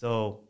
So 0.00 0.40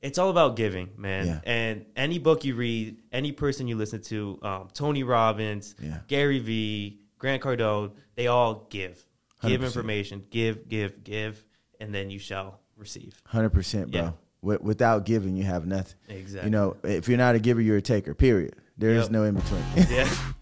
it's 0.00 0.18
all 0.18 0.30
about 0.30 0.56
giving, 0.56 0.90
man. 0.96 1.26
Yeah. 1.26 1.40
And 1.44 1.86
any 1.96 2.18
book 2.18 2.44
you 2.44 2.54
read, 2.54 2.96
any 3.12 3.32
person 3.32 3.68
you 3.68 3.76
listen 3.76 4.00
to, 4.02 4.38
um, 4.42 4.68
Tony 4.74 5.02
Robbins, 5.02 5.74
Yeah. 5.80 5.98
Gary 6.08 6.38
Vee, 6.38 7.00
Grant 7.18 7.42
Cardone, 7.42 7.92
they 8.16 8.26
all 8.26 8.66
give. 8.70 9.04
Give 9.42 9.60
100%. 9.60 9.64
information, 9.64 10.24
give, 10.30 10.68
give, 10.68 11.02
give, 11.04 11.44
and 11.80 11.94
then 11.94 12.10
you 12.10 12.18
shall 12.18 12.60
receive. 12.76 13.20
Hundred 13.26 13.50
percent, 13.50 13.90
bro. 13.90 14.00
Yeah. 14.00 14.10
Wi- 14.42 14.60
Without 14.62 15.04
giving, 15.04 15.36
you 15.36 15.44
have 15.44 15.66
nothing. 15.66 15.94
Exactly. 16.08 16.46
You 16.48 16.50
know, 16.50 16.76
if 16.84 17.08
you're 17.08 17.18
not 17.18 17.34
a 17.34 17.38
giver, 17.40 17.60
you're 17.60 17.76
a 17.76 17.82
taker. 17.82 18.14
Period. 18.14 18.54
There 18.78 18.90
is 18.90 19.04
Yep. 19.04 19.10
no 19.10 19.24
in 19.24 19.34
between. 19.34 19.62
Yeah. 19.90 20.08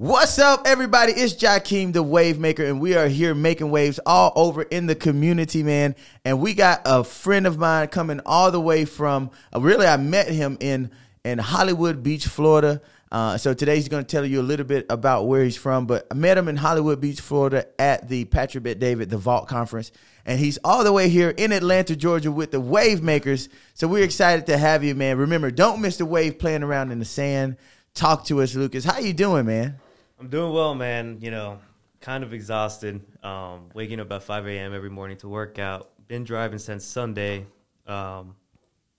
What's 0.00 0.38
up, 0.38 0.62
everybody? 0.64 1.10
It's 1.10 1.34
Jikeme, 1.34 1.92
the 1.92 2.04
Wave 2.04 2.38
Maker, 2.38 2.64
and 2.64 2.80
we 2.80 2.94
are 2.94 3.08
here 3.08 3.34
making 3.34 3.72
waves 3.72 3.98
all 4.06 4.32
over 4.36 4.62
in 4.62 4.86
the 4.86 4.94
community, 4.94 5.64
man. 5.64 5.96
And 6.24 6.40
we 6.40 6.54
got 6.54 6.82
a 6.84 7.02
friend 7.02 7.48
of 7.48 7.58
mine 7.58 7.88
coming 7.88 8.20
all 8.24 8.52
the 8.52 8.60
way 8.60 8.84
from. 8.84 9.32
Uh, 9.52 9.60
really, 9.60 9.88
I 9.88 9.96
met 9.96 10.28
him 10.28 10.56
in 10.60 10.92
in 11.24 11.38
Hollywood 11.38 12.04
Beach, 12.04 12.28
Florida. 12.28 12.80
Uh, 13.10 13.38
so 13.38 13.54
today 13.54 13.74
he's 13.74 13.88
going 13.88 14.04
to 14.04 14.08
tell 14.08 14.24
you 14.24 14.40
a 14.40 14.42
little 14.46 14.64
bit 14.64 14.86
about 14.88 15.26
where 15.26 15.42
he's 15.42 15.56
from. 15.56 15.88
But 15.88 16.06
I 16.12 16.14
met 16.14 16.38
him 16.38 16.46
in 16.46 16.54
Hollywood 16.54 17.00
Beach, 17.00 17.20
Florida, 17.20 17.66
at 17.76 18.08
the 18.08 18.24
Patrick 18.26 18.62
Bet 18.62 18.78
David, 18.78 19.10
the 19.10 19.18
Vault 19.18 19.48
Conference, 19.48 19.90
and 20.24 20.38
he's 20.38 20.58
all 20.62 20.84
the 20.84 20.92
way 20.92 21.08
here 21.08 21.30
in 21.30 21.50
Atlanta, 21.50 21.96
Georgia, 21.96 22.30
with 22.30 22.52
the 22.52 22.60
Wave 22.60 23.02
Makers. 23.02 23.48
So 23.74 23.88
we're 23.88 24.04
excited 24.04 24.46
to 24.46 24.58
have 24.58 24.84
you, 24.84 24.94
man. 24.94 25.18
Remember, 25.18 25.50
don't 25.50 25.80
miss 25.80 25.96
the 25.96 26.06
wave 26.06 26.38
playing 26.38 26.62
around 26.62 26.92
in 26.92 27.00
the 27.00 27.04
sand. 27.04 27.56
Talk 27.94 28.26
to 28.26 28.42
us, 28.42 28.54
Lukas. 28.54 28.84
How 28.84 29.00
you 29.00 29.12
doing, 29.12 29.46
man? 29.46 29.80
I'm 30.20 30.28
doing 30.28 30.52
well, 30.52 30.74
man. 30.74 31.18
You 31.20 31.30
know, 31.30 31.58
kind 32.00 32.24
of 32.24 32.32
exhausted. 32.32 33.00
Um, 33.24 33.70
waking 33.74 34.00
up 34.00 34.10
at 34.12 34.22
5 34.22 34.46
a.m. 34.46 34.74
every 34.74 34.90
morning 34.90 35.16
to 35.18 35.28
work 35.28 35.58
out. 35.58 35.90
Been 36.08 36.24
driving 36.24 36.58
since 36.58 36.84
Sunday. 36.84 37.46
Um, 37.86 38.34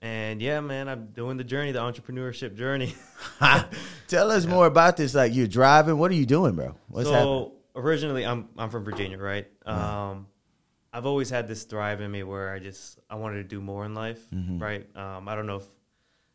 and 0.02 0.42
yeah, 0.42 0.60
man, 0.62 0.88
I'm 0.88 1.08
doing 1.08 1.38
the 1.38 1.44
journey, 1.44 1.72
the 1.74 1.80
entrepreneurship 1.80 2.56
journey. 2.56 2.94
Tell 4.08 4.32
us 4.32 4.46
more 4.46 4.66
about 4.66 4.96
this. 4.98 5.14
Like 5.14 5.34
you're 5.36 5.48
driving. 5.48 5.98
What 5.98 6.12
are 6.12 6.16
you 6.16 6.26
doing, 6.26 6.56
bro? 6.56 6.76
What's 6.88 7.10
so 7.10 7.14
happening? 7.14 7.52
originally, 7.76 8.26
I'm 8.26 8.48
I'm 8.58 8.70
from 8.70 8.84
Virginia, 8.86 9.18
right? 9.18 9.48
Um, 9.66 10.28
I've 10.94 11.06
always 11.06 11.30
had 11.30 11.48
this 11.48 11.66
drive 11.66 12.00
in 12.02 12.10
me 12.10 12.24
where 12.24 12.54
I 12.54 12.60
just 12.60 12.98
I 13.10 13.16
wanted 13.16 13.38
to 13.38 13.44
do 13.44 13.60
more 13.62 13.86
in 13.86 13.94
life, 13.94 14.20
Mm-hmm. 14.34 14.60
right? 14.60 14.96
Um, 14.96 15.28
I 15.28 15.36
don't 15.36 15.46
know 15.48 15.58
if 15.58 15.68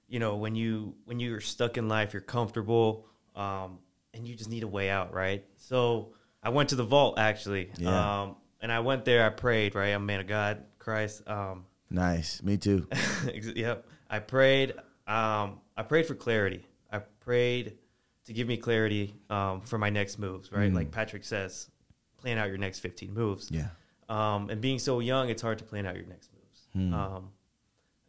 you 0.08 0.18
know 0.18 0.36
when 0.36 0.54
you 0.54 0.94
when 1.06 1.18
you're 1.18 1.40
stuck 1.40 1.78
in 1.78 1.88
life, 1.88 2.12
you're 2.12 2.20
comfortable, 2.22 3.06
um, 3.34 3.78
and 4.14 4.26
you 4.26 4.34
just 4.34 4.50
need 4.50 4.62
a 4.62 4.68
way 4.68 4.88
out, 4.90 5.12
right? 5.12 5.44
So 5.56 6.12
I 6.42 6.48
went 6.50 6.68
to 6.70 6.76
the 6.76 6.84
vault 6.84 7.18
actually, 7.18 7.70
Yeah. 7.78 8.22
um, 8.22 8.36
and 8.60 8.70
I 8.72 8.80
went 8.80 9.04
there. 9.04 9.26
I 9.26 9.30
prayed, 9.30 9.74
right? 9.74 9.88
I'm 9.88 10.02
a 10.02 10.06
man 10.06 10.20
of 10.20 10.26
God, 10.26 10.64
Christ. 10.78 11.26
Um, 11.28 11.66
Nice. 11.90 12.42
Me 12.42 12.56
too. 12.56 12.88
Yep. 13.34 13.86
I 14.10 14.18
prayed. 14.18 14.72
Um, 15.06 15.60
I 15.76 15.82
prayed 15.82 16.06
for 16.06 16.14
clarity. 16.14 16.66
I 16.90 16.98
prayed 17.20 17.76
to 18.24 18.32
give 18.32 18.48
me 18.48 18.56
clarity 18.56 19.14
um, 19.30 19.60
for 19.60 19.78
my 19.78 19.90
next 19.90 20.18
moves. 20.18 20.50
Right, 20.50 20.70
Mm. 20.72 20.74
like 20.74 20.90
Patrick 20.90 21.24
says, 21.24 21.68
plan 22.16 22.38
out 22.38 22.48
your 22.48 22.58
next 22.58 22.78
fifteen 22.80 23.12
moves. 23.12 23.50
Yeah. 23.50 23.68
Um, 24.08 24.50
and 24.50 24.60
being 24.60 24.78
so 24.78 25.00
young, 25.00 25.28
it's 25.28 25.42
hard 25.42 25.58
to 25.58 25.64
plan 25.64 25.86
out 25.86 25.96
your 25.96 26.06
next 26.06 26.30
moves 26.32 26.68
Hmm. 26.72 27.26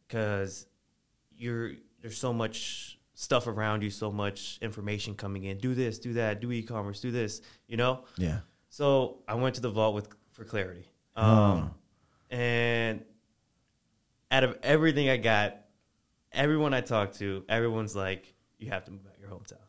because 0.07 0.65
you're 1.37 1.71
there's 2.01 2.17
so 2.17 2.31
much 2.33 2.94
stuff 3.15 3.47
around 3.47 3.81
you, 3.81 3.89
so 3.89 4.11
much 4.11 4.59
information 4.61 5.15
coming 5.15 5.45
in. 5.45 5.57
Do 5.57 5.73
this, 5.73 5.97
do 5.97 6.13
that, 6.13 6.39
do 6.41 6.51
e-commerce, 6.51 6.99
do 6.99 7.09
this. 7.11 7.41
You 7.67 7.77
know. 7.77 8.03
Yeah. 8.17 8.39
So 8.69 9.19
I 9.27 9.35
went 9.35 9.55
to 9.55 9.61
the 9.61 9.71
vault 9.71 9.95
with 9.95 10.09
for 10.33 10.43
clarity. 10.43 10.85
Huh. 11.15 11.23
Um, 11.25 11.75
And 12.29 13.03
out 14.29 14.43
of 14.43 14.57
everything 14.63 15.09
I 15.09 15.17
got, 15.17 15.61
everyone 16.33 16.73
I 16.73 16.81
talked 16.81 17.17
to, 17.19 17.45
everyone's 17.47 17.95
like, 17.95 18.33
"You 18.59 18.69
have 18.69 18.83
to 18.85 18.91
move 18.91 19.05
out 19.07 19.17
your 19.19 19.29
hometown." 19.29 19.63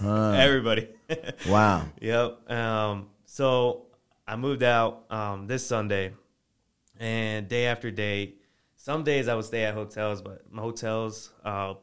Huh. 0.00 0.30
Everybody. 0.36 0.88
wow. 1.48 1.86
yep. 2.00 2.50
Um, 2.50 3.08
so 3.24 3.86
I 4.28 4.36
moved 4.36 4.62
out 4.62 5.10
um, 5.10 5.46
this 5.46 5.66
Sunday, 5.66 6.12
and 7.00 7.48
day 7.48 7.66
after 7.66 7.90
day, 7.90 8.34
some 8.76 9.02
days 9.02 9.26
I 9.26 9.34
would 9.34 9.44
stay 9.46 9.64
at 9.64 9.74
hotels, 9.74 10.22
but 10.22 10.42
hotels. 10.54 11.32
Uh, 11.44 11.74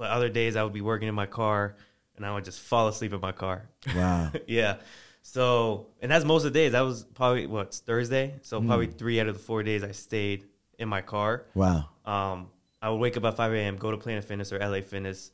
but 0.00 0.10
other 0.10 0.30
days 0.30 0.56
I 0.56 0.64
would 0.64 0.72
be 0.72 0.80
working 0.80 1.08
in 1.08 1.14
my 1.14 1.26
car, 1.26 1.76
and 2.16 2.24
I 2.24 2.32
would 2.32 2.44
just 2.46 2.58
fall 2.58 2.88
asleep 2.88 3.12
in 3.12 3.20
my 3.20 3.32
car. 3.32 3.68
Wow. 3.94 4.32
yeah. 4.46 4.76
So, 5.20 5.88
and 6.00 6.10
that's 6.10 6.24
most 6.24 6.44
of 6.46 6.54
the 6.54 6.58
days. 6.58 6.72
That 6.72 6.80
was 6.80 7.04
probably 7.04 7.46
what's 7.46 7.80
Thursday. 7.80 8.34
So 8.40 8.62
probably 8.62 8.86
Hmm. 8.86 8.92
three 8.92 9.20
out 9.20 9.28
of 9.28 9.34
the 9.34 9.42
four 9.42 9.62
days 9.62 9.84
I 9.84 9.92
stayed 9.92 10.44
in 10.78 10.88
my 10.88 11.02
car. 11.02 11.44
Wow. 11.54 11.84
Um, 12.06 12.48
I 12.80 12.88
would 12.88 12.96
wake 12.96 13.18
up 13.18 13.24
at 13.26 13.36
5 13.36 13.52
a.m., 13.52 13.76
go 13.76 13.90
to 13.90 13.98
Planet 13.98 14.24
Fitness 14.24 14.54
or 14.54 14.58
LA 14.58 14.80
Fitness. 14.80 15.30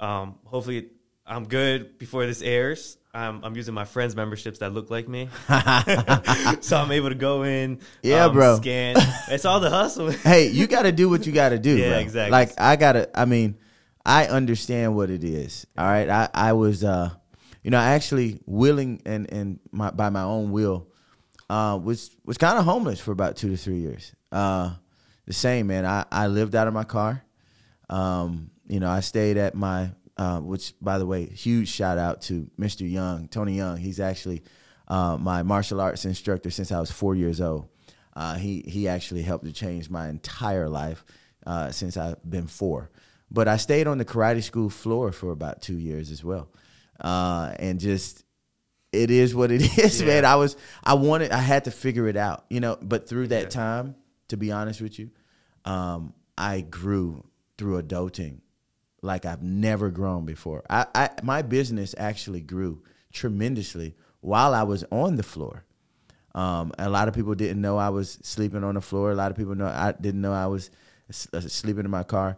Um, 0.00 0.36
hopefully, 0.46 0.88
I'm 1.26 1.44
good 1.44 1.98
before 1.98 2.24
this 2.24 2.40
airs. 2.40 2.96
I'm, 3.12 3.44
I'm 3.44 3.54
using 3.54 3.74
my 3.74 3.84
friends' 3.84 4.16
memberships 4.16 4.60
that 4.60 4.72
look 4.72 4.88
like 4.90 5.08
me, 5.08 5.28
so 6.60 6.78
I'm 6.78 6.90
able 6.90 7.10
to 7.10 7.14
go 7.14 7.42
in. 7.44 7.80
Yeah, 8.02 8.24
um, 8.26 8.32
bro. 8.32 8.56
Scan. 8.56 8.96
It's 9.28 9.44
all 9.44 9.60
the 9.60 9.70
hustle. 9.70 10.10
hey, 10.10 10.48
you 10.48 10.66
got 10.66 10.82
to 10.82 10.92
do 10.92 11.08
what 11.10 11.26
you 11.26 11.32
got 11.32 11.50
to 11.50 11.58
do. 11.58 11.76
Yeah, 11.76 11.90
bro. 11.90 11.98
exactly. 11.98 12.30
Like 12.32 12.52
I 12.58 12.76
gotta. 12.76 13.08
I 13.18 13.24
mean, 13.26 13.56
I 14.06 14.26
understand 14.26 14.96
what 14.96 15.10
it 15.10 15.24
is. 15.24 15.66
All 15.76 15.84
right. 15.84 16.08
I 16.08 16.28
I 16.32 16.52
was 16.54 16.82
uh, 16.84 17.10
you 17.66 17.70
know, 17.72 17.78
actually 17.78 18.38
willing 18.46 19.02
and 19.04 19.28
and 19.32 19.58
my 19.72 19.90
by 19.90 20.08
my 20.08 20.22
own 20.22 20.52
will, 20.52 20.86
uh, 21.50 21.76
was 21.82 22.16
was 22.24 22.38
kind 22.38 22.56
of 22.56 22.64
homeless 22.64 23.00
for 23.00 23.10
about 23.10 23.34
two 23.34 23.48
to 23.50 23.56
three 23.56 23.78
years. 23.78 24.14
Uh, 24.30 24.70
the 25.26 25.32
same 25.32 25.66
man. 25.66 25.84
I 25.84 26.04
I 26.12 26.28
lived 26.28 26.54
out 26.54 26.68
of 26.68 26.74
my 26.74 26.84
car. 26.84 27.24
Um, 27.90 28.52
you 28.68 28.78
know, 28.78 28.88
I 28.88 29.00
stayed 29.00 29.36
at 29.36 29.56
my, 29.56 29.90
uh, 30.16 30.38
which 30.38 30.74
by 30.80 30.98
the 30.98 31.06
way, 31.06 31.26
huge 31.26 31.68
shout 31.68 31.98
out 31.98 32.22
to 32.22 32.48
Mr. 32.56 32.88
Young, 32.88 33.26
Tony 33.26 33.56
Young. 33.56 33.78
He's 33.78 33.98
actually 33.98 34.44
uh, 34.86 35.16
my 35.16 35.42
martial 35.42 35.80
arts 35.80 36.04
instructor 36.04 36.50
since 36.50 36.70
I 36.70 36.78
was 36.78 36.92
four 36.92 37.16
years 37.16 37.40
old. 37.40 37.66
Uh, 38.14 38.36
he 38.36 38.62
he 38.68 38.86
actually 38.86 39.22
helped 39.22 39.44
to 39.44 39.52
change 39.52 39.90
my 39.90 40.08
entire 40.08 40.68
life 40.68 41.04
uh, 41.44 41.72
since 41.72 41.96
I've 41.96 42.22
been 42.30 42.46
four. 42.46 42.92
But 43.30 43.48
I 43.48 43.56
stayed 43.56 43.86
on 43.86 43.98
the 43.98 44.04
karate 44.04 44.42
school 44.42 44.70
floor 44.70 45.12
for 45.12 45.32
about 45.32 45.60
two 45.62 45.76
years 45.78 46.10
as 46.10 46.22
well, 46.24 46.48
uh, 47.00 47.52
and 47.58 47.80
just 47.80 48.24
it 48.92 49.10
is 49.10 49.34
what 49.34 49.50
it 49.50 49.60
is, 49.78 50.00
Yeah. 50.00 50.06
man. 50.06 50.24
I 50.24 50.36
was 50.36 50.56
I 50.84 50.94
wanted 50.94 51.32
I 51.32 51.38
had 51.40 51.64
to 51.64 51.70
figure 51.70 52.06
it 52.08 52.16
out, 52.16 52.44
you 52.50 52.60
know. 52.60 52.76
But 52.80 53.08
through 53.08 53.28
that 53.28 53.42
Yeah. 53.44 53.48
time, 53.48 53.96
to 54.28 54.36
be 54.36 54.52
honest 54.52 54.80
with 54.80 54.98
you, 54.98 55.10
um, 55.64 56.14
I 56.38 56.60
grew 56.60 57.24
through 57.58 57.82
adulting 57.82 58.40
like 59.02 59.24
I've 59.26 59.42
never 59.42 59.90
grown 59.90 60.24
before. 60.24 60.62
I, 60.70 60.86
I 60.94 61.10
my 61.22 61.42
business 61.42 61.94
actually 61.98 62.40
grew 62.42 62.82
tremendously 63.12 63.94
while 64.20 64.54
I 64.54 64.62
was 64.62 64.84
on 64.92 65.16
the 65.16 65.22
floor. 65.22 65.64
Um, 66.34 66.72
a 66.78 66.88
lot 66.90 67.08
of 67.08 67.14
people 67.14 67.34
didn't 67.34 67.60
know 67.62 67.76
I 67.78 67.88
was 67.88 68.18
sleeping 68.22 68.62
on 68.62 68.74
the 68.74 68.80
floor. 68.80 69.10
A 69.10 69.14
lot 69.14 69.30
of 69.30 69.36
people 69.36 69.54
know 69.54 69.66
I 69.66 69.92
didn't 69.98 70.20
know 70.20 70.32
I 70.32 70.46
was 70.46 70.70
uh, 71.32 71.40
sleeping 71.40 71.84
in 71.84 71.90
my 71.90 72.02
car, 72.02 72.36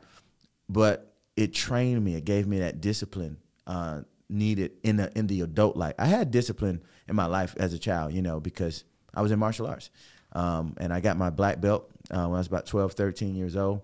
but 0.69 1.15
it 1.37 1.55
trained 1.55 2.05
me. 2.05 2.15
It 2.15 2.25
gave 2.25 2.47
me 2.47 2.61
that 2.61 2.81
discipline 2.81 3.39
uh, 3.67 4.03
needed 4.29 4.73
in 4.83 4.97
the 4.97 5.17
in 5.17 5.27
the 5.27 5.43
adult 5.43 5.77
life. 5.77 5.95
I 5.99 6.07
had 6.07 6.31
discipline 6.31 6.83
in 7.09 7.17
my 7.17 7.27
life 7.27 7.55
as 7.59 7.73
a 7.73 7.79
child, 7.79 8.13
you 8.13 8.23
know, 8.23 8.41
because 8.41 8.85
I 9.15 9.23
was 9.23 9.33
in 9.33 9.39
martial 9.39 9.67
arts, 9.67 9.91
um, 10.33 10.75
and 10.79 10.93
I 10.93 11.01
got 11.01 11.17
my 11.17 11.31
black 11.31 11.61
belt 11.61 11.91
uh, 12.11 12.27
when 12.27 12.35
I 12.35 12.39
was 12.39 12.47
about 12.47 12.67
12, 12.67 12.93
13 12.93 13.35
years 13.35 13.57
old 13.57 13.83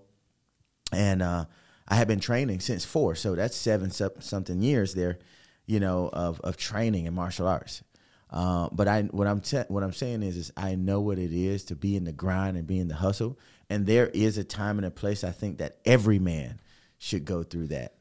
and 0.91 1.21
uh, 1.21 1.45
I 1.87 1.95
had 1.95 2.07
been 2.07 2.19
training 2.19 2.59
since 2.59 2.85
four, 2.85 3.15
so 3.15 3.35
that's 3.35 3.55
seven 3.55 3.91
something 3.91 4.61
years 4.61 4.93
there, 4.93 5.19
you 5.65 5.79
know, 5.79 6.09
of 6.11 6.39
of 6.41 6.57
training 6.57 7.05
in 7.05 7.13
martial 7.13 7.47
arts. 7.47 7.83
Uh, 8.31 8.69
but 8.71 8.87
I 8.87 9.03
what 9.03 9.27
I'm 9.27 9.41
te- 9.41 9.65
what 9.67 9.83
I'm 9.83 9.93
saying 9.93 10.23
is 10.23 10.37
is 10.37 10.51
I 10.57 10.75
know 10.75 10.99
what 11.01 11.19
it 11.19 11.31
is 11.31 11.63
to 11.65 11.75
be 11.75 11.95
in 11.95 12.05
the 12.05 12.11
grind 12.11 12.57
and 12.57 12.65
be 12.65 12.79
in 12.79 12.87
the 12.87 12.95
hustle, 12.95 13.37
and 13.69 13.85
there 13.85 14.07
is 14.07 14.37
a 14.37 14.43
time 14.43 14.77
and 14.77 14.85
a 14.85 14.91
place 14.91 15.23
I 15.23 15.31
think 15.31 15.59
that 15.59 15.77
every 15.85 16.19
man 16.19 16.59
should 16.97 17.25
go 17.25 17.43
through 17.43 17.67
that. 17.67 17.93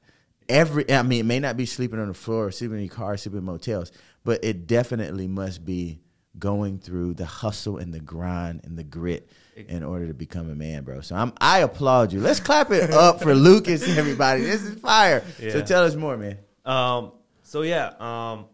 Every 0.48 0.90
I 0.90 1.02
mean, 1.02 1.20
it 1.20 1.26
may 1.26 1.40
not 1.40 1.56
be 1.56 1.66
sleeping 1.66 1.98
on 1.98 2.08
the 2.08 2.14
floor, 2.14 2.46
or 2.46 2.50
sleeping 2.50 2.78
in 2.78 2.84
your 2.84 2.94
car, 2.94 3.16
sleeping 3.16 3.38
in 3.38 3.44
motels, 3.44 3.92
but 4.24 4.44
it 4.44 4.66
definitely 4.66 5.28
must 5.28 5.64
be 5.64 6.00
going 6.38 6.78
through 6.78 7.14
the 7.14 7.26
hustle 7.26 7.78
and 7.78 7.94
the 7.94 8.00
grind 8.00 8.60
and 8.64 8.76
the 8.76 8.84
grit 8.84 9.28
in 9.56 9.84
order 9.84 10.08
to 10.08 10.14
become 10.14 10.50
a 10.50 10.54
man, 10.54 10.82
bro. 10.82 11.00
So 11.00 11.14
I'm 11.14 11.32
I 11.40 11.60
applaud 11.60 12.12
you. 12.12 12.20
Let's 12.20 12.40
clap 12.40 12.70
it 12.70 12.90
up 12.92 13.22
for 13.22 13.34
Lukas, 13.34 13.96
everybody. 13.96 14.42
This 14.42 14.62
is 14.62 14.78
fire. 14.80 15.24
So 15.38 15.62
tell 15.62 15.84
us 15.84 15.94
more, 15.94 16.16
man. 16.16 16.38
Um, 16.64 17.12
so 17.42 17.62
yeah, 17.62 17.92
um, 17.98 18.46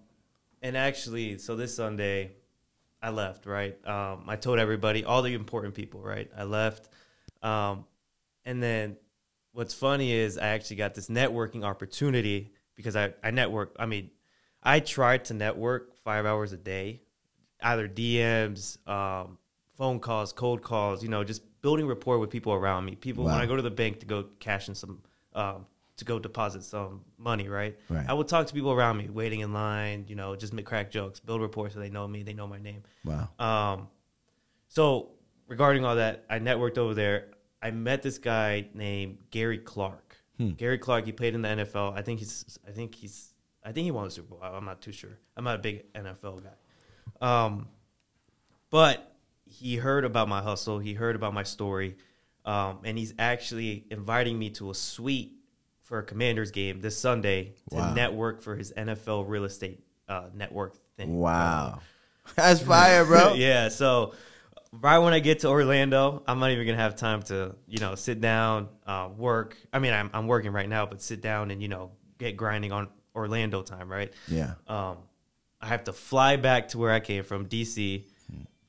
and 0.63 0.77
actually, 0.77 1.39
so 1.39 1.57
this 1.57 1.75
Sunday, 1.75 2.33
I 3.03 3.11
left. 3.11 3.47
Right, 3.47 3.77
um, 3.87 4.25
I 4.29 4.37
told 4.37 4.59
everybody, 4.59 5.05
all 5.05 5.23
the 5.23 5.35
important 5.35 5.75
people. 5.75 6.01
Right, 6.03 6.31
I 6.37 6.45
left, 6.45 6.89
um, 7.43 7.87
and 8.45 8.63
then 8.63 8.97
what's 9.53 9.75
funny 9.75 10.13
is 10.13 10.39
I 10.39 10.49
actually 10.49 10.77
got 10.77 10.95
this 10.95 11.09
networking 11.09 11.65
opportunity 11.65 12.53
because 12.75 12.97
I 12.97 13.15
I 13.23 13.31
network. 13.31 13.77
I 13.79 13.87
mean, 13.87 14.11
I 14.63 14.81
tried 14.81 15.27
to 15.27 15.35
network 15.35 15.97
five 15.99 16.27
hours 16.27 16.53
a 16.53 16.57
day, 16.57 17.03
either 17.63 17.89
DMs, 17.89 18.87
um, 18.89 19.39
phone 19.77 20.01
calls, 20.01 20.33
cold 20.33 20.63
calls, 20.63 21.03
you 21.03 21.09
know, 21.09 21.25
just 21.25 21.43
building 21.63 21.87
rapport 21.87 22.19
with 22.19 22.31
people 22.31 22.53
around 22.53 22.85
me. 22.85 22.95
People 22.95 23.25
when 23.25 23.35
I 23.35 23.47
go 23.47 23.57
to 23.57 23.63
the 23.63 23.71
bank 23.71 24.01
to 24.01 24.07
go 24.07 24.25
cash 24.39 24.69
in 24.69 24.75
some 24.75 25.03
um, 25.35 25.67
to 26.01 26.05
go 26.05 26.19
deposit 26.19 26.65
some 26.65 27.03
money, 27.19 27.49
right? 27.49 27.79
Right. 27.89 28.05
I 28.09 28.13
would 28.13 28.27
talk 28.27 28.47
to 28.47 28.55
people 28.55 28.73
around 28.73 28.97
me, 28.97 29.09
waiting 29.09 29.41
in 29.41 29.53
line, 29.53 30.07
you 30.09 30.17
know, 30.17 30.35
just 30.35 30.53
make 30.53 30.67
crack 30.67 30.91
jokes, 30.91 31.21
build 31.21 31.41
rapport 31.41 31.71
so 31.71 31.79
they 31.79 31.91
know 31.91 32.09
me, 32.09 32.23
they 32.23 32.33
know 32.33 32.47
my 32.47 32.59
name. 32.59 32.83
Wow. 33.05 33.29
Um, 33.39 33.89
so 34.69 35.11
regarding 35.47 35.85
all 35.85 35.97
that, 35.97 36.25
I 36.29 36.39
networked 36.39 36.79
over 36.79 36.95
there. 36.95 37.29
I 37.63 37.71
met 37.71 38.03
this 38.03 38.19
guy 38.19 38.69
named 38.75 39.19
Gary 39.31 39.59
Clark. 39.59 40.17
Hmm. 40.39 40.51
Gary 40.53 40.79
Clark. 40.79 41.05
He 41.07 41.13
played 41.13 41.35
in 41.35 41.43
the 41.43 41.49
NFL. 41.49 41.97
I 41.97 42.03
think 42.03 42.21
he's. 42.21 42.59
I 42.67 42.71
think 42.71 42.95
he's. 42.95 43.35
I 43.63 43.73
think 43.73 43.85
he 43.85 43.91
won 43.91 44.07
the 44.07 44.11
Super 44.11 44.35
Bowl. 44.35 44.41
I'm 44.43 44.65
not 44.65 44.81
too 44.81 44.93
sure. 44.93 45.19
I'm 45.37 45.45
not 45.45 45.57
a 45.57 45.59
big 45.59 45.93
NFL 45.93 46.43
guy. 46.43 47.45
Um, 47.45 47.69
but 48.71 49.15
he 49.45 49.77
heard 49.77 50.05
about 50.05 50.29
my 50.29 50.41
hustle. 50.41 50.79
He 50.79 50.95
heard 50.95 51.17
about 51.17 51.35
my 51.35 51.43
story, 51.43 51.97
um, 52.45 52.79
and 52.85 52.97
he's 52.97 53.13
actually 53.19 53.85
inviting 53.91 54.39
me 54.39 54.51
to 54.51 54.71
a 54.71 54.75
suite 54.75 55.33
for 55.83 55.99
a 55.99 56.03
Commanders 56.03 56.51
game 56.53 56.81
this 56.81 56.97
Sunday 56.97 57.55
to 57.71 57.77
Wow. 57.77 57.95
network 57.95 58.41
for 58.43 58.57
his 58.57 58.73
NFL 58.73 59.29
real 59.29 59.45
estate 59.45 59.83
uh, 60.09 60.29
network 60.33 60.77
thing. 60.97 61.19
Wow. 61.19 61.81
That's 62.37 62.61
fire, 62.61 63.05
bro. 63.05 63.33
yeah. 63.37 63.69
So 63.69 64.15
right 64.73 64.99
when 64.99 65.13
I 65.13 65.21
get 65.21 65.41
to 65.41 65.49
Orlando, 65.49 66.23
I'm 66.27 66.39
not 66.39 66.51
even 66.51 66.67
gonna 66.67 66.79
have 66.79 66.97
time 66.97 67.23
to 67.25 67.55
you 67.67 67.79
know 67.79 67.95
sit 67.95 68.21
down, 68.21 68.69
uh, 68.87 69.09
work. 69.17 69.57
I 69.73 69.79
mean, 69.79 69.93
I'm 69.93 70.11
I'm 70.13 70.27
working 70.27 70.53
right 70.53 70.69
now, 70.69 70.87
but 70.87 71.03
sit 71.03 71.21
down 71.21 71.51
and 71.51 71.63
you 71.63 71.69
know 71.69 71.91
get 72.19 72.37
grinding 72.37 72.73
on 72.73 72.89
Orlando 73.15 73.63
time, 73.63 73.91
right? 73.91 74.13
Yeah. 74.29 74.55
Um, 74.69 74.99
I 75.61 75.67
have 75.67 75.85
to 75.85 75.93
fly 75.93 76.37
back 76.37 76.69
to 76.69 76.79
where 76.79 76.91
I 76.93 77.01
came 77.01 77.23
from, 77.25 77.47
DC, 77.47 78.05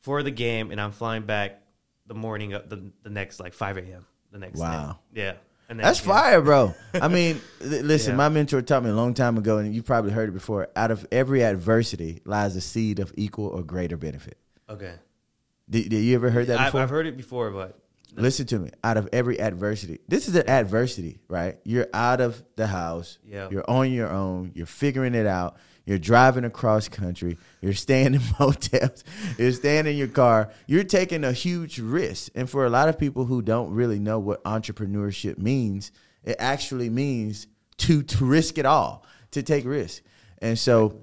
for 0.02 0.24
the 0.24 0.32
game, 0.32 0.72
and 0.72 0.82
I'm 0.82 0.92
flying 0.92 1.24
back 1.24 1.62
the 2.08 2.14
morning 2.16 2.54
of 2.54 2.70
the 2.70 2.92
the 3.04 3.10
next 3.10 3.40
like 3.40 3.54
5 3.54 3.78
a.m. 3.78 4.06
the 4.32 4.40
next 4.40 4.60
Wow. 4.60 5.00
day. 5.14 5.22
Yeah. 5.22 5.34
And 5.70 5.80
then, 5.80 5.86
That's 5.86 6.02
yeah. 6.06 6.12
fire, 6.12 6.42
bro. 6.42 6.76
I 6.94 7.08
mean, 7.18 7.40
li- 7.62 7.82
listen, 7.82 8.12
Yeah. 8.14 8.18
my 8.18 8.28
mentor 8.28 8.62
taught 8.62 8.84
me 8.84 8.90
a 8.90 8.94
long 8.94 9.14
time 9.14 9.38
ago, 9.38 9.60
and 9.60 9.74
you 9.74 9.82
probably 9.82 10.12
heard 10.12 10.28
it 10.28 10.34
before. 10.34 10.68
Out 10.76 10.92
of 10.92 11.08
every 11.14 11.46
adversity 11.46 12.20
lies 12.26 12.58
a 12.58 12.62
seed 12.62 13.00
of 13.00 13.14
equal 13.16 13.48
or 13.48 13.64
greater 13.64 13.96
benefit. 13.96 14.38
Okay. 14.70 14.96
Did, 15.72 15.90
did 15.90 16.04
you 16.04 16.16
ever 16.16 16.30
heard 16.30 16.48
that 16.48 16.60
I've, 16.60 16.68
before? 16.68 16.82
I've 16.82 16.90
heard 16.90 17.08
it 17.08 17.18
before, 17.18 17.50
but 17.50 17.82
Listen 18.16 18.46
to 18.48 18.60
me. 18.60 18.70
Out 18.84 18.98
of 18.98 19.10
every 19.14 19.40
adversity, 19.40 20.00
this 20.08 20.28
is 20.28 20.36
an 20.36 20.50
adversity, 20.50 21.20
right? 21.28 21.58
You're 21.64 21.88
out 21.94 22.20
of 22.20 22.44
the 22.56 22.68
house. 22.68 23.18
Yeah. 23.26 23.48
You're 23.50 23.70
on 23.70 23.92
your 23.92 24.12
own. 24.12 24.52
You're 24.54 24.66
figuring 24.66 25.16
it 25.16 25.26
out. 25.26 25.58
You're 25.86 25.98
driving 25.98 26.44
across 26.44 26.88
country. 26.90 27.38
You're 27.62 27.74
staying 27.74 28.14
in 28.14 28.22
motels. 28.40 29.04
You're 29.38 29.52
staying 29.52 29.88
in 29.88 29.96
your 29.96 30.10
car. 30.10 30.52
You're 30.68 30.84
taking 30.84 31.24
a 31.24 31.32
huge 31.32 31.80
risk. 31.80 32.32
And 32.36 32.50
for 32.50 32.66
a 32.66 32.70
lot 32.70 32.90
of 32.90 33.00
people 33.00 33.26
who 33.26 33.42
don't 33.42 33.72
really 33.72 34.00
know 34.00 34.20
what 34.20 34.44
entrepreneurship 34.44 35.38
means, 35.38 35.92
it 36.24 36.36
actually 36.38 36.90
means 36.90 37.48
to, 37.78 38.04
to 38.04 38.26
risk 38.26 38.58
it 38.58 38.66
all, 38.66 39.06
to 39.32 39.42
take 39.42 39.66
risk. 39.66 40.04
And 40.40 40.58
so 40.60 41.02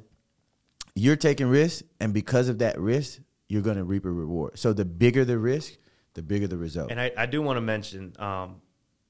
you're 0.94 1.17
taking 1.17 1.49
risks, 1.49 1.82
and 2.00 2.12
because 2.12 2.49
of 2.49 2.59
that 2.59 2.79
risk, 2.79 3.20
you're 3.48 3.62
going 3.62 3.76
to 3.76 3.84
reap 3.84 4.04
a 4.04 4.10
reward. 4.10 4.58
So 4.58 4.72
the 4.72 4.84
bigger 4.84 5.24
the 5.24 5.38
risk, 5.38 5.74
the 6.14 6.22
bigger 6.22 6.46
the 6.46 6.56
result. 6.56 6.90
And 6.90 7.00
I, 7.00 7.12
I 7.16 7.26
do 7.26 7.42
want 7.42 7.56
to 7.56 7.60
mention, 7.60 8.14
um, 8.18 8.60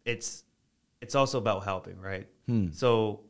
it's 0.05 0.44
it's 1.00 1.14
also 1.14 1.38
about 1.38 1.64
helping, 1.64 2.00
right? 2.00 2.26
Hmm. 2.46 2.70
So 2.73 3.20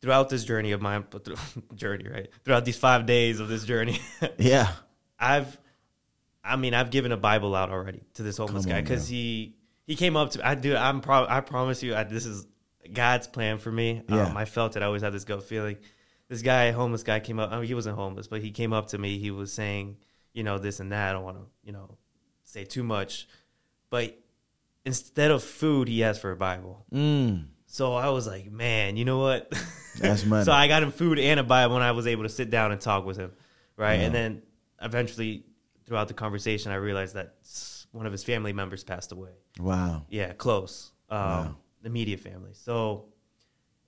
throughout 0.00 0.28
this 0.28 0.44
journey 0.44 0.72
of 0.72 0.80
through, 1.24 1.36
journey, 1.74 2.08
right? 2.08 2.28
Throughout 2.44 2.64
these 2.64 2.76
five 2.76 3.06
days 3.06 3.40
of 3.40 3.48
this 3.48 3.64
journey, 3.64 4.00
yeah. 4.38 4.72
I've, 5.18 5.56
I 6.42 6.56
mean, 6.56 6.74
I've 6.74 6.90
given 6.90 7.12
a 7.12 7.16
Bible 7.16 7.54
out 7.54 7.70
already 7.70 8.02
to 8.14 8.22
this 8.22 8.36
homeless 8.36 8.64
Come 8.64 8.72
guy 8.72 8.80
because 8.80 9.06
he 9.06 9.54
he 9.86 9.94
came 9.94 10.16
up 10.16 10.30
to 10.30 10.46
I 10.46 10.54
do 10.56 10.76
I'm 10.76 11.00
pro, 11.00 11.26
I 11.28 11.40
promise 11.40 11.82
you 11.82 11.94
I, 11.94 12.02
this 12.02 12.26
is 12.26 12.46
God's 12.92 13.28
plan 13.28 13.58
for 13.58 13.70
me. 13.70 14.02
Yeah. 14.08 14.26
Um, 14.26 14.36
I 14.36 14.44
felt 14.44 14.76
it. 14.76 14.82
I 14.82 14.86
always 14.86 15.02
had 15.02 15.12
this 15.12 15.24
gut 15.24 15.44
feeling. 15.44 15.76
This 16.28 16.42
guy, 16.42 16.70
homeless 16.70 17.02
guy, 17.02 17.20
came 17.20 17.38
up. 17.38 17.52
I 17.52 17.58
mean, 17.58 17.66
he 17.66 17.74
wasn't 17.74 17.96
homeless, 17.96 18.26
but 18.26 18.40
he 18.40 18.50
came 18.50 18.72
up 18.72 18.88
to 18.88 18.98
me. 18.98 19.18
He 19.18 19.30
was 19.30 19.52
saying, 19.52 19.98
you 20.32 20.42
know, 20.42 20.58
this 20.58 20.80
and 20.80 20.92
that. 20.92 21.10
I 21.10 21.12
don't 21.12 21.24
want 21.24 21.38
to, 21.38 21.44
you 21.64 21.72
know, 21.72 21.96
say 22.44 22.64
too 22.64 22.82
much, 22.82 23.28
but 23.90 24.18
instead 24.84 25.30
of 25.30 25.42
food, 25.42 25.88
he 25.88 26.02
asked 26.04 26.20
for 26.20 26.30
a 26.32 26.36
Bible. 26.36 26.84
Mm. 26.92 27.46
So 27.66 27.94
I 27.94 28.10
was 28.10 28.26
like, 28.26 28.50
man, 28.50 28.96
you 28.96 29.04
know 29.04 29.18
what? 29.18 29.50
That's 29.98 30.24
money. 30.24 30.44
so 30.44 30.52
I 30.52 30.68
got 30.68 30.82
him 30.82 30.90
food 30.90 31.18
and 31.18 31.40
a 31.40 31.42
Bible, 31.44 31.76
and 31.76 31.84
I 31.84 31.92
was 31.92 32.06
able 32.06 32.22
to 32.24 32.28
sit 32.28 32.50
down 32.50 32.72
and 32.72 32.80
talk 32.80 33.04
with 33.04 33.16
him, 33.16 33.32
right? 33.76 33.94
Yeah. 34.00 34.06
And 34.06 34.14
then 34.14 34.42
eventually, 34.80 35.44
throughout 35.86 36.08
the 36.08 36.14
conversation, 36.14 36.72
I 36.72 36.76
realized 36.76 37.14
that 37.14 37.34
one 37.92 38.06
of 38.06 38.12
his 38.12 38.24
family 38.24 38.52
members 38.52 38.84
passed 38.84 39.12
away. 39.12 39.32
Wow. 39.58 40.06
Yeah, 40.08 40.32
close. 40.32 40.92
Um, 41.10 41.18
Wow. 41.18 41.56
The 41.82 41.90
media 41.90 42.16
family. 42.16 42.52
So 42.54 43.06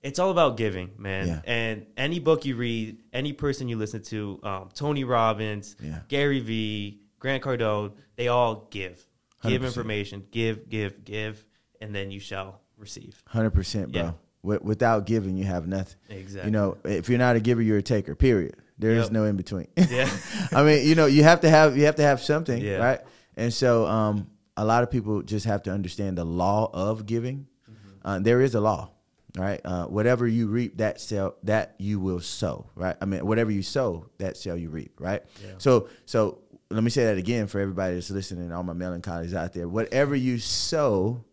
it's 0.05 0.19
all 0.21 0.31
about 0.31 0.57
giving, 0.57 0.91
man. 0.99 1.27
Yeah. 1.27 1.41
And 1.45 1.87
any 1.97 2.21
book 2.21 2.45
you 2.45 2.55
read, 2.55 3.03
any 3.13 3.33
person 3.33 3.69
you 3.69 3.77
listen 3.77 4.03
to, 4.05 4.39
um, 4.45 4.69
Tony 4.75 5.03
Robbins, 5.03 5.75
Yeah. 5.83 6.01
Gary 6.09 6.39
Vee, 6.41 7.01
Grant 7.19 7.43
Cardone, 7.43 7.93
they 8.17 8.29
all 8.29 8.69
give. 8.71 9.05
Give 9.43 9.63
100%. 9.63 9.65
information. 9.67 10.25
Give, 10.31 10.69
give, 10.69 11.05
give, 11.05 11.45
and 11.81 11.95
then 11.95 12.11
you 12.11 12.21
shall 12.21 12.61
receive. 12.79 13.23
Hundred 13.27 13.51
percent, 13.51 13.93
bro. 13.93 14.03
Yeah. 14.03 14.13
Wi- 14.43 14.61
Without 14.63 15.07
giving, 15.07 15.37
you 15.37 15.45
have 15.45 15.67
nothing. 15.67 15.97
Exactly. 16.11 16.49
You 16.49 16.53
know, 16.53 16.77
if 16.85 17.09
you're 17.09 17.19
not 17.19 17.37
a 17.37 17.41
giver, 17.41 17.61
you're 17.63 17.79
a 17.79 17.83
taker. 17.83 18.15
Period. 18.15 18.57
There 18.79 18.91
is 18.93 19.05
Yep. 19.05 19.13
no 19.13 19.25
in 19.25 19.37
between. 19.37 19.69
Yeah. 19.77 20.11
I 20.53 20.63
mean, 20.65 20.87
you 20.87 20.95
know, 20.95 21.07
you 21.07 21.23
have 21.25 21.41
to 21.41 21.51
have 21.51 21.77
you 21.77 21.85
have 21.87 21.97
to 21.97 22.03
have 22.03 22.21
something, 22.21 22.61
Yeah. 22.63 22.77
right? 22.77 23.01
And 23.37 23.53
so, 23.53 23.87
um, 23.87 24.29
a 24.57 24.65
lot 24.65 24.83
of 24.83 24.91
people 24.91 25.23
just 25.23 25.47
have 25.47 25.63
to 25.65 25.71
understand 25.73 26.17
the 26.19 26.25
law 26.25 26.71
of 26.73 27.07
giving. 27.07 27.47
Mm-hmm. 27.71 28.07
Uh, 28.09 28.19
there 28.21 28.41
is 28.41 28.55
a 28.55 28.61
law, 28.61 28.91
right? 29.37 29.61
Uh, 29.65 29.87
whatever 29.87 30.27
you 30.27 30.47
reap, 30.49 30.77
that 30.79 31.01
shall 31.01 31.37
that 31.43 31.75
you 31.79 31.99
will 32.01 32.21
sow, 32.21 32.67
right? 32.75 32.97
I 33.01 33.05
mean, 33.05 33.25
whatever 33.27 33.51
you 33.51 33.63
sow, 33.63 34.07
that 34.19 34.37
shall 34.37 34.57
you 34.57 34.71
reap, 34.71 34.93
right? 35.01 35.23
Yeah. 35.43 35.55
So, 35.59 35.89
so 36.07 36.39
let 36.71 36.83
me 36.83 36.91
say 36.91 37.05
that 37.05 37.19
again 37.19 37.47
for 37.47 37.61
everybody 37.61 37.95
that's 37.95 38.11
listening, 38.11 38.53
all 38.53 38.63
my 38.63 38.73
melancholies 38.73 39.35
out 39.35 39.53
there. 39.53 39.69
Whatever 39.69 40.15
you 40.17 40.39
sow, 40.39 41.25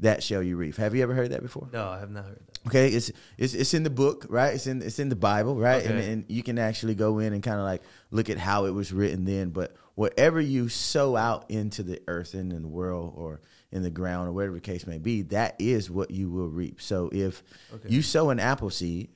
that 0.00 0.22
shall 0.22 0.42
you 0.42 0.56
reap. 0.56 0.76
Have 0.76 0.94
you 0.94 1.02
ever 1.02 1.14
heard 1.14 1.30
that 1.30 1.42
before? 1.42 1.68
No, 1.72 1.88
I 1.88 1.98
have 2.00 2.10
not 2.10 2.24
heard 2.24 2.40
that. 2.46 2.58
Okay, 2.66 2.88
it's 2.88 3.12
it's 3.36 3.54
it's 3.54 3.74
in 3.74 3.82
the 3.82 3.90
book, 3.90 4.26
right? 4.28 4.54
It's 4.54 4.66
in 4.66 4.80
it's 4.82 4.98
in 4.98 5.08
the 5.08 5.16
Bible, 5.16 5.56
right? 5.56 5.84
And, 5.84 5.98
Okay. 5.98 6.10
and 6.12 6.24
you 6.28 6.42
can 6.42 6.58
actually 6.58 6.94
go 6.94 7.18
in 7.18 7.32
and 7.32 7.42
kind 7.42 7.58
of 7.58 7.64
like 7.64 7.82
look 8.10 8.30
at 8.30 8.38
how 8.38 8.64
it 8.64 8.70
was 8.70 8.92
written 8.92 9.24
then. 9.24 9.50
But 9.50 9.76
whatever 9.94 10.40
you 10.40 10.68
sow 10.68 11.14
out 11.14 11.50
into 11.50 11.82
the 11.82 12.00
earth 12.08 12.34
and 12.34 12.52
in 12.52 12.62
the 12.62 12.68
world 12.68 13.12
or 13.16 13.40
in 13.74 13.82
the 13.82 13.90
ground 13.90 14.28
or 14.28 14.32
whatever 14.32 14.54
the 14.54 14.60
case 14.60 14.86
may 14.86 14.98
be, 14.98 15.22
that 15.22 15.56
is 15.58 15.90
what 15.90 16.10
you 16.10 16.30
will 16.30 16.48
reap. 16.48 16.80
So 16.80 17.10
if 17.12 17.42
Okay. 17.74 17.88
you 17.90 18.00
sow 18.02 18.30
an 18.30 18.38
apple 18.40 18.70
seed, 18.70 19.10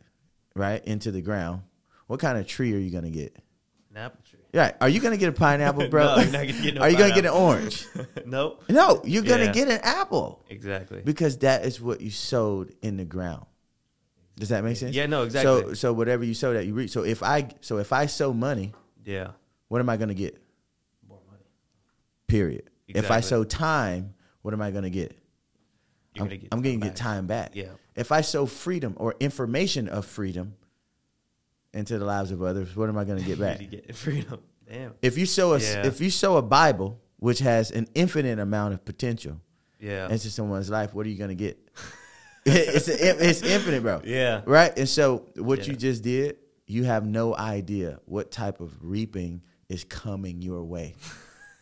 right, 0.54 0.84
into 0.84 1.10
the 1.10 1.22
ground, 1.22 1.62
what 2.08 2.20
kind 2.20 2.36
of 2.36 2.46
tree 2.46 2.74
are 2.74 2.78
you 2.78 2.90
gonna 2.90 3.10
get? 3.10 3.34
An 3.92 3.96
apple 3.98 4.20
tree. 4.28 4.40
Right? 4.52 4.74
Are 4.80 4.88
you 4.88 5.00
gonna 5.00 5.16
get 5.16 5.28
a 5.28 5.32
pineapple, 5.32 5.88
bro? 5.88 6.16
No, 6.16 6.22
you're 6.22 6.32
not 6.32 6.46
gonna 6.46 6.62
get 6.62 6.74
no 6.74 6.80
are 6.82 6.90
you 6.90 6.98
gonna 6.98 7.14
get 7.14 7.24
an 7.24 7.30
orange? 7.30 7.86
nope. 8.26 8.64
No, 8.68 9.00
you're 9.04 9.22
gonna 9.22 9.44
Yeah. 9.44 9.52
get 9.52 9.68
an 9.68 9.80
apple 9.82 10.44
Exactly. 10.50 11.02
because 11.04 11.38
that 11.38 11.64
is 11.64 11.80
what 11.80 12.00
you 12.00 12.10
sowed 12.10 12.74
in 12.82 12.96
the 12.96 13.04
ground. 13.04 13.46
Does 14.36 14.48
that 14.50 14.62
make 14.64 14.76
sense? 14.76 14.94
Yeah, 14.94 15.06
no, 15.06 15.22
exactly. 15.24 15.62
so 15.68 15.74
so 15.74 15.92
whatever 15.92 16.24
you 16.24 16.34
sow 16.34 16.52
that 16.54 16.66
you 16.66 16.74
reap. 16.74 16.90
So 16.90 17.04
if 17.04 17.22
I 17.22 17.48
so 17.60 17.78
if 17.78 17.92
I 17.92 18.06
sow 18.06 18.32
money, 18.32 18.72
yeah. 19.04 19.32
what 19.68 19.80
am 19.80 19.88
I 19.88 19.96
going 19.96 20.08
to 20.10 20.14
get? 20.14 20.36
More 21.08 21.20
money. 21.28 21.42
Period. 22.28 22.70
If 22.88 23.10
I 23.10 23.20
sow 23.20 23.42
time, 23.44 24.14
what 24.48 24.54
am 24.54 24.62
I 24.62 24.70
going 24.70 24.84
to 24.84 24.88
get? 24.90 25.14
You're 26.14 26.22
I'm, 26.22 26.28
gonna 26.28 26.36
get 26.38 26.48
I'm 26.52 26.62
going 26.62 26.80
to 26.80 26.86
get 26.86 26.96
time 26.96 27.26
back. 27.26 27.50
Yeah. 27.52 27.66
If 27.94 28.12
I 28.12 28.22
sow 28.22 28.46
freedom 28.46 28.94
or 28.96 29.14
information 29.20 29.88
of 29.90 30.06
freedom 30.06 30.54
into 31.74 31.98
the 31.98 32.06
lives 32.06 32.30
of 32.30 32.42
others, 32.42 32.74
what 32.74 32.88
am 32.88 32.96
I 32.96 33.04
going 33.04 33.18
to 33.18 33.24
get 33.26 33.38
back? 33.46 33.60
You 33.60 33.66
get 33.66 33.94
freedom. 33.94 34.40
Damn. 34.66 34.94
if 35.02 35.18
you 35.18 35.26
sow 35.26 35.52
a 35.52 35.58
Yeah. 35.58 35.86
if 35.86 36.00
you 36.00 36.08
sow 36.08 36.38
a 36.38 36.42
Bible 36.42 36.98
which 37.18 37.40
has 37.40 37.70
an 37.72 37.88
infinite 37.94 38.38
amount 38.38 38.72
of 38.72 38.86
potential 38.86 39.38
Yeah. 39.80 40.08
into 40.08 40.30
someone's 40.30 40.70
life, 40.70 40.94
what 40.94 41.04
are 41.04 41.10
you 41.10 41.18
going 41.18 41.28
to 41.28 41.34
get? 41.34 41.58
it's 42.46 42.88
a, 42.88 43.28
it's 43.28 43.42
infinite, 43.42 43.82
bro. 43.82 44.00
yeah. 44.02 44.40
Right? 44.46 44.72
And 44.78 44.88
so 44.88 45.26
what 45.36 45.58
Yeah. 45.58 45.72
you 45.72 45.76
just 45.76 46.02
did, 46.02 46.38
you 46.66 46.84
have 46.84 47.04
no 47.04 47.36
idea 47.36 47.98
what 48.06 48.30
type 48.30 48.60
of 48.62 48.72
reaping 48.80 49.42
is 49.68 49.84
coming 49.84 50.40
your 50.40 50.64
way. 50.64 50.94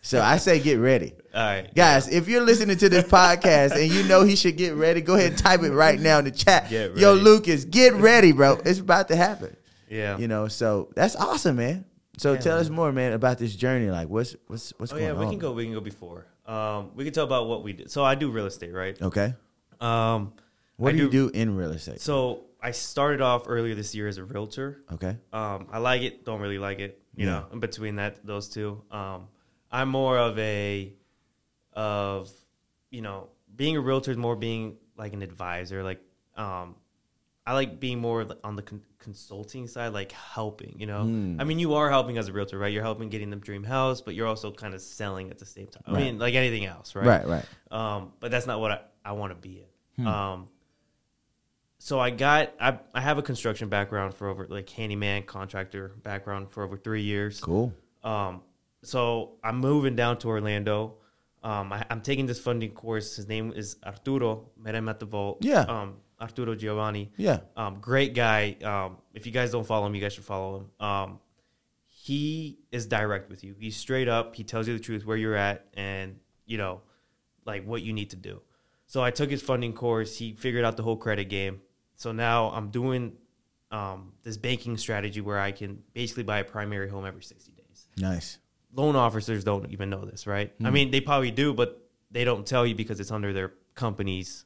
So 0.06 0.20
I 0.22 0.36
say 0.36 0.60
get 0.60 0.76
ready. 0.78 1.14
All 1.34 1.42
right. 1.42 1.74
Guys, 1.74 2.06
if 2.08 2.28
you're 2.28 2.42
listening 2.44 2.76
to 2.76 2.88
this 2.88 3.04
podcast 3.04 3.72
and 3.72 3.92
you 3.92 4.04
know 4.04 4.22
he 4.22 4.36
should 4.36 4.56
get 4.56 4.74
ready, 4.76 5.00
go 5.00 5.16
ahead 5.16 5.30
and 5.32 5.38
type 5.38 5.62
it 5.64 5.72
right 5.72 5.98
now 5.98 6.20
in 6.20 6.24
the 6.26 6.30
chat. 6.30 6.70
Yo. 6.70 7.14
Lukas, 7.14 7.64
get 7.64 7.92
ready, 7.94 8.30
bro. 8.30 8.60
It's 8.64 8.78
about 8.78 9.08
to 9.08 9.16
happen. 9.16 9.56
Yeah. 9.90 10.16
You 10.16 10.28
know, 10.28 10.46
so 10.46 10.90
that's 10.94 11.16
awesome, 11.16 11.56
man. 11.56 11.84
So 12.18 12.34
Yeah, 12.34 12.38
tell 12.38 12.56
man. 12.56 12.64
us 12.64 12.70
more, 12.70 12.92
man, 12.92 13.12
about 13.14 13.38
this 13.38 13.56
journey. 13.56 13.90
Like 13.90 14.08
what's 14.08 14.36
what's 14.46 14.72
what's 14.78 14.92
Oh 14.92 14.94
going 14.94 15.06
yeah, 15.06 15.12
on? 15.14 15.18
Yeah, 15.22 15.24
we 15.26 15.30
can 15.32 15.38
go. 15.40 15.52
We 15.52 15.64
can 15.64 15.74
go 15.74 15.80
before. 15.80 16.26
Um, 16.46 16.92
we 16.94 17.02
can 17.02 17.12
talk 17.12 17.24
about 17.24 17.48
what 17.48 17.64
we 17.64 17.72
did. 17.72 17.90
So 17.90 18.04
I 18.04 18.14
do 18.14 18.30
real 18.30 18.46
estate, 18.46 18.72
right? 18.72 19.00
Okay. 19.02 19.34
Um, 19.80 20.32
What 20.76 20.94
I 20.94 20.96
do 20.98 21.04
you 21.04 21.10
do 21.10 21.28
in 21.34 21.56
real 21.56 21.72
estate? 21.72 22.00
So 22.00 22.44
I 22.62 22.70
started 22.70 23.20
off 23.20 23.44
earlier 23.48 23.74
this 23.74 23.92
year 23.94 24.06
as 24.06 24.18
a 24.18 24.24
realtor. 24.24 24.82
Okay. 24.92 25.16
Um, 25.32 25.66
I 25.72 25.78
like 25.78 26.02
it, 26.02 26.24
don't 26.24 26.40
really 26.40 26.58
like 26.58 26.78
it. 26.78 27.00
You 27.16 27.26
Yeah. 27.26 27.32
know, 27.32 27.46
in 27.54 27.58
between 27.60 27.96
that, 27.96 28.24
those 28.24 28.48
two. 28.48 28.82
Um, 28.90 29.26
I'm 29.76 29.88
more 29.90 30.16
of 30.18 30.38
a 30.38 30.92
of 31.74 32.30
you 32.90 33.02
know 33.02 33.28
being 33.54 33.76
a 33.76 33.80
realtor 33.80 34.10
is 34.10 34.16
more 34.16 34.36
being 34.36 34.76
like 34.96 35.12
an 35.12 35.22
advisor. 35.22 35.82
Like 35.82 36.00
um, 36.36 36.74
I 37.46 37.52
like 37.52 37.78
being 37.78 37.98
more 38.00 38.26
on 38.42 38.56
the 38.56 38.62
con- 38.62 38.82
consulting 38.98 39.68
side, 39.68 39.92
like 39.92 40.12
helping. 40.12 40.74
You 40.78 40.86
know, 40.86 41.02
Hmm. 41.02 41.40
I 41.40 41.44
mean, 41.44 41.58
you 41.58 41.74
are 41.74 41.90
helping 41.90 42.16
as 42.18 42.28
a 42.28 42.32
realtor, 42.32 42.58
right? 42.58 42.72
You're 42.72 42.82
helping 42.82 43.08
getting 43.10 43.30
them 43.30 43.40
dream 43.40 43.64
house, 43.64 44.00
but 44.00 44.14
you're 44.14 44.26
also 44.26 44.50
kind 44.50 44.74
of 44.74 44.80
selling 44.80 45.30
at 45.30 45.38
the 45.38 45.46
same 45.46 45.66
time. 45.68 45.82
I 45.86 45.92
Right. 45.92 46.02
mean, 46.04 46.18
like 46.18 46.34
anything 46.34 46.64
else, 46.66 46.94
right? 46.94 47.06
Right, 47.06 47.26
right. 47.26 47.44
Um, 47.70 48.12
but 48.20 48.30
that's 48.30 48.46
not 48.46 48.60
what 48.60 48.72
I, 48.72 48.80
I 49.04 49.12
want 49.12 49.32
to 49.32 49.48
be 49.48 49.64
in. 49.98 50.04
Hmm. 50.04 50.08
Um, 50.08 50.48
so 51.78 52.00
I 52.00 52.10
got 52.10 52.52
I 52.58 52.78
I 52.94 53.00
have 53.02 53.18
a 53.18 53.22
construction 53.22 53.68
background 53.68 54.14
for 54.14 54.28
over 54.28 54.46
like 54.48 54.68
handyman 54.70 55.22
contractor 55.24 55.92
background 56.02 56.50
for 56.50 56.62
over 56.64 56.76
three 56.76 57.02
years. 57.02 57.38
Cool. 57.40 57.72
Um, 58.02 58.40
so 58.82 59.38
I'm 59.42 59.58
moving 59.58 59.96
down 59.96 60.18
to 60.18 60.28
Orlando. 60.28 60.96
Um, 61.42 61.72
I, 61.72 61.84
I'm 61.90 62.00
taking 62.00 62.26
this 62.26 62.40
funding 62.40 62.72
course. 62.72 63.16
His 63.16 63.28
name 63.28 63.52
is 63.52 63.76
Arturo. 63.84 64.50
Met 64.58 64.74
him 64.74 64.88
at 64.88 64.98
the 65.00 65.06
vault. 65.06 65.38
Yeah. 65.40 65.60
Um, 65.60 65.96
Arturo 66.20 66.54
Giovanni. 66.54 67.12
Yeah. 67.16 67.40
Um, 67.56 67.78
great 67.80 68.14
guy. 68.14 68.56
Um, 68.64 68.98
if 69.14 69.26
you 69.26 69.32
guys 69.32 69.52
don't 69.52 69.66
follow 69.66 69.86
him, 69.86 69.94
you 69.94 70.00
guys 70.00 70.14
should 70.14 70.24
follow 70.24 70.60
him. 70.60 70.86
Um, 70.86 71.20
he 71.86 72.58
is 72.70 72.86
direct 72.86 73.28
with 73.28 73.44
you. 73.44 73.54
He's 73.58 73.76
straight 73.76 74.08
up. 74.08 74.34
He 74.34 74.44
tells 74.44 74.66
you 74.68 74.74
the 74.74 74.82
truth 74.82 75.04
where 75.04 75.16
you're 75.16 75.36
at 75.36 75.66
and 75.74 76.16
you 76.46 76.56
know, 76.56 76.80
like 77.44 77.66
what 77.66 77.82
you 77.82 77.92
need 77.92 78.10
to 78.10 78.16
do. 78.16 78.40
So 78.86 79.02
I 79.02 79.10
took 79.10 79.30
his 79.30 79.42
funding 79.42 79.72
course. 79.72 80.16
He 80.16 80.32
figured 80.32 80.64
out 80.64 80.76
the 80.76 80.82
whole 80.82 80.96
credit 80.96 81.28
game. 81.28 81.60
So 81.96 82.12
now 82.12 82.50
I'm 82.50 82.70
doing 82.70 83.12
um, 83.70 84.12
this 84.22 84.36
banking 84.36 84.76
strategy 84.76 85.20
where 85.20 85.38
I 85.38 85.50
can 85.50 85.82
basically 85.92 86.22
buy 86.22 86.38
a 86.38 86.44
primary 86.44 86.88
home 86.88 87.04
every 87.04 87.22
60 87.22 87.52
days. 87.52 87.88
Nice. 87.98 88.38
Loan 88.76 88.94
officers 88.94 89.42
don't 89.42 89.70
even 89.72 89.88
know 89.90 90.04
this, 90.04 90.26
right? 90.26 90.52
I 90.62 90.70
mean, 90.70 90.90
they 90.90 91.00
probably 91.00 91.30
do, 91.30 91.54
but 91.54 91.82
they 92.10 92.24
don't 92.24 92.46
tell 92.46 92.66
you 92.66 92.74
because 92.74 93.00
it's 93.00 93.10
under 93.10 93.32
their 93.32 93.52
company's 93.74 94.44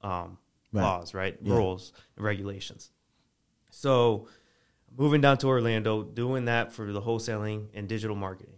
um, 0.00 0.38
Right. 0.72 0.82
laws, 0.82 1.14
right? 1.14 1.36
Yeah. 1.42 1.54
Rules 1.54 1.92
and 2.16 2.24
regulations. 2.24 2.90
So, 3.70 4.28
moving 4.96 5.20
down 5.20 5.38
to 5.38 5.46
Orlando, 5.48 6.02
doing 6.02 6.46
that 6.46 6.72
for 6.72 6.92
the 6.92 7.00
wholesaling 7.00 7.68
and 7.74 7.88
digital 7.88 8.16
marketing. 8.16 8.54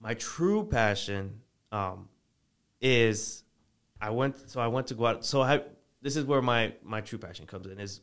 My 0.00 0.14
true 0.14 0.64
passion 0.64 1.40
um, 1.72 2.08
is 2.80 3.42
I 4.00 4.10
went. 4.10 4.48
So 4.50 4.60
I 4.60 4.68
went 4.68 4.86
to 4.88 4.94
go 4.94 5.06
out. 5.06 5.24
So 5.24 5.42
I. 5.42 5.62
This 6.02 6.16
is 6.16 6.24
where 6.24 6.40
my 6.40 6.72
my 6.84 7.00
true 7.00 7.18
passion 7.18 7.46
comes 7.46 7.66
in. 7.66 7.80
Is 7.80 8.00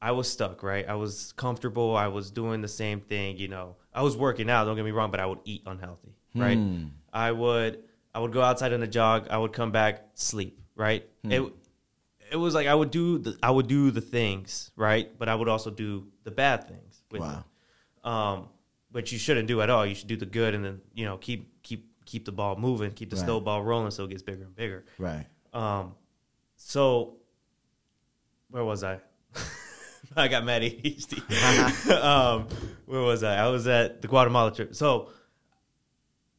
I 0.00 0.12
was 0.12 0.30
stuck, 0.30 0.62
right? 0.62 0.88
I 0.88 0.94
was 0.94 1.32
comfortable. 1.36 1.94
I 1.94 2.08
was 2.08 2.30
doing 2.30 2.62
the 2.62 2.68
same 2.68 3.00
thing. 3.00 3.36
You 3.36 3.48
know, 3.48 3.76
I 3.96 4.02
was 4.02 4.16
working 4.16 4.48
out. 4.50 4.64
Don't 4.66 4.76
get 4.76 4.84
me 4.84 4.90
wrong, 4.92 5.10
but 5.10 5.18
I 5.20 5.26
would 5.26 5.38
eat 5.44 5.62
unhealthy, 5.66 6.14
right? 6.34 6.58
Hmm. 6.58 6.84
I 7.12 7.32
would 7.32 7.82
I 8.14 8.18
would 8.20 8.32
go 8.32 8.42
outside 8.42 8.72
on 8.72 8.82
a 8.82 8.86
jog. 8.86 9.28
I 9.30 9.38
would 9.38 9.52
come 9.52 9.72
back, 9.72 10.04
sleep, 10.14 10.60
right? 10.76 11.04
It 11.24 11.42
it 12.30 12.36
was 12.36 12.54
like 12.54 12.66
I 12.66 12.74
would 12.74 12.90
do 12.90 13.18
the 13.18 13.38
I 13.42 13.50
would 13.50 13.66
do 13.68 13.90
the 13.90 14.00
things, 14.02 14.70
right? 14.76 15.08
But 15.18 15.28
I 15.28 15.34
would 15.34 15.48
also 15.48 15.70
do 15.70 16.06
the 16.24 16.30
bad 16.30 16.68
things 16.68 17.02
with 17.10 17.22
Wow. 17.22 17.44
it. 18.04 18.08
Um, 18.08 18.48
which 18.92 19.12
you 19.12 19.18
shouldn't 19.18 19.48
do 19.48 19.60
at 19.62 19.70
all. 19.70 19.84
You 19.86 19.94
should 19.94 20.08
do 20.08 20.16
the 20.16 20.26
good 20.26 20.54
and 20.54 20.64
then 20.64 20.80
you 20.94 21.04
know 21.06 21.16
keep 21.16 21.62
keep 21.62 21.90
keep 22.04 22.24
the 22.24 22.32
ball 22.32 22.56
moving, 22.56 22.90
keep 22.92 23.10
the 23.10 23.16
Right. 23.16 23.24
snowball 23.24 23.62
rolling, 23.64 23.90
so 23.90 24.04
it 24.04 24.10
gets 24.10 24.22
bigger 24.22 24.44
and 24.44 24.54
bigger. 24.54 24.84
Right. 24.98 25.26
Um, 25.52 25.94
so 26.56 27.16
where 28.50 28.64
was 28.64 28.84
I? 28.84 29.00
I 30.16 30.28
got 30.28 30.44
mad 30.44 30.62
ADHD. 30.62 31.90
um, 32.02 32.48
where 32.86 33.00
was 33.00 33.22
I? 33.22 33.36
I 33.44 33.48
was 33.48 33.66
at 33.66 34.02
the 34.02 34.08
Guatemala 34.08 34.54
trip. 34.54 34.74
So 34.74 35.10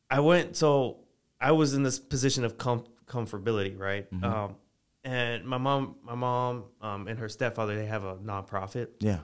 I 0.10 0.20
went. 0.20 0.56
So 0.56 1.00
I 1.40 1.52
was 1.52 1.74
in 1.74 1.84
this 1.84 2.00
position 2.00 2.44
of 2.46 2.58
com- 2.58 2.86
comfortability, 3.08 3.78
right? 3.78 4.08
Um, 4.24 4.56
and 5.04 5.46
my 5.46 5.58
mom, 5.58 5.96
my 6.04 6.16
mom, 6.16 6.66
um, 6.82 7.08
and 7.08 7.18
her 7.20 7.30
stepfather, 7.30 7.76
they 7.76 7.86
have 7.86 8.04
a 8.04 8.16
nonprofit, 8.18 8.88
Yeah. 9.00 9.20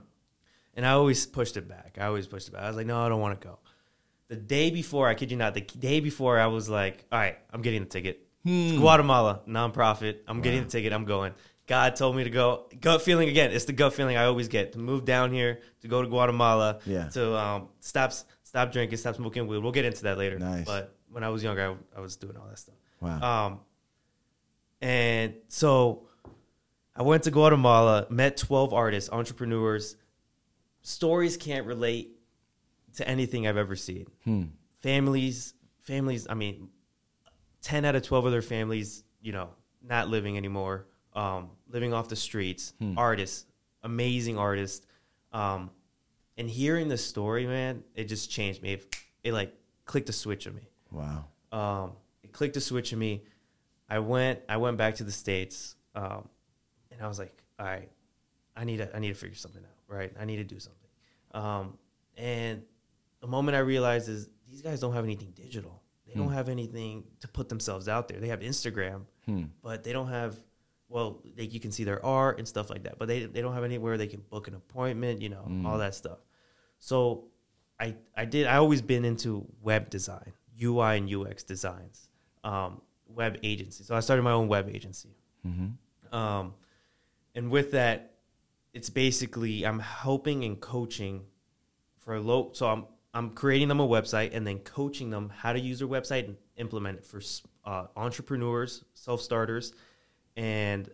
and 0.76 0.86
I 0.86 0.92
always 0.92 1.26
pushed 1.26 1.58
it 1.58 1.68
back. 1.68 1.98
I 2.00 2.06
always 2.06 2.26
pushed 2.28 2.48
it 2.48 2.52
back. 2.52 2.64
I 2.64 2.68
was 2.68 2.78
like, 2.78 2.86
no, 2.88 3.00
I 3.06 3.10
don't 3.10 3.20
want 3.20 3.40
to 3.42 3.46
go. 3.48 3.60
The 4.30 4.38
day 4.38 4.72
before, 4.72 5.10
I 5.10 5.14
kid 5.16 5.32
you 5.32 5.38
not, 5.38 5.54
the 5.54 5.62
day 5.62 6.00
before, 6.00 6.40
I 6.40 6.48
was 6.48 6.70
like, 6.70 7.04
all 7.12 7.20
right, 7.20 7.38
I'm 7.52 7.62
getting 7.62 7.82
the 7.84 7.90
ticket. 7.90 8.26
It's 8.46 8.80
Guatemala 8.80 9.42
nonprofit. 9.48 10.20
I'm 10.28 10.42
getting 10.42 10.64
the 10.64 10.70
ticket. 10.70 10.92
I'm 10.94 11.06
going. 11.06 11.34
God 11.68 11.96
told 11.96 12.16
me 12.16 12.24
to 12.24 12.30
go. 12.30 12.66
Gut 12.80 13.02
feeling 13.02 13.30
again. 13.30 13.52
It's 13.52 13.66
the 13.66 13.74
gut 13.74 13.94
feeling 13.94 14.18
I 14.18 14.26
always 14.26 14.48
get 14.48 14.74
to 14.74 14.80
move 14.80 15.06
down 15.06 15.32
here 15.32 15.62
to 15.82 15.88
go 15.88 16.02
to 16.02 16.08
Guatemala. 16.08 16.80
Yeah. 16.86 17.08
To 17.10 17.38
um, 17.38 17.70
stop 17.80 18.14
stop 18.44 18.72
drinking, 18.72 18.98
stop 18.98 19.16
smoking 19.16 19.48
weed. 19.48 19.60
We'll 19.60 19.72
get 19.72 19.86
into 19.86 20.04
that 20.04 20.18
later. 20.18 20.38
Nice. 20.38 20.66
But 20.66 20.96
when 21.10 21.24
I 21.24 21.30
was 21.30 21.44
younger, 21.44 21.78
I, 21.96 22.00
I 22.00 22.02
was 22.02 22.18
doing 22.18 22.36
all 22.36 22.48
that 22.48 22.60
stuff. 22.60 22.76
Wow. 23.00 23.48
Um, 23.48 23.60
and 24.82 25.36
so 25.48 26.10
I 26.96 27.04
went 27.04 27.24
to 27.24 27.32
Guatemala, 27.32 28.08
met 28.10 28.38
12 28.38 28.74
artists, 28.74 29.10
entrepreneurs. 29.10 29.96
Stories 30.82 31.38
can't 31.38 31.66
relate 31.66 32.18
to 32.96 33.08
anything 33.08 33.48
I've 33.48 33.58
ever 33.58 33.76
seen. 33.76 34.08
Hmm. 34.26 34.44
Families, 34.82 35.54
families, 35.80 36.28
I 36.30 36.34
mean, 36.34 36.70
10 37.62 37.86
out 37.86 37.96
of 37.96 38.04
12 38.04 38.26
of 38.26 38.32
their 38.32 38.42
families, 38.42 39.04
you 39.22 39.32
know, 39.32 39.50
not 39.82 40.10
living 40.10 40.38
anymore, 40.38 40.86
um, 41.16 41.50
living 41.70 41.94
off 41.94 42.10
the 42.10 42.16
streets, 42.16 42.74
artists, 42.98 43.46
amazing 43.84 44.38
artists. 44.38 44.86
Um, 45.32 45.70
and 46.38 46.50
hearing 46.50 46.88
the 46.88 46.98
story, 46.98 47.46
man, 47.46 47.84
it 47.96 48.06
just 48.06 48.30
changed 48.32 48.62
me. 48.62 48.74
It, 48.74 48.96
it 49.24 49.34
like 49.34 49.54
clicked 49.86 50.10
a 50.10 50.14
switch 50.14 50.48
in 50.48 50.56
me 50.56 50.62
Wow. 50.92 51.26
um, 51.52 51.92
it 52.24 52.32
clicked 52.32 52.56
a 52.58 52.62
switch 52.62 52.94
in 52.94 53.00
me. 53.00 53.24
I 53.90 54.00
went 54.00 54.40
I 54.50 54.58
went 54.58 54.78
back 54.78 54.96
to 54.96 55.04
the 55.04 55.12
states, 55.12 55.76
um, 55.96 56.28
and 56.92 57.02
I 57.02 57.08
was 57.08 57.20
like, 57.20 57.36
all 57.60 57.66
right, 57.66 57.90
I 58.56 58.64
need 58.64 58.78
to 58.78 58.96
I 58.96 59.00
need 59.00 59.10
to 59.10 59.14
figure 59.16 59.36
something 59.36 59.62
out, 59.64 59.96
right? 59.96 60.12
I 60.20 60.26
need 60.26 60.38
to 60.38 60.44
do 60.44 60.60
something. 60.60 60.90
Um, 61.34 61.78
and 62.18 62.64
the 63.22 63.28
moment 63.28 63.56
I 63.56 63.60
realized 63.60 64.10
is 64.10 64.30
these 64.50 64.62
guys 64.62 64.80
don't 64.80 64.94
have 64.94 65.04
anything 65.04 65.32
digital. 65.36 65.82
They 66.08 66.14
don't 66.20 66.32
have 66.34 66.48
anything 66.50 67.06
to 67.22 67.28
put 67.28 67.50
themselves 67.50 67.88
out 67.88 68.08
there. 68.08 68.20
They 68.20 68.28
have 68.28 68.42
Instagram, 68.42 69.06
Hmm. 69.26 69.46
but 69.64 69.84
they 69.84 69.94
don't 69.94 70.10
have 70.10 70.36
well, 70.94 71.24
they, 71.36 71.46
you 71.46 71.60
can 71.60 71.72
see 71.72 71.84
their 71.84 72.06
art 72.06 72.38
and 72.38 72.48
stuff 72.48 72.70
like 72.70 72.84
that, 72.84 73.00
but 73.00 73.08
they 73.08 73.26
they 73.26 73.42
don't 73.42 73.56
have 73.56 73.64
anywhere 73.64 73.98
they 73.98 74.06
can 74.06 74.22
book 74.30 74.48
an 74.48 74.54
appointment, 74.54 75.24
you 75.24 75.30
know, 75.30 75.44
all 75.66 75.80
that 75.80 75.96
stuff. 75.96 76.20
So 76.78 77.26
I 77.80 77.96
I 78.16 78.26
did 78.26 78.46
I 78.46 78.58
always 78.58 78.84
been 78.84 79.04
into 79.04 79.48
web 79.64 79.90
design, 79.90 80.34
UI 80.62 80.98
and 81.00 81.12
UX 81.12 81.42
designs, 81.42 82.10
um, 82.44 82.80
web 83.08 83.40
agency. 83.42 83.84
So 83.84 83.96
I 83.96 84.02
started 84.02 84.22
my 84.22 84.34
own 84.34 84.48
web 84.48 84.70
agency. 84.70 85.10
Mm-hmm. 85.48 86.16
Um, 86.16 86.54
and 87.34 87.50
with 87.50 87.72
that, 87.72 88.14
it's 88.72 88.92
basically 88.92 89.66
I'm 89.66 89.80
helping 89.80 90.44
and 90.44 90.60
coaching 90.60 91.24
for 91.98 92.14
a 92.14 92.22
low. 92.22 92.52
So 92.54 92.68
I'm 92.68 92.86
I'm 93.16 93.32
creating 93.32 93.68
them 93.68 93.80
a 93.80 93.88
website 93.88 94.36
and 94.36 94.46
then 94.46 94.60
coaching 94.60 95.10
them 95.10 95.32
how 95.36 95.54
to 95.54 95.60
use 95.60 95.80
their 95.80 95.88
website 95.88 96.26
and 96.26 96.38
implement 96.58 97.00
it 97.00 97.04
for 97.04 97.20
uh, 97.66 97.88
entrepreneurs, 97.98 98.86
self 98.94 99.22
starters, 99.22 99.74
and 100.36 100.90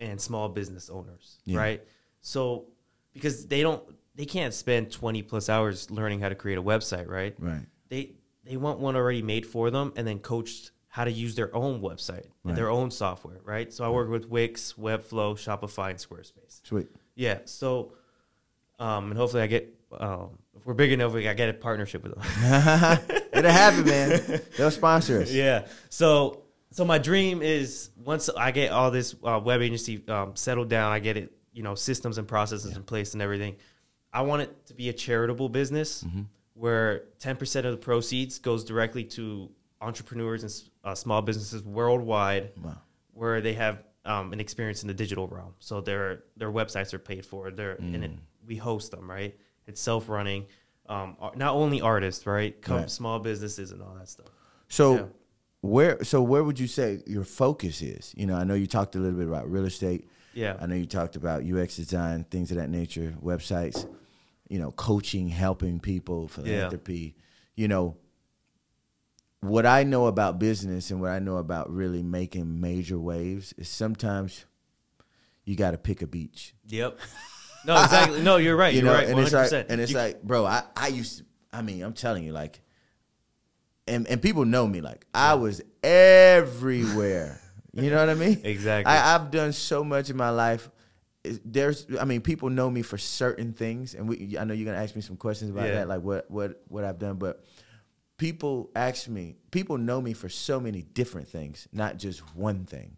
and 0.00 0.20
small 0.20 0.48
business 0.48 0.90
owners, 0.90 1.38
Yeah. 1.44 1.58
right? 1.58 1.82
So 2.20 2.66
because 3.12 3.46
they 3.46 3.62
don't 3.62 3.82
they 4.14 4.24
can't 4.26 4.54
spend 4.54 4.90
20 4.90 5.22
plus 5.22 5.48
hours 5.48 5.90
learning 5.90 6.20
how 6.20 6.28
to 6.28 6.34
create 6.34 6.58
a 6.58 6.62
website, 6.62 7.08
right? 7.08 7.34
Right. 7.38 7.66
they 7.88 8.12
they 8.44 8.56
want 8.56 8.78
one 8.78 8.94
already 8.96 9.22
made 9.22 9.44
for 9.46 9.70
them 9.70 9.92
and 9.96 10.06
then 10.06 10.18
coached 10.20 10.70
how 10.88 11.04
to 11.04 11.10
use 11.12 11.34
their 11.34 11.54
own 11.54 11.80
website 11.82 12.14
Right. 12.42 12.50
and 12.50 12.56
their 12.56 12.70
own 12.70 12.90
software, 12.90 13.40
right? 13.44 13.70
So 13.72 13.84
I 13.84 13.90
work 13.90 14.08
with 14.08 14.28
Wix, 14.30 14.74
Webflow, 14.78 15.34
Shopify, 15.36 15.90
and 15.90 15.98
Squarespace. 15.98 16.60
Sweet. 16.64 16.88
Yeah. 17.14 17.40
So, 17.44 17.92
um, 18.78 19.10
and 19.10 19.18
hopefully 19.18 19.42
I 19.42 19.46
get 19.46 19.74
um, 19.92 20.38
if 20.56 20.64
we're 20.64 20.74
big 20.74 20.92
enough, 20.92 21.12
we 21.12 21.28
I 21.28 21.34
get 21.34 21.48
a 21.48 21.54
partnership 21.54 22.02
with 22.02 22.14
them. 22.14 22.22
It'll 23.32 23.50
happen, 23.50 23.84
man. 23.84 24.40
They'll 24.56 24.70
sponsor 24.70 25.20
us. 25.22 25.30
yeah. 25.44 25.66
So 25.90 26.44
so 26.76 26.84
my 26.84 26.98
dream 26.98 27.40
is 27.40 27.88
once 28.04 28.28
I 28.28 28.50
get 28.50 28.70
all 28.70 28.90
this 28.90 29.14
uh, 29.24 29.40
web 29.42 29.62
agency 29.62 30.06
um, 30.08 30.36
settled 30.36 30.68
down, 30.68 30.92
I 30.92 30.98
get 30.98 31.16
it, 31.16 31.32
you 31.54 31.62
know, 31.62 31.74
systems 31.74 32.18
and 32.18 32.28
processes 32.28 32.76
in 32.76 32.82
place 32.82 33.14
and 33.14 33.22
everything. 33.22 33.56
I 34.12 34.20
want 34.22 34.42
it 34.42 34.66
to 34.66 34.74
be 34.74 34.90
a 34.90 34.92
charitable 34.92 35.48
business 35.48 36.04
Mm-hmm. 36.04 36.22
where 36.52 37.04
10% 37.20 37.64
of 37.64 37.72
the 37.72 37.78
proceeds 37.78 38.38
goes 38.38 38.62
directly 38.62 39.04
to 39.04 39.50
entrepreneurs 39.80 40.42
and 40.42 40.52
uh, 40.84 40.94
small 40.94 41.22
businesses 41.22 41.62
worldwide 41.62 42.52
Wow. 42.62 42.76
where 43.12 43.40
they 43.40 43.54
have 43.54 43.82
um, 44.04 44.34
an 44.34 44.40
experience 44.40 44.82
in 44.82 44.88
the 44.88 44.94
digital 44.94 45.26
realm. 45.28 45.54
So 45.60 45.80
their 45.80 46.24
their 46.36 46.52
websites 46.52 46.92
are 46.92 46.98
paid 46.98 47.24
for. 47.24 47.50
They're 47.50 47.76
and 47.76 48.04
it, 48.04 48.10
Mm. 48.10 48.18
we 48.46 48.56
host 48.56 48.90
them, 48.90 49.10
right? 49.10 49.34
It's 49.66 49.80
self 49.80 50.10
running. 50.10 50.44
Um, 50.88 51.16
not 51.36 51.54
only 51.54 51.80
artists, 51.80 52.26
right? 52.26 52.52
Come 52.60 52.76
Right. 52.80 52.90
small 52.90 53.18
businesses 53.18 53.72
and 53.72 53.80
all 53.82 53.94
that 53.98 54.08
stuff. 54.10 54.26
So 54.68 54.94
Yeah. 54.94 55.04
Where 55.66 56.02
so 56.04 56.22
where 56.22 56.42
would 56.44 56.58
you 56.58 56.66
say 56.66 57.00
your 57.06 57.24
focus 57.24 57.82
is? 57.82 58.12
You 58.16 58.26
know, 58.26 58.34
I 58.36 58.44
know 58.44 58.54
you 58.54 58.66
talked 58.66 58.94
a 58.96 58.98
little 58.98 59.18
bit 59.18 59.28
about 59.28 59.50
real 59.50 59.64
estate. 59.66 60.08
Yeah. 60.34 60.56
I 60.60 60.66
know 60.66 60.74
you 60.74 60.86
talked 60.86 61.16
about 61.16 61.44
UX 61.44 61.76
design, 61.76 62.24
things 62.24 62.50
of 62.50 62.56
that 62.58 62.68
nature, 62.68 63.14
websites, 63.22 63.86
you 64.48 64.58
know, 64.58 64.70
coaching, 64.72 65.28
helping 65.28 65.80
people, 65.80 66.28
philanthropy. 66.28 67.16
You 67.54 67.68
know, 67.68 67.96
what 69.40 69.64
I 69.66 69.82
know 69.84 70.06
about 70.06 70.38
business 70.38 70.90
and 70.90 71.00
what 71.00 71.10
I 71.10 71.18
know 71.20 71.36
about 71.36 71.70
really 71.70 72.02
making 72.02 72.60
major 72.60 72.98
waves 72.98 73.54
is 73.56 73.68
sometimes 73.68 74.44
you 75.44 75.56
got 75.56 75.70
to 75.72 75.78
pick 75.78 76.02
a 76.02 76.06
beach. 76.06 76.54
Yep. 76.68 76.98
No, 77.64 77.82
exactly. 77.82 78.22
No, 78.22 78.36
you're 78.36 78.56
right. 78.56 78.74
You 78.74 78.82
you're 78.82 78.90
know, 78.92 78.98
right. 78.98 79.08
and 79.08 79.18
100%. 79.18 79.22
it's 79.44 79.52
like, 79.52 79.66
and 79.68 79.80
it's 79.80 79.92
You- 79.92 79.98
like, 79.98 80.22
bro, 80.22 80.44
I, 80.44 80.62
I 80.76 80.88
used 80.88 81.18
to, 81.18 81.24
I 81.52 81.62
mean, 81.62 81.82
I'm 81.82 81.92
telling 81.94 82.24
you, 82.24 82.32
like, 82.32 82.60
and, 83.86 84.06
and 84.08 84.20
people 84.20 84.44
know 84.44 84.66
me, 84.66 84.80
like, 84.80 85.06
I 85.14 85.34
was 85.34 85.60
everywhere. 85.82 87.40
You 87.72 87.90
know 87.90 87.98
what 87.98 88.08
I 88.08 88.14
mean? 88.14 88.40
Exactly. 88.44 88.90
I, 88.92 89.14
I've 89.14 89.30
done 89.30 89.52
so 89.52 89.84
much 89.84 90.08
in 90.10 90.16
my 90.16 90.30
life. 90.30 90.70
There's, 91.44 91.86
I 92.00 92.04
mean, 92.04 92.20
people 92.20 92.48
know 92.50 92.70
me 92.70 92.82
for 92.82 92.96
certain 92.98 93.52
things, 93.52 93.94
and 93.94 94.08
we, 94.08 94.36
I 94.38 94.44
know 94.44 94.54
you're 94.54 94.64
gonna 94.64 94.82
ask 94.82 94.94
me 94.96 95.02
some 95.02 95.16
questions 95.16 95.50
about 95.50 95.66
Yeah. 95.68 95.74
that, 95.74 95.88
like 95.88 96.00
what, 96.00 96.30
what, 96.30 96.62
what 96.68 96.84
I've 96.84 96.98
done, 96.98 97.16
but 97.16 97.44
people 98.16 98.70
ask 98.76 99.08
me, 99.08 99.36
people 99.50 99.76
know 99.76 100.00
me 100.00 100.12
for 100.14 100.28
so 100.28 100.58
many 100.60 100.82
different 100.82 101.28
things, 101.28 101.68
not 101.72 101.98
just 101.98 102.20
one 102.36 102.64
thing. 102.64 102.96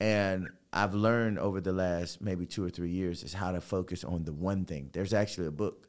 And 0.00 0.48
I've 0.72 0.94
learned 0.94 1.38
over 1.38 1.60
the 1.60 1.72
last 1.72 2.20
maybe 2.20 2.44
two 2.46 2.64
or 2.64 2.70
three 2.70 2.90
years 2.90 3.22
is 3.22 3.32
how 3.32 3.52
to 3.52 3.60
focus 3.60 4.04
on 4.04 4.24
the 4.24 4.32
one 4.32 4.64
thing. 4.64 4.90
There's 4.92 5.14
actually 5.14 5.46
a 5.46 5.50
book 5.52 5.86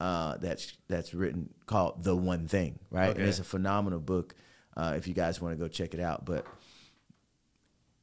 uh, 0.00 0.38
that's 0.38 0.72
that's 0.88 1.14
written 1.14 1.50
called 1.66 2.02
The 2.02 2.16
One 2.16 2.48
Thing, 2.48 2.78
right? 2.90 3.16
And 3.16 3.26
it's 3.26 3.38
a 3.38 3.44
phenomenal 3.44 4.00
book. 4.00 4.34
Uh, 4.76 4.94
if 4.96 5.06
you 5.06 5.14
guys 5.14 5.40
want 5.40 5.56
to 5.56 5.62
go 5.62 5.68
check 5.68 5.94
it 5.94 6.00
out, 6.00 6.24
but 6.24 6.46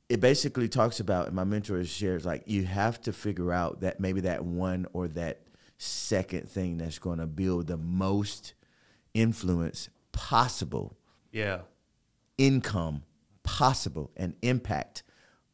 it 0.09 0.19
basically 0.19 0.69
talks 0.69 0.99
about 0.99 1.27
and 1.27 1.35
my 1.35 1.43
mentor 1.43 1.83
shares 1.83 2.25
like 2.25 2.43
you 2.45 2.63
have 2.63 3.01
to 3.01 3.11
figure 3.11 3.51
out 3.51 3.81
that 3.81 3.99
maybe 3.99 4.21
that 4.21 4.45
one 4.45 4.85
or 4.93 5.07
that 5.09 5.41
second 5.77 6.47
thing 6.47 6.77
that's 6.77 6.99
going 6.99 7.19
to 7.19 7.27
build 7.27 7.67
the 7.67 7.77
most 7.77 8.53
influence 9.13 9.89
possible 10.11 10.97
yeah. 11.31 11.59
income 12.37 13.03
possible 13.43 14.11
and 14.15 14.35
impact 14.41 15.03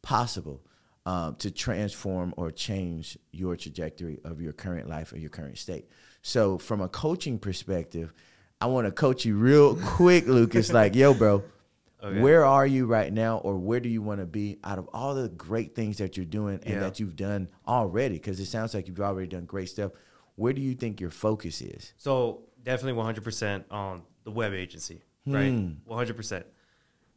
possible 0.02 0.62
um, 1.06 1.36
to 1.36 1.50
transform 1.50 2.32
or 2.36 2.50
change 2.50 3.18
your 3.32 3.56
trajectory 3.56 4.20
of 4.24 4.40
your 4.40 4.52
current 4.52 4.88
life 4.88 5.12
or 5.12 5.18
your 5.18 5.30
current 5.30 5.58
state. 5.58 5.88
So, 6.26 6.56
from 6.56 6.80
a 6.80 6.88
coaching 6.88 7.38
perspective, 7.38 8.10
I 8.58 8.64
want 8.66 8.86
to 8.86 8.90
coach 8.90 9.26
you 9.26 9.36
real 9.36 9.76
quick, 9.76 10.26
Lukas. 10.26 10.72
Like, 10.72 10.94
yo, 10.94 11.12
bro, 11.12 11.44
Okay. 12.02 12.18
where 12.20 12.46
are 12.46 12.66
you 12.66 12.86
right 12.86 13.12
now, 13.12 13.38
or 13.38 13.56
where 13.58 13.78
do 13.78 13.90
you 13.90 14.00
want 14.00 14.20
to 14.20 14.26
be 14.26 14.58
out 14.64 14.78
of 14.78 14.88
all 14.94 15.14
the 15.14 15.28
great 15.28 15.74
things 15.74 15.98
that 15.98 16.16
you're 16.16 16.24
doing 16.24 16.60
and 16.62 16.74
Yeah. 16.74 16.80
that 16.80 16.98
you've 16.98 17.14
done 17.14 17.48
already? 17.68 18.14
Because 18.14 18.40
it 18.40 18.46
sounds 18.46 18.72
like 18.72 18.88
you've 18.88 19.00
already 19.00 19.26
done 19.28 19.44
great 19.44 19.68
stuff. 19.68 19.92
Where 20.36 20.54
do 20.54 20.62
you 20.62 20.74
think 20.74 20.98
your 20.98 21.10
focus 21.10 21.60
is? 21.60 21.92
So 21.98 22.40
definitely 22.62 22.94
100% 23.02 23.64
on 23.70 24.02
the 24.24 24.30
web 24.30 24.54
agency, 24.54 25.02
right? 25.26 25.50
Hmm. 25.52 25.72
100%. 25.86 26.44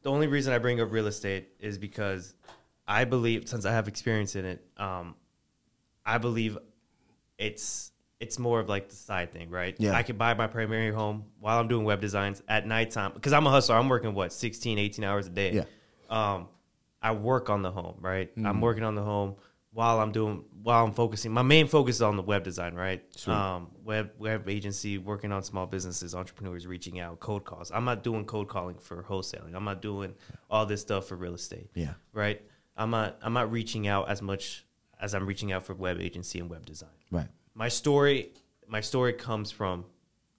The 0.02 0.12
only 0.12 0.28
reason 0.28 0.54
I 0.54 0.58
bring 0.58 0.82
up 0.82 0.92
real 0.92 1.08
estate 1.08 1.48
is 1.62 1.78
because 1.78 2.34
I 2.86 3.06
believe, 3.06 3.48
since 3.48 3.66
I 3.66 3.72
have 3.72 3.88
experience 3.88 4.36
in 4.36 4.44
it, 4.44 4.66
um, 4.76 5.16
I 6.06 6.18
believe 6.18 6.58
it's 7.38 7.92
it's 8.20 8.40
more 8.40 8.60
of 8.60 8.68
like 8.68 8.90
the 8.90 8.96
side 8.96 9.32
thing, 9.32 9.50
right? 9.50 9.76
Yeah. 9.78 9.94
I 9.94 10.04
could 10.04 10.18
buy 10.18 10.34
my 10.34 10.48
primary 10.48 10.92
home 10.92 11.26
while 11.40 11.60
I'm 11.60 11.68
doing 11.68 11.86
web 11.86 12.02
designs 12.02 12.42
at 12.48 12.66
nighttime 12.66 13.12
because 13.14 13.34
I'm 13.34 13.46
a 13.46 13.52
hustler. 13.52 13.76
I'm 13.76 13.90
working 13.90 14.14
what 14.14 14.34
16, 14.34 14.78
18 14.80 15.04
hours 15.06 15.28
a 15.28 15.30
day. 15.30 15.54
Yeah. 15.54 15.64
Um, 16.10 16.48
I 17.02 17.12
work 17.12 17.50
on 17.50 17.62
the 17.62 17.72
home, 17.72 17.98
right? 18.00 18.32
Mm-hmm. 18.36 18.46
I'm 18.48 18.60
working 18.62 18.84
on 18.84 18.96
the 18.96 19.04
home 19.04 19.36
while 19.72 20.00
I'm 20.00 20.12
doing 20.12 20.44
while 20.64 20.84
I'm 20.84 20.94
focusing. 20.94 21.32
My 21.32 21.44
main 21.44 21.68
focus 21.68 21.98
is 21.98 22.02
on 22.02 22.16
the 22.16 22.24
web 22.24 22.44
design, 22.44 22.74
right? 22.74 23.04
Sweet. 23.16 23.34
Um, 23.36 23.68
web 23.84 24.10
web 24.18 24.50
agency, 24.50 24.98
working 24.98 25.32
on 25.32 25.44
small 25.44 25.68
businesses, 25.68 26.16
entrepreneurs, 26.16 26.66
reaching 26.66 27.00
out, 27.00 27.20
cold 27.20 27.46
calls. 27.46 27.72
I'm 27.72 27.86
not 27.86 28.04
doing 28.04 28.26
cold 28.26 28.48
calling 28.48 28.78
for 28.80 29.04
wholesaling. 29.04 29.54
I'm 29.54 29.64
not 29.66 29.82
doing 29.84 30.16
all 30.50 30.66
this 30.66 30.82
stuff 30.82 31.06
for 31.06 31.16
real 31.16 31.36
estate 31.36 31.70
Yeah. 31.76 31.94
right? 32.14 32.42
I'm 32.76 32.90
not 32.90 33.20
I'm 33.22 33.34
not 33.34 33.52
reaching 33.52 33.88
out 33.88 34.10
as 34.10 34.24
much 34.24 34.66
as 35.00 35.14
I'm 35.14 35.28
reaching 35.28 35.52
out 35.52 35.64
for 35.64 35.76
web 35.76 36.00
agency 36.02 36.40
and 36.40 36.50
web 36.50 36.66
design. 36.66 36.90
Right. 37.12 37.28
My 37.58 37.70
story 37.70 38.34
my 38.68 38.82
story 38.82 39.14
comes 39.14 39.50
from 39.50 39.86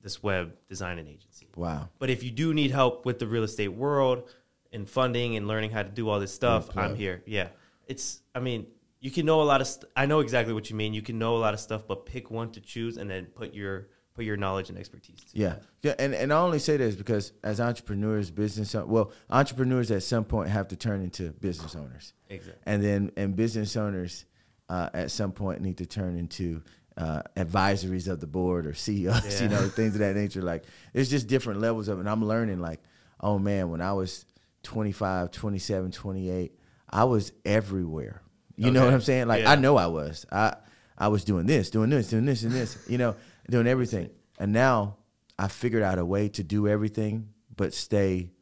this 0.02 0.22
web 0.22 0.52
design 0.68 0.98
and 0.98 1.08
agency. 1.08 1.48
Wow. 1.56 1.88
But 1.98 2.10
if 2.10 2.22
you 2.22 2.30
do 2.30 2.54
need 2.54 2.70
help 2.70 3.04
with 3.04 3.18
the 3.18 3.26
real 3.26 3.42
estate 3.42 3.68
world 3.68 4.30
and 4.72 4.88
funding 4.88 5.36
and 5.36 5.48
learning 5.48 5.70
how 5.70 5.82
to 5.82 5.88
do 5.88 6.08
all 6.08 6.20
this 6.20 6.32
stuff. 6.32 6.76
I'm 6.76 6.94
here. 6.94 7.22
Yeah. 7.26 7.48
It's 7.86 8.20
I 8.34 8.40
mean, 8.40 8.66
you 9.00 9.10
can 9.10 9.26
know 9.26 9.42
a 9.42 9.44
lot 9.44 9.60
of 9.60 9.66
st- 9.66 9.90
I 9.96 10.06
know 10.06 10.20
exactly 10.20 10.54
what 10.54 10.70
you 10.70 10.76
mean. 10.76 10.94
You 10.94 11.02
can 11.02 11.18
know 11.18 11.36
a 11.36 11.38
lot 11.38 11.54
of 11.54 11.60
stuff, 11.60 11.86
but 11.88 12.06
pick 12.06 12.30
one 12.30 12.50
to 12.52 12.60
choose 12.60 12.96
and 12.98 13.10
then 13.10 13.26
put 13.26 13.52
your 13.54 13.88
put 14.14 14.24
your 14.24 14.36
knowledge 14.36 14.68
and 14.68 14.78
expertise 14.78 15.20
to 15.24 15.38
Yeah, 15.38 15.56
yeah, 15.82 15.94
and 15.98 16.14
and 16.14 16.32
I 16.32 16.38
only 16.38 16.58
say 16.58 16.76
this 16.76 16.94
because 16.94 17.32
as 17.42 17.60
entrepreneurs, 17.60 18.30
business 18.30 18.74
well, 18.74 19.10
entrepreneurs 19.30 19.90
at 19.90 20.02
some 20.02 20.24
point 20.24 20.50
have 20.50 20.68
to 20.68 20.76
turn 20.76 21.02
into 21.02 21.30
business 21.30 21.74
owners, 21.74 22.12
Exactly. 22.28 22.62
and 22.66 22.82
then 22.82 23.10
and 23.16 23.34
business 23.34 23.76
owners 23.76 24.24
uh, 24.68 24.90
at 24.92 25.10
some 25.10 25.32
point 25.32 25.62
need 25.62 25.78
to 25.78 25.86
turn 25.86 26.16
into 26.16 26.62
uh, 26.98 27.22
advisories 27.36 28.08
of 28.08 28.20
the 28.20 28.26
board 28.26 28.66
or 28.66 28.74
CEOs, 28.74 29.40
you 29.40 29.48
know, 29.48 29.68
things 29.68 29.94
of 29.94 30.00
that 30.00 30.16
nature. 30.16 30.42
Like 30.42 30.64
it's 30.92 31.08
just 31.08 31.28
different 31.28 31.60
levels 31.60 31.88
of 31.88 31.98
it. 31.98 32.00
And 32.00 32.10
I'm 32.10 32.24
learning 32.24 32.60
like, 32.60 32.80
oh 33.20 33.38
man, 33.38 33.70
when 33.70 33.80
I 33.80 33.92
was 33.92 34.26
25, 34.64 35.30
27, 35.30 35.92
28, 35.92 36.52
I 36.90 37.04
was 37.04 37.32
everywhere. 37.44 38.22
You 38.56 38.72
know 38.72 38.84
what 38.84 38.92
I'm 38.92 39.00
saying? 39.00 39.28
Like 39.28 39.42
Yeah. 39.42 39.52
I 39.52 39.54
know 39.54 39.76
I 39.76 39.86
was. 39.86 40.26
I 40.32 40.56
I 40.98 41.08
was 41.08 41.22
doing 41.22 41.46
this, 41.46 41.70
doing 41.70 41.90
this, 41.90 42.08
doing 42.08 42.26
this 42.26 42.42
and 42.42 42.50
this, 42.50 42.76
you 42.88 42.98
know, 42.98 43.14
doing 43.48 43.68
everything. 43.68 44.10
And 44.40 44.52
now 44.52 44.96
I 45.38 45.46
figured 45.46 45.84
out 45.84 45.98
a 46.00 46.04
way 46.04 46.28
to 46.30 46.42
do 46.42 46.66
everything 46.66 47.28
but 47.54 47.72
stay 47.72 48.32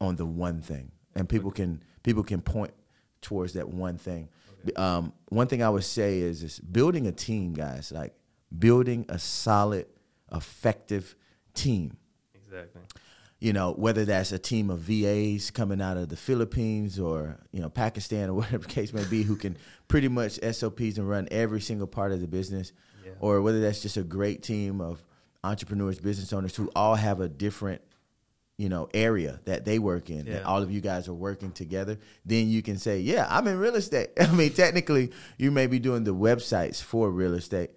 on 0.00 0.14
the 0.14 0.26
one 0.26 0.60
thing. 0.60 0.92
And 1.16 1.28
people 1.28 1.50
can 1.50 1.82
people 2.04 2.22
can 2.22 2.40
point 2.40 2.72
towards 3.20 3.54
that 3.54 3.68
one 3.68 3.98
thing. 3.98 4.28
Um, 4.76 5.12
one 5.28 5.46
thing 5.46 5.62
I 5.62 5.68
would 5.70 5.84
say 5.84 6.18
is 6.18 6.42
is 6.42 6.58
building 6.60 7.06
a 7.06 7.12
team, 7.12 7.52
guys, 7.54 7.92
like 7.92 8.14
building 8.58 9.06
a 9.08 9.18
solid, 9.18 9.86
effective 10.32 11.14
team 11.54 11.96
Exactly. 12.34 12.82
you 13.40 13.52
know, 13.52 13.72
whether 13.72 14.04
that's 14.04 14.32
a 14.32 14.38
team 14.38 14.70
of 14.70 14.80
VAs 14.80 15.50
coming 15.50 15.80
out 15.80 15.96
of 15.96 16.08
the 16.08 16.16
Philippines 16.16 16.98
or, 16.98 17.38
you 17.52 17.60
know, 17.60 17.68
Pakistan 17.68 18.28
or 18.30 18.34
whatever 18.40 18.58
the 18.58 18.68
case 18.68 18.92
may 18.92 19.04
be, 19.04 19.22
who 19.22 19.36
can 19.36 19.56
pretty 19.86 20.08
much 20.08 20.32
SOPs 20.52 20.98
and 20.98 21.08
run 21.08 21.28
every 21.30 21.60
single 21.60 21.86
part 21.86 22.12
of 22.12 22.20
the 22.20 22.26
business, 22.26 22.72
Yeah. 23.04 23.12
or 23.20 23.40
whether 23.42 23.60
that's 23.60 23.80
just 23.82 23.96
a 23.96 24.02
great 24.02 24.42
team 24.42 24.80
of 24.80 25.02
entrepreneurs, 25.44 25.98
business 26.00 26.32
owners 26.32 26.56
who 26.56 26.70
all 26.74 26.96
have 26.96 27.20
a 27.20 27.28
different, 27.28 27.80
you 28.58 28.68
know, 28.68 28.88
area 28.92 29.40
that 29.44 29.64
they 29.64 29.78
work 29.78 30.10
in, 30.10 30.26
that 30.26 30.44
all 30.44 30.62
of 30.62 30.70
you 30.70 30.80
guys 30.80 31.08
are 31.08 31.14
working 31.14 31.52
together, 31.52 31.96
then 32.26 32.48
you 32.48 32.60
can 32.60 32.76
say, 32.76 32.98
yeah, 32.98 33.24
I'm 33.30 33.46
in 33.46 33.56
real 33.56 33.76
estate. 33.76 34.10
I 34.20 34.30
mean, 34.32 34.52
technically, 34.52 35.12
you 35.38 35.52
may 35.52 35.68
be 35.68 35.78
doing 35.78 36.02
the 36.02 36.14
websites 36.14 36.82
for 36.82 37.08
real 37.08 37.34
estate, 37.34 37.70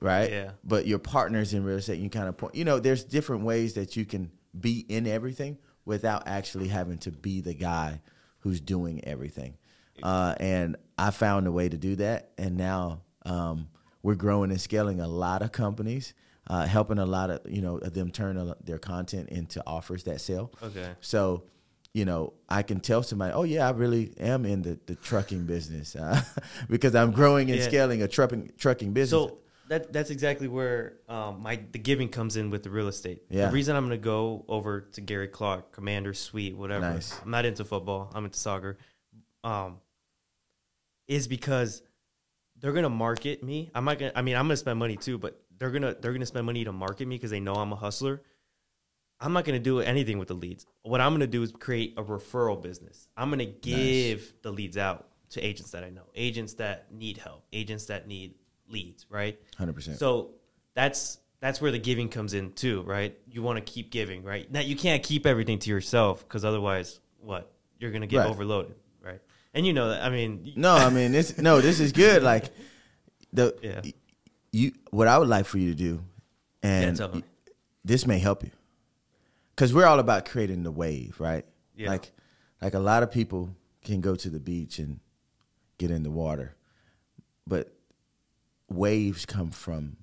right? 0.00 0.30
Yeah. 0.30 0.50
But 0.64 0.88
your 0.88 0.98
partners 0.98 1.54
in 1.54 1.64
real 1.64 1.76
estate, 1.76 2.00
you 2.00 2.10
kind 2.10 2.28
of 2.28 2.36
point, 2.36 2.56
you 2.56 2.64
know, 2.64 2.80
there's 2.80 3.04
different 3.04 3.44
ways 3.44 3.74
that 3.74 3.96
you 3.96 4.04
can 4.04 4.32
be 4.58 4.80
in 4.88 5.06
everything 5.06 5.56
without 5.84 6.26
actually 6.26 6.68
having 6.68 6.98
to 6.98 7.12
be 7.12 7.40
the 7.40 7.54
guy 7.54 8.00
who's 8.40 8.60
doing 8.60 9.04
everything. 9.04 9.56
Uh, 10.02 10.34
and 10.40 10.76
I 10.98 11.10
found 11.10 11.46
a 11.46 11.52
way 11.52 11.68
to 11.68 11.76
do 11.76 11.96
that. 11.96 12.30
And 12.36 12.56
now 12.56 13.02
um, 13.24 13.68
we're 14.02 14.16
growing 14.16 14.50
and 14.50 14.60
scaling 14.60 15.00
a 15.00 15.06
lot 15.06 15.42
of 15.42 15.52
companies, 15.52 16.14
uh, 16.48 16.66
helping 16.66 16.98
a 16.98 17.06
lot 17.06 17.30
of, 17.30 17.40
you 17.50 17.62
know, 17.62 17.78
of 17.78 17.94
them 17.94 18.10
turn 18.10 18.36
a, 18.36 18.54
their 18.64 18.78
content 18.78 19.28
into 19.30 19.62
offers 19.66 20.04
that 20.04 20.20
sell. 20.20 20.52
Okay. 20.62 20.92
So, 21.00 21.44
you 21.92 22.04
know, 22.04 22.32
I 22.48 22.62
can 22.62 22.80
tell 22.80 23.02
somebody, 23.02 23.32
oh 23.32 23.44
yeah, 23.44 23.66
I 23.66 23.70
really 23.70 24.12
am 24.18 24.44
in 24.44 24.62
the, 24.62 24.78
the 24.86 24.94
trucking 24.94 25.44
business 25.46 25.96
uh, 25.96 26.22
because 26.68 26.94
I'm 26.94 27.12
growing 27.12 27.50
and 27.50 27.60
Yeah. 27.60 27.66
scaling 27.66 28.02
a 28.02 28.08
trucking 28.08 28.52
trucking 28.58 28.92
business. 28.92 29.10
So 29.30 29.38
that 29.68 29.92
that's 29.94 30.10
exactly 30.10 30.46
where 30.48 30.98
um, 31.08 31.40
my 31.42 31.58
the 31.72 31.78
giving 31.78 32.08
comes 32.10 32.36
in 32.36 32.50
with 32.50 32.62
the 32.64 32.70
real 32.70 32.88
estate. 32.88 33.22
Yeah. 33.30 33.46
The 33.46 33.52
reason 33.52 33.74
I'm 33.76 33.86
going 33.86 33.98
to 33.98 34.04
go 34.04 34.44
over 34.46 34.82
to 34.92 35.00
Gary 35.00 35.28
Clark, 35.28 35.72
Commander 35.72 36.12
Suite, 36.12 36.54
whatever. 36.56 36.92
Nice. 36.92 37.18
I'm 37.22 37.30
not 37.30 37.46
into 37.46 37.64
football. 37.64 38.10
I'm 38.14 38.26
into 38.26 38.38
soccer. 38.38 38.76
Um, 39.42 39.78
is 41.08 41.28
because 41.28 41.82
they're 42.60 42.72
going 42.72 42.84
to 42.84 42.90
market 42.90 43.42
me. 43.42 43.70
I'm 43.74 43.84
not 43.84 43.98
going. 43.98 44.12
I 44.14 44.22
mean, 44.22 44.36
I'm 44.36 44.46
going 44.46 44.54
to 44.54 44.56
spend 44.58 44.78
money 44.78 44.96
too, 44.96 45.16
but 45.18 45.40
they're 45.58 45.70
gonna 45.70 45.94
they're 46.00 46.12
gonna 46.12 46.26
spend 46.26 46.46
money 46.46 46.64
to 46.64 46.72
market 46.72 47.06
me 47.08 47.16
because 47.16 47.30
they 47.30 47.40
know 47.40 47.54
I'm 47.54 47.72
a 47.72 47.76
hustler. 47.76 48.22
I'm 49.20 49.32
not 49.32 49.44
going 49.44 49.54
to 49.58 49.62
do 49.62 49.78
anything 49.80 50.18
with 50.18 50.28
the 50.28 50.34
leads. 50.34 50.66
What 50.82 51.00
I'm 51.00 51.12
going 51.12 51.20
to 51.20 51.26
do 51.26 51.42
is 51.42 51.52
create 51.52 51.94
a 51.96 52.02
referral 52.02 52.60
business. 52.60 53.06
I'm 53.16 53.30
going 53.30 53.38
to 53.38 53.46
give 53.46 54.34
the 54.42 54.50
leads 54.50 54.76
out 54.76 55.08
to 55.30 55.40
agents 55.40 55.70
that 55.70 55.84
I 55.84 55.88
know, 55.90 56.02
agents 56.14 56.54
that 56.54 56.92
need 56.92 57.18
help, 57.18 57.44
agents 57.52 57.86
that 57.86 58.06
need 58.08 58.34
leads, 58.68 59.06
right? 59.08 59.38
100%. 59.58 59.96
So 59.98 60.32
that's 60.74 61.18
that's 61.40 61.60
where 61.60 61.70
the 61.70 61.78
giving 61.78 62.08
comes 62.08 62.34
in 62.34 62.52
too, 62.52 62.82
right? 62.82 63.16
You 63.30 63.40
want 63.42 63.64
to 63.64 63.72
keep 63.72 63.90
giving, 63.90 64.24
right? 64.24 64.50
Now 64.50 64.60
you 64.60 64.76
can't 64.76 65.02
keep 65.02 65.26
everything 65.26 65.58
to 65.60 65.70
yourself 65.70 66.26
because 66.26 66.44
otherwise, 66.44 66.98
what 67.20 67.50
you're 67.78 67.92
going 67.92 68.02
to 68.02 68.06
get 68.08 68.18
Right. 68.18 68.28
overloaded, 68.28 68.74
right? 69.00 69.20
And 69.54 69.64
you 69.64 69.72
know 69.72 69.90
that. 69.90 70.02
I 70.02 70.10
mean, 70.10 70.52
No, 70.56 70.74
I 70.74 70.90
mean 70.90 71.12
this. 71.12 71.38
No, 71.38 71.60
this 71.60 71.78
is 71.80 71.92
good. 71.92 72.22
Like 72.22 72.46
the 73.32 73.56
Yeah. 73.62 73.80
You. 74.54 74.72
What 74.90 75.08
I 75.08 75.18
would 75.18 75.28
like 75.28 75.46
for 75.46 75.58
you 75.58 75.70
to 75.70 75.74
do, 75.76 76.04
and 76.62 76.98
Yeah, 76.98 77.20
this 77.84 78.06
may 78.06 78.18
help 78.18 78.42
you. 78.44 78.50
because 79.50 79.74
we're 79.74 79.86
all 79.86 79.98
about 79.98 80.24
creating 80.24 80.62
the 80.62 80.70
wave, 80.70 81.18
right? 81.20 81.44
Yeah. 81.76 81.88
Like, 81.90 82.12
like 82.62 82.74
a 82.74 82.78
lot 82.78 83.02
of 83.02 83.10
people 83.10 83.50
can 83.82 84.00
go 84.00 84.14
to 84.16 84.30
the 84.30 84.40
beach 84.40 84.78
and 84.78 85.00
get 85.78 85.90
in 85.90 86.02
the 86.02 86.10
water, 86.10 86.54
but 87.46 87.74
waves 88.70 89.26
come 89.26 89.50
from 89.50 89.96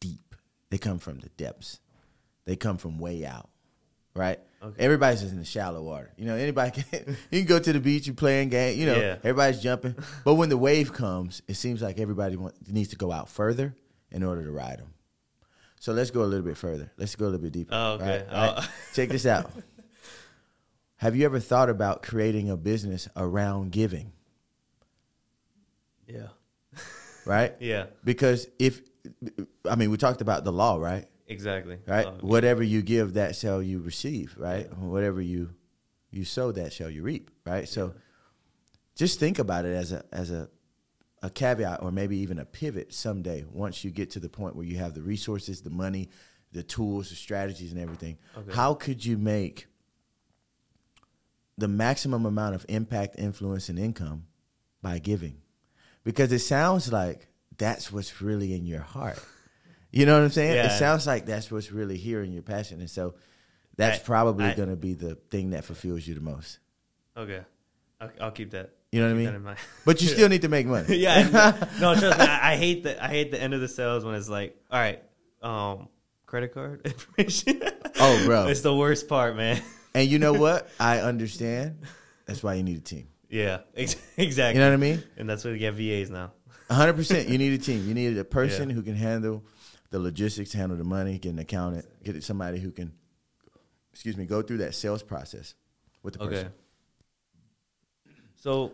deep. 0.00 0.34
They 0.70 0.78
come 0.78 0.98
from 0.98 1.20
the 1.20 1.28
depths. 1.30 1.78
They 2.44 2.56
come 2.56 2.76
from 2.78 2.98
way 2.98 3.24
out, 3.24 3.48
right? 4.14 4.40
Okay. 4.64 4.84
Everybody's 4.84 5.20
just 5.22 5.32
in 5.32 5.38
the 5.40 5.44
shallow 5.44 5.82
water. 5.82 6.12
You 6.16 6.24
know, 6.26 6.36
anybody 6.36 6.82
can. 6.82 7.16
you 7.30 7.40
can 7.40 7.46
go 7.48 7.58
to 7.58 7.72
the 7.72 7.80
beach, 7.80 8.06
you 8.06 8.14
playing 8.14 8.50
game. 8.50 8.78
You 8.78 8.86
know, 8.86 8.94
Yeah. 8.96 9.16
everybody's 9.24 9.60
jumping. 9.60 9.96
But 10.24 10.34
when 10.34 10.50
the 10.50 10.56
wave 10.58 10.92
comes, 10.92 11.42
it 11.48 11.54
seems 11.54 11.82
like 11.82 11.98
everybody 11.98 12.36
want, 12.36 12.54
needs 12.70 12.90
to 12.90 12.96
go 12.96 13.10
out 13.10 13.28
further 13.28 13.74
in 14.12 14.22
order 14.22 14.44
to 14.44 14.50
ride 14.52 14.78
them. 14.78 14.94
So 15.80 15.92
let's 15.92 16.12
go 16.12 16.22
a 16.22 16.26
little 16.30 16.44
bit 16.44 16.56
further. 16.56 16.92
Let's 16.96 17.16
go 17.16 17.24
a 17.24 17.26
little 17.26 17.40
bit 17.40 17.52
deeper. 17.52 17.74
Oh, 17.74 17.92
okay. 17.94 18.18
Right? 18.18 18.26
Oh. 18.30 18.36
Right? 18.40 18.54
Oh. 18.58 18.68
Check 18.94 19.08
this 19.08 19.26
out. 19.26 19.50
Have 20.96 21.16
you 21.16 21.24
ever 21.24 21.40
thought 21.40 21.68
about 21.68 22.04
creating 22.04 22.48
a 22.48 22.56
business 22.56 23.08
around 23.16 23.72
giving? 23.72 24.12
Yeah. 26.06 26.28
Right? 27.24 27.54
Yeah. 27.60 27.86
Because 28.02 28.48
if, 28.58 28.80
I 29.70 29.76
mean, 29.76 29.92
we 29.92 29.96
talked 29.96 30.20
about 30.22 30.42
the 30.42 30.50
law, 30.52 30.76
right? 30.76 31.06
Exactly. 31.32 31.78
Right. 31.86 32.06
Um, 32.06 32.18
Whatever 32.20 32.62
you 32.62 32.82
give, 32.82 33.14
that 33.14 33.34
shall 33.36 33.62
you 33.62 33.80
receive. 33.80 34.34
Right. 34.38 34.72
Whatever 34.76 35.20
you 35.20 35.50
you 36.10 36.24
sow, 36.24 36.52
that 36.52 36.72
shall 36.72 36.90
you 36.90 37.02
reap. 37.02 37.30
Right. 37.46 37.68
So, 37.68 37.94
just 38.94 39.18
think 39.18 39.38
about 39.38 39.64
it 39.64 39.74
as 39.74 39.92
a 39.92 40.04
as 40.12 40.30
a 40.30 40.48
a 41.22 41.30
caveat, 41.30 41.82
or 41.82 41.92
maybe 41.92 42.18
even 42.18 42.38
a 42.38 42.44
pivot 42.44 42.92
someday. 42.92 43.44
Once 43.50 43.84
you 43.84 43.90
get 43.90 44.10
to 44.10 44.20
the 44.20 44.28
point 44.28 44.56
where 44.56 44.66
you 44.66 44.76
have 44.78 44.92
the 44.94 45.02
resources, 45.02 45.62
the 45.62 45.70
money, 45.70 46.08
the 46.52 46.62
tools, 46.62 47.10
the 47.10 47.14
strategies, 47.16 47.72
and 47.72 47.80
everything, 47.80 48.18
Okay. 48.36 48.52
how 48.52 48.74
could 48.74 49.04
you 49.04 49.16
make 49.16 49.68
the 51.56 51.68
maximum 51.68 52.26
amount 52.26 52.54
of 52.54 52.66
impact, 52.68 53.14
influence, 53.18 53.68
and 53.68 53.78
income 53.78 54.26
by 54.82 54.98
giving? 54.98 55.40
Because 56.04 56.32
it 56.32 56.40
sounds 56.40 56.92
like 56.92 57.28
that's 57.56 57.92
what's 57.92 58.20
really 58.20 58.52
in 58.54 58.66
your 58.66 58.80
heart. 58.80 59.18
You 59.92 60.06
know 60.06 60.14
what 60.14 60.24
I'm 60.24 60.30
saying? 60.30 60.56
It 60.56 60.70
sounds 60.72 61.06
like 61.06 61.26
that's 61.26 61.50
what's 61.50 61.70
really 61.70 61.96
here 61.98 62.22
in 62.22 62.32
your 62.32 62.42
passion. 62.42 62.80
And 62.80 62.90
so 62.90 63.14
that's 63.76 64.00
I- 64.00 64.02
probably 64.02 64.52
going 64.54 64.70
to 64.70 64.76
be 64.76 64.94
the 64.94 65.14
thing 65.30 65.50
that 65.50 65.64
fulfills 65.64 66.06
you 66.06 66.14
the 66.14 66.20
most. 66.20 66.58
Okay. 67.16 67.42
I'll, 68.00 68.10
I'll 68.20 68.30
keep 68.30 68.50
that. 68.52 68.70
You 68.90 69.00
know 69.00 69.06
what 69.14 69.28
I 69.28 69.32
mean? 69.32 69.56
But 69.86 70.02
you 70.02 70.08
still 70.08 70.28
need 70.28 70.42
to 70.42 70.48
make 70.48 70.66
money. 70.76 70.96
yeah. 70.96 71.22
No, 71.80 71.94
trust 71.94 72.18
me. 72.18 72.24
I, 72.26 72.52
I 72.52 72.56
hate 72.56 72.82
the 72.82 73.02
I 73.02 73.08
hate 73.08 73.30
the 73.30 73.40
end 73.40 73.54
of 73.54 73.60
the 73.60 73.68
sales 73.68 74.04
when 74.04 74.14
it's 74.14 74.28
like, 74.28 74.56
all 74.70 74.78
right, 74.80 75.02
um, 75.42 75.88
credit 76.26 76.52
card 76.54 76.82
information. 76.86 77.62
Oh, 78.00 78.22
bro. 78.26 78.46
it's 78.48 78.60
the 78.62 78.74
worst 78.74 79.08
part, 79.08 79.36
man. 79.36 79.62
And 79.94 80.08
you 80.08 80.18
know 80.18 80.32
what? 80.32 80.68
I 80.80 81.00
understand. 81.00 81.78
That's 82.26 82.42
why 82.42 82.54
you 82.54 82.62
need 82.62 82.78
a 82.78 82.80
team. 82.80 83.08
Yeah, 83.28 83.60
ex- 83.76 83.96
exactly. 84.16 84.58
You 84.58 84.64
know 84.64 84.70
what 84.70 84.74
I 84.74 84.78
mean? 84.78 85.02
And 85.18 85.28
that's 85.28 85.44
why 85.44 85.52
we 85.52 85.58
get 85.58 85.74
VAs 85.74 86.10
now. 86.10 86.32
100%. 86.70 87.28
You 87.28 87.36
need 87.38 87.52
a 87.52 87.58
team. 87.62 87.86
You 87.86 87.94
need 87.94 88.16
a 88.18 88.24
person 88.24 88.68
Yeah. 88.70 88.74
who 88.74 88.82
can 88.82 88.94
handle 88.94 89.44
the 89.92 89.98
logistics, 89.98 90.52
handle 90.54 90.76
the 90.76 90.84
money, 90.84 91.18
get 91.18 91.34
an 91.34 91.38
accountant, 91.38 91.86
get 92.02 92.20
somebody 92.24 92.58
who 92.58 92.72
can, 92.72 92.92
excuse 93.92 94.16
me, 94.16 94.24
go 94.24 94.42
through 94.42 94.56
that 94.56 94.74
sales 94.74 95.02
process 95.02 95.54
with 96.02 96.14
the 96.14 96.18
person. 96.18 96.46
Okay. 96.46 96.48
So, 98.36 98.72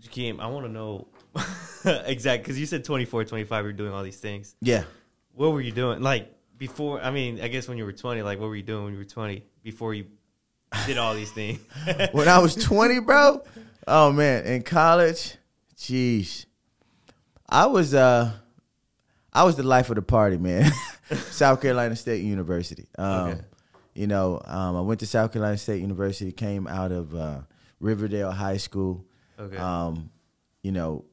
Jikeme, 0.00 0.40
I 0.40 0.46
want 0.46 0.64
to 0.64 0.72
know 0.72 1.08
exact 2.06 2.44
because 2.44 2.58
you 2.58 2.66
said 2.66 2.84
24, 2.84 3.24
25, 3.24 3.64
you're 3.64 3.72
doing 3.72 3.92
all 3.92 4.04
these 4.04 4.20
things. 4.20 4.54
Yeah. 4.60 4.84
What 5.34 5.52
were 5.52 5.60
you 5.60 5.72
doing? 5.72 6.00
Like 6.02 6.32
before, 6.56 7.02
I 7.02 7.10
mean, 7.10 7.40
I 7.40 7.48
guess 7.48 7.66
when 7.68 7.76
you 7.78 7.84
were 7.84 7.92
20, 7.92 8.22
like 8.22 8.38
what 8.38 8.48
were 8.48 8.56
you 8.56 8.62
doing 8.62 8.84
when 8.84 8.92
you 8.92 8.98
were 8.98 9.04
20 9.04 9.44
before 9.64 9.92
you 9.92 10.06
did 10.86 10.98
all 10.98 11.14
these 11.14 11.32
things? 11.32 11.58
when 12.12 12.28
I 12.28 12.38
was 12.38 12.54
20, 12.54 13.00
bro. 13.00 13.42
Oh 13.88 14.12
man, 14.12 14.44
in 14.46 14.62
college, 14.62 15.36
jeez, 15.76 16.46
I 17.48 17.66
was 17.66 17.92
uh, 17.92 18.32
I 19.38 19.44
was 19.44 19.56
the 19.56 19.62
life 19.62 19.88
of 19.90 19.96
the 19.96 20.02
party, 20.02 20.36
man. 20.36 20.70
South 21.30 21.60
Carolina 21.62 21.94
State 21.96 22.22
University. 22.24 22.86
Um, 22.98 23.28
Okay. 23.30 23.40
You 23.94 24.06
know, 24.06 24.40
um, 24.44 24.76
I 24.76 24.80
went 24.80 25.00
to 25.00 25.06
South 25.06 25.32
Carolina 25.32 25.58
State 25.58 25.80
University. 25.80 26.30
Came 26.30 26.68
out 26.68 26.92
of 26.92 27.14
uh, 27.14 27.40
Riverdale 27.80 28.30
High 28.30 28.56
School. 28.58 29.04
okay. 29.38 29.56
Um, 29.56 30.10
you 30.62 30.70
know, 30.72 31.04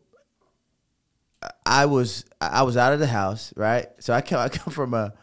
I- 1.66 1.86
was 1.86 2.26
I 2.42 2.64
was 2.64 2.78
out 2.78 2.94
of 2.94 3.00
the 3.00 3.08
house, 3.08 3.54
right? 3.56 3.88
So 4.00 4.14
I 4.14 4.22
come 4.22 4.40
I 4.40 4.50
come 4.50 4.72
from 4.74 4.94
a 4.94 5.14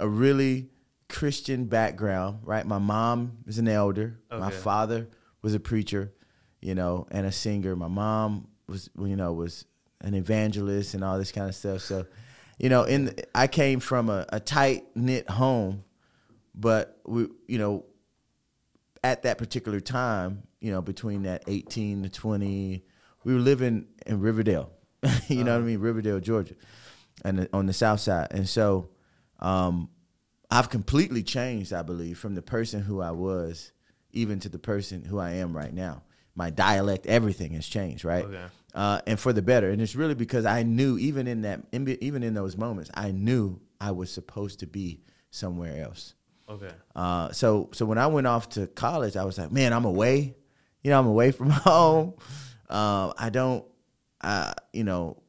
a 0.00 0.08
really 0.08 0.70
Christian 1.08 1.66
background, 1.66 2.40
right? 2.44 2.66
My 2.66 2.78
mom 2.78 3.38
is 3.46 3.58
an 3.58 3.68
elder. 3.68 4.18
Okay. 4.30 4.40
My 4.40 4.50
father 4.50 5.08
was 5.42 5.54
a 5.54 5.60
preacher, 5.60 6.12
you 6.60 6.74
know, 6.74 7.06
and 7.10 7.26
a 7.26 7.32
singer. 7.32 7.76
My 7.76 7.88
mom 7.88 8.48
was 8.68 8.90
you 8.98 9.16
know 9.16 9.32
was 9.32 9.64
an 10.00 10.14
evangelist 10.14 10.94
and 10.94 11.04
all 11.04 11.18
this 11.18 11.30
kind 11.32 11.48
of 11.48 11.54
stuff. 11.54 11.80
So, 11.82 12.06
you 12.62 12.70
know, 12.70 12.84
in 12.84 13.14
I 13.34 13.48
came 13.48 13.80
from 13.80 14.08
a, 14.08 14.24
a 14.30 14.40
tight 14.40 14.84
knit 14.94 15.28
home, 15.28 15.84
but 16.54 16.98
we 17.04 17.26
you 17.46 17.58
know 17.58 17.84
at 19.04 19.24
that 19.24 19.36
particular 19.36 19.80
time, 19.80 20.44
you 20.60 20.70
know, 20.70 20.80
between 20.80 21.24
that 21.24 21.42
18 21.48 22.04
to 22.04 22.08
20, 22.08 22.84
we 23.24 23.34
were 23.34 23.40
living 23.40 23.86
in 24.06 24.20
Riverdale. 24.20 24.70
you 25.28 25.42
know 25.42 25.52
what 25.54 25.62
I 25.62 25.66
mean? 25.66 25.80
Riverdale, 25.80 26.20
Georgia, 26.20 26.54
and 27.24 27.48
on 27.52 27.66
the 27.66 27.72
south 27.72 27.98
side. 27.98 28.28
And 28.30 28.48
so 28.48 28.90
um, 29.40 29.90
I've 30.48 30.70
completely 30.70 31.24
changed, 31.24 31.72
I 31.72 31.82
believe, 31.82 32.16
from 32.16 32.36
the 32.36 32.42
person 32.42 32.80
who 32.80 33.00
I 33.00 33.10
was 33.10 33.72
even 34.12 34.38
to 34.40 34.48
the 34.48 34.58
person 34.58 35.04
who 35.04 35.18
I 35.18 35.32
am 35.32 35.56
right 35.56 35.72
now. 35.72 36.02
My 36.34 36.50
dialect, 36.50 37.06
everything 37.06 37.52
has 37.54 37.66
changed, 37.66 38.04
right? 38.04 38.24
Okay. 38.24 38.44
Uh, 38.74 39.00
and 39.06 39.20
for 39.20 39.32
the 39.34 39.42
better. 39.42 39.70
And 39.70 39.82
it's 39.82 39.94
really 39.94 40.14
because 40.14 40.46
I 40.46 40.62
knew, 40.62 40.96
even 40.98 41.26
in 41.26 41.42
that, 41.42 41.60
in, 41.72 41.88
even 42.00 42.22
in 42.22 42.32
those 42.32 42.56
moments, 42.56 42.90
I 42.94 43.10
knew 43.10 43.60
I 43.80 43.90
was 43.90 44.10
supposed 44.10 44.60
to 44.60 44.66
be 44.66 45.02
somewhere 45.30 45.82
else. 45.84 46.14
okay. 46.48 46.70
Uh, 46.96 47.30
so 47.32 47.68
so 47.72 47.84
when 47.84 47.98
I 47.98 48.06
went 48.06 48.26
off 48.26 48.48
to 48.50 48.66
college, 48.68 49.16
I 49.16 49.24
was 49.24 49.36
like, 49.38 49.52
man, 49.52 49.72
I'm 49.72 49.84
away. 49.84 50.34
You 50.82 50.90
know, 50.90 50.98
I'm 50.98 51.06
away 51.06 51.32
from 51.32 51.50
home. 51.68 52.14
Um, 52.70 53.12
I 53.18 53.28
don't, 53.30 53.64
uh, 54.22 54.54
you 54.72 54.84
know, 54.84 55.22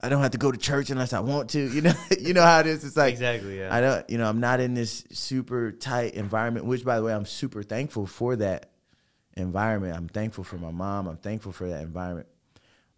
I 0.00 0.08
don't 0.08 0.20
have 0.22 0.32
to 0.32 0.38
go 0.38 0.50
to 0.52 0.58
church 0.58 0.90
unless 0.90 1.12
I 1.12 1.20
want 1.20 1.50
to. 1.50 1.68
You 1.74 1.80
know, 1.82 1.94
you 2.18 2.34
know 2.34 2.42
how 2.42 2.60
it 2.60 2.66
is. 2.66 2.84
It's 2.84 2.96
like 2.96 3.12
Exactly, 3.12 3.58
yeah. 3.58 3.74
I 3.74 3.80
don't, 3.80 4.08
you 4.10 4.18
know, 4.18 4.28
I'm 4.28 4.40
not 4.40 4.60
in 4.60 4.74
this 4.74 5.04
super 5.12 5.72
tight 5.72 6.14
environment. 6.14 6.66
Which, 6.66 6.84
by 6.84 6.96
the 6.96 7.02
way, 7.02 7.12
I'm 7.14 7.26
super 7.26 7.62
thankful 7.62 8.06
for 8.06 8.36
that 8.36 8.70
environment. 9.36 9.96
I'm 9.96 10.08
thankful 10.08 10.44
for 10.44 10.56
my 10.56 10.70
mom. 10.70 11.06
I'm 11.08 11.16
thankful 11.16 11.52
for 11.52 11.68
that 11.68 11.82
environment. 11.82 12.28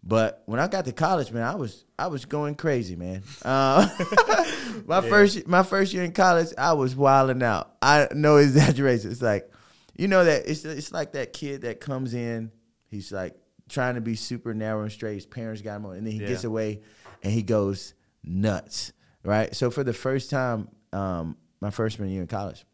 But 0.03 0.43
when 0.45 0.59
I 0.59 0.67
got 0.67 0.85
to 0.85 0.93
college, 0.93 1.31
man, 1.31 1.43
I 1.43 1.55
was 1.55 1.83
I 1.99 2.07
was 2.07 2.25
going 2.25 2.55
crazy, 2.55 2.95
man. 2.95 3.23
Uh, 3.43 3.87
my 4.85 5.01
first 5.01 5.47
my 5.47 5.63
first 5.63 5.93
year 5.93 6.03
in 6.03 6.11
college, 6.13 6.49
I 6.57 6.73
was 6.73 6.95
wilding 6.95 7.43
out. 7.43 7.75
I 7.81 8.07
no 8.13 8.37
exaggeration. 8.37 9.11
It's 9.11 9.21
like, 9.21 9.51
you 9.97 10.07
know 10.07 10.23
that 10.23 10.47
it's 10.47 10.63
it's 10.63 10.91
like 10.93 11.13
that 11.13 11.33
kid 11.33 11.61
that 11.63 11.79
comes 11.81 12.13
in. 12.13 12.51
He's 12.89 13.11
like 13.11 13.35
trying 13.69 13.95
to 13.95 14.01
be 14.01 14.15
super 14.15 14.53
narrow 14.53 14.83
and 14.83 14.91
straight. 14.91 15.15
His 15.15 15.25
parents 15.25 15.61
got 15.61 15.77
him 15.77 15.87
on, 15.87 15.97
and 15.97 16.05
then 16.05 16.13
he 16.13 16.19
Yeah. 16.21 16.27
gets 16.27 16.43
away, 16.45 16.81
and 17.23 17.33
he 17.33 17.41
goes 17.41 17.93
nuts, 18.23 18.93
right? 19.25 19.53
So 19.55 19.69
for 19.71 19.83
the 19.83 19.93
first 19.93 20.29
time, 20.29 20.69
um, 20.93 21.35
my 21.59 21.69
freshman 21.71 22.09
year 22.09 22.21
in 22.21 22.27
college, 22.27 22.65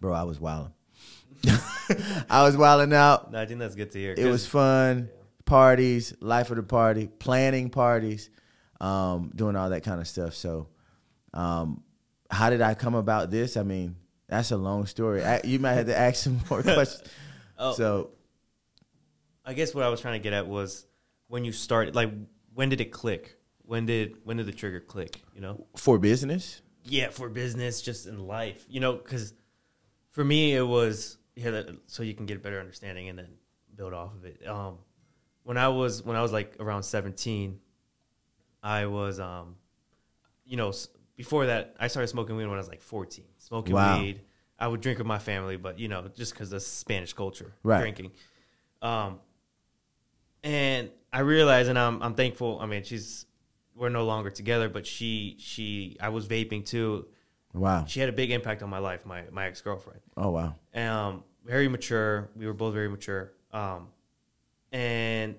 bro, 0.00 0.12
I 0.12 0.24
was 0.24 0.38
wilding. 0.38 0.74
I 2.30 2.42
was 2.42 2.56
wilding 2.56 2.92
out. 2.92 3.32
No, 3.32 3.40
I 3.40 3.46
think 3.46 3.58
that's 3.60 3.74
good 3.74 3.90
to 3.92 3.98
hear. 3.98 4.14
It 4.16 4.26
was 4.26 4.46
fun. 4.46 5.08
Parties, 5.44 6.14
life 6.20 6.50
of 6.50 6.56
the 6.56 6.62
party, 6.62 7.08
planning 7.18 7.70
parties, 7.70 8.30
um, 8.80 9.32
doing 9.34 9.56
all 9.56 9.70
that 9.70 9.82
kind 9.82 10.00
of 10.00 10.06
stuff. 10.06 10.34
So, 10.34 10.68
um, 11.34 11.82
how 12.30 12.50
did 12.50 12.62
I 12.62 12.74
come 12.74 12.94
about 12.94 13.30
this? 13.30 13.56
I 13.56 13.62
mean, 13.62 13.96
that's 14.28 14.50
a 14.50 14.56
long 14.56 14.86
story. 14.86 15.24
I, 15.24 15.40
you 15.44 15.58
might 15.58 15.74
have 15.74 15.86
to 15.86 15.98
ask 15.98 16.22
some 16.22 16.40
more 16.48 16.62
questions. 16.62 17.08
Oh. 17.58 17.72
So, 17.72 18.10
I 19.44 19.52
guess 19.54 19.74
what 19.74 19.84
I 19.84 19.88
was 19.88 20.00
trying 20.00 20.20
to 20.20 20.22
get 20.22 20.32
at 20.32 20.46
was 20.46 20.86
when 21.26 21.44
you 21.44 21.52
started, 21.52 21.94
like, 21.94 22.10
when 22.54 22.68
did 22.68 22.80
it 22.80 22.92
click? 22.92 23.36
When 23.64 23.86
did 23.86 24.16
when 24.24 24.36
did 24.36 24.46
the 24.46 24.52
trigger 24.52 24.80
click? 24.80 25.22
You 25.34 25.40
know? 25.40 25.66
for 25.76 25.98
business, 25.98 26.60
Yeah, 26.84 27.10
for 27.10 27.28
business, 27.28 27.80
just 27.80 28.06
in 28.06 28.18
life, 28.26 28.64
you 28.68 28.80
know, 28.80 28.94
because 28.94 29.32
for 30.10 30.24
me 30.24 30.54
it 30.54 30.66
was 30.66 31.16
yeah, 31.36 31.50
that, 31.50 31.68
so 31.86 32.02
you 32.02 32.14
can 32.14 32.26
get 32.26 32.36
a 32.36 32.40
better 32.40 32.60
understanding 32.60 33.08
and 33.08 33.18
then 33.18 33.28
build 33.74 33.92
off 33.94 34.14
of 34.14 34.24
it. 34.24 34.46
Um, 34.46 34.78
when 35.44 35.56
I 35.58 35.68
was 35.68 36.02
when 36.04 36.16
I 36.16 36.22
was 36.22 36.32
like 36.32 36.56
around 36.60 36.82
seventeen, 36.82 37.58
I 38.62 38.86
was 38.86 39.18
um, 39.20 39.56
you 40.44 40.56
know, 40.56 40.72
before 41.16 41.46
that 41.46 41.74
I 41.80 41.88
started 41.88 42.08
smoking 42.08 42.36
weed 42.36 42.44
when 42.46 42.54
I 42.54 42.58
was 42.58 42.68
like 42.68 42.82
fourteen. 42.82 43.24
Smoking 43.38 43.74
Wow. 43.74 43.98
weed, 44.00 44.20
I 44.58 44.68
would 44.68 44.80
drink 44.80 44.98
with 44.98 45.06
my 45.06 45.18
family, 45.18 45.56
but 45.56 45.78
you 45.78 45.88
know, 45.88 46.08
just 46.14 46.32
because 46.32 46.52
of 46.52 46.62
Spanish 46.62 47.12
culture, 47.12 47.52
Right. 47.62 47.80
drinking. 47.80 48.12
Um, 48.82 49.20
and 50.42 50.90
I 51.12 51.20
realized, 51.20 51.68
and 51.68 51.78
I'm 51.78 52.02
I'm 52.02 52.14
thankful. 52.14 52.58
I 52.60 52.66
mean, 52.66 52.82
she's 52.84 53.26
we're 53.74 53.88
no 53.88 54.04
longer 54.04 54.30
together, 54.30 54.68
but 54.68 54.86
she 54.86 55.36
she 55.38 55.96
I 56.00 56.08
was 56.10 56.26
vaping 56.26 56.64
too, 56.64 57.06
Wow. 57.54 57.84
She 57.86 58.00
had 58.00 58.08
a 58.08 58.12
big 58.12 58.30
impact 58.30 58.62
on 58.62 58.70
my 58.70 58.78
life. 58.78 59.04
My 59.04 59.24
my 59.30 59.46
ex 59.46 59.60
girlfriend. 59.60 60.00
Oh 60.16 60.30
wow. 60.30 60.54
Um, 60.74 61.24
very 61.44 61.68
mature. 61.68 62.30
We 62.36 62.46
were 62.46 62.54
both 62.54 62.74
very 62.74 62.88
mature. 62.88 63.32
Um, 63.52 63.88
and 64.72 65.36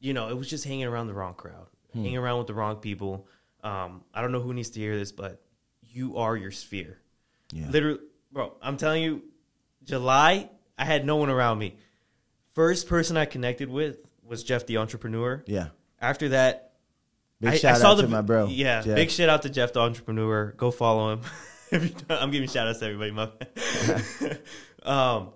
you 0.00 0.12
know, 0.12 0.28
it 0.28 0.36
was 0.36 0.50
just 0.50 0.64
hanging 0.64 0.86
around 0.86 1.06
the 1.06 1.14
wrong 1.14 1.34
crowd, 1.34 1.68
hanging 1.94 2.16
around 2.16 2.38
with 2.38 2.46
the 2.48 2.54
wrong 2.54 2.76
people. 2.76 3.28
Um, 3.62 4.02
I 4.12 4.20
don't 4.20 4.32
know 4.32 4.40
who 4.40 4.52
needs 4.52 4.70
to 4.70 4.80
hear 4.80 4.98
this, 4.98 5.12
but 5.12 5.40
you 5.82 6.16
are 6.16 6.36
your 6.36 6.50
sphere. 6.50 6.98
Yeah. 7.52 7.68
Literally, 7.68 8.00
bro. 8.32 8.54
I'm 8.60 8.76
telling 8.76 9.02
you, 9.02 9.22
July, 9.84 10.50
I 10.76 10.84
had 10.84 11.06
no 11.06 11.16
one 11.16 11.30
around 11.30 11.58
me. 11.58 11.76
First 12.54 12.88
person 12.88 13.16
I 13.16 13.24
connected 13.24 13.70
with 13.70 13.98
was 14.24 14.42
Jeff, 14.42 14.66
the 14.66 14.78
entrepreneur. 14.78 15.44
Yeah. 15.46 15.68
After 16.00 16.30
that, 16.30 16.72
Big 17.42 17.54
I, 17.54 17.56
shout 17.56 17.74
I 17.74 17.78
saw 17.78 17.90
out 17.92 17.94
the, 17.96 18.02
to 18.02 18.08
my 18.08 18.20
bro. 18.22 18.46
Yeah, 18.46 18.82
Jeff. 18.82 18.94
big 18.94 19.10
shout 19.10 19.28
out 19.28 19.42
to 19.42 19.50
Jeff, 19.50 19.72
the 19.72 19.80
entrepreneur. 19.80 20.52
Go 20.56 20.70
follow 20.70 21.12
him. 21.12 21.20
If 21.76 21.82
you 21.84 21.88
don't- 22.08 22.22
I'm 22.22 22.30
giving 22.30 22.48
shout 22.48 22.68
outs 22.68 22.80
to 22.80 22.86
everybody. 22.86 23.10
My 23.12 23.30
um, 24.84 25.30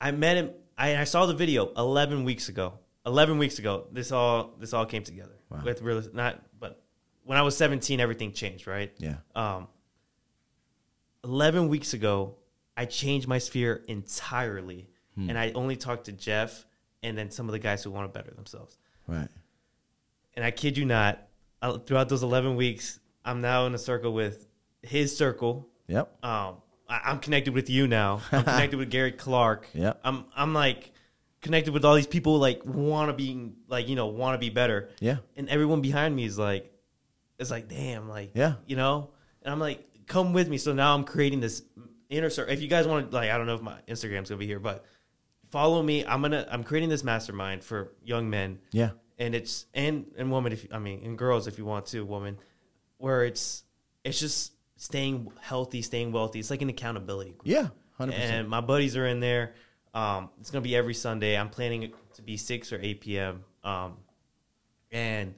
I 0.00 0.10
met 0.10 0.36
him. 0.36 0.50
I, 0.76 0.96
I 0.98 1.04
saw 1.04 1.26
the 1.26 1.34
video 1.34 1.72
11 1.76 2.24
weeks 2.24 2.48
ago. 2.48 2.74
11 3.06 3.38
weeks 3.38 3.58
ago, 3.60 3.86
this 3.92 4.10
all 4.12 4.54
this 4.58 4.72
all 4.74 4.84
came 4.86 5.04
together. 5.04 5.32
Wow. 5.48 5.62
With 5.64 5.80
real, 5.80 6.02
not, 6.12 6.42
but 6.58 6.82
when 7.24 7.38
I 7.38 7.42
was 7.42 7.56
17, 7.56 8.00
everything 8.00 8.32
changed, 8.32 8.66
right? 8.66 8.92
Yeah. 8.98 9.16
Um, 9.36 9.68
11 11.24 11.68
weeks 11.68 11.94
ago, 11.94 12.36
I 12.76 12.84
changed 12.84 13.28
my 13.28 13.38
sphere 13.38 13.82
entirely, 13.88 14.88
Hmm. 15.14 15.30
and 15.30 15.38
I 15.38 15.52
only 15.52 15.76
talked 15.76 16.06
to 16.06 16.12
Jeff 16.12 16.66
and 17.02 17.16
then 17.16 17.30
some 17.30 17.48
of 17.48 17.52
the 17.52 17.58
guys 17.58 17.82
who 17.84 17.90
want 17.90 18.12
to 18.12 18.18
better 18.18 18.34
themselves 18.34 18.76
Right. 19.06 19.28
and 20.34 20.44
I 20.44 20.50
kid 20.50 20.76
you 20.76 20.84
not, 20.84 21.26
uh, 21.62 21.78
throughout 21.78 22.08
those 22.10 22.22
11 22.22 22.56
weeks, 22.56 22.98
I'm 23.24 23.40
now 23.40 23.66
in 23.66 23.74
a 23.74 23.78
circle 23.78 24.12
with 24.12 24.46
his 24.86 25.16
circle. 25.16 25.68
Yep. 25.88 26.24
Um, 26.24 26.56
I, 26.88 27.00
I'm 27.06 27.18
connected 27.18 27.54
with 27.54 27.68
you 27.70 27.86
now. 27.86 28.20
I'm 28.32 28.44
connected 28.54 28.76
with 28.78 28.90
Gary 28.90 29.12
Clark. 29.12 29.68
Yep. 29.74 30.00
I'm 30.04 30.24
I'm 30.34 30.54
like 30.54 30.92
connected 31.42 31.72
with 31.72 31.84
all 31.84 31.94
these 31.94 32.06
people 32.06 32.38
like 32.38 32.64
want 32.64 33.08
to 33.08 33.12
be 33.12 33.52
like 33.68 33.88
you 33.88 33.94
know 33.96 34.06
want 34.06 34.34
to 34.34 34.38
be 34.38 34.50
better. 34.50 34.88
Yeah. 35.00 35.16
And 35.36 35.48
everyone 35.48 35.80
behind 35.80 36.14
me 36.16 36.24
is 36.24 36.38
like, 36.38 36.72
it's 37.38 37.50
like 37.50 37.68
damn 37.68 38.08
like 38.08 38.30
Yeah. 38.34 38.54
you 38.66 38.76
know. 38.76 39.10
And 39.42 39.52
I'm 39.52 39.60
like, 39.60 39.86
come 40.06 40.32
with 40.32 40.48
me. 40.48 40.58
So 40.58 40.72
now 40.72 40.94
I'm 40.94 41.04
creating 41.04 41.40
this 41.40 41.62
inner 42.08 42.30
circle. 42.30 42.52
If 42.52 42.62
you 42.62 42.68
guys 42.68 42.86
want 42.86 43.10
to 43.10 43.16
like, 43.16 43.30
I 43.30 43.38
don't 43.38 43.46
know 43.46 43.54
if 43.54 43.62
my 43.62 43.78
Instagram's 43.88 44.28
gonna 44.30 44.38
be 44.38 44.46
here, 44.46 44.58
but 44.60 44.84
follow 45.50 45.82
me. 45.82 46.04
I'm 46.04 46.22
gonna 46.22 46.46
I'm 46.50 46.64
creating 46.64 46.88
this 46.88 47.04
mastermind 47.04 47.62
for 47.62 47.92
young 48.02 48.28
men 48.30 48.58
Yeah. 48.72 48.90
and 49.18 49.34
it's 49.34 49.66
and 49.74 50.06
and 50.18 50.32
women 50.32 50.52
if 50.52 50.66
I 50.72 50.78
mean 50.80 51.02
and 51.04 51.16
girls 51.16 51.46
if 51.46 51.58
you 51.58 51.64
want 51.64 51.86
to 51.86 52.04
woman 52.04 52.38
where 52.98 53.24
it's 53.24 53.62
it's 54.04 54.18
just 54.18 54.52
staying 54.76 55.30
healthy, 55.40 55.82
staying 55.82 56.12
wealthy. 56.12 56.38
It's 56.38 56.50
like 56.50 56.62
an 56.62 56.68
accountability 56.68 57.30
group. 57.32 57.42
Yeah. 57.44 57.68
Hundred 57.98 58.14
percent. 58.14 58.32
And 58.34 58.48
my 58.48 58.60
buddies 58.60 58.96
are 58.96 59.06
in 59.06 59.20
there. 59.20 59.54
Um, 59.94 60.30
it's 60.40 60.50
gonna 60.50 60.62
be 60.62 60.76
every 60.76 60.94
Sunday. 60.94 61.36
I'm 61.36 61.48
planning 61.48 61.82
it 61.84 61.94
to 62.14 62.22
be 62.22 62.36
six 62.36 62.72
or 62.72 62.78
eight 62.80 63.00
p.m. 63.00 63.44
Um, 63.64 63.96
and 64.92 65.34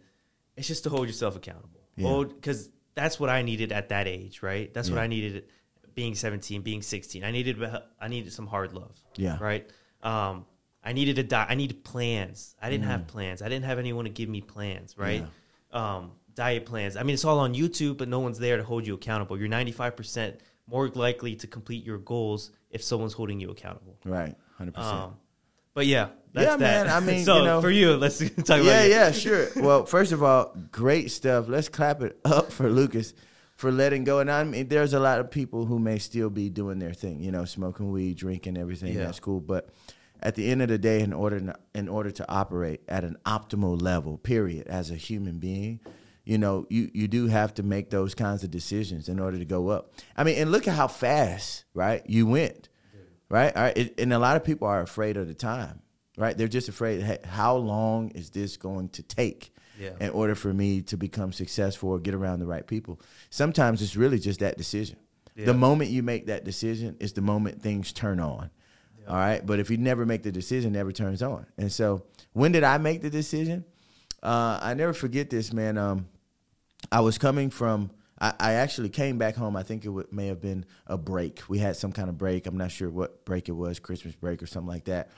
it's 0.56 0.68
just 0.68 0.84
to 0.84 0.90
hold 0.90 1.06
yourself 1.06 1.36
accountable. 1.36 1.80
Yeah. 1.96 2.24
Because 2.24 2.68
that's 2.94 3.20
what 3.20 3.30
I 3.30 3.42
needed 3.42 3.72
at 3.72 3.90
that 3.90 4.08
age, 4.08 4.42
right? 4.42 4.72
That's 4.74 4.90
what 4.90 4.98
I 4.98 5.06
needed 5.06 5.44
being 5.94 6.14
17, 6.14 6.62
being 6.62 6.82
16. 6.82 7.24
I 7.24 7.30
needed 7.30 7.62
I 8.00 8.08
needed 8.08 8.32
some 8.32 8.46
hard 8.46 8.72
love. 8.72 8.96
Yeah. 9.16 9.38
Right. 9.40 9.68
Um, 10.02 10.46
I 10.84 10.92
needed 10.92 11.18
a 11.18 11.22
di- 11.24 11.46
I 11.48 11.54
needed 11.54 11.84
plans. 11.84 12.54
I 12.62 12.70
didn't 12.70 12.86
have 12.86 13.06
plans. 13.06 13.42
I 13.42 13.48
didn't 13.48 13.64
have 13.66 13.78
anyone 13.78 14.04
to 14.04 14.10
give 14.10 14.28
me 14.28 14.40
plans. 14.40 14.96
Right. 14.96 15.24
Um, 15.72 16.12
diet 16.38 16.64
plans. 16.64 16.96
I 16.96 17.02
mean, 17.02 17.14
it's 17.14 17.24
all 17.24 17.40
on 17.40 17.52
YouTube, 17.52 17.98
but 17.98 18.08
no 18.08 18.20
one's 18.20 18.38
there 18.38 18.56
to 18.56 18.62
hold 18.62 18.86
you 18.86 18.94
accountable. 18.94 19.36
You're 19.36 19.48
95 19.48 19.96
percent 19.96 20.40
more 20.68 20.88
likely 20.88 21.34
to 21.34 21.46
complete 21.48 21.84
your 21.84 21.98
goals 21.98 22.52
if 22.70 22.80
someone's 22.82 23.12
holding 23.12 23.40
you 23.40 23.50
accountable. 23.50 23.98
Right. 24.04 24.34
Hundred 24.56 24.74
percent. 24.74 24.94
Um, 24.96 25.16
but 25.74 25.86
yeah, 25.86 26.08
that's 26.32 26.44
Yeah, 26.46 26.56
that. 26.56 26.86
man, 26.86 26.88
I 26.96 27.00
mean, 27.00 27.24
so 27.30 27.38
you 27.38 27.44
know- 27.44 27.60
for 27.60 27.70
you, 27.70 27.96
let's 27.96 28.18
talk 28.20 28.60
about 28.60 28.64
Yeah, 28.64 28.84
yeah, 28.84 29.10
sure. 29.10 29.48
Well, 29.56 29.84
first 29.84 30.12
of 30.12 30.22
all, 30.22 30.54
great 30.70 31.10
stuff. 31.10 31.48
Let's 31.48 31.68
clap 31.68 32.02
it 32.02 32.18
up 32.24 32.52
for 32.52 32.70
Lukas 32.70 33.14
for 33.56 33.72
letting 33.72 34.04
go. 34.04 34.20
And 34.20 34.30
I 34.30 34.44
mean, 34.44 34.68
there's 34.68 34.94
a 34.94 35.00
lot 35.00 35.18
of 35.18 35.30
people 35.32 35.66
who 35.66 35.80
may 35.80 35.98
still 35.98 36.30
be 36.30 36.48
doing 36.50 36.78
their 36.78 36.94
thing, 36.94 37.20
you 37.20 37.32
know, 37.32 37.44
smoking 37.44 37.90
weed, 37.90 38.16
drinking, 38.16 38.56
everything. 38.56 38.94
Yeah. 38.94 39.04
That's 39.06 39.18
cool. 39.18 39.40
But 39.40 39.70
at 40.22 40.36
the 40.36 40.48
end 40.48 40.62
of 40.62 40.68
the 40.68 40.78
day, 40.78 41.00
in 41.00 41.12
order 41.12 41.54
in 41.74 41.88
order 41.88 42.12
to 42.12 42.30
operate 42.30 42.82
at 42.88 43.02
an 43.02 43.16
optimal 43.26 43.80
level, 43.82 44.18
period, 44.18 44.68
as 44.68 44.90
a 44.92 44.96
human 44.96 45.38
being, 45.38 45.80
you 46.28 46.36
know, 46.36 46.66
you 46.68 46.90
you 46.92 47.08
do 47.08 47.26
have 47.28 47.54
to 47.54 47.62
make 47.62 47.88
those 47.88 48.14
kinds 48.14 48.44
of 48.44 48.50
decisions 48.50 49.08
in 49.08 49.18
order 49.18 49.38
to 49.38 49.46
go 49.46 49.68
up. 49.68 49.94
I 50.14 50.24
mean, 50.24 50.36
and 50.36 50.52
look 50.52 50.68
at 50.68 50.74
how 50.74 50.86
fast, 50.86 51.64
right? 51.72 52.02
You 52.06 52.26
went, 52.26 52.68
right? 53.30 53.56
All 53.56 53.62
right. 53.62 53.78
It, 53.78 53.98
and 53.98 54.12
a 54.12 54.18
lot 54.18 54.36
of 54.36 54.44
people 54.44 54.68
are 54.68 54.82
afraid 54.82 55.16
of 55.16 55.26
the 55.26 55.32
time, 55.32 55.80
right? 56.18 56.36
They're 56.36 56.46
just 56.46 56.68
afraid. 56.68 57.00
Hey, 57.00 57.16
how 57.24 57.56
long 57.56 58.10
is 58.10 58.28
this 58.28 58.58
going 58.58 58.90
to 58.90 59.02
take? 59.02 59.52
Yeah. 59.80 59.90
in 60.00 60.10
order 60.10 60.34
for 60.34 60.52
me 60.52 60.82
to 60.82 60.96
become 60.96 61.32
successful 61.32 61.90
or 61.90 62.00
get 62.00 62.12
around 62.12 62.40
the 62.40 62.46
right 62.46 62.66
people. 62.66 63.00
Sometimes 63.30 63.80
it's 63.80 63.94
really 63.94 64.18
just 64.18 64.40
that 64.40 64.58
decision. 64.58 64.96
Yeah. 65.36 65.44
The 65.46 65.54
moment 65.54 65.92
you 65.92 66.02
make 66.02 66.26
that 66.26 66.42
decision 66.44 66.96
is 66.98 67.12
the 67.12 67.20
moment 67.22 67.62
things 67.62 67.92
turn 67.92 68.18
on. 68.18 68.50
All 69.06 69.14
right. 69.14 69.46
But 69.46 69.60
if 69.60 69.70
you 69.70 69.76
never 69.76 70.04
make 70.04 70.24
the 70.24 70.32
decision, 70.32 70.74
it 70.74 70.78
never 70.78 70.90
turns 70.90 71.22
on. 71.22 71.46
And 71.56 71.70
so 71.70 72.02
when 72.32 72.50
did 72.50 72.64
I 72.64 72.78
make 72.78 73.02
the 73.02 73.08
decision? 73.08 73.64
Uh, 74.20 74.58
I 74.60 74.74
never 74.74 74.92
forget 74.92 75.30
this, 75.30 75.52
man. 75.52 75.78
Um, 75.78 76.08
I 76.90 77.00
was 77.00 77.18
coming 77.18 77.50
from. 77.50 77.90
I, 78.20 78.54
actually 78.54 78.88
came 78.88 79.16
back 79.16 79.36
home. 79.36 79.54
I 79.54 79.62
think 79.62 79.84
it 79.84 80.12
may 80.12 80.26
have 80.26 80.40
been 80.40 80.66
a 80.88 80.98
break. 80.98 81.40
We 81.48 81.58
had 81.58 81.76
some 81.76 81.92
kind 81.92 82.08
of 82.08 82.18
break. 82.18 82.48
I'm 82.48 82.56
not 82.56 82.72
sure 82.72 82.90
what 82.90 83.24
break 83.24 83.48
it 83.48 83.52
was, 83.52 83.78
Christmas 83.78 84.16
break 84.16 84.42
or 84.42 84.46
something 84.48 84.66
like 84.66 84.86
that. 84.86 85.10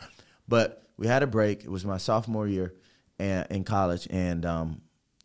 But 0.46 0.86
we 0.98 1.06
had 1.06 1.22
a 1.22 1.26
break. 1.26 1.64
It 1.64 1.70
was 1.70 1.86
my 1.86 1.96
sophomore 1.96 2.46
year 2.46 2.74
and, 3.18 3.46
in 3.50 3.64
college, 3.64 4.06
and 4.10 4.44
um, 4.44 4.82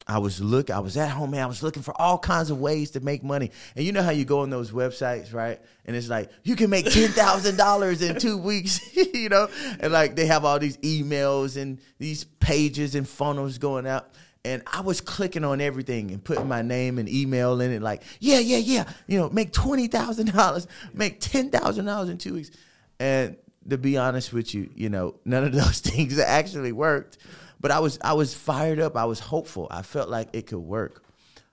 I 0.07 0.19
was 0.19 0.39
look. 0.39 0.69
I 0.69 0.79
was 0.79 0.97
at 0.97 1.09
home, 1.09 1.31
man. 1.31 1.43
I 1.43 1.47
was 1.47 1.63
looking 1.63 1.81
for 1.81 1.99
all 1.99 2.19
kinds 2.19 2.51
of 2.51 2.59
ways 2.59 2.91
to 2.91 2.99
make 2.99 3.23
money. 3.23 3.51
And 3.75 3.83
you 3.83 3.91
know 3.91 4.03
how 4.03 4.11
you 4.11 4.23
go 4.23 4.41
on 4.41 4.51
those 4.51 4.71
websites, 4.71 5.33
right? 5.33 5.59
And 5.85 5.95
it's 5.95 6.07
like 6.07 6.29
you 6.43 6.55
can 6.55 6.69
make 6.69 6.85
ten 6.85 7.09
thousand 7.09 7.57
dollars 7.57 8.01
in 8.01 8.19
two 8.19 8.37
weeks, 8.37 8.79
you 9.13 9.29
know. 9.29 9.49
And 9.79 9.91
like 9.91 10.15
they 10.15 10.27
have 10.27 10.45
all 10.45 10.59
these 10.59 10.77
emails 10.77 11.59
and 11.59 11.79
these 11.97 12.23
pages 12.23 12.93
and 12.93 13.07
funnels 13.07 13.57
going 13.57 13.87
out. 13.87 14.11
And 14.45 14.61
I 14.67 14.81
was 14.81 15.01
clicking 15.01 15.43
on 15.43 15.59
everything 15.59 16.11
and 16.11 16.23
putting 16.23 16.47
my 16.47 16.61
name 16.61 16.99
and 16.99 17.09
email 17.09 17.59
in 17.59 17.71
it, 17.71 17.81
like, 17.81 18.03
yeah, 18.19 18.39
yeah, 18.39 18.57
yeah, 18.57 18.87
you 19.07 19.17
know, 19.17 19.29
make 19.29 19.51
twenty 19.51 19.87
thousand 19.87 20.31
dollars, 20.31 20.67
make 20.93 21.19
ten 21.19 21.49
thousand 21.49 21.85
dollars 21.85 22.09
in 22.09 22.17
two 22.17 22.35
weeks. 22.35 22.51
And 22.99 23.37
to 23.69 23.77
be 23.77 23.97
honest 23.97 24.31
with 24.31 24.53
you, 24.53 24.69
you 24.75 24.89
know, 24.89 25.15
none 25.25 25.43
of 25.43 25.51
those 25.51 25.79
things 25.81 26.19
actually 26.19 26.71
worked. 26.71 27.17
But 27.59 27.71
I 27.71 27.79
was 27.79 27.97
I 28.03 28.13
was 28.13 28.33
fired 28.35 28.79
up. 28.79 28.95
I 28.95 29.05
was 29.05 29.19
hopeful. 29.19 29.67
I 29.71 29.81
felt 29.81 30.09
like 30.09 30.29
it 30.33 30.47
could 30.47 30.59
work. 30.59 31.03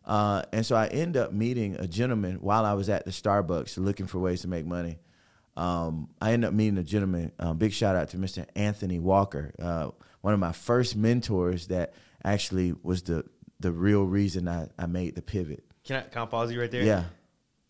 Uh, 0.05 0.43
and 0.53 0.67
so 0.67 0.77
I 0.77 0.89
end 0.89 1.17
up 1.17 1.33
meeting 1.33 1.77
a 1.77 1.87
gentleman 1.87 2.37
while 2.41 2.65
I 2.65 2.75
was 2.75 2.89
at 2.89 3.05
the 3.05 3.11
Starbucks 3.11 3.79
looking 3.79 4.07
for 4.07 4.19
ways 4.19 4.43
to 4.43 4.49
make 4.49 4.67
money. 4.67 4.99
Um, 5.57 6.09
I 6.21 6.33
end 6.33 6.45
up 6.45 6.53
meeting 6.53 6.79
a 6.79 6.83
gentleman. 6.83 7.33
Uh, 7.39 7.55
big 7.55 7.73
shout 7.73 7.95
out 7.95 8.09
to 8.11 8.17
Mr. 8.17 8.47
Anthony 8.57 8.99
Walker, 8.99 9.53
uh, 9.61 9.91
one 10.23 10.35
of 10.35 10.41
my 10.41 10.53
first 10.53 10.97
mentors 10.97 11.69
that 11.69 11.95
actually 12.25 12.75
was 12.83 13.03
the 13.03 13.25
the 13.61 13.73
real 13.73 14.03
reason 14.05 14.49
I, 14.49 14.69
I 14.79 14.87
made 14.87 15.15
the 15.15 15.23
pivot. 15.23 15.65
Can 15.85 15.97
I, 15.97 16.01
can 16.03 16.23
I 16.23 16.27
pause 16.27 16.51
you 16.53 16.61
right 16.61 16.71
there? 16.71 16.83
Yeah, 16.83 17.05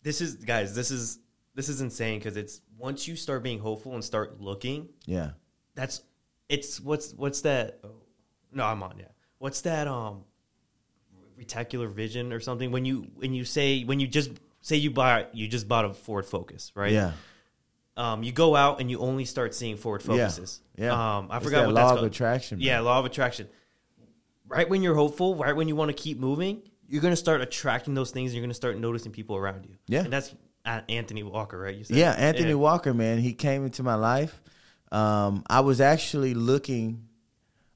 This 0.01 0.21
is 0.21 0.35
guys. 0.35 0.73
This 0.75 0.91
is 0.91 1.19
this 1.55 1.69
is 1.69 1.81
insane 1.81 2.19
because 2.19 2.35
it's 2.37 2.61
once 2.77 3.07
you 3.07 3.15
start 3.15 3.43
being 3.43 3.59
hopeful 3.59 3.93
and 3.93 4.03
start 4.03 4.39
looking, 4.41 4.89
yeah, 5.05 5.31
that's 5.75 6.01
it's 6.49 6.79
what's 6.81 7.13
what's 7.13 7.41
that? 7.41 7.79
Oh, 7.83 7.89
no, 8.51 8.63
I'm 8.65 8.81
on. 8.83 8.95
Yeah, 8.99 9.05
what's 9.39 9.61
that? 9.61 9.87
Um, 9.87 10.23
reticular 11.39 11.91
vision 11.91 12.33
or 12.33 12.39
something. 12.39 12.71
When 12.71 12.85
you 12.85 13.07
when 13.15 13.33
you 13.33 13.45
say 13.45 13.83
when 13.83 13.99
you 13.99 14.07
just 14.07 14.31
say 14.61 14.75
you 14.77 14.91
buy 14.91 15.27
you 15.33 15.47
just 15.47 15.67
bought 15.67 15.85
a 15.85 15.93
Ford 15.93 16.25
Focus, 16.25 16.71
right? 16.75 16.91
yeah, 16.91 17.11
Um, 17.97 18.23
you 18.23 18.31
go 18.31 18.55
out 18.55 18.79
and 18.79 18.89
you 18.89 18.99
only 18.99 19.25
start 19.25 19.53
seeing 19.55 19.77
Ford 19.77 20.01
Focuses. 20.01 20.61
yeah. 20.77 21.17
Um, 21.17 21.27
I 21.29 21.37
It's 21.37 21.45
forgot 21.45 21.61
that 21.61 21.65
what 21.67 21.75
law 21.75 21.89
that's 21.89 21.99
of 22.01 22.05
attraction. 22.07 22.59
man. 22.59 22.67
Yeah, 22.67 22.79
law 22.81 22.99
of 22.99 23.05
attraction. 23.05 23.47
Right 24.53 24.69
when 24.69 24.81
you're 24.83 24.95
hopeful, 24.95 25.35
right 25.35 25.55
when 25.55 25.67
you 25.67 25.75
want 25.75 25.89
to 25.89 25.93
keep 25.93 26.19
moving, 26.19 26.61
you're 26.87 27.01
going 27.01 27.11
to 27.13 27.17
start 27.17 27.41
attracting 27.41 27.93
those 27.93 28.11
things. 28.11 28.31
And 28.31 28.35
you're 28.35 28.41
going 28.43 28.49
to 28.51 28.55
start 28.55 28.77
noticing 28.77 29.11
people 29.11 29.35
around 29.35 29.65
you. 29.65 29.75
Yeah. 29.87 30.01
and 30.03 30.13
that's 30.13 30.33
Anthony 30.65 31.23
Walker, 31.23 31.57
right? 31.59 31.75
You 31.75 31.83
said 31.83 31.97
Yeah, 31.97 32.11
Anthony 32.11 32.53
Walker, 32.53 32.93
man, 32.93 33.17
he 33.19 33.33
came 33.33 33.65
into 33.65 33.83
my 33.83 33.95
life. 33.95 34.41
Um, 34.91 35.43
I 35.49 35.61
was 35.61 35.81
actually 35.81 36.33
looking. 36.33 37.07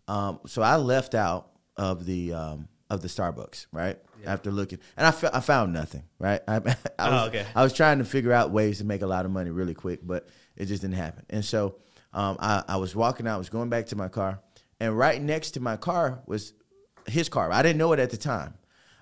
Um, 0.07 0.39
so 0.45 0.61
I 0.61 0.77
left 0.77 1.15
out 1.15 1.49
of 1.75 2.05
the 2.05 2.33
um, 2.33 2.67
of 2.89 3.01
the 3.01 3.07
Starbucks, 3.07 3.67
right? 3.71 3.97
After 4.25 4.51
looking, 4.51 4.79
and 4.97 5.05
I, 5.05 5.09
I 5.37 5.39
found 5.41 5.73
nothing, 5.73 6.03
right? 6.19 6.41
I, 6.47 6.55
I 6.57 6.75
Oh, 6.99 7.11
was, 7.11 7.27
okay. 7.29 7.45
I 7.55 7.63
was 7.63 7.73
trying 7.73 7.99
to 7.99 8.05
figure 8.05 8.31
out 8.33 8.51
ways 8.51 8.79
to 8.79 8.83
make 8.85 9.01
a 9.01 9.07
lot 9.07 9.25
of 9.25 9.31
money 9.31 9.51
really 9.51 9.73
quick, 9.75 9.99
but 10.03 10.27
it 10.55 10.65
just 10.65 10.81
didn't 10.81 10.95
happen. 10.95 11.25
And 11.29 11.45
so 11.45 11.75
um, 12.13 12.37
I, 12.39 12.63
I 12.67 12.77
was 12.77 12.95
walking 12.95 13.27
out, 13.27 13.35
I 13.35 13.37
was 13.37 13.49
going 13.49 13.69
back 13.69 13.87
to 13.87 13.95
my 13.95 14.07
car, 14.07 14.39
and 14.79 14.97
right 14.97 15.21
next 15.21 15.51
to 15.51 15.59
my 15.59 15.77
car 15.77 16.21
was 16.25 16.53
his 17.07 17.29
car. 17.29 17.51
I 17.51 17.61
didn't 17.61 17.77
know 17.77 17.93
it 17.93 17.99
at 17.99 18.09
the 18.09 18.17
time. 18.17 18.53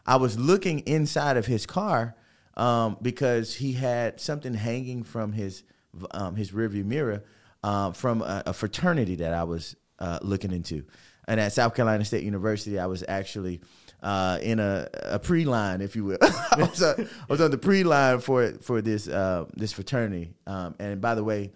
I 0.05 0.17
was 0.17 0.37
looking 0.37 0.79
inside 0.79 1.37
of 1.37 1.45
his 1.45 1.65
car 1.65 2.15
um, 2.55 2.97
because 3.01 3.55
he 3.55 3.73
had 3.73 4.19
something 4.19 4.53
hanging 4.53 5.03
from 5.03 5.33
his 5.33 5.63
um, 6.11 6.35
his 6.35 6.51
rearview 6.51 6.85
mirror 6.85 7.23
uh, 7.63 7.91
from 7.91 8.21
a, 8.21 8.43
a, 8.47 8.53
fraternity 8.53 9.15
that 9.15 9.33
I 9.33 9.45
was 9.45 9.77
uh, 9.99 10.19
looking 10.21 10.51
into, 10.51 10.83
and 11.27 11.39
at 11.39 11.53
South 11.53 11.73
Carolina 11.73 12.03
State 12.03 12.23
University, 12.23 12.77
I 12.77 12.85
was 12.85 13.03
actually 13.07 13.61
uh, 14.03 14.37
in 14.41 14.59
a, 14.59 14.87
a 15.03 15.19
pre 15.19 15.45
line, 15.45 15.81
if 15.81 15.95
you 15.95 16.03
will. 16.03 16.17
I, 16.21 16.55
was, 16.57 16.81
uh, 16.81 16.95
I, 16.97 17.05
was, 17.27 17.41
on 17.41 17.51
the 17.51 17.57
pre 17.57 17.83
line 17.83 18.19
for 18.19 18.51
for 18.61 18.81
this 18.81 19.07
uh, 19.07 19.45
this 19.55 19.73
fraternity. 19.73 20.33
Um, 20.45 20.75
and 20.79 21.01
by 21.01 21.15
the 21.15 21.23
way, 21.23 21.53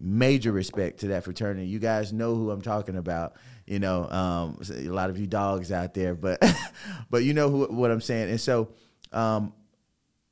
major 0.00 0.52
respect 0.52 1.00
to 1.00 1.08
that 1.08 1.24
fraternity. 1.24 1.66
You 1.66 1.78
guys 1.78 2.12
know 2.12 2.34
who 2.34 2.50
I'm 2.50 2.62
talking 2.62 2.96
about. 2.96 3.34
You 3.72 3.78
know, 3.78 4.06
um, 4.10 4.60
a 4.70 4.90
lot 4.90 5.08
of 5.08 5.18
you 5.18 5.26
dogs 5.26 5.72
out 5.72 5.94
there, 5.94 6.14
but 6.14 6.42
but 7.10 7.24
you 7.24 7.32
know 7.32 7.48
who, 7.48 7.64
what 7.74 7.90
I'm 7.90 8.02
saying. 8.02 8.28
And 8.28 8.38
so, 8.38 8.68
um, 9.12 9.54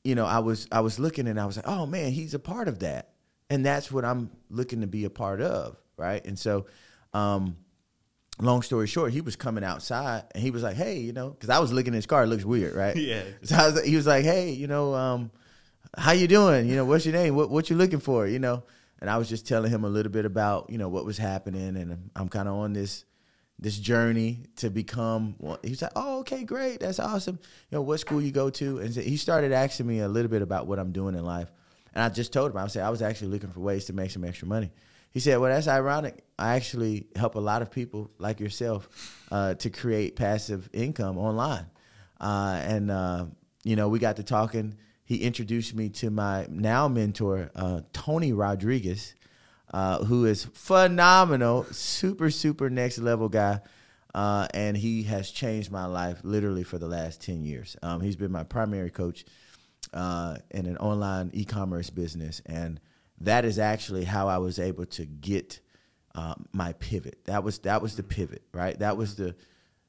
you 0.04 0.14
know, 0.14 0.26
I 0.26 0.40
was 0.40 0.68
I 0.70 0.80
was 0.80 0.98
looking 0.98 1.26
and 1.26 1.40
I 1.40 1.46
was 1.46 1.56
like, 1.56 1.66
oh 1.66 1.86
man, 1.86 2.12
he's 2.12 2.34
a 2.34 2.38
part 2.38 2.68
of 2.68 2.80
that, 2.80 3.14
and 3.48 3.64
that's 3.64 3.90
what 3.90 4.04
I'm 4.04 4.30
looking 4.50 4.82
to 4.82 4.86
be 4.86 5.06
a 5.06 5.10
part 5.10 5.40
of, 5.40 5.78
right? 5.96 6.22
And 6.24 6.38
so. 6.38 6.66
Um, 7.14 7.56
long 8.40 8.62
story 8.62 8.86
short, 8.86 9.12
he 9.12 9.20
was 9.20 9.36
coming 9.36 9.64
outside 9.64 10.24
and 10.32 10.42
he 10.42 10.50
was 10.50 10.62
like, 10.62 10.76
"Hey, 10.76 10.98
you 11.00 11.12
know," 11.12 11.30
because 11.30 11.50
I 11.50 11.58
was 11.58 11.72
looking 11.72 11.92
at 11.92 11.96
his 11.96 12.06
car. 12.06 12.22
It 12.22 12.28
looks 12.28 12.44
weird, 12.44 12.74
right? 12.74 12.96
Yeah. 13.10 13.24
So 13.42 13.56
was, 13.56 13.82
he 13.82 13.96
was 13.96 14.06
like, 14.06 14.24
"Hey, 14.24 14.52
you 14.52 14.66
know, 14.66 14.94
um, 14.94 15.30
how 15.98 16.12
you 16.12 16.28
doing? 16.28 16.68
You 16.68 16.76
know, 16.76 16.84
what's 16.84 17.04
your 17.04 17.14
name? 17.14 17.34
What 17.34 17.50
what 17.50 17.68
you 17.68 17.76
looking 17.76 18.00
for? 18.00 18.26
You 18.26 18.38
know?" 18.38 18.62
And 19.00 19.10
I 19.10 19.18
was 19.18 19.28
just 19.28 19.48
telling 19.48 19.70
him 19.70 19.84
a 19.84 19.88
little 19.88 20.12
bit 20.12 20.24
about 20.24 20.70
you 20.70 20.78
know 20.78 20.88
what 20.88 21.04
was 21.04 21.18
happening, 21.18 21.76
and 21.76 21.92
I'm, 21.92 22.10
I'm 22.14 22.28
kind 22.28 22.48
of 22.48 22.54
on 22.54 22.72
this 22.72 23.04
this 23.60 23.78
journey 23.78 24.44
to 24.56 24.70
become. 24.70 25.36
He's 25.62 25.82
like, 25.82 25.92
"Oh, 25.94 26.20
okay, 26.20 26.44
great, 26.44 26.80
that's 26.80 26.98
awesome. 26.98 27.38
You 27.70 27.76
know, 27.76 27.82
what 27.82 28.00
school 28.00 28.20
you 28.20 28.32
go 28.32 28.50
to?" 28.50 28.78
And 28.78 28.94
so 28.94 29.02
he 29.02 29.16
started 29.16 29.52
asking 29.52 29.86
me 29.86 30.00
a 30.00 30.08
little 30.08 30.30
bit 30.30 30.42
about 30.42 30.66
what 30.66 30.78
I'm 30.78 30.92
doing 30.92 31.14
in 31.14 31.24
life, 31.24 31.52
and 31.94 32.02
I 32.02 32.08
just 32.08 32.32
told 32.32 32.50
him 32.50 32.56
I 32.56 32.66
said 32.68 32.82
I 32.82 32.90
was 32.90 33.02
actually 33.02 33.28
looking 33.28 33.50
for 33.50 33.60
ways 33.60 33.84
to 33.86 33.92
make 33.92 34.10
some 34.10 34.24
extra 34.24 34.48
money. 34.48 34.70
He 35.12 35.20
said, 35.20 35.38
"Well, 35.38 35.52
that's 35.52 35.68
ironic. 35.68 36.24
I 36.38 36.56
actually 36.56 37.08
help 37.14 37.34
a 37.34 37.40
lot 37.40 37.60
of 37.60 37.70
people 37.70 38.10
like 38.18 38.40
yourself 38.40 38.88
uh, 39.30 39.54
to 39.54 39.70
create 39.70 40.16
passive 40.16 40.70
income 40.72 41.18
online." 41.18 41.66
Uh, 42.18 42.60
and 42.64 42.90
uh, 42.90 43.26
you 43.62 43.76
know, 43.76 43.88
we 43.88 43.98
got 43.98 44.16
to 44.16 44.22
talking. 44.22 44.74
He 45.04 45.18
introduced 45.18 45.74
me 45.74 45.88
to 45.90 46.08
my 46.10 46.46
now 46.48 46.88
mentor, 46.88 47.50
uh, 47.54 47.80
Tony 47.92 48.32
Rodriguez, 48.32 49.14
uh, 49.70 50.04
who 50.04 50.24
is 50.24 50.44
phenomenal, 50.52 51.64
super, 51.70 52.30
super 52.30 52.70
next 52.70 52.98
level 52.98 53.28
guy. 53.28 53.60
Uh, 54.12 54.48
and 54.54 54.76
he 54.76 55.04
has 55.04 55.30
changed 55.30 55.70
my 55.70 55.86
life 55.86 56.18
literally 56.24 56.64
for 56.64 56.78
the 56.78 56.88
last 56.88 57.22
10 57.22 57.44
years. 57.44 57.76
Um, 57.82 58.00
he's 58.00 58.16
been 58.16 58.32
my 58.32 58.42
primary 58.42 58.90
coach 58.90 59.24
in 59.92 60.66
an 60.66 60.76
online 60.78 61.30
e 61.32 61.44
commerce 61.44 61.90
business. 61.90 62.42
And 62.46 62.80
that 63.20 63.44
is 63.44 63.58
actually 63.58 64.04
how 64.04 64.28
I 64.28 64.38
was 64.38 64.58
able 64.58 64.86
to 64.86 65.04
get 65.04 65.60
um, 66.14 66.46
my 66.52 66.72
pivot. 66.74 67.24
That 67.24 67.44
was 67.44 67.60
that 67.60 67.82
was 67.82 67.96
the 67.96 68.02
pivot, 68.02 68.42
right? 68.52 68.78
That 68.78 68.96
was 68.96 69.16
the. 69.16 69.34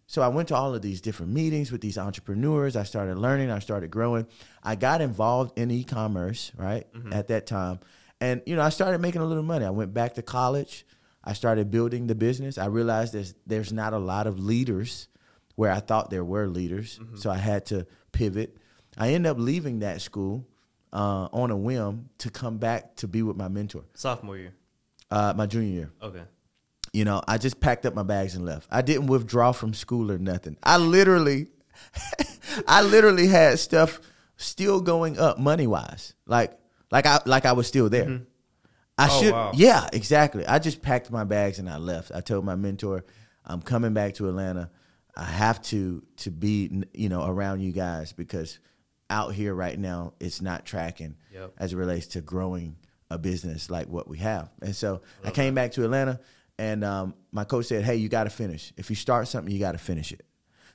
So 0.07 0.21
I 0.21 0.27
went 0.27 0.49
to 0.49 0.55
all 0.55 0.75
of 0.75 0.81
these 0.81 0.99
different 0.99 1.31
meetings 1.31 1.71
with 1.71 1.79
these 1.79 1.97
entrepreneurs. 1.97 2.75
I 2.75 2.83
started 2.83 3.17
learning. 3.17 3.49
I 3.49 3.59
started 3.59 3.91
growing. 3.91 4.27
I 4.61 4.75
got 4.75 4.99
involved 4.99 5.57
in 5.57 5.71
e-commerce, 5.71 6.51
right, 6.57 6.85
mm-hmm. 6.93 7.13
at 7.13 7.29
that 7.29 7.47
time, 7.47 7.79
and 8.21 8.41
you 8.45 8.55
know 8.55 8.61
I 8.61 8.69
started 8.69 9.01
making 9.01 9.21
a 9.21 9.25
little 9.25 9.43
money. 9.43 9.65
I 9.65 9.71
went 9.71 9.93
back 9.93 10.13
to 10.13 10.21
college. 10.21 10.85
I 11.23 11.33
started 11.33 11.69
building 11.69 12.07
the 12.07 12.15
business. 12.15 12.57
I 12.57 12.67
realized 12.67 13.13
there's 13.13 13.33
there's 13.45 13.73
not 13.73 13.93
a 13.93 13.99
lot 13.99 14.27
of 14.27 14.39
leaders 14.39 15.09
where 15.55 15.71
I 15.71 15.79
thought 15.79 16.09
there 16.09 16.23
were 16.23 16.47
leaders, 16.47 16.99
mm-hmm. 16.99 17.17
so 17.17 17.29
I 17.29 17.37
had 17.37 17.65
to 17.67 17.85
pivot. 18.11 18.57
I 18.97 19.09
ended 19.09 19.29
up 19.29 19.37
leaving 19.39 19.79
that 19.79 20.01
school 20.01 20.47
uh, 20.93 21.27
on 21.33 21.51
a 21.51 21.57
whim 21.57 22.09
to 22.19 22.29
come 22.29 22.57
back 22.57 22.95
to 22.97 23.07
be 23.07 23.23
with 23.23 23.37
my 23.37 23.47
mentor. 23.47 23.83
Sophomore 23.93 24.37
year. 24.37 24.53
Uh, 25.09 25.33
my 25.35 25.45
junior 25.45 25.73
year. 25.73 25.91
Okay. 26.01 26.23
You 26.93 27.05
know, 27.05 27.21
I 27.27 27.37
just 27.37 27.59
packed 27.59 27.85
up 27.85 27.95
my 27.95 28.03
bags 28.03 28.35
and 28.35 28.45
left. 28.45 28.67
I 28.69 28.81
didn't 28.81 29.07
withdraw 29.07 29.53
from 29.53 29.73
school 29.73 30.11
or 30.11 30.17
nothing. 30.17 30.57
I 30.61 30.77
literally, 30.77 31.47
I 32.67 32.81
literally 32.81 33.27
had 33.27 33.59
stuff 33.59 34.01
still 34.35 34.81
going 34.81 35.17
up 35.17 35.39
money 35.39 35.67
wise. 35.67 36.15
Like, 36.25 36.57
like 36.91 37.05
I, 37.05 37.19
like 37.25 37.45
I 37.45 37.53
was 37.53 37.67
still 37.67 37.89
there. 37.89 38.05
Mm-hmm. 38.05 38.23
I 38.97 39.07
oh, 39.09 39.21
should, 39.21 39.31
wow. 39.31 39.51
yeah, 39.55 39.89
exactly. 39.93 40.45
I 40.45 40.59
just 40.59 40.81
packed 40.81 41.09
my 41.09 41.23
bags 41.23 41.59
and 41.59 41.69
I 41.69 41.77
left. 41.77 42.11
I 42.13 42.21
told 42.21 42.45
my 42.45 42.55
mentor, 42.55 43.03
I'm 43.45 43.61
coming 43.61 43.93
back 43.93 44.15
to 44.15 44.27
Atlanta. 44.27 44.69
I 45.15 45.23
have 45.23 45.61
to 45.63 46.03
to 46.17 46.31
be, 46.31 46.83
you 46.93 47.09
know, 47.09 47.25
around 47.25 47.61
you 47.61 47.71
guys 47.71 48.13
because 48.13 48.59
out 49.09 49.33
here 49.33 49.53
right 49.53 49.77
now, 49.77 50.13
it's 50.19 50.41
not 50.41 50.65
tracking 50.65 51.15
yep. 51.33 51.53
as 51.57 51.73
it 51.73 51.77
relates 51.77 52.07
to 52.07 52.21
growing 52.21 52.77
a 53.09 53.17
business 53.17 53.69
like 53.69 53.87
what 53.87 54.07
we 54.07 54.17
have. 54.19 54.49
And 54.61 54.75
so 54.75 55.01
I, 55.23 55.27
I 55.27 55.31
came 55.31 55.53
that. 55.55 55.61
back 55.61 55.71
to 55.73 55.83
Atlanta, 55.83 56.19
and 56.57 56.83
um, 56.83 57.13
my 57.31 57.43
coach 57.43 57.65
said, 57.65 57.83
"Hey, 57.83 57.97
you 57.97 58.07
got 58.07 58.23
to 58.23 58.29
finish. 58.29 58.71
If 58.77 58.89
you 58.89 58.95
start 58.95 59.27
something, 59.27 59.51
you 59.51 59.59
got 59.59 59.73
to 59.73 59.77
finish 59.77 60.11
it." 60.11 60.25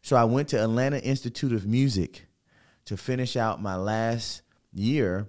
So 0.02 0.16
I 0.16 0.24
went 0.24 0.48
to 0.48 0.62
Atlanta 0.62 0.98
Institute 0.98 1.52
of 1.52 1.66
Music 1.66 2.26
to 2.84 2.96
finish 2.96 3.36
out 3.36 3.62
my 3.62 3.76
last 3.76 4.42
year. 4.72 5.28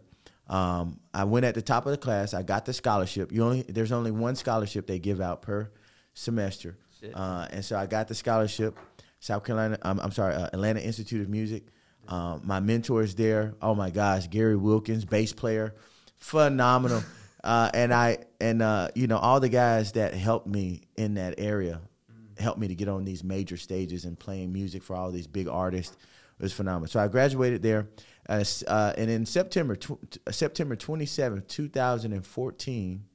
Um, 0.49 0.99
I 1.13 1.25
went 1.25 1.45
at 1.45 1.55
the 1.55 1.61
top 1.61 1.85
of 1.85 1.91
the 1.91 1.97
class. 1.97 2.33
I 2.33 2.43
got 2.43 2.65
the 2.65 2.73
scholarship. 2.73 3.31
You 3.31 3.43
only 3.43 3.63
there's 3.63 3.91
only 3.91 4.11
one 4.11 4.35
scholarship 4.35 4.87
they 4.87 4.99
give 4.99 5.19
out 5.19 5.41
per 5.41 5.71
semester, 6.13 6.77
uh, 7.13 7.47
and 7.51 7.63
so 7.63 7.77
I 7.77 7.85
got 7.85 8.07
the 8.07 8.15
scholarship. 8.15 8.77
South 9.19 9.43
Carolina, 9.43 9.77
um, 9.81 9.99
I'm 9.99 10.11
sorry, 10.11 10.35
uh, 10.35 10.47
Atlanta 10.53 10.79
Institute 10.79 11.21
of 11.21 11.29
Music. 11.29 11.63
Um, 12.07 12.41
my 12.45 12.59
mentor 12.59 13.01
is 13.01 13.15
there. 13.15 13.55
Oh 13.61 13.75
my 13.75 13.89
gosh, 13.89 14.27
Gary 14.27 14.55
Wilkins, 14.55 15.05
bass 15.05 15.33
player, 15.33 15.75
phenomenal. 16.17 17.03
Uh, 17.43 17.69
and 17.73 17.93
I 17.93 18.17
and 18.41 18.61
uh, 18.61 18.89
you 18.93 19.07
know 19.07 19.17
all 19.17 19.39
the 19.39 19.47
guys 19.47 19.93
that 19.93 20.13
helped 20.13 20.47
me 20.47 20.81
in 20.97 21.13
that 21.13 21.35
area 21.37 21.79
helped 22.37 22.59
me 22.59 22.67
to 22.67 22.75
get 22.75 22.87
on 22.87 23.05
these 23.05 23.23
major 23.23 23.57
stages 23.57 24.05
and 24.05 24.19
playing 24.19 24.51
music 24.51 24.83
for 24.83 24.95
all 24.95 25.11
these 25.11 25.27
big 25.27 25.47
artists. 25.47 25.95
It 25.95 26.43
was 26.43 26.51
phenomenal. 26.51 26.87
So 26.87 26.99
I 26.99 27.07
graduated 27.07 27.63
there, 27.63 27.87
uh, 28.29 28.43
uh 28.67 28.93
and 28.97 29.09
in 29.09 29.25
September 29.25 29.75
tw- 29.75 30.19
September 30.29 30.75
two 30.75 31.67
thousand 31.67 32.13
and 32.13 32.25
fourteen, 32.25 33.05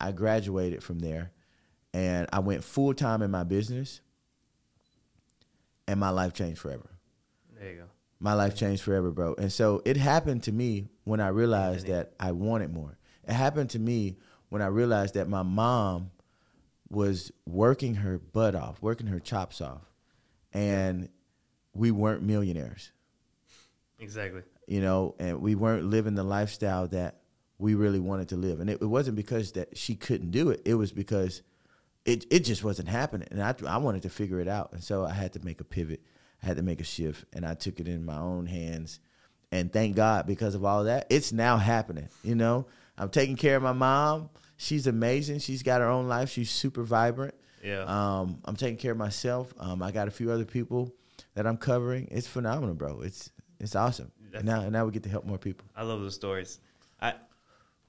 I 0.00 0.12
graduated 0.12 0.82
from 0.82 1.00
there, 1.00 1.32
and 1.92 2.28
I 2.32 2.40
went 2.40 2.64
full 2.64 2.94
time 2.94 3.22
in 3.22 3.30
my 3.30 3.44
business, 3.44 4.00
and 5.86 6.00
my 6.00 6.10
life 6.10 6.32
changed 6.32 6.60
forever. 6.60 6.90
There 7.58 7.70
you 7.70 7.76
go 7.78 7.84
my 8.20 8.34
life 8.34 8.54
changed 8.54 8.82
forever, 8.82 9.10
bro. 9.10 9.34
And 9.34 9.50
so 9.50 9.82
it 9.86 9.96
happened 9.96 10.42
to 10.44 10.52
me 10.52 10.88
when 11.04 11.20
I 11.20 11.28
realized 11.28 11.86
that 11.86 12.12
I 12.20 12.32
wanted 12.32 12.72
more. 12.72 12.98
It 13.26 13.32
happened 13.32 13.70
to 13.70 13.78
me 13.78 14.18
when 14.50 14.60
I 14.60 14.66
realized 14.66 15.14
that 15.14 15.28
my 15.28 15.42
mom 15.42 16.10
was 16.90 17.32
working 17.46 17.96
her 17.96 18.18
butt 18.18 18.54
off, 18.54 18.82
working 18.82 19.06
her 19.06 19.20
chops 19.20 19.60
off, 19.60 19.82
and 20.52 21.08
we 21.72 21.90
weren't 21.90 22.22
millionaires. 22.22 22.92
Exactly. 24.00 24.42
You 24.66 24.80
know, 24.80 25.14
and 25.18 25.40
we 25.40 25.54
weren't 25.54 25.84
living 25.84 26.14
the 26.14 26.24
lifestyle 26.24 26.88
that 26.88 27.20
we 27.58 27.74
really 27.74 28.00
wanted 28.00 28.28
to 28.28 28.36
live. 28.36 28.60
And 28.60 28.70
it, 28.70 28.80
it 28.80 28.86
wasn't 28.86 29.16
because 29.16 29.52
that 29.52 29.76
she 29.76 29.94
couldn't 29.94 30.30
do 30.30 30.50
it. 30.50 30.62
It 30.64 30.74
was 30.74 30.92
because 30.92 31.42
it 32.04 32.26
it 32.30 32.40
just 32.40 32.64
wasn't 32.64 32.88
happening. 32.88 33.28
And 33.30 33.42
I 33.42 33.54
I 33.66 33.76
wanted 33.76 34.02
to 34.02 34.10
figure 34.10 34.40
it 34.40 34.48
out. 34.48 34.72
And 34.72 34.82
so 34.82 35.04
I 35.04 35.12
had 35.12 35.34
to 35.34 35.44
make 35.44 35.60
a 35.60 35.64
pivot. 35.64 36.00
I 36.42 36.46
had 36.46 36.56
to 36.56 36.62
make 36.62 36.80
a 36.80 36.84
shift, 36.84 37.26
and 37.34 37.44
I 37.44 37.52
took 37.52 37.80
it 37.80 37.86
in 37.86 38.04
my 38.04 38.16
own 38.16 38.46
hands. 38.46 38.98
And 39.52 39.72
thank 39.72 39.96
God 39.96 40.26
because 40.26 40.54
of 40.54 40.64
all 40.64 40.84
that, 40.84 41.06
it's 41.10 41.32
now 41.32 41.58
happening. 41.58 42.08
You 42.22 42.34
know, 42.34 42.66
I'm 42.96 43.10
taking 43.10 43.36
care 43.36 43.56
of 43.56 43.62
my 43.62 43.72
mom. 43.72 44.30
She's 44.56 44.86
amazing. 44.86 45.40
She's 45.40 45.62
got 45.62 45.80
her 45.80 45.88
own 45.88 46.08
life. 46.08 46.30
She's 46.30 46.50
super 46.50 46.82
vibrant. 46.82 47.34
Yeah. 47.62 47.82
Um, 47.82 48.38
I'm 48.44 48.56
taking 48.56 48.78
care 48.78 48.92
of 48.92 48.98
myself. 48.98 49.52
Um, 49.58 49.82
I 49.82 49.90
got 49.90 50.08
a 50.08 50.10
few 50.10 50.30
other 50.30 50.44
people 50.44 50.94
that 51.34 51.46
I'm 51.46 51.56
covering. 51.56 52.08
It's 52.10 52.26
phenomenal, 52.26 52.74
bro. 52.74 53.00
It's 53.00 53.30
it's 53.60 53.76
awesome. 53.76 54.10
And 54.32 54.44
now 54.44 54.68
now 54.68 54.84
we 54.84 54.92
get 54.92 55.02
to 55.04 55.08
help 55.08 55.24
more 55.24 55.38
people. 55.38 55.66
I 55.76 55.82
love 55.82 56.00
those 56.00 56.14
stories. 56.14 56.58
I 57.00 57.14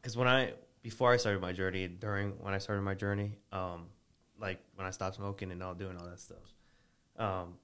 because 0.01 0.17
when 0.17 0.28
I 0.28 0.53
before 0.82 1.13
I 1.13 1.17
started 1.17 1.41
my 1.41 1.53
journey, 1.53 1.88
during 1.88 2.32
when 2.39 2.53
I 2.53 2.57
started 2.57 2.82
my 2.82 2.95
journey, 2.95 3.38
um, 3.51 3.88
like 4.39 4.59
when 4.76 4.86
I 4.86 4.91
stopped 4.91 5.15
smoking 5.15 5.51
and 5.51 5.61
all 5.63 5.74
doing 5.74 5.97
all 5.97 6.05
that 6.05 6.19
stuff, 6.19 6.53
um, 7.17 7.55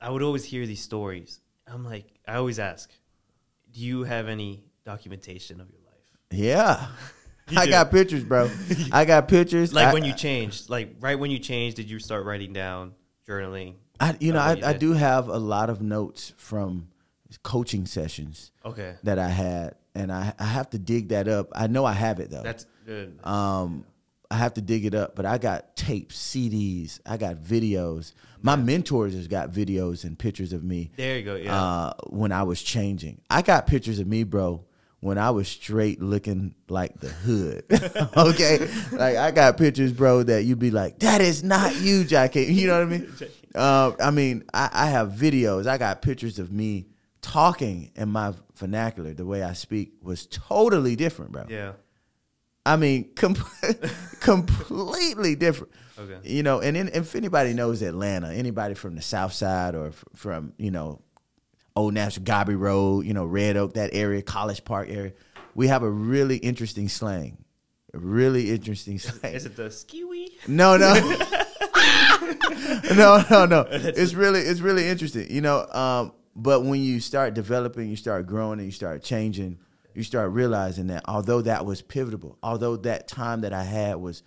I 0.00 0.10
would 0.10 0.22
always 0.22 0.44
hear 0.44 0.66
these 0.66 0.82
stories. 0.82 1.40
I'm 1.66 1.84
like, 1.84 2.06
I 2.26 2.34
always 2.36 2.58
ask, 2.58 2.90
do 3.72 3.80
you 3.80 4.04
have 4.04 4.28
any 4.28 4.64
documentation 4.84 5.60
of 5.60 5.68
your 5.70 5.80
life? 5.80 5.92
Yeah. 6.30 6.86
I 7.56 7.66
got 7.66 7.90
pictures, 7.90 8.24
bro. 8.24 8.50
I 8.92 9.04
got 9.04 9.28
pictures. 9.28 9.74
Like 9.74 9.88
I, 9.88 9.92
when 9.92 10.04
you 10.04 10.14
changed, 10.14 10.70
like 10.70 10.94
right 11.00 11.18
when 11.18 11.30
you 11.30 11.38
changed, 11.38 11.76
did 11.76 11.90
you 11.90 11.98
start 11.98 12.24
writing 12.24 12.52
down, 12.52 12.94
journaling? 13.28 13.74
I, 14.00 14.16
you 14.20 14.32
know, 14.32 14.40
I, 14.40 14.54
you 14.54 14.64
I 14.64 14.72
do 14.72 14.92
have 14.92 15.28
a 15.28 15.38
lot 15.38 15.68
of 15.68 15.82
notes 15.82 16.32
from 16.36 16.88
coaching 17.42 17.86
sessions. 17.86 18.52
Okay. 18.64 18.94
That 19.02 19.18
I 19.18 19.28
had, 19.28 19.74
and 19.94 20.10
I 20.12 20.32
I 20.38 20.44
have 20.44 20.70
to 20.70 20.78
dig 20.78 21.08
that 21.10 21.28
up. 21.28 21.48
I 21.54 21.66
know 21.66 21.84
I 21.84 21.92
have 21.92 22.20
it 22.20 22.30
though. 22.30 22.42
That's 22.42 22.66
good. 22.86 23.18
Um, 23.24 23.84
I 24.30 24.36
have 24.36 24.54
to 24.54 24.62
dig 24.62 24.86
it 24.86 24.94
up, 24.94 25.14
but 25.14 25.26
I 25.26 25.36
got 25.36 25.76
tapes, 25.76 26.16
CDs, 26.16 27.00
I 27.04 27.18
got 27.18 27.36
videos. 27.36 28.14
My 28.40 28.56
mentors 28.56 29.12
has 29.14 29.28
got 29.28 29.50
videos 29.52 30.04
and 30.04 30.18
pictures 30.18 30.54
of 30.54 30.64
me 30.64 30.90
There 30.96 31.18
you 31.18 31.22
go. 31.22 31.34
Yeah. 31.36 31.54
uh, 31.54 31.92
when 32.08 32.32
I 32.32 32.42
was 32.44 32.62
changing. 32.62 33.20
I 33.28 33.42
got 33.42 33.66
pictures 33.66 33.98
of 33.98 34.06
me, 34.06 34.24
bro, 34.24 34.64
when 35.00 35.18
I 35.18 35.30
was 35.32 35.48
straight 35.48 36.00
looking 36.00 36.54
like 36.70 36.98
the 36.98 37.08
hood. 37.08 37.64
okay, 38.16 38.66
like 38.92 39.16
I 39.16 39.32
got 39.32 39.58
pictures, 39.58 39.92
bro, 39.92 40.22
that 40.22 40.44
you'd 40.44 40.58
be 40.58 40.70
like, 40.70 41.00
"That 41.00 41.20
is 41.20 41.44
not 41.44 41.76
you, 41.82 42.02
Jackie." 42.04 42.44
You 42.44 42.68
know 42.68 42.78
what 42.78 42.88
I 42.94 42.98
mean? 42.98 43.12
Uh, 43.54 43.92
I 44.00 44.10
mean, 44.10 44.44
I, 44.54 44.70
I 44.72 44.86
have 44.86 45.10
videos. 45.10 45.66
I 45.66 45.76
got 45.76 46.00
pictures 46.00 46.38
of 46.38 46.50
me 46.50 46.86
talking 47.22 47.90
in 47.94 48.10
my 48.10 48.34
vernacular. 48.56 49.14
The 49.14 49.24
way 49.24 49.42
I 49.42 49.54
speak 49.54 49.92
was 50.02 50.26
totally 50.26 50.96
different, 50.96 51.32
bro. 51.32 51.46
yeah. 51.48 51.72
I 52.64 52.76
mean, 52.76 53.10
com- 53.16 53.34
completely 54.20 55.34
different. 55.34 55.72
Okay. 55.98 56.18
You 56.28 56.42
know, 56.42 56.60
and 56.60 56.76
in, 56.76 56.88
if 56.88 57.14
anybody 57.14 57.54
knows 57.54 57.82
Atlanta, 57.82 58.32
anybody 58.32 58.74
from 58.74 58.94
the 58.94 59.02
South 59.02 59.32
Side 59.32 59.74
or 59.74 59.88
f- 59.88 60.04
from 60.14 60.52
you 60.58 60.70
know, 60.70 61.00
Old 61.74 61.94
National 61.94 62.24
Godby 62.24 62.54
Road, 62.54 63.04
you 63.06 63.14
know, 63.14 63.24
Red 63.24 63.56
Oak, 63.56 63.74
that 63.74 63.90
area, 63.94 64.22
College 64.22 64.64
Park 64.64 64.88
area, 64.90 65.12
we 65.54 65.68
have 65.68 65.82
a 65.82 65.90
really 65.90 66.36
interesting 66.36 66.88
slang. 66.88 67.38
A 67.94 67.98
really 67.98 68.50
interesting 68.50 68.98
slang. 68.98 69.34
Is 69.34 69.44
it 69.44 69.56
the 69.56 69.64
skiwi? 69.68 70.28
No, 70.48 70.76
no. 70.76 70.94
no, 72.94 73.24
no, 73.30 73.46
no. 73.46 73.66
It's 73.70 74.14
really 74.14 74.40
it's 74.40 74.60
really 74.60 74.88
interesting. 74.88 75.30
You 75.30 75.40
know, 75.40 75.66
um, 75.68 76.12
but 76.34 76.64
when 76.64 76.82
you 76.82 77.00
start 77.00 77.34
developing, 77.34 77.88
you 77.88 77.96
start 77.96 78.26
growing 78.26 78.58
and 78.58 78.66
you 78.66 78.72
start 78.72 79.02
changing, 79.02 79.58
you 79.94 80.02
start 80.02 80.30
realizing 80.30 80.86
that 80.86 81.02
although 81.06 81.42
that 81.42 81.66
was 81.66 81.82
pivotal, 81.82 82.38
although 82.42 82.76
that 82.76 83.08
time 83.08 83.42
that 83.42 83.52
I 83.52 83.64
had 83.64 83.96
was 83.96 84.22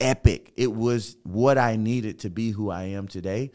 epic, 0.00 0.52
it 0.56 0.72
was 0.72 1.16
what 1.22 1.56
I 1.56 1.76
needed 1.76 2.20
to 2.20 2.30
be 2.30 2.50
who 2.50 2.70
I 2.70 2.84
am 2.84 3.06
today. 3.06 3.52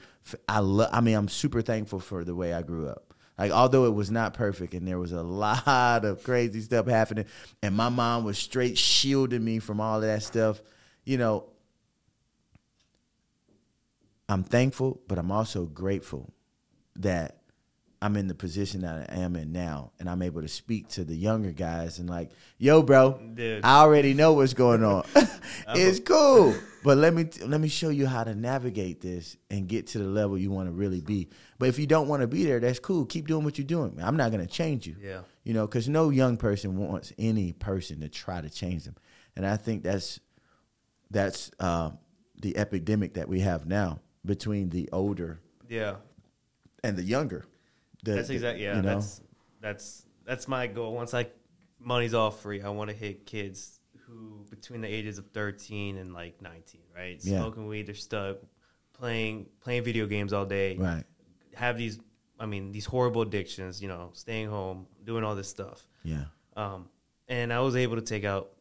I 0.47 0.59
love 0.59 0.89
I 0.93 1.01
mean, 1.01 1.15
I'm 1.15 1.27
super 1.27 1.61
thankful 1.61 1.99
for 1.99 2.23
the 2.23 2.35
way 2.35 2.53
I 2.53 2.61
grew 2.61 2.87
up. 2.87 3.13
Like 3.37 3.51
although 3.51 3.85
it 3.85 3.93
was 3.93 4.11
not 4.11 4.33
perfect 4.33 4.73
and 4.73 4.87
there 4.87 4.99
was 4.99 5.11
a 5.11 5.23
lot 5.23 6.05
of 6.05 6.23
crazy 6.23 6.61
stuff 6.61 6.87
happening 6.87 7.25
and 7.61 7.75
my 7.75 7.89
mom 7.89 8.23
was 8.23 8.37
straight 8.37 8.77
shielding 8.77 9.43
me 9.43 9.59
from 9.59 9.79
all 9.81 9.97
of 9.97 10.01
that 10.03 10.23
stuff, 10.23 10.61
you 11.05 11.17
know, 11.17 11.45
I'm 14.27 14.43
thankful, 14.43 15.01
but 15.07 15.17
I'm 15.17 15.31
also 15.31 15.65
grateful 15.65 16.31
that 16.97 17.38
I'm 18.01 18.15
in 18.15 18.27
the 18.27 18.35
position 18.35 18.81
that 18.81 19.09
I 19.11 19.15
am 19.19 19.35
in 19.35 19.51
now, 19.51 19.91
and 19.99 20.09
I'm 20.09 20.21
able 20.21 20.41
to 20.41 20.47
speak 20.47 20.87
to 20.89 21.03
the 21.03 21.15
younger 21.15 21.51
guys 21.51 21.99
and 21.99 22.09
like, 22.09 22.31
yo, 22.57 22.81
bro, 22.81 23.19
Dude. 23.33 23.65
I 23.65 23.81
already 23.81 24.13
know 24.13 24.33
what's 24.33 24.53
going 24.53 24.83
on. 24.85 25.03
it's 25.75 25.99
cool, 25.99 26.55
but 26.83 26.97
let 26.97 27.13
me 27.13 27.27
let 27.45 27.59
me 27.59 27.67
show 27.67 27.89
you 27.89 28.07
how 28.07 28.23
to 28.23 28.33
navigate 28.33 29.01
this 29.01 29.35
and 29.51 29.67
get 29.67 29.87
to 29.87 29.97
the 29.99 30.05
level 30.05 30.37
you 30.37 30.49
want 30.49 30.69
to 30.69 30.71
really 30.71 31.01
be. 31.01 31.27
But 31.57 31.67
if 31.67 31.77
you 31.77 31.87
don't 31.87 32.07
want 32.07 32.21
to 32.21 32.27
be 32.27 32.45
there, 32.45 32.59
that's 32.61 32.79
cool. 32.79 33.05
Keep 33.05 33.27
doing 33.27 33.43
what 33.43 33.57
you're 33.57 33.67
doing. 33.67 33.99
I'm 34.01 34.15
not 34.15 34.31
gonna 34.31 34.47
change 34.47 34.87
you. 34.87 34.95
Yeah. 35.01 35.21
You 35.43 35.53
know, 35.53 35.67
because 35.67 35.89
no 35.89 36.09
young 36.09 36.37
person 36.37 36.77
wants 36.77 37.11
any 37.17 37.51
person 37.51 37.99
to 38.01 38.07
try 38.07 38.39
to 38.39 38.49
change 38.49 38.85
them, 38.85 38.95
and 39.35 39.45
I 39.45 39.57
think 39.57 39.83
that's 39.83 40.21
that's 41.11 41.51
uh, 41.59 41.91
the 42.41 42.55
epidemic 42.57 43.15
that 43.15 43.27
we 43.27 43.41
have 43.41 43.65
now 43.65 43.99
between 44.25 44.69
the 44.69 44.87
older 44.93 45.41
Yeah. 45.67 45.95
and 46.83 46.95
the 46.97 47.03
younger. 47.03 47.45
The- 48.03 48.13
That's 48.13 48.29
exactly 48.29 48.63
yeah. 48.63 48.77
you 48.77 48.81
know? 48.81 48.95
That's 48.95 49.21
that's 49.61 50.05
that's 50.25 50.47
my 50.47 50.67
goal. 50.67 50.93
Once 50.93 51.13
I 51.13 51.27
money's 51.79 52.13
all 52.13 52.31
free, 52.31 52.61
I 52.61 52.69
want 52.69 52.89
to 52.89 52.95
hit 52.95 53.25
kids 53.25 53.79
who 54.05 54.45
between 54.49 54.81
the 54.81 54.87
ages 54.87 55.17
of 55.17 55.27
thirteen 55.27 55.97
and 55.97 56.13
like 56.13 56.41
nineteen, 56.41 56.81
right? 56.95 57.19
Yeah. 57.21 57.39
Smoking 57.39 57.67
weed, 57.67 57.87
they're 57.87 57.95
stuck, 57.95 58.37
playing 58.93 59.47
playing 59.61 59.83
video 59.83 60.05
games 60.05 60.33
all 60.33 60.45
day, 60.45 60.77
right. 60.77 61.03
have 61.55 61.77
these 61.77 61.99
I 62.39 62.45
mean 62.45 62.71
these 62.71 62.85
horrible 62.85 63.21
addictions, 63.21 63.81
you 63.81 63.87
know, 63.87 64.11
staying 64.13 64.49
home, 64.49 64.87
doing 65.03 65.23
all 65.23 65.35
this 65.35 65.49
stuff. 65.49 65.87
Yeah. 66.03 66.25
Um, 66.55 66.89
and 67.27 67.53
I 67.53 67.59
was 67.59 67.75
able 67.75 67.95
to 67.97 68.01
take 68.01 68.23
out 68.25 68.51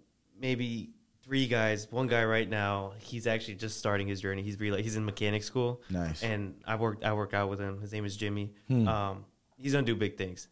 maybe 0.40 0.90
three 1.22 1.46
guys. 1.46 1.86
One 1.90 2.06
guy 2.06 2.24
right 2.24 2.48
now, 2.48 2.92
he's 2.98 3.26
actually 3.26 3.54
just 3.54 3.78
starting 3.78 4.06
his 4.08 4.20
journey. 4.20 4.42
He's 4.42 4.58
really 4.60 4.82
he's 4.82 4.96
in 4.96 5.04
mechanic 5.04 5.42
school. 5.42 5.82
Nice. 5.90 6.22
And 6.22 6.54
I 6.66 6.76
work 6.76 7.04
I 7.04 7.12
work 7.12 7.34
out 7.34 7.48
with 7.50 7.60
him. 7.60 7.80
His 7.80 7.92
name 7.92 8.04
is 8.04 8.16
Jimmy. 8.16 8.52
Hmm. 8.68 8.88
Um, 8.88 9.24
he's 9.58 9.72
gonna 9.72 9.84
do 9.86 9.96
big 9.96 10.16
things. 10.16 10.48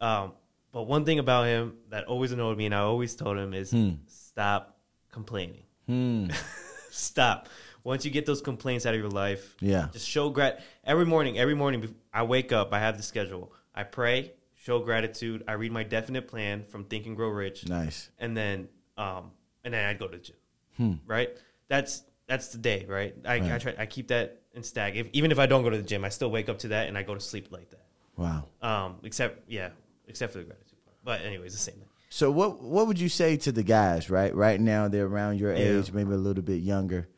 Um, 0.00 0.32
but 0.72 0.82
one 0.84 1.04
thing 1.04 1.18
about 1.18 1.46
him 1.46 1.74
that 1.90 2.04
always 2.04 2.32
annoyed 2.32 2.56
me, 2.58 2.66
and 2.66 2.74
I 2.74 2.80
always 2.80 3.14
told 3.14 3.38
him, 3.38 3.54
is 3.54 3.70
Hmm. 3.70 3.92
stop 4.06 4.78
complaining. 5.12 5.62
Hmm. 5.86 6.28
stop. 6.90 7.48
Once 7.84 8.04
you 8.04 8.10
get 8.10 8.26
those 8.26 8.40
complaints 8.40 8.84
out 8.84 8.94
of 8.94 9.00
your 9.00 9.08
life, 9.10 9.54
Yeah. 9.60 9.88
just 9.92 10.08
show 10.08 10.28
grat. 10.30 10.62
Every 10.84 11.06
morning, 11.06 11.38
every 11.38 11.54
morning, 11.54 11.94
I 12.12 12.24
wake 12.24 12.52
up. 12.52 12.72
I 12.72 12.80
have 12.80 12.96
the 12.96 13.02
schedule. 13.02 13.52
I 13.74 13.84
pray, 13.84 14.32
show 14.54 14.80
gratitude. 14.80 15.44
I 15.46 15.52
read 15.52 15.70
my 15.72 15.84
definite 15.84 16.26
plan 16.26 16.64
from 16.64 16.84
Think 16.84 17.06
and 17.06 17.14
Grow 17.16 17.28
Rich, 17.28 17.68
Nice. 17.68 18.10
and 18.18 18.36
then, 18.36 18.68
um, 18.98 19.30
and 19.64 19.72
then 19.72 19.84
I 19.88 19.94
go 19.94 20.08
to 20.08 20.16
the 20.16 20.22
gym. 20.22 20.36
Hmm. 20.76 20.92
Right. 21.06 21.30
That's 21.68 22.02
that's 22.26 22.48
the 22.48 22.58
day. 22.58 22.84
Right. 22.88 23.14
I, 23.24 23.36
I 23.54 23.58
try. 23.58 23.74
I 23.78 23.86
keep 23.86 24.08
that 24.08 24.42
in 24.52 24.62
stag. 24.64 24.96
If, 24.96 25.08
even 25.12 25.30
if 25.30 25.38
I 25.38 25.46
don't 25.46 25.62
go 25.62 25.70
to 25.70 25.76
the 25.76 25.82
gym, 25.82 26.04
I 26.04 26.08
still 26.08 26.30
wake 26.30 26.48
up 26.48 26.58
to 26.60 26.68
that 26.68 26.88
and 26.88 26.98
I 26.98 27.02
go 27.02 27.14
to 27.14 27.20
sleep 27.20 27.48
like 27.52 27.70
that. 27.70 27.85
Wow. 28.16 28.46
Um, 28.62 28.96
except 29.02 29.48
yeah, 29.50 29.70
except 30.08 30.32
for 30.32 30.38
the 30.38 30.44
gratitude 30.44 30.78
part. 30.84 30.96
But 31.04 31.20
anyways, 31.22 31.52
the 31.52 31.58
same 31.58 31.74
thing. 31.76 31.88
So 32.08 32.30
what 32.30 32.62
what 32.62 32.86
would 32.86 32.98
you 32.98 33.08
say 33.08 33.36
to 33.38 33.52
the 33.52 33.62
guys, 33.62 34.08
right? 34.10 34.34
Right 34.34 34.60
now 34.60 34.88
they're 34.88 35.06
around 35.06 35.38
your 35.38 35.52
Yeah. 35.54 35.78
age, 35.78 35.92
maybe 35.92 36.12
a 36.12 36.16
little 36.16 36.42
bit 36.42 36.62
younger. 36.62 37.08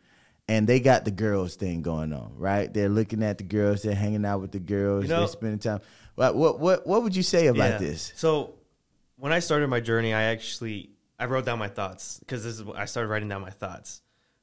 And 0.50 0.66
they 0.66 0.80
got 0.80 1.04
the 1.04 1.10
girls 1.10 1.56
thing 1.56 1.82
going 1.82 2.12
on, 2.14 2.32
right? 2.38 2.72
They're 2.72 2.88
looking 2.88 3.22
at 3.22 3.36
the 3.36 3.44
girls, 3.44 3.82
they're 3.82 3.94
hanging 3.94 4.24
out 4.24 4.40
with 4.40 4.50
the 4.52 4.58
girls, 4.58 5.04
You 5.04 5.10
know- 5.10 5.18
they're 5.18 5.28
spending 5.28 5.58
time. 5.58 5.80
What 6.14 6.34
what 6.34 6.58
what 6.58 6.86
what 6.86 7.02
would 7.02 7.14
you 7.14 7.22
say 7.22 7.46
about 7.48 7.72
Yeah. 7.72 7.78
this? 7.78 8.12
So 8.16 8.54
when 9.16 9.30
I 9.32 9.38
started 9.40 9.68
my 9.68 9.80
journey, 9.80 10.12
I 10.14 10.22
actually 10.24 10.90
I 11.20 11.26
wrote 11.26 11.44
down 11.44 11.58
my 11.58 11.68
thoughts 11.68 12.18
because 12.20 12.42
this 12.44 12.58
is 12.58 12.66
I 12.74 12.86
started 12.86 13.08
writing 13.08 13.28
down 13.28 13.42
my 13.42 13.50
thoughts. 13.50 14.00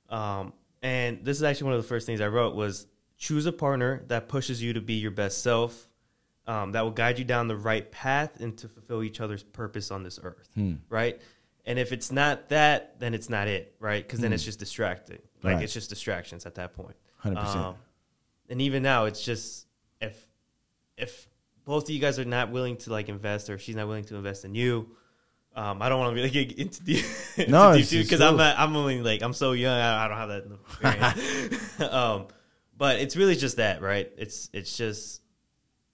Um, 0.10 0.54
and 0.82 1.26
this 1.26 1.38
is 1.38 1.44
actually 1.44 1.66
one 1.66 1.74
of 1.76 1.82
the 1.82 1.88
first 1.88 2.06
things 2.06 2.22
I 2.22 2.28
wrote 2.28 2.56
was 2.56 2.86
choose 3.18 3.46
a 3.46 3.52
partner 3.52 4.04
that 4.08 4.28
pushes 4.28 4.62
you 4.62 4.74
to 4.74 4.82
be 4.82 4.94
your 4.94 5.12
best 5.12 5.42
self, 5.42 5.90
um, 6.48 6.72
that 6.74 6.82
will 6.82 6.92
guide 6.92 7.18
you 7.20 7.26
down 7.26 7.48
the 7.48 7.56
right 7.56 7.92
path 7.92 8.40
and 8.40 8.58
to 8.60 8.68
fulfill 8.68 9.02
each 9.04 9.20
other's 9.20 9.44
purpose 9.44 9.92
on 9.92 10.04
this 10.04 10.20
earth, 10.22 10.48
Hmm. 10.56 10.74
right? 10.90 11.20
And 11.66 11.80
if 11.80 11.92
it's 11.92 12.12
not 12.12 12.50
that, 12.50 13.00
then 13.00 13.14
it's 13.16 13.30
not 13.30 13.48
it, 13.48 13.76
right? 13.80 14.04
Because 14.06 14.20
then 14.20 14.32
it's 14.34 14.44
just 14.44 14.60
distracting. 14.60 15.18
Like 15.18 15.24
Hmm. 15.42 15.48
Right. 15.58 15.64
it's 15.64 15.74
just 15.74 15.90
distractions 15.90 16.46
at 16.46 16.56
that 16.56 16.74
point. 16.74 16.96
100%. 17.24 17.38
Um, 17.56 17.76
and 18.50 18.62
even 18.62 18.84
now, 18.84 19.06
it's 19.06 19.24
just 19.24 19.66
if 20.00 20.28
if 20.98 21.28
both 21.66 21.86
of 21.86 21.90
you 21.90 22.00
guys 22.00 22.20
are 22.20 22.26
not 22.26 22.52
willing 22.52 22.78
to 22.78 22.92
like 22.92 23.10
invest, 23.10 23.50
or 23.50 23.56
if 23.56 23.62
she's 23.62 23.76
not 23.76 23.88
willing 23.88 24.04
to 24.06 24.16
invest 24.16 24.46
in 24.46 24.54
you, 24.54 24.96
um, 25.56 25.82
I 25.82 25.90
don't 25.90 26.00
want 26.00 26.12
to 26.12 26.16
really 26.16 26.30
get 26.30 26.60
into 26.60 26.84
deep 26.84 27.06
No, 27.50 27.74
because 27.76 28.22
I'm 28.22 28.38
not, 28.38 28.60
I'm 28.60 28.76
only 28.76 29.02
like 29.02 29.24
I'm 29.24 29.34
so 29.34 29.54
young. 29.54 29.74
I, 29.74 30.06
I 30.06 30.08
don't 30.08 30.18
have 30.18 30.30
that 30.30 30.46
experience. 30.68 31.80
um, 31.92 32.28
but 32.78 33.00
it's 33.00 33.16
really 33.16 33.36
just 33.36 33.58
that, 33.58 33.82
right? 33.82 34.12
It's 34.18 34.50
it's 34.54 34.78
just 34.78 35.22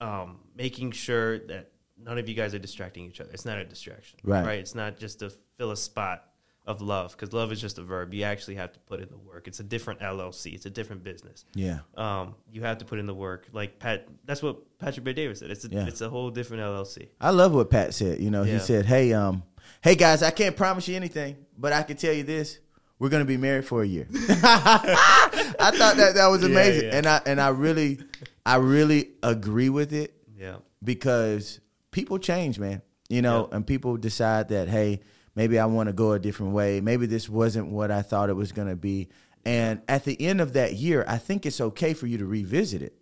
um, 0.00 0.40
making 0.56 0.92
sure 0.92 1.38
that 1.46 1.70
none 2.02 2.18
of 2.18 2.28
you 2.28 2.34
guys 2.34 2.54
are 2.54 2.58
distracting 2.58 3.04
each 3.04 3.20
other. 3.20 3.30
It's 3.32 3.44
not 3.44 3.58
a 3.58 3.64
distraction, 3.64 4.18
Right. 4.24 4.44
Right? 4.44 4.58
It's 4.58 4.74
not 4.74 4.98
just 4.98 5.20
to 5.20 5.32
fill 5.56 5.70
a 5.70 5.76
spot 5.76 6.24
of 6.64 6.80
love 6.80 7.10
because 7.12 7.32
love 7.32 7.50
is 7.50 7.60
just 7.60 7.78
a 7.78 7.82
verb. 7.82 8.14
You 8.14 8.22
actually 8.22 8.54
have 8.54 8.72
to 8.72 8.78
put 8.80 9.00
in 9.00 9.08
the 9.08 9.16
work. 9.18 9.48
It's 9.48 9.58
a 9.58 9.64
different 9.64 9.98
LLC. 10.00 10.54
It's 10.54 10.64
a 10.66 10.70
different 10.70 11.02
business 11.02 11.44
Yeah. 11.54 11.80
um, 11.96 12.36
you 12.52 12.60
have 12.62 12.78
to 12.78 12.84
put 12.84 12.98
in 13.00 13.06
the 13.06 13.14
work. 13.14 13.48
Like 13.52 13.80
Pat, 13.80 14.06
that's 14.24 14.42
what 14.44 14.78
Patrick 14.78 15.04
Bet-David 15.04 15.36
said. 15.38 15.50
It's 15.50 15.64
a, 15.64 15.68
Yeah. 15.68 15.86
it's 15.88 16.00
a 16.02 16.08
whole 16.08 16.30
different 16.30 16.62
LLC. 16.62 17.08
I 17.20 17.30
love 17.30 17.52
what 17.52 17.68
Pat 17.70 17.94
said. 17.94 18.20
You 18.20 18.30
know, 18.30 18.44
he 18.44 18.58
said, 18.60 18.86
"Hey, 18.86 19.12
um, 19.12 19.42
hey 19.80 19.96
guys, 19.96 20.22
I 20.22 20.30
can't 20.30 20.56
promise 20.56 20.86
you 20.86 20.94
anything, 20.94 21.36
but 21.58 21.72
I 21.72 21.82
can 21.82 21.96
tell 21.96 22.12
you 22.12 22.22
this: 22.22 22.58
we're 23.00 23.08
gonna 23.08 23.24
be 23.24 23.36
married 23.36 23.64
for 23.64 23.82
a 23.82 23.86
year." 23.86 24.06
I 24.12 25.70
thought 25.74 25.96
that 25.96 26.14
that 26.14 26.26
was 26.28 26.42
Yeah, 26.44 26.48
amazing, 26.48 26.84
yeah. 26.90 26.96
and 26.96 27.06
I 27.06 27.20
and 27.26 27.40
I 27.40 27.48
really, 27.48 27.98
I 28.46 28.56
really 28.56 29.10
agree 29.22 29.68
with 29.68 29.92
it 29.92 30.14
Yeah, 30.42 30.56
because 30.82 31.60
people 31.92 32.18
change, 32.18 32.58
man. 32.58 32.82
You 33.08 33.22
know, 33.22 33.48
Yeah. 33.50 33.56
and 33.56 33.66
people 33.66 33.96
decide 33.96 34.48
that, 34.48 34.68
hey, 34.68 35.00
maybe 35.36 35.58
I 35.58 35.66
want 35.66 35.86
to 35.88 35.92
go 35.92 36.12
a 36.12 36.18
different 36.18 36.52
way. 36.52 36.80
Maybe 36.80 37.06
this 37.06 37.28
wasn't 37.28 37.68
what 37.68 37.90
I 37.90 38.02
thought 38.02 38.28
it 38.30 38.36
was 38.36 38.50
gonna 38.52 38.76
be. 38.76 39.08
And 39.44 39.80
at 39.88 40.04
the 40.04 40.20
end 40.20 40.40
of 40.40 40.52
that 40.54 40.74
year, 40.74 41.04
I 41.06 41.18
think 41.18 41.46
it's 41.46 41.60
okay 41.60 41.94
for 41.94 42.06
you 42.06 42.18
to 42.18 42.26
revisit 42.26 42.80
it. 42.82 42.94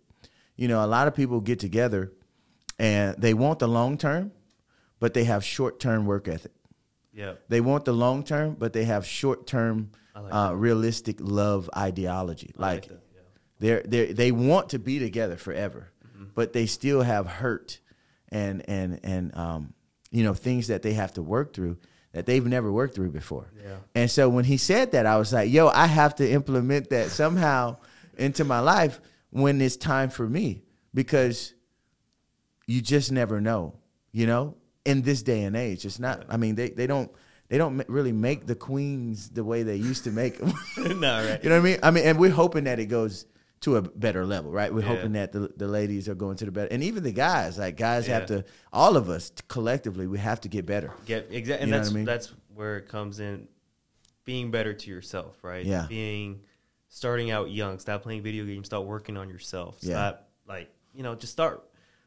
You 0.55 0.67
know, 0.67 0.83
a 0.83 0.87
lot 0.87 1.07
of 1.07 1.15
people 1.15 1.39
get 1.39 1.59
together 1.59 2.11
and 2.79 3.15
they 3.21 3.33
want 3.33 3.59
the 3.59 3.67
long 3.67 3.97
term, 3.97 4.31
but 4.99 5.13
they 5.13 5.23
have 5.25 5.43
short 5.43 5.79
term 5.79 6.05
work 6.05 6.27
ethic. 6.27 6.51
yeah, 7.13 7.33
They 7.49 7.61
want 7.61 7.85
the 7.85 7.93
long 7.93 8.23
term, 8.23 8.55
but 8.57 8.73
they 8.73 8.85
have 8.85 9.05
short 9.05 9.45
term, 9.47 9.91
like 10.15 10.33
uh, 10.33 10.53
realistic 10.55 11.17
love 11.19 11.69
ideology. 11.75 12.51
I 12.57 12.61
Like, 12.61 12.87
that, 12.87 13.01
yeah. 13.15 13.21
they're 13.59 13.83
they 13.83 14.13
they 14.13 14.31
want 14.31 14.69
to 14.69 14.79
be 14.79 14.99
together 14.99 15.37
forever. 15.37 15.90
But 16.33 16.53
they 16.53 16.65
still 16.65 17.01
have 17.01 17.27
hurt 17.27 17.79
and 18.29 18.67
and 18.69 18.99
and 19.03 19.35
um, 19.37 19.73
you 20.11 20.23
know 20.23 20.33
things 20.33 20.67
that 20.67 20.81
they 20.81 20.93
have 20.93 21.13
to 21.13 21.21
work 21.21 21.53
through 21.53 21.77
that 22.13 22.25
they've 22.25 22.45
never 22.45 22.71
worked 22.71 22.95
through 22.95 23.11
before. 23.11 23.51
Yeah. 23.63 23.77
And 23.95 24.11
so 24.11 24.27
when 24.27 24.43
he 24.43 24.57
said 24.57 24.91
that, 24.91 25.05
I 25.05 25.17
was 25.17 25.31
like, 25.31 25.49
yo, 25.49 25.67
I 25.67 25.87
have 25.87 26.15
to 26.15 26.29
implement 26.29 26.89
that 26.89 27.09
somehow 27.09 27.77
into 28.17 28.43
my 28.43 28.59
life 28.59 28.99
when 29.29 29.61
it's 29.61 29.77
time 29.77 30.09
for 30.09 30.27
me 30.27 30.63
because 30.93 31.53
you 32.67 32.81
just 32.81 33.11
never 33.11 33.39
know, 33.39 33.75
you 34.11 34.27
know, 34.27 34.55
in 34.85 35.03
this 35.03 35.23
day 35.23 35.43
and 35.43 35.55
age. 35.55 35.85
It's 35.85 35.99
not, 35.99 36.25
I 36.29 36.37
mean, 36.37 36.55
they, 36.55 36.69
they 36.69 36.87
don't. 36.87 37.11
They 37.47 37.57
don't 37.57 37.83
really 37.89 38.13
make 38.13 38.47
the 38.47 38.55
queens 38.55 39.27
the 39.27 39.43
way 39.43 39.63
they 39.63 39.75
used 39.75 40.05
to 40.05 40.11
make 40.11 40.37
them. 40.37 40.53
no, 41.01 41.21
right. 41.21 41.37
You 41.43 41.49
know 41.49 41.57
what 41.57 41.67
I 41.67 41.69
mean? 41.69 41.79
I 41.83 41.91
mean, 41.91 42.05
and 42.05 42.17
we're 42.17 42.31
hoping 42.31 42.63
that 42.63 42.79
it 42.79 42.85
goes 42.85 43.25
to 43.61 43.75
a 43.77 43.81
better 43.81 44.25
level, 44.25 44.51
right? 44.51 44.73
We're 44.73 44.81
Yeah. 44.81 44.87
hoping 44.95 45.13
that 45.13 45.31
the 45.31 45.51
the 45.55 45.67
ladies 45.67 46.09
are 46.09 46.15
going 46.15 46.35
to 46.37 46.45
the 46.45 46.51
better, 46.51 46.67
and 46.71 46.83
even 46.83 47.03
the 47.03 47.11
guys. 47.11 47.57
Like 47.57 47.77
guys 47.77 48.07
have 48.07 48.25
to, 48.27 48.43
all 48.73 48.97
of 48.97 49.09
us 49.09 49.31
collectively, 49.47 50.07
we 50.07 50.17
have 50.19 50.41
to 50.41 50.47
get 50.49 50.65
better. 50.65 50.91
Get 51.05 51.27
exactly, 51.31 51.63
and 51.63 51.73
that's 51.73 51.89
I 51.89 51.93
mean? 51.93 52.05
that's 52.05 52.31
where 52.53 52.77
it 52.77 52.87
comes 52.87 53.19
in. 53.19 53.47
Being 54.25 54.51
better 54.51 54.73
to 54.73 54.89
yourself, 54.89 55.43
right? 55.43 55.65
Yeah. 55.65 55.85
Being 55.89 56.41
starting 56.89 57.31
out 57.31 57.49
young. 57.51 57.79
Stop 57.79 58.03
playing 58.03 58.21
video 58.21 58.45
games. 58.45 58.67
Start 58.67 58.85
working 58.85 59.17
on 59.17 59.29
yourself. 59.29 59.77
Yeah. 59.81 59.93
Stop 59.93 60.29
like 60.47 60.69
you 60.93 61.03
know 61.03 61.15
just 61.15 61.33
start. 61.33 61.63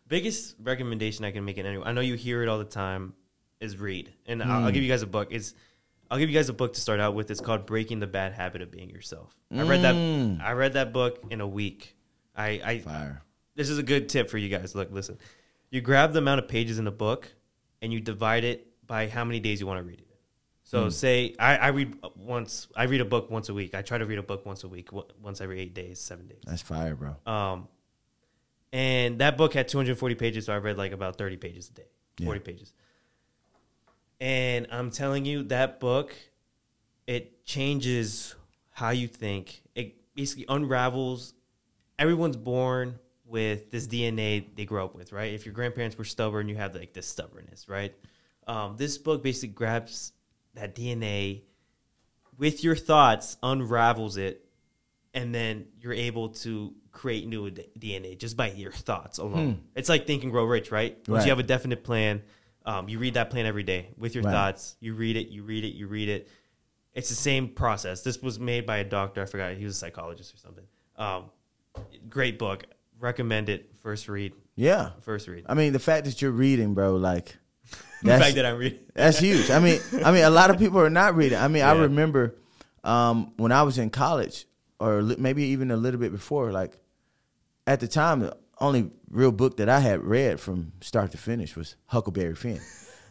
Biggest 0.07 0.57
recommendation 0.63 1.25
I 1.25 1.31
can 1.31 1.45
make 1.45 1.57
it 1.59 1.65
anyway. 1.67 1.85
I 1.87 1.93
know 1.93 2.03
you 2.03 2.15
hear 2.15 2.43
it 2.43 2.49
all 2.49 2.59
the 2.59 2.65
time. 2.65 3.15
Is 3.61 3.79
read, 3.79 4.13
and 4.27 4.43
I'll, 4.43 4.61
Hmm. 4.61 4.65
I'll 4.67 4.73
give 4.73 4.83
you 4.83 4.89
guys 4.91 5.03
a 5.03 5.07
book. 5.07 5.29
It's 5.31 5.55
I'll 6.11 6.19
give 6.19 6.29
you 6.31 6.37
guys 6.37 6.49
a 6.49 6.53
book 6.53 6.75
to 6.75 6.81
start 6.81 7.01
out 7.01 7.15
with. 7.15 7.31
It's 7.31 7.41
called 7.41 7.67
Breaking 7.67 7.99
the 8.01 8.07
Bad 8.07 8.33
Habit 8.33 8.63
of 8.63 8.71
Being 8.71 8.91
Yourself. 8.91 9.35
I 9.55 9.63
read 9.63 9.83
that. 9.83 9.95
Mm. 9.95 10.43
I 10.43 10.53
read 10.53 10.75
that 10.75 10.93
book 10.93 11.23
in 11.31 11.41
a 11.41 11.47
week. 11.47 11.97
I, 12.37 12.61
I 12.65 12.79
Fire. 12.81 13.23
this 13.55 13.69
is 13.71 13.79
a 13.79 13.83
good 13.83 14.09
tip 14.09 14.29
for 14.31 14.39
you 14.39 14.49
guys. 14.49 14.75
Look, 14.75 14.91
listen. 14.93 15.19
You 15.71 15.81
grab 15.81 16.13
the 16.13 16.19
amount 16.19 16.41
of 16.41 16.49
pages 16.49 16.79
in 16.79 16.85
the 16.85 16.91
book 16.93 17.29
and 17.83 17.93
you 17.93 18.01
divide 18.01 18.45
it 18.45 18.69
by 18.87 19.09
how 19.09 19.25
many 19.25 19.41
days 19.41 19.61
you 19.61 19.67
want 19.67 19.79
to 19.81 19.85
read 19.85 19.99
it. 20.01 20.07
So 20.67 20.89
say 20.89 21.35
I, 21.39 21.57
I 21.57 21.69
read 21.69 21.95
once. 22.17 22.69
I 22.75 22.85
read 22.85 23.01
a 23.01 23.05
book 23.05 23.31
once 23.31 23.49
a 23.49 23.55
week. 23.55 23.75
I 23.75 23.83
try 23.83 23.99
to 23.99 24.07
read 24.07 24.19
a 24.19 24.23
book 24.23 24.45
once 24.47 24.65
a 24.65 24.69
week, 24.69 24.87
w- 24.87 25.07
once 25.23 25.41
every 25.41 25.61
eight 25.61 25.75
days, 25.75 26.01
seven 26.01 26.27
days. 26.27 26.43
That's 26.47 26.63
fire, 26.63 26.95
bro. 26.97 27.17
Um, 27.27 27.69
and 28.73 29.19
that 29.21 29.37
book 29.37 29.55
had 29.55 29.69
240 29.69 30.15
pages, 30.17 30.47
so 30.47 30.53
I 30.53 30.57
read 30.57 30.77
like 30.77 30.93
about 30.93 31.17
30 31.17 31.37
pages 31.37 31.69
a 31.69 31.75
day, 31.75 31.87
Yeah. 32.19 32.27
40 32.27 32.41
pages. 32.41 32.73
And 34.25 34.67
I'm 34.71 34.91
telling 34.91 35.27
you, 35.27 35.43
that 35.45 35.81
book, 35.81 36.15
it 37.07 37.45
changes 37.45 38.35
how 38.71 38.89
you 38.89 39.07
think. 39.07 39.61
It 39.75 39.97
basically 40.15 40.47
unravels. 40.49 41.35
Everyone's 41.99 42.39
born 42.39 42.99
with 43.27 43.71
this 43.71 43.87
DNA 43.87 44.47
they 44.57 44.65
grow 44.65 44.87
up 44.87 44.95
with, 44.95 45.13
right? 45.13 45.35
If 45.35 45.45
your 45.45 45.53
grandparents 45.53 45.99
were 45.99 46.05
stubborn, 46.07 46.49
you 46.49 46.57
have 46.57 46.75
like 46.75 46.95
this 46.95 47.07
stubbornness, 47.07 47.69
right? 47.69 47.95
Um, 48.47 48.77
this 48.79 48.97
book 48.97 49.23
basically 49.23 49.49
grabs 49.51 50.13
that 50.55 50.75
DNA 50.75 51.43
with 52.39 52.65
your 52.65 52.77
thoughts, 52.77 53.37
unravels 53.43 54.17
it, 54.17 54.43
and 55.13 55.35
then 55.35 55.67
you're 55.83 55.93
able 55.93 56.31
to 56.31 56.73
create 56.93 57.29
new 57.29 57.51
d- 57.51 57.67
DNA 57.79 58.17
just 58.19 58.39
by 58.39 58.51
your 58.53 58.73
thoughts 58.73 59.19
alone. 59.19 59.65
It's 59.75 59.91
like 59.91 60.07
Think 60.07 60.23
and 60.23 60.33
Grow 60.33 60.45
Rich, 60.47 60.71
right? 60.73 60.95
Once 60.97 61.07
Hmm. 61.07 61.13
Right. 61.13 61.25
you 61.27 61.29
have 61.31 61.39
a 61.39 61.43
definite 61.43 61.85
plan, 61.85 62.23
um, 62.65 62.89
you 62.89 62.99
read 62.99 63.15
that 63.15 63.31
plan 63.31 63.47
every 63.47 63.63
day 63.63 63.89
with 63.97 64.15
your 64.15 64.25
thoughts. 64.25 64.77
You 64.81 64.95
read 64.95 65.17
it, 65.17 65.29
you 65.29 65.43
read 65.43 65.65
it, 65.65 65.75
you 65.75 65.87
read 65.87 66.09
it. 66.09 66.29
It's 66.95 67.09
the 67.09 67.15
same 67.15 67.49
process. 67.49 68.03
This 68.03 68.23
was 68.23 68.39
made 68.39 68.67
by 68.67 68.79
a 68.79 68.85
doctor. 68.85 69.23
I 69.23 69.27
forgot. 69.27 69.55
He 69.55 69.65
was 69.65 69.77
a 69.77 69.79
psychologist 69.79 70.33
or 70.33 70.39
something. 70.39 70.65
Um, 70.97 71.25
great 72.09 72.39
book. 72.39 72.65
Recommend 73.01 73.49
it. 73.49 73.73
First 73.81 74.09
read. 74.09 74.33
Yeah. 74.55 74.91
First 75.03 75.27
read. 75.29 75.45
I 75.49 75.55
mean, 75.55 75.73
the 75.73 75.81
fact 75.81 76.07
that 76.07 76.23
you're 76.23 76.31
reading, 76.31 76.73
bro, 76.73 76.97
like 76.97 77.37
the 78.03 78.17
fact 78.19 78.37
that 78.37 78.47
I'm 78.47 78.59
reading. 78.59 78.79
that's 78.95 79.19
huge. 79.19 79.51
I 79.51 79.59
mean, 79.59 79.81
I 80.05 80.13
mean, 80.13 80.25
a 80.25 80.31
lot 80.31 80.51
of 80.51 80.59
people 80.59 80.81
are 80.81 80.91
not 80.91 81.17
reading. 81.17 81.39
I 81.39 81.49
mean, 81.49 81.65
I 81.65 81.73
remember 81.73 82.37
um, 82.85 83.33
when 83.37 83.51
I 83.51 83.63
was 83.65 83.77
in 83.79 83.91
college, 83.91 84.47
or 84.79 85.03
maybe 85.03 85.45
even 85.47 85.71
a 85.71 85.77
little 85.77 86.01
bit 86.01 86.13
before. 86.13 86.53
Like 86.53 86.79
at 87.67 87.81
the 87.81 87.89
time, 87.89 88.31
only 88.61 88.91
real 89.11 89.33
book 89.33 89.57
that 89.59 89.69
I 89.69 89.81
had 89.81 90.03
read 90.03 90.41
from 90.41 90.73
start 90.81 91.11
to 91.13 91.19
finish 91.19 91.57
was 91.57 91.77
Huckleberry 91.87 92.35
Finn. 92.35 92.61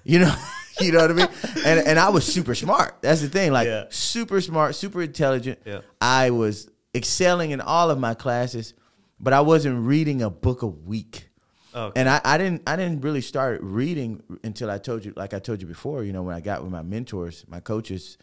You 0.04 0.20
know, 0.20 0.36
you 0.82 0.92
know 0.92 1.00
what 1.00 1.12
I 1.12 1.14
mean. 1.14 1.28
And 1.66 1.88
and 1.88 2.00
I 2.00 2.10
was 2.10 2.26
super 2.26 2.56
smart. 2.56 2.96
That's 3.02 3.22
the 3.22 3.30
thing. 3.30 3.52
Like 3.52 3.68
Yeah. 3.68 3.86
super 3.90 4.42
smart, 4.42 4.76
super 4.76 5.02
intelligent. 5.02 5.60
Yeah. 5.66 5.82
I 6.02 6.30
was 6.32 6.70
excelling 6.96 7.52
in 7.52 7.62
all 7.62 7.90
of 7.90 8.00
my 8.00 8.14
classes, 8.14 8.74
but 9.20 9.34
I 9.34 9.42
wasn't 9.42 9.86
reading 9.86 10.22
a 10.22 10.30
book 10.30 10.62
a 10.62 10.68
week. 10.68 11.30
Okay. 11.76 12.00
And 12.00 12.08
I, 12.08 12.22
I 12.24 12.38
didn't 12.38 12.64
I 12.68 12.76
didn't 12.76 13.02
really 13.02 13.22
start 13.22 13.60
reading 13.64 14.22
until 14.44 14.70
I 14.70 14.78
told 14.78 15.04
you 15.06 15.14
like 15.16 15.34
I 15.34 15.40
told 15.40 15.62
you 15.62 15.68
before, 15.68 16.04
you 16.04 16.14
know, 16.14 16.22
when 16.22 16.36
I 16.36 16.40
got 16.42 16.62
with 16.64 16.72
my 16.72 16.84
mentors, 16.84 17.46
my 17.48 17.60
coaches, 17.62 18.18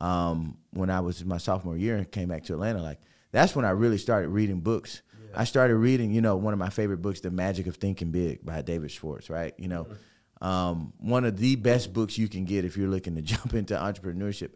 um, 0.00 0.56
when 0.72 0.90
I 0.90 1.00
was 1.00 1.20
in 1.22 1.28
my 1.28 1.38
sophomore 1.38 1.76
year 1.76 1.96
and 1.96 2.10
came 2.10 2.28
back 2.28 2.44
to 2.44 2.52
Atlanta, 2.54 2.82
like 2.82 2.98
that's 3.32 3.54
when 3.54 3.64
I 3.64 3.70
really 3.70 3.98
started 3.98 4.28
reading 4.28 4.60
books. 4.60 5.02
I 5.34 5.44
started 5.44 5.76
reading, 5.76 6.12
you 6.12 6.20
know, 6.20 6.36
one 6.36 6.52
of 6.52 6.58
my 6.58 6.70
favorite 6.70 7.02
books, 7.02 7.20
The 7.20 7.30
Magic 7.30 7.66
of 7.66 7.76
Thinking 7.76 8.10
Big 8.10 8.44
by 8.44 8.62
David 8.62 8.90
Schwartz, 8.90 9.30
right? 9.30 9.54
You 9.58 9.68
know, 9.68 9.86
um, 10.40 10.92
one 10.98 11.24
of 11.24 11.36
the 11.36 11.56
best 11.56 11.92
books 11.92 12.16
you 12.18 12.28
can 12.28 12.44
get 12.44 12.64
if 12.64 12.76
you're 12.76 12.88
looking 12.88 13.14
to 13.16 13.22
jump 13.32 13.54
into 13.54 13.74
entrepreneurship 13.74 14.50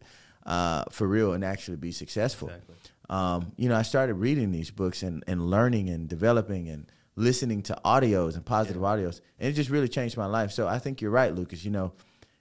uh, 0.47 0.85
for 0.91 1.07
real 1.07 1.33
and 1.33 1.45
actually 1.45 1.77
be 1.79 1.91
successful 1.93 2.49
Exactly. 2.49 2.75
um, 3.11 3.53
you 3.57 3.69
know, 3.69 3.77
I 3.77 3.83
started 3.83 4.15
reading 4.15 4.53
these 4.53 4.71
books 4.71 5.03
and, 5.03 5.25
and 5.27 5.51
learning 5.51 5.89
and 5.89 6.09
developing 6.09 6.69
and 6.69 6.87
listening 7.17 7.63
to 7.63 7.79
audios 7.85 8.35
and 8.35 8.45
positive 8.45 8.83
audios, 8.83 9.21
and 9.39 9.49
it 9.49 9.53
just 9.53 9.71
really 9.71 9.89
changed 9.89 10.17
my 10.17 10.27
life. 10.27 10.51
So 10.51 10.67
I 10.67 10.79
think 10.79 11.01
you're 11.01 11.11
right, 11.11 11.35
Lukas. 11.35 11.65
You 11.65 11.71
know, 11.71 11.93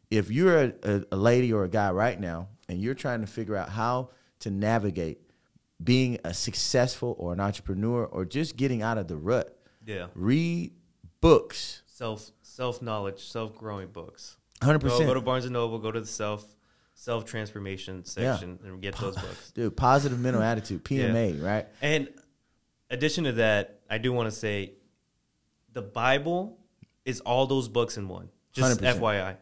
if 0.09 0.31
you're 0.31 0.63
a, 0.83 1.03
a 1.11 1.15
lady 1.15 1.53
or 1.53 1.63
a 1.63 1.69
guy 1.69 1.91
right 1.91 2.19
now 2.19 2.47
and 2.69 2.81
you're 2.81 2.93
trying 2.95 3.21
to 3.21 3.27
figure 3.27 3.55
out 3.55 3.69
how 3.69 4.09
to 4.39 4.51
navigate 4.51 5.21
being 5.83 6.19
a 6.23 6.33
successful 6.33 7.15
or 7.17 7.33
an 7.33 7.39
entrepreneur 7.39 8.05
or 8.05 8.25
just 8.25 8.55
getting 8.55 8.81
out 8.81 8.97
of 8.97 9.07
the 9.07 9.15
rut, 9.17 9.57
yeah. 9.85 10.07
read 10.15 10.71
books. 11.21 11.81
Self 11.87 12.31
self 12.41 12.81
knowledge, 12.81 13.23
self 13.23 13.55
growing 13.55 13.87
books. 13.87 14.37
Hundred 14.61 14.81
Go, 14.81 14.97
go 14.99 15.13
to 15.13 15.21
Barnes 15.21 15.45
and 15.45 15.53
Noble. 15.53 15.79
Go 15.79 15.91
to 15.91 15.99
the 16.01 16.07
self 16.07 16.45
self 16.93 17.25
transformation 17.25 18.05
section 18.05 18.59
and 18.63 18.81
get 18.81 18.95
those 18.97 19.15
books. 19.15 19.51
dude. 19.51 19.75
Positive 19.75 20.19
mental 20.19 20.41
attitude, 20.41 20.83
PMA, 20.85 21.41
right? 21.43 21.67
And 21.81 22.07
addition 22.89 23.25
to 23.25 23.31
that, 23.33 23.81
I 23.89 23.97
do 23.97 24.13
want 24.13 24.27
to 24.27 24.35
say, 24.35 24.73
the 25.71 25.81
Bible 25.81 26.59
is 27.05 27.19
all 27.21 27.45
those 27.47 27.67
books 27.67 27.97
in 27.97 28.07
one. 28.07 28.29
Just 28.53 28.79
100%. 28.79 28.99
FYI, 28.99 29.37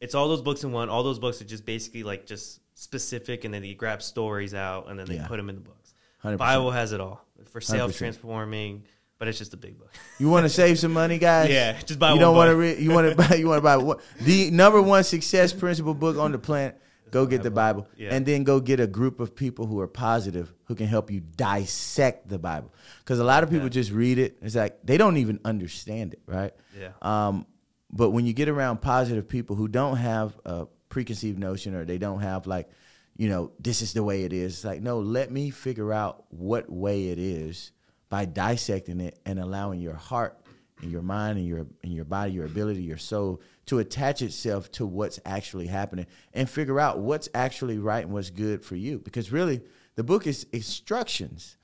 it's 0.00 0.14
all 0.14 0.28
those 0.28 0.42
books 0.42 0.62
in 0.64 0.72
one. 0.72 0.88
All 0.88 1.02
those 1.02 1.18
books 1.18 1.42
are 1.42 1.44
just 1.44 1.66
basically 1.66 2.02
like 2.04 2.26
just 2.26 2.60
specific, 2.74 3.44
and 3.44 3.52
then 3.52 3.62
they 3.62 3.74
grab 3.74 4.02
stories 4.02 4.54
out 4.54 4.88
and 4.88 4.98
then 4.98 5.06
they 5.06 5.16
Yeah. 5.16 5.26
put 5.26 5.36
them 5.36 5.48
in 5.48 5.56
the 5.56 5.60
books. 5.60 5.81
100%. 6.24 6.38
Bible 6.38 6.70
has 6.70 6.92
it 6.92 7.00
all 7.00 7.24
for 7.50 7.60
100%. 7.60 7.64
self 7.64 7.96
transforming, 7.96 8.84
but 9.18 9.28
it's 9.28 9.38
just 9.38 9.54
a 9.54 9.56
big 9.56 9.78
book. 9.78 9.92
You 10.18 10.28
want 10.28 10.44
to 10.44 10.48
save 10.62 10.78
some 10.78 10.92
money, 10.92 11.18
guys? 11.18 11.50
Yeah, 11.50 11.80
just 11.82 11.98
buy 11.98 12.08
You 12.08 12.14
one 12.14 12.20
don't 12.20 12.36
want 12.36 12.50
to 12.50 12.56
read. 12.56 12.78
You 12.78 12.90
want 12.90 13.08
to 13.10 13.14
buy. 13.16 13.36
You 13.36 13.48
want 13.48 13.58
to 13.58 13.62
buy 13.62 13.76
one, 13.76 13.98
the 14.20 14.50
number 14.50 14.80
one 14.80 15.04
success 15.04 15.52
principle 15.52 15.94
book 15.94 16.16
on 16.16 16.32
the 16.32 16.38
planet. 16.38 16.78
Go 17.10 17.26
get 17.26 17.42
the 17.42 17.50
Bible, 17.50 17.86
Yeah. 17.98 18.14
and 18.14 18.24
then 18.24 18.42
go 18.42 18.58
get 18.58 18.80
a 18.80 18.86
group 18.86 19.20
of 19.20 19.36
people 19.36 19.66
who 19.66 19.78
are 19.80 19.86
positive 19.86 20.50
who 20.64 20.74
can 20.74 20.86
help 20.86 21.10
you 21.10 21.20
dissect 21.20 22.26
the 22.26 22.38
Bible. 22.38 22.72
Because 23.00 23.18
a 23.18 23.24
lot 23.24 23.42
of 23.42 23.50
people 23.50 23.66
Yeah. 23.66 23.70
just 23.82 23.90
read 23.92 24.16
it. 24.18 24.38
It's 24.40 24.54
like 24.54 24.78
they 24.82 24.96
don't 24.96 25.18
even 25.18 25.38
understand 25.44 26.14
it, 26.14 26.22
right? 26.26 26.54
Yeah. 26.80 26.92
Um, 27.02 27.44
but 27.90 28.10
when 28.12 28.24
you 28.24 28.32
get 28.32 28.48
around 28.48 28.80
positive 28.80 29.28
people 29.28 29.56
who 29.56 29.68
don't 29.68 29.98
have 29.98 30.32
a 30.46 30.66
preconceived 30.88 31.38
notion 31.38 31.74
or 31.74 31.84
they 31.84 31.98
don't 31.98 32.20
have 32.20 32.46
like, 32.46 32.70
you 33.16 33.28
know, 33.28 33.52
this 33.60 33.82
is 33.82 33.92
the 33.92 34.02
way 34.02 34.24
it 34.24 34.32
is. 34.32 34.54
It's 34.54 34.64
like, 34.64 34.82
no, 34.82 35.00
let 35.00 35.30
me 35.30 35.50
figure 35.50 35.92
out 35.92 36.24
what 36.30 36.70
way 36.70 37.08
it 37.08 37.18
is 37.18 37.72
by 38.08 38.24
dissecting 38.24 39.00
it 39.00 39.18
and 39.26 39.38
allowing 39.38 39.80
your 39.80 39.94
heart 39.94 40.38
and 40.80 40.90
your 40.90 41.02
mind 41.02 41.38
and 41.38 41.46
your 41.46 41.66
and 41.82 41.92
your 41.92 42.04
body, 42.04 42.32
your 42.32 42.46
ability, 42.46 42.82
your 42.82 42.98
soul 42.98 43.40
to 43.66 43.78
attach 43.78 44.22
itself 44.22 44.70
to 44.72 44.86
what's 44.86 45.20
actually 45.24 45.66
happening 45.66 46.06
and 46.34 46.50
figure 46.50 46.80
out 46.80 46.98
what's 46.98 47.28
actually 47.34 47.78
right 47.78 48.04
and 48.04 48.12
what's 48.12 48.30
good 48.30 48.64
for 48.64 48.76
you. 48.76 48.98
Because 48.98 49.30
really, 49.30 49.62
the 49.94 50.02
book 50.02 50.26
is 50.26 50.46
instructions 50.52 51.56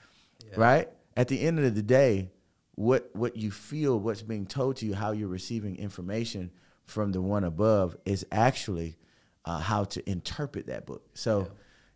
right? 0.56 0.88
At 1.16 1.28
the 1.28 1.40
end 1.40 1.58
of 1.58 1.74
the 1.74 1.82
day, 1.82 2.30
what 2.74 3.10
what 3.14 3.36
you 3.36 3.50
feel, 3.50 3.98
what's 3.98 4.22
being 4.22 4.46
told 4.46 4.76
to 4.76 4.86
you, 4.86 4.94
how 4.94 5.12
you're 5.12 5.28
receiving 5.28 5.76
information 5.76 6.50
from 6.84 7.12
the 7.12 7.20
one 7.20 7.44
above 7.44 7.96
is 8.04 8.24
actually 8.30 8.96
uh, 9.44 9.58
how 9.58 9.84
to 9.84 10.10
interpret 10.10 10.66
that 10.66 10.86
book. 10.86 11.02
So, 11.14 11.48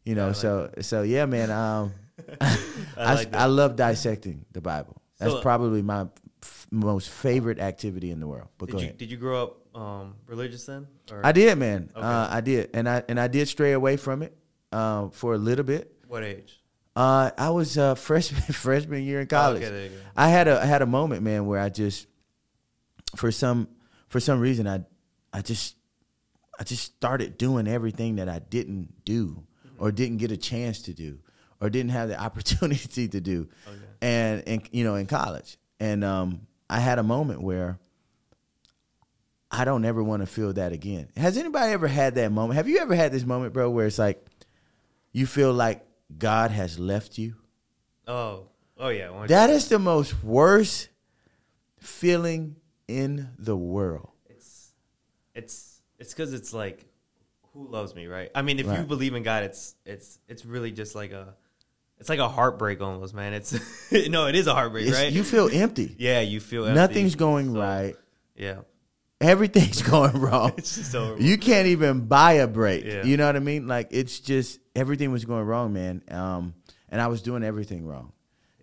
you 0.05 0.15
know, 0.15 0.25
I 0.25 0.27
like 0.29 0.37
so 0.37 0.71
so 0.81 1.03
yeah, 1.03 1.27
man. 1.27 1.51
Um, 1.51 1.93
I 2.41 2.59
I, 2.97 3.15
like. 3.15 3.35
I 3.35 3.47
love 3.47 3.77
dissecting 3.77 4.45
the 4.53 4.61
Bible. 4.61 5.01
That's 5.19 5.33
So- 5.33 5.43
probably 5.43 5.83
my 5.83 6.09
f- 6.43 6.67
most 6.71 7.09
favorite 7.11 7.59
activity 7.61 8.11
in 8.11 8.21
the 8.21 8.27
world. 8.27 8.49
But 8.59 8.67
Did 8.71 8.75
you 8.81 8.85
ahead. 8.87 8.99
did 8.99 9.11
you 9.11 9.17
grow 9.17 9.43
up 9.43 9.77
um, 9.77 10.15
religious 10.27 10.67
then? 10.67 10.87
Or 11.11 11.25
I 11.25 11.33
did, 11.33 11.57
man. 11.59 11.91
Okay. 11.95 12.05
Uh, 12.07 12.29
I 12.31 12.41
did, 12.41 12.71
and 12.75 12.89
I 12.89 13.03
and 13.09 13.19
I 13.21 13.29
did 13.29 13.49
stray 13.49 13.73
away 13.73 13.97
from 13.97 14.23
it 14.23 14.37
um, 14.73 15.11
for 15.11 15.35
a 15.35 15.39
little 15.39 15.65
bit. 15.65 15.93
What 16.09 16.23
age? 16.25 16.59
Uh, 16.95 17.31
I 17.39 17.51
was 17.51 17.79
uh, 17.79 17.95
freshman 18.09 18.43
freshman 18.43 19.03
year 19.05 19.21
in 19.21 19.27
college. 19.27 19.63
Oh, 19.63 19.67
okay, 19.67 19.75
there 19.75 19.85
you 19.85 19.91
go. 19.91 19.97
I 20.17 20.29
had 20.29 20.49
a 20.49 20.61
I 20.61 20.67
had 20.67 20.83
a 20.83 20.87
moment, 20.87 21.23
man, 21.23 21.47
where 21.47 21.61
I 21.61 21.69
just 21.71 22.07
for 23.17 23.31
some 23.31 23.69
for 24.09 24.21
some 24.21 24.41
reason 24.41 24.67
I 24.67 24.81
I 25.33 25.41
just 25.43 25.77
I 26.59 26.65
just 26.65 26.85
started 26.85 27.39
doing 27.39 27.67
everything 27.67 28.17
that 28.17 28.29
I 28.29 28.39
didn't 28.39 29.05
do 29.05 29.45
or 29.79 29.91
didn't 29.91 30.19
get 30.19 30.31
a 30.31 30.37
chance 30.37 30.83
to 30.83 30.93
do 30.93 31.19
or 31.61 31.71
didn't 31.71 31.91
have 31.91 32.09
the 32.09 32.21
opportunity 32.21 33.09
to 33.09 33.21
do. 33.21 33.49
Okay. 33.67 33.79
And 34.01 34.43
and 34.47 34.69
you 34.71 34.85
know, 34.85 34.95
in 34.97 35.07
college. 35.07 35.59
And 35.81 36.05
um 36.05 36.47
I 36.69 36.81
had 36.81 36.99
a 36.99 37.03
moment 37.03 37.43
where 37.43 37.79
I 39.51 39.65
don't 39.65 39.85
ever 39.85 40.03
want 40.03 40.23
to 40.23 40.27
feel 40.27 40.53
that 40.55 40.73
again. 40.73 41.09
Has 41.17 41.37
anybody 41.37 41.73
ever 41.73 41.87
had 41.87 42.15
that 42.15 42.33
moment? 42.33 42.57
Have 42.57 42.69
you 42.69 42.79
ever 42.79 42.95
had 42.95 43.13
this 43.13 43.25
moment, 43.25 43.53
bro, 43.53 43.69
where 43.71 43.87
it's 43.87 43.99
like 43.99 44.25
you 45.13 45.27
feel 45.27 45.53
like 45.53 45.85
God 46.17 46.51
has 46.51 46.79
left 46.79 47.19
you? 47.19 47.37
Oh, 48.07 48.49
oh 48.79 48.89
yeah. 48.89 49.27
That 49.27 49.51
is 49.51 49.69
the 49.69 49.79
most 49.79 50.25
worst 50.25 50.89
feeling 51.79 52.57
in 52.89 53.29
the 53.39 53.57
world. 53.57 54.11
it's 54.29 54.73
it's 55.35 55.72
it's 56.03 56.13
because 56.13 56.33
it's 56.35 56.53
like 56.53 56.85
who 57.55 57.69
loves 57.69 57.95
me, 57.95 58.07
right? 58.07 58.31
I 58.35 58.43
mean, 58.43 58.59
if 58.59 58.67
you 58.67 58.85
believe 58.85 59.15
in 59.15 59.23
God, 59.23 59.45
it's 59.45 59.75
it's 59.87 60.19
it's 60.29 60.45
really 60.45 60.71
just 60.73 60.95
like 60.95 61.13
a 61.13 61.35
it's 61.99 62.09
like 62.09 62.19
a 62.19 62.29
heartbreak 62.29 62.81
almost, 62.81 63.15
man. 63.15 63.33
It's 63.33 63.53
no, 64.09 64.27
it 64.27 64.35
is 64.35 64.47
a 64.47 64.55
heartbreak, 64.55 64.87
It's- 64.87 65.03
right? 65.03 65.13
You 65.13 65.23
feel 65.23 65.49
empty. 65.53 65.95
yeah, 65.99 66.21
you 66.21 66.41
feel 66.41 66.65
empty. 66.67 66.75
Nothing's 66.81 67.15
going 67.15 67.53
So, 67.53 67.61
right. 67.61 67.95
Yeah, 68.35 68.61
Everything's 69.21 69.83
going 69.95 70.19
wrong. 70.21 70.53
it's 70.57 70.75
just 70.77 70.91
so 70.91 71.17
You 71.19 71.39
can't 71.39 71.69
even 71.69 72.07
buy 72.07 72.35
a 72.35 72.49
break. 72.49 72.85
Yeah. 72.85 73.05
You 73.05 73.17
know 73.17 73.27
what 73.27 73.37
I 73.37 73.41
mean? 73.41 73.69
Like 73.69 73.89
it's 73.93 74.19
just 74.21 74.59
everything 74.75 75.13
was 75.13 75.25
going 75.25 75.45
wrong, 75.45 75.73
man. 75.73 76.03
Um, 76.11 76.55
and 76.89 77.01
I 77.01 77.07
was 77.07 77.23
doing 77.23 77.45
everything 77.45 77.87
wrong. 77.87 78.13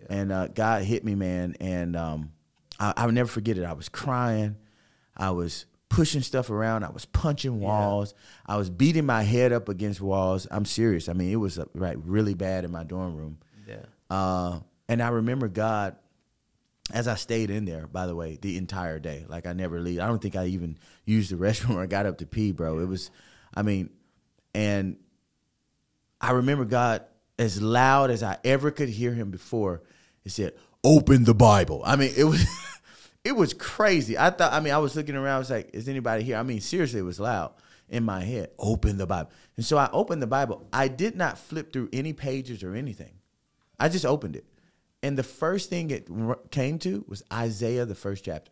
And 0.09 0.31
uh, 0.31 0.47
God 0.47 0.83
hit 0.83 1.05
me, 1.05 1.13
man. 1.15 1.55
And 1.61 1.95
um, 1.95 2.31
I, 2.79 2.93
I'll 2.97 3.11
never 3.11 3.29
forget 3.29 3.57
it. 3.59 3.63
I 3.63 3.73
was 3.73 3.89
crying. 3.89 4.55
I 5.15 5.29
was 5.31 5.65
pushing 5.89 6.21
stuff 6.21 6.49
around. 6.49 6.83
I 6.83 6.91
was 6.91 7.05
punching 7.05 7.59
walls. 7.59 8.13
I 8.45 8.57
was 8.57 8.69
beating 8.69 9.05
my 9.05 9.23
head 9.23 9.51
up 9.51 9.69
against 9.69 9.99
walls. 9.99 10.47
I'm 10.49 10.65
serious. 10.65 11.09
I 11.09 11.13
mean, 11.13 11.31
it 11.31 11.37
was 11.37 11.59
uh, 11.59 11.65
right 11.73 11.97
really 12.05 12.35
bad 12.35 12.63
in 12.63 12.71
my 12.71 12.83
dorm 12.83 13.15
room. 13.15 13.39
yeah. 13.67 13.85
Uh, 14.09 14.59
and 14.87 15.03
I 15.03 15.09
remember 15.09 15.47
God 15.47 15.95
as 16.91 17.07
I 17.07 17.15
stayed 17.15 17.51
in 17.51 17.65
there, 17.65 17.87
by 17.87 18.07
the 18.07 18.15
way, 18.15 18.37
the 18.41 18.57
entire 18.57 18.99
day. 18.99 19.25
Like 19.27 19.45
I 19.45 19.53
never 19.53 19.79
leave. 19.79 19.99
I 19.99 20.07
don't 20.07 20.21
think 20.21 20.35
I 20.35 20.47
even 20.47 20.77
used 21.05 21.31
the 21.31 21.35
restroom 21.43 21.75
or 21.75 21.85
got 21.87 22.05
up 22.05 22.17
to 22.19 22.25
pee, 22.25 22.51
bro. 22.51 22.79
It 22.79 22.87
was, 22.87 23.11
I 23.53 23.61
mean, 23.61 23.89
and 24.53 24.97
I 26.19 26.31
remember 26.31 26.65
God 26.65 27.03
as 27.37 27.61
loud 27.61 28.11
as 28.11 28.23
I 28.23 28.37
ever 28.43 28.71
could 28.71 28.89
hear 28.89 29.13
him 29.13 29.31
before. 29.31 29.83
He 30.23 30.29
said, 30.29 30.53
"Open 30.83 31.23
the 31.23 31.33
Bible." 31.35 31.81
I 31.85 31.95
mean, 31.95 32.11
it 32.17 32.25
was, 32.25 32.45
it 33.24 33.34
was 33.34 33.53
crazy. 33.53 34.17
I 34.17 34.30
thought. 34.30 34.53
I 34.53 34.59
mean, 34.59 34.74
I 34.74 34.78
was 34.78 34.95
looking 34.95 35.15
around. 35.15 35.36
I 35.36 35.39
was 35.39 35.49
like, 35.49 35.70
"Is 35.74 35.88
anybody 35.88 36.24
here?" 36.24 36.38
I 36.38 36.43
mean, 36.43 36.61
seriously, 36.61 36.99
it 36.99 37.03
was 37.03 37.20
loud 37.20 37.53
in 37.89 38.03
my 38.03 38.24
head. 38.24 38.51
Open 38.57 38.97
the 38.97 39.07
Bible, 39.07 39.32
and 39.57 39.65
so 39.65 39.78
I 39.78 39.89
opened 39.91 40.22
the 40.22 40.28
Bible. 40.28 40.67
I 40.72 40.88
did 40.88 41.15
not 41.15 41.38
flip 41.38 41.74
through 41.74 41.89
any 41.91 42.13
pages 42.13 42.63
or 42.63 42.76
anything. 42.76 43.13
I 43.80 43.89
just 43.89 44.05
opened 44.05 44.36
it. 44.36 44.45
And 45.01 45.17
the 45.17 45.24
first 45.24 45.70
thing 45.70 45.91
it 45.91 46.09
came 46.51 46.78
to 46.80 47.05
was 47.07 47.24
Isaiah, 47.32 47.86
the 47.86 47.95
first 47.95 48.26
chapter. 48.26 48.51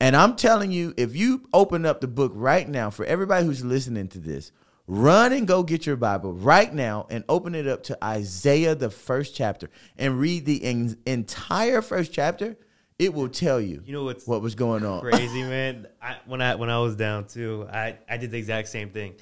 And 0.00 0.16
I'm 0.16 0.36
telling 0.36 0.70
you, 0.70 0.94
if 0.96 1.14
you 1.14 1.48
open 1.52 1.84
up 1.84 2.00
the 2.00 2.08
book 2.08 2.32
right 2.34 2.66
now, 2.66 2.90
for 2.90 3.04
everybody 3.04 3.44
who's 3.44 3.64
listening 3.64 4.08
to 4.08 4.18
this, 4.18 4.50
run 4.86 5.32
and 5.32 5.46
go 5.46 5.62
get 5.62 5.86
your 5.86 5.96
Bible 5.96 6.32
right 6.32 6.72
now 6.72 7.06
and 7.10 7.24
open 7.28 7.54
it 7.54 7.66
up 7.66 7.82
to 7.84 8.04
Isaiah, 8.04 8.74
the 8.74 8.90
first 8.90 9.34
chapter, 9.34 9.70
and 9.98 10.18
read 10.18 10.44
the 10.46 10.62
en- 10.64 10.96
entire 11.06 11.82
first 11.82 12.12
chapter. 12.12 12.56
It 12.98 13.14
will 13.14 13.28
tell 13.30 13.60
you, 13.60 13.82
You 13.86 13.92
know 13.94 14.04
what's 14.04 14.26
what 14.26 14.42
was 14.42 14.54
going 14.54 14.84
on. 14.84 15.00
crazy, 15.00 15.42
man. 15.44 15.86
I, 16.02 16.16
when 16.26 16.42
I 16.42 16.54
when 16.56 16.68
I 16.68 16.78
was 16.80 16.96
down 16.96 17.26
too, 17.26 17.66
I 17.72 17.96
I 18.08 18.16
did 18.18 18.30
the 18.30 18.38
exact 18.38 18.68
same 18.68 18.90
thing. 18.90 19.14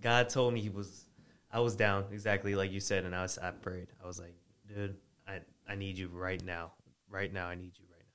God 0.00 0.28
told 0.28 0.54
me 0.54 0.60
he 0.60 0.68
was, 0.70 1.04
I 1.50 1.60
was 1.60 1.74
down 1.76 2.04
exactly 2.12 2.54
like 2.54 2.70
you 2.72 2.80
said, 2.80 3.04
and 3.04 3.14
I 3.14 3.22
was 3.22 3.36
I 3.38 3.50
prayed. 3.50 3.88
I 4.02 4.06
was 4.06 4.18
like, 4.18 4.34
dude, 4.68 4.96
I 5.28 5.40
I 5.68 5.74
need 5.74 5.98
you 5.98 6.08
right 6.08 6.42
now, 6.42 6.72
right 7.10 7.30
now. 7.32 7.46
I 7.48 7.56
need 7.56 7.72
you 7.78 7.84
right 7.92 8.06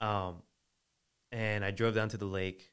now. 0.00 0.28
Um, 0.28 0.34
and 1.30 1.64
I 1.64 1.70
drove 1.70 1.94
down 1.94 2.08
to 2.08 2.16
the 2.16 2.24
lake 2.26 2.72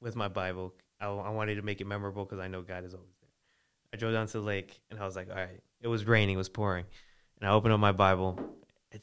with 0.00 0.16
my 0.16 0.28
Bible. 0.28 0.74
I, 1.02 1.08
I 1.08 1.30
wanted 1.30 1.56
to 1.56 1.62
make 1.62 1.80
it 1.80 1.86
memorable 1.86 2.24
because 2.24 2.38
I 2.38 2.48
know 2.48 2.62
God 2.62 2.84
is 2.84 2.94
always 2.94 3.12
there. 3.20 3.28
I 3.92 3.96
drove 3.98 4.12
down 4.14 4.26
to 4.28 4.32
the 4.34 4.40
lake, 4.40 4.80
and 4.90 4.98
I 4.98 5.04
was 5.04 5.16
like, 5.16 5.28
all 5.28 5.36
right. 5.36 5.60
It 5.80 5.88
was 5.88 6.06
raining, 6.06 6.36
it 6.36 6.38
was 6.38 6.48
pouring, 6.48 6.84
and 7.40 7.48
I 7.50 7.52
opened 7.52 7.74
up 7.74 7.80
my 7.80 7.90
Bible. 7.92 8.38
It, 8.92 9.02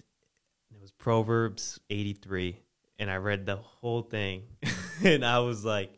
it 0.74 0.82
was 0.82 0.92
Proverbs 0.92 1.80
83 1.90 2.58
and 3.00 3.10
I 3.12 3.16
read 3.18 3.46
the 3.46 3.56
whole 3.58 4.02
thing 4.02 4.44
and 5.04 5.26
I 5.26 5.40
was 5.40 5.64
like 5.66 5.92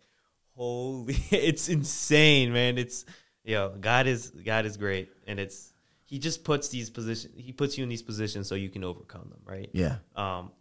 holy 0.56 1.16
it's 1.32 1.70
insane 1.70 2.54
man 2.54 2.78
it's 2.78 3.06
yo 3.43 3.76
God 3.80 4.06
is 4.08 4.30
God 4.30 4.66
is 4.66 4.78
great 4.78 5.10
and 5.28 5.39
it's 5.39 5.74
he 6.06 6.20
just 6.20 6.43
puts 6.43 6.70
these 6.70 6.89
positions 6.89 7.34
he 7.38 7.52
puts 7.52 7.78
you 7.78 7.84
in 7.84 7.89
these 7.89 8.04
positions 8.04 8.47
so 8.47 8.56
you 8.56 8.70
can 8.70 8.84
overcome 8.84 9.30
them 9.30 9.41
right 9.45 9.70
Yeah. 9.74 9.97
um 10.16 10.52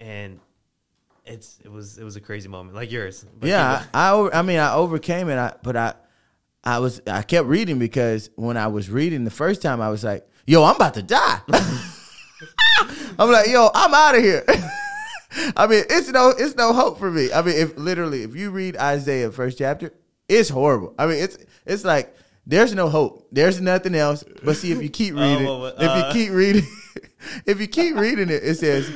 and 0.00 0.40
it's 1.28 1.58
it 1.64 1.70
was 1.70 1.98
it 1.98 2.04
was 2.04 2.16
a 2.16 2.20
crazy 2.20 2.48
moment 2.48 2.74
like 2.76 2.90
yours 2.90 3.24
But 3.38 3.48
yeah, 3.48 3.84
I, 3.94 4.08
I, 4.08 4.12
over- 4.12 4.34
I 4.34 4.42
mean, 4.42 4.58
I 4.58 4.74
overcame 4.74 5.28
it. 5.28 5.36
I, 5.36 5.54
but 5.62 5.76
I, 5.76 5.94
I 6.64 6.78
was, 6.80 7.00
I 7.06 7.22
kept 7.22 7.46
reading 7.46 7.78
because 7.78 8.30
when 8.36 8.56
I 8.56 8.66
was 8.66 8.90
reading 8.90 9.24
the 9.24 9.30
first 9.30 9.62
time, 9.62 9.80
I 9.80 9.90
was 9.90 10.02
like, 10.04 10.26
"Yo, 10.46 10.64
I'm 10.64 10.76
about 10.76 10.94
to 10.94 11.02
die." 11.02 11.40
I'm 13.18 13.30
like, 13.30 13.48
"Yo, 13.48 13.70
I'm 13.74 13.94
out 13.94 14.16
of 14.16 14.22
here." 14.22 14.44
I 15.56 15.66
mean, 15.66 15.84
it's 15.90 16.08
no, 16.08 16.30
it's 16.30 16.56
no 16.56 16.72
hope 16.72 16.98
for 16.98 17.10
me. 17.10 17.32
I 17.32 17.42
mean, 17.42 17.56
if 17.56 17.76
literally, 17.76 18.22
if 18.22 18.34
you 18.34 18.50
read 18.50 18.76
Isaiah 18.76 19.30
first 19.30 19.58
chapter, 19.58 19.92
it's 20.28 20.48
horrible. 20.48 20.94
I 20.98 21.06
mean, 21.06 21.22
it's, 21.22 21.38
it's 21.66 21.84
like 21.84 22.14
there's 22.46 22.74
no 22.74 22.88
hope. 22.88 23.28
There's 23.30 23.60
nothing 23.60 23.94
else. 23.94 24.24
But 24.42 24.56
see, 24.56 24.72
if 24.72 24.82
you 24.82 24.88
keep 24.88 25.14
Oh, 25.16 25.20
reading, 25.20 25.46
well, 25.46 25.66
if 25.66 25.80
you 25.80 25.86
uh. 25.88 26.12
keep 26.12 26.32
reading, 26.32 26.66
if 27.46 27.60
you 27.60 27.66
keep 27.66 27.96
reading 27.96 28.30
it, 28.30 28.42
it 28.42 28.56
says, 28.56 28.90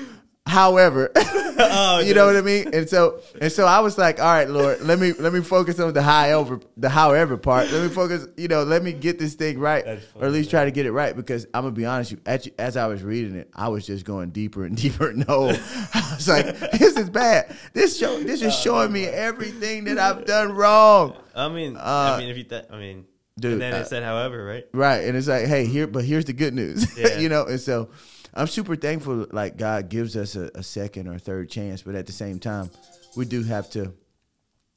"However." 0.47 1.11
Oh, 1.65 1.99
you 2.05 2.15
know 2.15 2.27
what 2.27 2.35
I 2.35 2.41
mean? 2.41 2.75
And 2.75 2.89
so 2.89 3.21
and 3.41 3.53
so 3.53 3.67
I 3.67 3.81
was 3.81 3.97
like, 3.97 4.19
all 4.19 4.27
right, 4.27 4.49
Lord, 4.49 4.81
let 4.81 4.99
me 4.99 5.13
let 5.13 5.33
me 5.33 5.43
focus 5.43 5.79
on 5.79 5.93
the 5.93 6.03
high 6.03 6.33
over 6.33 6.59
the 6.79 6.89
however 6.89 7.37
part. 7.37 7.71
Let 7.71 7.83
me 7.83 7.89
focus, 7.89 8.27
you 8.37 8.49
know, 8.49 8.63
let 8.65 8.83
me 8.83 8.93
get 8.93 9.19
this 9.19 9.35
thing 9.35 9.59
right, 9.61 9.85
That's 9.85 10.05
or 10.17 10.25
at 10.27 10.33
least 10.33 10.51
try 10.51 10.65
to 10.65 10.71
get 10.71 10.87
it 10.87 10.93
right. 10.93 11.15
Because 11.15 11.45
I'm 11.55 11.63
gonna 11.63 11.71
be 11.73 11.85
honest, 11.85 12.11
you 12.13 12.19
as, 12.27 12.47
you- 12.47 12.53
as 12.59 12.77
I 12.77 12.87
was 12.87 13.03
reading 13.03 13.37
it, 13.37 13.51
I 13.55 13.69
was 13.69 13.87
just 13.87 14.05
going 14.05 14.31
deeper 14.31 14.65
and 14.65 14.75
deeper. 14.83 15.13
hole. 15.29 15.51
I 15.53 16.13
was 16.17 16.27
like, 16.27 16.59
this 16.73 16.97
is 16.97 17.11
bad. 17.11 17.55
This 17.75 17.99
show, 17.99 18.19
this 18.19 18.43
Oh, 18.43 18.47
is 18.47 18.59
showing 18.59 18.91
me 18.91 19.05
everything 19.05 19.85
that 19.85 19.99
I've 19.99 20.25
done 20.25 20.53
wrong. 20.53 21.15
I 21.35 21.49
mean 21.49 21.77
Uh, 21.77 22.15
I 22.17 22.19
mean 22.19 22.31
if 22.31 22.37
you 22.39 22.45
th- 22.45 22.65
I 22.73 22.77
mean 22.79 23.05
dude, 23.39 23.53
and 23.53 23.61
then 23.63 23.75
uh, 23.75 23.79
it 23.79 23.87
said 23.89 24.03
however 24.03 24.43
right 24.45 24.65
Right. 24.73 25.05
And 25.05 25.17
it's 25.17 25.29
like, 25.29 25.47
hey, 25.47 25.67
here, 25.67 25.87
but 25.87 26.05
here's 26.05 26.25
the 26.25 26.33
good 26.33 26.55
news. 26.55 26.99
Yeah. 26.99 27.19
you 27.19 27.29
know, 27.29 27.45
and 27.45 27.61
so 27.61 27.91
I'm 28.35 28.47
super 28.47 28.77
thankful 28.77 29.27
like 29.31 29.57
God 29.57 29.89
gives 29.89 30.17
us 30.17 30.37
a, 30.37 30.51
a 30.55 30.63
second 30.63 31.09
or 31.09 31.19
third 31.19 31.51
chance, 31.51 31.83
but 31.83 31.95
at 31.95 32.07
the 32.07 32.13
same 32.13 32.39
time, 32.39 32.71
we 33.17 33.25
do 33.27 33.43
have 33.43 33.69
to 33.71 33.93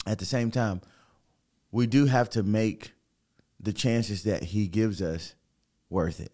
at 0.08 0.20
the 0.20 0.26
same 0.26 0.52
time, 0.52 0.82
we 1.72 1.88
do 1.88 2.06
have 2.06 2.30
to 2.32 2.44
make 2.44 2.92
the 3.60 3.74
chances 3.74 4.24
that 4.24 4.44
he 4.44 4.68
gives 4.68 5.02
us 5.02 5.34
worth 5.90 6.20
it. 6.20 6.32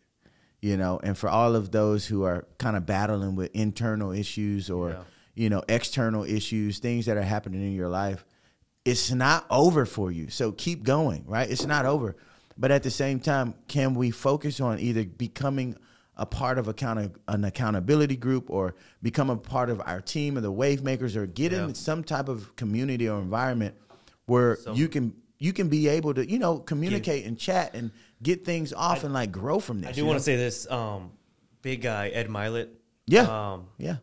You 0.61 0.77
know, 0.77 0.99
and 1.01 1.17
for 1.17 1.29
all 1.29 1.55
of 1.55 1.71
those 1.71 2.05
who 2.05 2.23
are 2.23 2.45
kind 2.59 2.75
of 2.75 2.85
battling 2.85 3.35
with 3.35 3.49
internal 3.55 4.11
issues 4.11 4.69
or, 4.69 4.89
Yeah. 4.91 5.03
you 5.35 5.49
know, 5.49 5.63
external 5.69 6.23
issues, 6.23 6.79
things 6.79 7.05
that 7.05 7.17
are 7.17 7.21
happening 7.23 7.61
in 7.61 7.73
your 7.73 7.89
life, 7.89 8.25
it's 8.85 9.09
not 9.11 9.45
over 9.49 9.85
for 9.85 10.11
you. 10.11 10.29
So 10.29 10.51
keep 10.51 10.83
going, 10.83 11.23
right? 11.27 11.49
It's 11.49 11.65
not 11.65 11.85
over. 11.85 12.15
But 12.57 12.71
at 12.71 12.83
the 12.83 12.91
same 12.91 13.19
time, 13.19 13.55
can 13.67 13.95
we 13.95 14.11
focus 14.11 14.59
on 14.59 14.79
either 14.79 15.03
becoming 15.05 15.77
a 16.17 16.25
part 16.25 16.57
of 16.57 16.67
account- 16.67 17.15
an 17.27 17.43
accountability 17.45 18.15
group 18.17 18.49
or 18.49 18.75
become 19.01 19.29
a 19.29 19.37
part 19.37 19.69
of 19.69 19.81
our 19.85 20.01
team 20.01 20.37
of 20.37 20.43
the 20.43 20.51
wave 20.51 20.83
makers 20.83 21.15
or 21.15 21.25
get 21.25 21.51
Yeah. 21.51 21.65
in 21.65 21.73
some 21.75 22.03
type 22.03 22.27
of 22.29 22.55
community 22.55 23.07
or 23.07 23.19
environment 23.19 23.75
where 24.25 24.57
So- 24.57 24.73
you 24.73 24.87
can 24.87 25.13
you 25.39 25.53
can 25.53 25.69
be 25.69 25.87
able 25.87 26.13
to, 26.13 26.23
you 26.29 26.37
know, 26.37 26.59
communicate 26.59 27.25
and 27.25 27.35
chat 27.35 27.73
and 27.73 27.89
get 28.21 28.45
things 28.45 28.71
off 28.73 29.03
and 29.03 29.11
like 29.11 29.31
grow 29.31 29.59
from 29.59 29.81
this. 29.81 29.89
I 29.89 29.93
do 29.93 30.05
want 30.05 30.19
to 30.19 30.23
say 30.23 30.35
this 30.35 30.69
um 30.69 31.13
big 31.63 31.81
guy 31.81 32.09
Ed 32.09 32.27
Mylett 32.27 32.69
Yeah. 33.07 33.53
um 33.53 33.65
Yeah. 33.79 33.97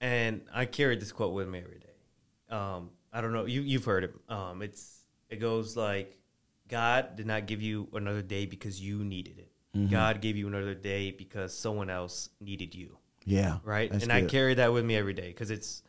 and 0.00 0.40
I 0.52 0.64
carried 0.64 1.00
this 1.00 1.12
quote 1.12 1.34
with 1.34 1.48
me 1.48 1.58
every 1.58 1.80
day. 1.80 2.54
Um, 2.54 2.90
I 3.12 3.20
don't 3.20 3.32
know 3.32 3.44
you 3.44 3.60
you've 3.60 3.84
heard 3.84 4.04
it. 4.04 4.14
Um, 4.28 4.62
it's 4.62 5.04
it 5.28 5.36
goes 5.36 5.76
like, 5.76 6.18
God 6.68 7.16
did 7.16 7.26
not 7.26 7.46
give 7.46 7.60
you 7.60 7.88
another 7.92 8.22
day 8.22 8.46
because 8.46 8.80
you 8.80 9.04
needed 9.04 9.38
it. 9.38 9.50
Mm-hmm. 9.74 9.90
God 9.90 10.20
gave 10.20 10.36
you 10.36 10.46
another 10.46 10.74
day 10.74 11.10
because 11.10 11.56
someone 11.56 11.90
else 11.90 12.28
needed 12.40 12.74
you, 12.74 12.96
Yeah. 13.24 13.58
right? 13.64 13.90
And 13.90 14.12
I 14.12 14.22
carry 14.22 14.54
that 14.54 14.72
with 14.72 14.84
me 14.84 14.96
every 14.96 15.14
day 15.14 15.28
because 15.28 15.50
it's 15.50 15.82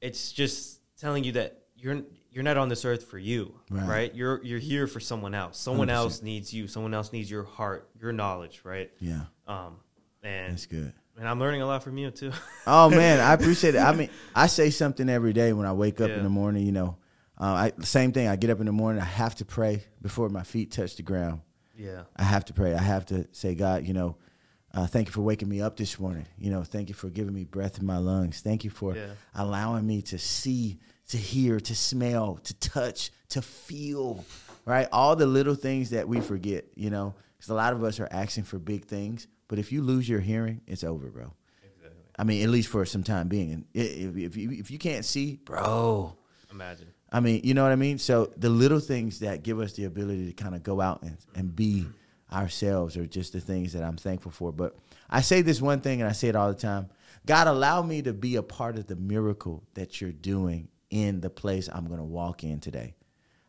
it's 0.00 0.32
just 0.32 0.80
telling 0.98 1.24
you 1.24 1.32
that 1.32 1.62
you're 1.76 2.02
you're 2.30 2.42
not 2.44 2.56
on 2.58 2.68
this 2.68 2.84
earth 2.84 3.04
for 3.04 3.18
you, 3.18 3.54
Right. 3.70 3.88
right? 3.88 4.14
You're 4.14 4.42
you're 4.44 4.58
here 4.58 4.86
for 4.86 5.00
someone 5.00 5.34
else. 5.34 5.58
Someone 5.58 5.88
100%. 5.88 5.92
else 5.92 6.22
needs 6.22 6.52
you. 6.52 6.66
Someone 6.68 6.92
else 6.94 7.12
needs 7.12 7.30
your 7.30 7.44
heart, 7.44 7.88
your 8.00 8.12
knowledge, 8.12 8.60
right? 8.64 8.90
Yeah. 9.00 9.22
Um, 9.46 9.76
and 10.22 10.52
That's 10.52 10.66
good. 10.66 10.92
and 11.16 11.26
I'm 11.28 11.40
learning 11.40 11.62
a 11.62 11.66
lot 11.66 11.82
from 11.82 11.96
you 11.98 12.10
too. 12.10 12.32
Oh 12.66 12.90
man, 12.90 13.18
I 13.20 13.32
appreciate 13.32 13.74
it. 13.74 13.78
I 13.80 13.94
mean, 13.94 14.10
I 14.34 14.46
say 14.48 14.68
something 14.70 15.08
every 15.08 15.32
day 15.32 15.52
when 15.54 15.64
I 15.66 15.72
wake 15.72 16.00
up 16.00 16.10
Yeah. 16.10 16.16
in 16.18 16.22
the 16.24 16.28
morning. 16.30 16.66
You 16.66 16.72
know, 16.72 16.96
Uh, 17.40 17.70
I, 17.78 17.82
same 17.82 18.12
thing. 18.12 18.28
I 18.28 18.36
get 18.36 18.50
up 18.50 18.60
in 18.60 18.66
the 18.66 18.72
morning. 18.72 19.00
I 19.00 19.04
have 19.06 19.34
to 19.36 19.44
pray 19.44 19.84
before 20.02 20.28
my 20.28 20.42
feet 20.42 20.70
touch 20.72 20.96
the 20.96 21.02
ground. 21.02 21.40
Yeah. 21.78 22.02
I 22.16 22.24
have 22.24 22.44
to 22.46 22.52
pray. 22.52 22.74
I 22.74 22.82
have 22.82 23.06
to 23.06 23.26
say, 23.32 23.54
God, 23.54 23.86
you 23.86 23.94
know, 23.94 24.16
uh, 24.74 24.86
thank 24.86 25.06
you 25.08 25.12
for 25.12 25.22
waking 25.22 25.48
me 25.48 25.60
up 25.62 25.76
this 25.76 25.98
morning. 25.98 26.26
You 26.38 26.50
know, 26.50 26.62
thank 26.64 26.88
you 26.88 26.94
for 26.94 27.08
giving 27.08 27.32
me 27.32 27.44
breath 27.44 27.78
in 27.78 27.86
my 27.86 27.98
lungs. 27.98 28.40
Thank 28.40 28.64
you 28.64 28.70
for 28.70 28.96
Yeah. 28.96 29.12
allowing 29.34 29.86
me 29.86 30.02
to 30.02 30.18
see, 30.18 30.78
to 31.08 31.16
hear, 31.16 31.60
to 31.60 31.74
smell, 31.74 32.36
to 32.44 32.54
touch, 32.54 33.10
to 33.30 33.40
feel, 33.40 34.24
right? 34.66 34.88
All 34.92 35.14
the 35.16 35.26
little 35.26 35.54
things 35.54 35.90
that 35.90 36.08
we 36.08 36.20
forget, 36.20 36.64
you 36.74 36.90
know, 36.90 37.14
because 37.36 37.48
a 37.50 37.54
lot 37.54 37.72
of 37.72 37.82
us 37.84 38.00
are 38.00 38.08
asking 38.10 38.44
for 38.44 38.58
big 38.58 38.84
things. 38.84 39.28
But 39.46 39.58
if 39.58 39.72
you 39.72 39.80
lose 39.80 40.06
your 40.08 40.20
hearing, 40.20 40.60
it's 40.66 40.84
over, 40.84 41.06
bro. 41.08 41.32
Exactly. 41.62 42.02
I 42.18 42.24
mean, 42.24 42.42
at 42.42 42.50
least 42.50 42.68
for 42.68 42.84
some 42.84 43.02
time 43.04 43.28
being. 43.28 43.52
And 43.52 43.64
if, 43.72 44.16
if, 44.16 44.36
you, 44.36 44.50
if 44.50 44.70
you 44.70 44.78
can't 44.78 45.04
see, 45.04 45.36
bro, 45.44 46.16
Imagine. 46.50 46.88
I 47.10 47.20
mean, 47.20 47.40
you 47.42 47.54
know 47.54 47.62
what 47.62 47.72
I 47.72 47.76
mean? 47.76 47.98
So 47.98 48.32
the 48.36 48.50
little 48.50 48.80
things 48.80 49.20
that 49.20 49.42
give 49.42 49.60
us 49.60 49.72
the 49.72 49.84
ability 49.84 50.26
to 50.26 50.32
kind 50.32 50.54
of 50.54 50.62
go 50.62 50.80
out 50.80 51.02
and, 51.02 51.16
and 51.34 51.54
be 51.54 51.86
ourselves 52.32 52.96
are 52.96 53.06
just 53.06 53.32
the 53.32 53.40
things 53.40 53.72
that 53.72 53.82
I'm 53.82 53.96
thankful 53.96 54.30
for. 54.30 54.52
But 54.52 54.76
I 55.08 55.22
say 55.22 55.42
this 55.42 55.62
one 55.62 55.80
thing 55.80 56.02
and 56.02 56.08
I 56.08 56.12
say 56.12 56.28
it 56.28 56.36
all 56.36 56.48
the 56.48 56.58
time. 56.58 56.90
God 57.24 57.46
allow 57.46 57.82
me 57.82 58.02
to 58.02 58.12
be 58.12 58.36
a 58.36 58.42
part 58.42 58.76
of 58.76 58.86
the 58.86 58.96
miracle 58.96 59.64
that 59.74 60.00
you're 60.00 60.12
doing 60.12 60.68
in 60.90 61.20
the 61.20 61.30
place 61.30 61.68
I'm 61.72 61.86
going 61.86 61.98
to 61.98 62.04
walk 62.04 62.44
in 62.44 62.60
today. 62.60 62.94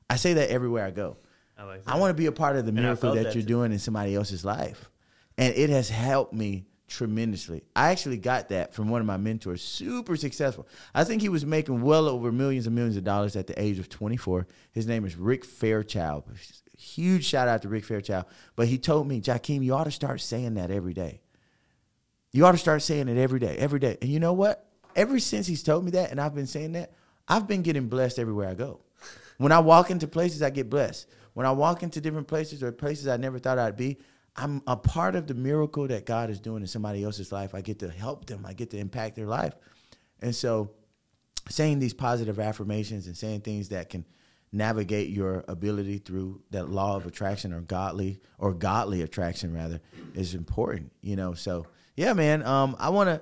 I 0.09 0.15
say 0.15 0.33
that 0.33 0.49
everywhere 0.49 0.85
I 0.85 0.91
go. 0.91 1.17
I 1.57 1.63
like. 1.63 1.83
I 1.85 1.97
want 1.97 2.11
to 2.11 2.13
be 2.15 2.25
a 2.25 2.31
part 2.31 2.55
of 2.55 2.65
the 2.65 2.71
miracle 2.71 3.13
that, 3.13 3.23
that 3.23 3.35
you're 3.35 3.43
too. 3.43 3.47
doing 3.47 3.71
in 3.71 3.79
somebody 3.79 4.15
else's 4.15 4.45
life. 4.45 4.89
And 5.37 5.53
it 5.55 5.69
has 5.69 5.89
helped 5.89 6.33
me 6.33 6.65
tremendously. 6.89 7.63
I 7.75 7.91
actually 7.91 8.17
got 8.17 8.49
that 8.49 8.73
from 8.73 8.89
one 8.89 8.99
of 8.99 9.07
my 9.07 9.17
mentors, 9.17 9.61
super 9.61 10.15
successful. 10.17 10.67
I 10.93 11.03
think 11.03 11.21
he 11.21 11.29
was 11.29 11.45
making 11.45 11.81
well 11.81 12.07
over 12.07 12.31
millions 12.31 12.65
and 12.67 12.75
millions 12.75 12.97
of 12.97 13.03
dollars 13.03 13.35
at 13.35 13.47
the 13.47 13.59
age 13.61 13.79
of 13.79 13.87
24. 13.89 14.47
His 14.71 14.87
name 14.87 15.05
is 15.05 15.15
Rick 15.15 15.45
Fairchild. 15.45 16.25
Huge 16.77 17.25
shout 17.25 17.47
out 17.47 17.61
to 17.61 17.69
Rick 17.69 17.85
Fairchild. 17.85 18.25
But 18.55 18.67
he 18.67 18.77
told 18.77 19.07
me, 19.07 19.21
Jikeme, 19.21 19.63
you 19.63 19.73
ought 19.73 19.85
to 19.85 19.91
start 19.91 20.21
saying 20.21 20.55
that 20.55 20.71
every 20.71 20.93
day. 20.93 21.21
You 22.31 22.45
ought 22.45 22.51
to 22.51 22.57
start 22.57 22.81
saying 22.81 23.07
it 23.07 23.17
every 23.17 23.39
day, 23.39 23.57
every 23.57 23.79
day. 23.79 23.97
And 24.01 24.09
you 24.09 24.19
know 24.19 24.33
what? 24.33 24.65
Ever 24.95 25.19
since 25.19 25.47
he's 25.47 25.63
told 25.63 25.85
me 25.85 25.91
that, 25.91 26.11
and 26.11 26.19
I've 26.19 26.35
been 26.35 26.47
saying 26.47 26.73
that, 26.73 26.91
I've 27.27 27.47
been 27.47 27.61
getting 27.61 27.87
blessed 27.87 28.19
everywhere 28.19 28.49
I 28.49 28.55
go. 28.55 28.81
When 29.37 29.51
I 29.51 29.59
walk 29.59 29.91
into 29.91 30.07
places, 30.07 30.41
I 30.41 30.49
get 30.49 30.69
blessed. 30.69 31.07
When 31.33 31.45
I 31.45 31.51
walk 31.51 31.83
into 31.83 32.01
different 32.01 32.27
places 32.27 32.61
or 32.61 32.71
places 32.71 33.07
I 33.07 33.17
never 33.17 33.39
thought 33.39 33.57
I'd 33.57 33.77
be, 33.77 33.97
I'm 34.39 34.61
a 34.67 34.77
part 34.77 35.15
of 35.15 35.27
the 35.27 35.33
miracle 35.33 35.87
that 35.87 36.05
God 36.05 36.29
is 36.29 36.39
doing 36.39 36.61
in 36.61 36.67
somebody 36.67 37.03
else's 37.03 37.31
life. 37.31 37.53
I 37.53 37.61
get 37.61 37.79
to 37.79 37.89
help 37.89 38.25
them, 38.25 38.45
I 38.45 38.53
get 38.53 38.69
to 38.71 38.77
impact 38.77 39.15
their 39.15 39.27
life. 39.27 39.53
And 40.21 40.35
so, 40.35 40.71
saying 41.49 41.79
these 41.79 41.93
positive 41.93 42.39
affirmations 42.39 43.07
and 43.07 43.17
saying 43.17 43.41
things 43.41 43.69
that 43.69 43.89
can 43.89 44.05
navigate 44.51 45.09
your 45.09 45.43
ability 45.47 45.97
through 45.99 46.41
that 46.51 46.69
law 46.69 46.95
of 46.95 47.05
attraction 47.05 47.53
or 47.53 47.61
godly 47.61 48.19
or 48.39 48.53
godly 48.53 49.01
attraction 49.03 49.53
rather 49.53 49.79
is 50.15 50.33
important 50.33 50.91
you 51.01 51.15
know 51.15 51.33
so 51.35 51.67
yeah 51.95 52.13
man 52.13 52.41
um 52.43 52.75
i 52.79 52.89
want 52.89 53.07
to 53.07 53.21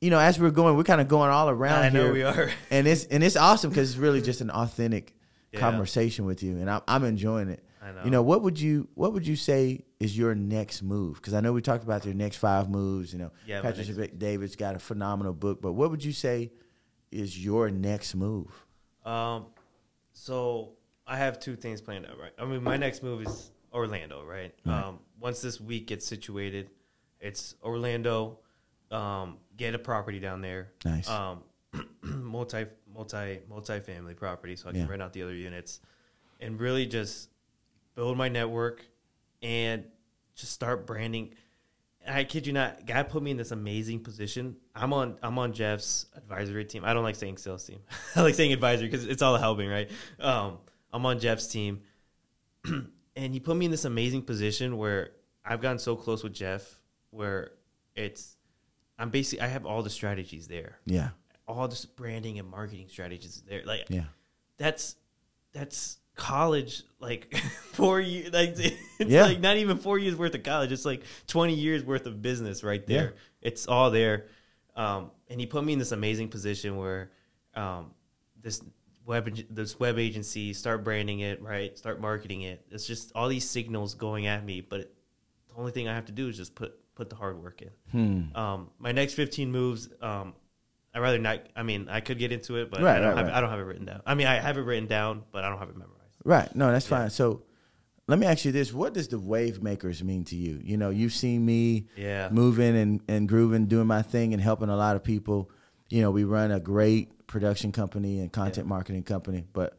you 0.00 0.10
know 0.10 0.18
as 0.18 0.40
we're 0.40 0.50
going 0.50 0.76
we're 0.76 0.82
kind 0.82 1.00
of 1.00 1.06
going 1.06 1.30
all 1.30 1.48
around 1.48 1.84
I 1.84 1.88
know 1.90 2.04
here 2.06 2.12
we 2.12 2.22
are. 2.24 2.50
and 2.72 2.88
it's 2.88 3.04
and 3.04 3.22
it's 3.22 3.36
awesome 3.36 3.70
because 3.70 3.90
it's 3.90 3.98
really 3.98 4.20
just 4.20 4.40
an 4.40 4.50
authentic 4.50 5.14
Yeah. 5.52 5.60
conversation 5.60 6.24
with 6.26 6.42
you 6.42 6.56
and 6.56 6.68
I'm, 6.68 6.80
I'm 6.88 7.04
enjoying 7.04 7.48
it 7.48 7.62
I 7.62 7.65
know. 7.92 8.04
you 8.04 8.10
know 8.10 8.22
what 8.22 8.42
would 8.42 8.58
you 8.60 8.88
what 8.94 9.12
would 9.12 9.26
you 9.26 9.36
say 9.36 9.84
is 10.00 10.16
your 10.16 10.34
next 10.34 10.82
move 10.82 11.16
because 11.16 11.34
i 11.34 11.40
know 11.40 11.52
we 11.52 11.60
talked 11.62 11.84
about 11.84 12.04
your 12.04 12.14
next 12.14 12.36
five 12.36 12.68
moves 12.70 13.12
you 13.12 13.18
know 13.18 13.30
Yeah, 13.46 13.60
patrick 13.62 13.88
next- 13.96 14.18
david's 14.18 14.56
got 14.56 14.76
a 14.76 14.78
phenomenal 14.78 15.32
book 15.32 15.60
but 15.62 15.72
what 15.72 15.90
would 15.90 16.04
you 16.04 16.12
say 16.12 16.50
is 17.12 17.42
your 17.42 17.70
next 17.70 18.14
move 18.14 18.64
Um, 19.04 19.46
so 20.12 20.72
I 21.06 21.16
have 21.18 21.38
two 21.38 21.54
things 21.54 21.80
planned 21.80 22.06
out, 22.06 22.18
right? 22.18 22.32
I 22.36 22.44
mean, 22.44 22.64
my 22.64 22.76
next 22.76 23.02
move 23.04 23.22
is 23.22 23.52
Orlando, 23.72 24.24
right? 24.24 24.52
Right. 24.64 24.82
Um, 24.82 24.98
once 25.20 25.40
this 25.40 25.60
week 25.60 25.86
gets 25.86 26.04
situated, 26.04 26.70
it's 27.20 27.54
Orlando. 27.62 28.40
Um, 28.90 29.36
get 29.56 29.74
a 29.74 29.78
property 29.78 30.18
down 30.18 30.40
there. 30.40 30.72
Nice. 30.84 31.08
Um, 31.08 31.42
multi, 32.02 32.66
multi, 32.92 33.38
multi-family 33.48 34.14
property, 34.14 34.56
so 34.56 34.68
I 34.68 34.72
can 34.72 34.80
Yeah. 34.80 34.88
rent 34.88 35.00
out 35.02 35.12
the 35.12 35.22
other 35.22 35.34
units, 35.34 35.78
and 36.40 36.58
really 36.58 36.86
just 36.86 37.28
build 37.96 38.16
my 38.16 38.28
network, 38.28 38.86
and 39.42 39.84
just 40.36 40.52
start 40.52 40.86
branding. 40.86 41.34
I 42.08 42.22
kid 42.22 42.46
you 42.46 42.52
not, 42.52 42.86
guy 42.86 43.02
put 43.02 43.20
me 43.20 43.32
in 43.32 43.36
this 43.36 43.50
amazing 43.50 44.00
position. 44.00 44.56
I'm 44.76 44.92
on 44.92 45.18
I'm 45.22 45.36
on 45.38 45.52
Jeff's 45.52 46.06
advisory 46.14 46.64
team. 46.64 46.84
I 46.84 46.94
don't 46.94 47.02
like 47.02 47.16
saying 47.16 47.38
sales 47.38 47.64
team. 47.64 47.80
I 48.14 48.22
like 48.22 48.36
saying 48.36 48.52
advisory 48.52 48.86
because 48.86 49.06
it's 49.06 49.22
all 49.22 49.36
helping, 49.36 49.68
right? 49.68 49.90
Um, 50.20 50.58
I'm 50.92 51.04
on 51.04 51.18
Jeff's 51.18 51.48
team, 51.48 51.80
and 52.64 52.88
he 53.16 53.40
put 53.40 53.56
me 53.56 53.64
in 53.64 53.72
this 53.72 53.84
amazing 53.84 54.22
position 54.22 54.76
where 54.76 55.10
I've 55.44 55.60
gotten 55.60 55.80
so 55.80 55.96
close 55.96 56.22
with 56.22 56.32
Jeff, 56.34 56.78
where 57.10 57.50
it's 57.96 58.36
I'm 58.96 59.10
basically 59.10 59.40
I 59.40 59.48
have 59.48 59.66
all 59.66 59.82
the 59.82 59.90
strategies 59.90 60.46
there, 60.46 60.78
yeah 60.84 61.08
all 61.48 61.68
this 61.68 61.84
branding 61.84 62.38
and 62.38 62.48
marketing 62.48 62.88
strategies 62.88 63.42
there. 63.48 63.62
Like 63.64 63.86
yeah 63.88 64.04
that's 64.58 64.96
that's 65.52 65.98
college 66.16 66.82
like 66.98 67.36
four 67.72 68.00
years 68.00 68.32
like 68.32 68.54
it's 68.58 68.76
Yeah. 69.10 69.24
like 69.26 69.40
not 69.40 69.56
even 69.58 69.76
four 69.78 69.98
years 69.98 70.16
worth 70.16 70.34
of 70.34 70.42
college 70.42 70.72
it's 70.72 70.84
like 70.84 71.02
20 71.26 71.54
years 71.54 71.84
worth 71.84 72.06
of 72.06 72.22
business 72.22 72.64
right 72.64 72.84
there 72.86 73.14
it's 73.42 73.68
all 73.68 73.90
there 73.90 74.26
um, 74.74 75.10
and 75.28 75.38
he 75.38 75.46
put 75.46 75.62
me 75.64 75.74
in 75.74 75.78
this 75.78 75.92
amazing 75.92 76.28
position 76.28 76.76
where 76.76 77.10
um, 77.54 77.90
this 78.40 78.62
web 79.04 79.28
this 79.50 79.78
web 79.78 79.98
agency 79.98 80.52
start 80.52 80.82
branding 80.82 81.20
it 81.20 81.40
right 81.42 81.76
start 81.78 82.00
marketing 82.00 82.42
it 82.42 82.64
it's 82.70 82.86
just 82.86 83.12
all 83.14 83.28
these 83.28 83.48
signals 83.48 83.94
going 83.94 84.26
at 84.26 84.44
me 84.44 84.60
but 84.60 84.92
the 85.48 85.54
only 85.56 85.70
thing 85.70 85.86
i 85.86 85.94
have 85.94 86.06
to 86.06 86.12
do 86.12 86.28
is 86.28 86.36
just 86.36 86.54
put 86.54 86.74
put 86.96 87.10
the 87.10 87.16
hard 87.16 87.40
work 87.40 87.62
in 87.62 87.70
hmm. 87.92 88.36
um, 88.36 88.70
my 88.78 88.90
next 88.90 89.14
15 89.14 89.52
moves, 89.52 89.88
um, 90.00 90.32
I'd 90.94 91.00
rather 91.00 91.18
not. 91.18 91.40
I 91.54 91.62
mean, 91.62 91.88
I 91.90 92.00
could 92.00 92.18
get 92.18 92.32
into 92.32 92.56
it, 92.56 92.70
but 92.70 92.80
Right, 92.80 92.96
I, 92.96 93.00
don't 93.00 93.08
right, 93.08 93.16
have, 93.18 93.26
right. 93.26 93.34
I 93.36 93.40
don't 93.42 93.50
have 93.50 93.58
it 93.60 93.64
written 93.64 93.84
down. 93.84 94.00
I 94.06 94.14
mean, 94.14 94.26
I 94.26 94.36
have 94.36 94.56
it 94.56 94.62
written 94.62 94.86
down, 94.86 95.24
but 95.30 95.44
I 95.44 95.50
don't 95.50 95.58
have 95.58 95.68
it 95.68 95.76
memorized. 95.76 95.95
Right. 96.26 96.54
No, 96.56 96.72
that's 96.72 96.90
Yeah. 96.90 96.98
fine. 96.98 97.10
So 97.10 97.42
let 98.08 98.18
me 98.18 98.26
ask 98.26 98.44
you 98.44 98.50
this. 98.52 98.72
What 98.72 98.92
does 98.94 99.06
the 99.08 99.18
wave 99.18 99.62
makers 99.62 100.02
mean 100.02 100.24
to 100.24 100.36
you? 100.36 100.60
You 100.62 100.76
know, 100.76 100.90
you've 100.90 101.12
seen 101.12 101.46
me 101.46 101.86
Yeah. 101.96 102.28
moving 102.32 102.76
and, 102.76 103.00
and 103.08 103.28
grooving, 103.28 103.66
doing 103.66 103.86
my 103.86 104.02
thing 104.02 104.32
and 104.32 104.42
helping 104.42 104.68
a 104.68 104.76
lot 104.76 104.96
of 104.96 105.04
people. 105.04 105.50
You 105.88 106.02
know, 106.02 106.10
we 106.10 106.24
run 106.24 106.50
a 106.50 106.58
great 106.58 107.26
production 107.28 107.70
company 107.70 108.18
and 108.18 108.32
content 108.32 108.66
marketing 108.66 109.04
company. 109.04 109.44
But 109.52 109.78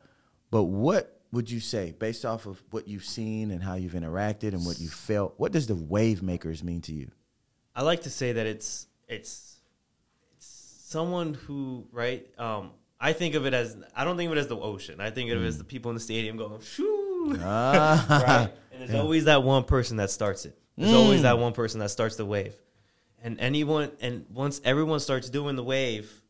but 0.50 0.64
what 0.64 1.20
would 1.34 1.52
you 1.52 1.60
say, 1.60 1.92
based 2.00 2.24
off 2.24 2.46
of 2.46 2.64
what 2.72 2.88
you've 2.88 3.04
seen 3.04 3.52
and 3.52 3.62
how 3.62 3.74
you've 3.76 3.92
interacted 3.92 4.54
and 4.54 4.66
what 4.66 4.80
you 4.80 4.88
felt, 4.88 5.34
what 5.38 5.52
does 5.52 5.68
the 5.68 5.76
wave 5.76 6.24
makers 6.24 6.64
mean 6.64 6.80
to 6.84 6.94
you? 6.94 7.12
I 7.76 7.82
like 7.82 8.04
to 8.04 8.10
say 8.10 8.32
that 8.32 8.46
it's 8.48 8.88
it's 9.10 9.58
it's 10.38 10.48
someone 10.48 11.34
who 11.34 11.88
right. 11.92 12.26
Um, 12.40 12.72
I 13.00 13.14
think 13.14 13.36
of 13.36 13.46
it 13.46 13.54
as 13.54 13.78
I 13.96 14.04
don't 14.04 14.18
think 14.18 14.32
of 14.32 14.38
it 14.38 14.40
as 14.42 14.48
the 14.48 14.58
ocean. 14.58 15.00
I 15.00 15.12
think 15.12 15.32
of 15.32 15.42
it 15.42 15.46
as 15.46 15.58
the 15.58 15.64
people 15.64 15.92
in 15.92 15.96
the 15.96 16.02
stadium 16.02 16.38
going 16.38 16.62
shoo. 16.62 17.26
Mm. 17.30 17.42
Ah. 17.44 18.06
right? 18.28 18.54
And 18.72 18.82
there's 18.82 19.00
always 19.00 19.26
that 19.26 19.44
one 19.44 19.64
person 19.64 19.98
that 19.98 20.10
starts 20.12 20.46
it. 20.46 20.58
There's 20.78 20.92
Mm. 20.92 20.96
always 20.96 21.22
that 21.24 21.38
one 21.40 21.54
person 21.54 21.80
that 21.80 21.90
starts 21.90 22.16
the 22.16 22.26
wave. 22.26 22.56
And 23.22 23.40
anyone 23.40 23.92
and 24.00 24.26
once 24.30 24.62
everyone 24.64 25.00
starts 25.00 25.30
doing 25.30 25.56
the 25.56 25.64
wave 25.64 26.22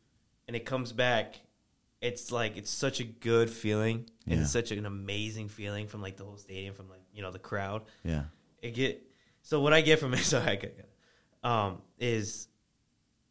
and 0.46 0.56
it 0.56 0.64
comes 0.64 0.92
back, 0.92 1.38
it's 2.00 2.30
like 2.32 2.56
it's 2.56 2.70
such 2.70 3.00
a 3.00 3.04
good 3.04 3.50
feeling. 3.50 4.08
And 4.26 4.36
Yeah. 4.36 4.40
it's 4.42 4.50
such 4.52 4.70
an 4.70 4.84
amazing 4.86 5.48
feeling 5.48 5.86
from 5.86 6.02
like 6.02 6.16
the 6.16 6.24
whole 6.24 6.36
stadium, 6.38 6.74
from 6.74 6.88
like, 6.88 7.00
you 7.12 7.22
know, 7.22 7.30
the 7.30 7.38
crowd. 7.38 7.82
Yeah. 8.04 8.24
It 8.62 8.72
get 8.74 9.02
so 9.42 9.60
what 9.60 9.72
I 9.72 9.80
get 9.80 10.00
from 10.00 10.12
it, 10.14 10.18
sorry, 10.24 10.70
um, 11.42 11.80
is 11.98 12.48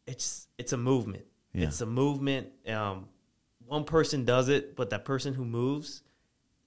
it's 0.06 0.46
it's 0.58 0.72
a 0.72 0.76
movement. 0.76 1.24
Yeah. 1.52 1.66
It's 1.68 1.80
a 1.80 1.86
movement. 1.86 2.48
Um, 2.66 3.08
one 3.68 3.84
person 3.84 4.24
does 4.24 4.48
it, 4.48 4.74
but 4.76 4.90
that 4.90 5.04
person 5.04 5.34
who 5.34 5.44
moves 5.44 6.02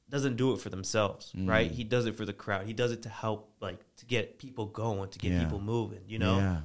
doesn't 0.10 0.36
do 0.36 0.54
it 0.54 0.60
for 0.60 0.70
themselves, 0.70 1.32
Mm. 1.36 1.48
right? 1.50 1.72
He 1.72 1.84
does 1.84 2.06
it 2.06 2.16
for 2.16 2.26
the 2.26 2.34
crowd. 2.34 2.66
He 2.66 2.74
does 2.74 2.92
it 2.92 3.02
to 3.04 3.10
help, 3.10 3.50
like 3.62 3.80
to 3.98 4.06
get 4.06 4.38
people 4.38 4.66
going, 4.66 5.10
to 5.10 5.20
get 5.20 5.32
Yeah. 5.32 5.44
people 5.44 5.60
moving. 5.62 6.02
You 6.08 6.20
know. 6.20 6.38
Yeah. 6.38 6.60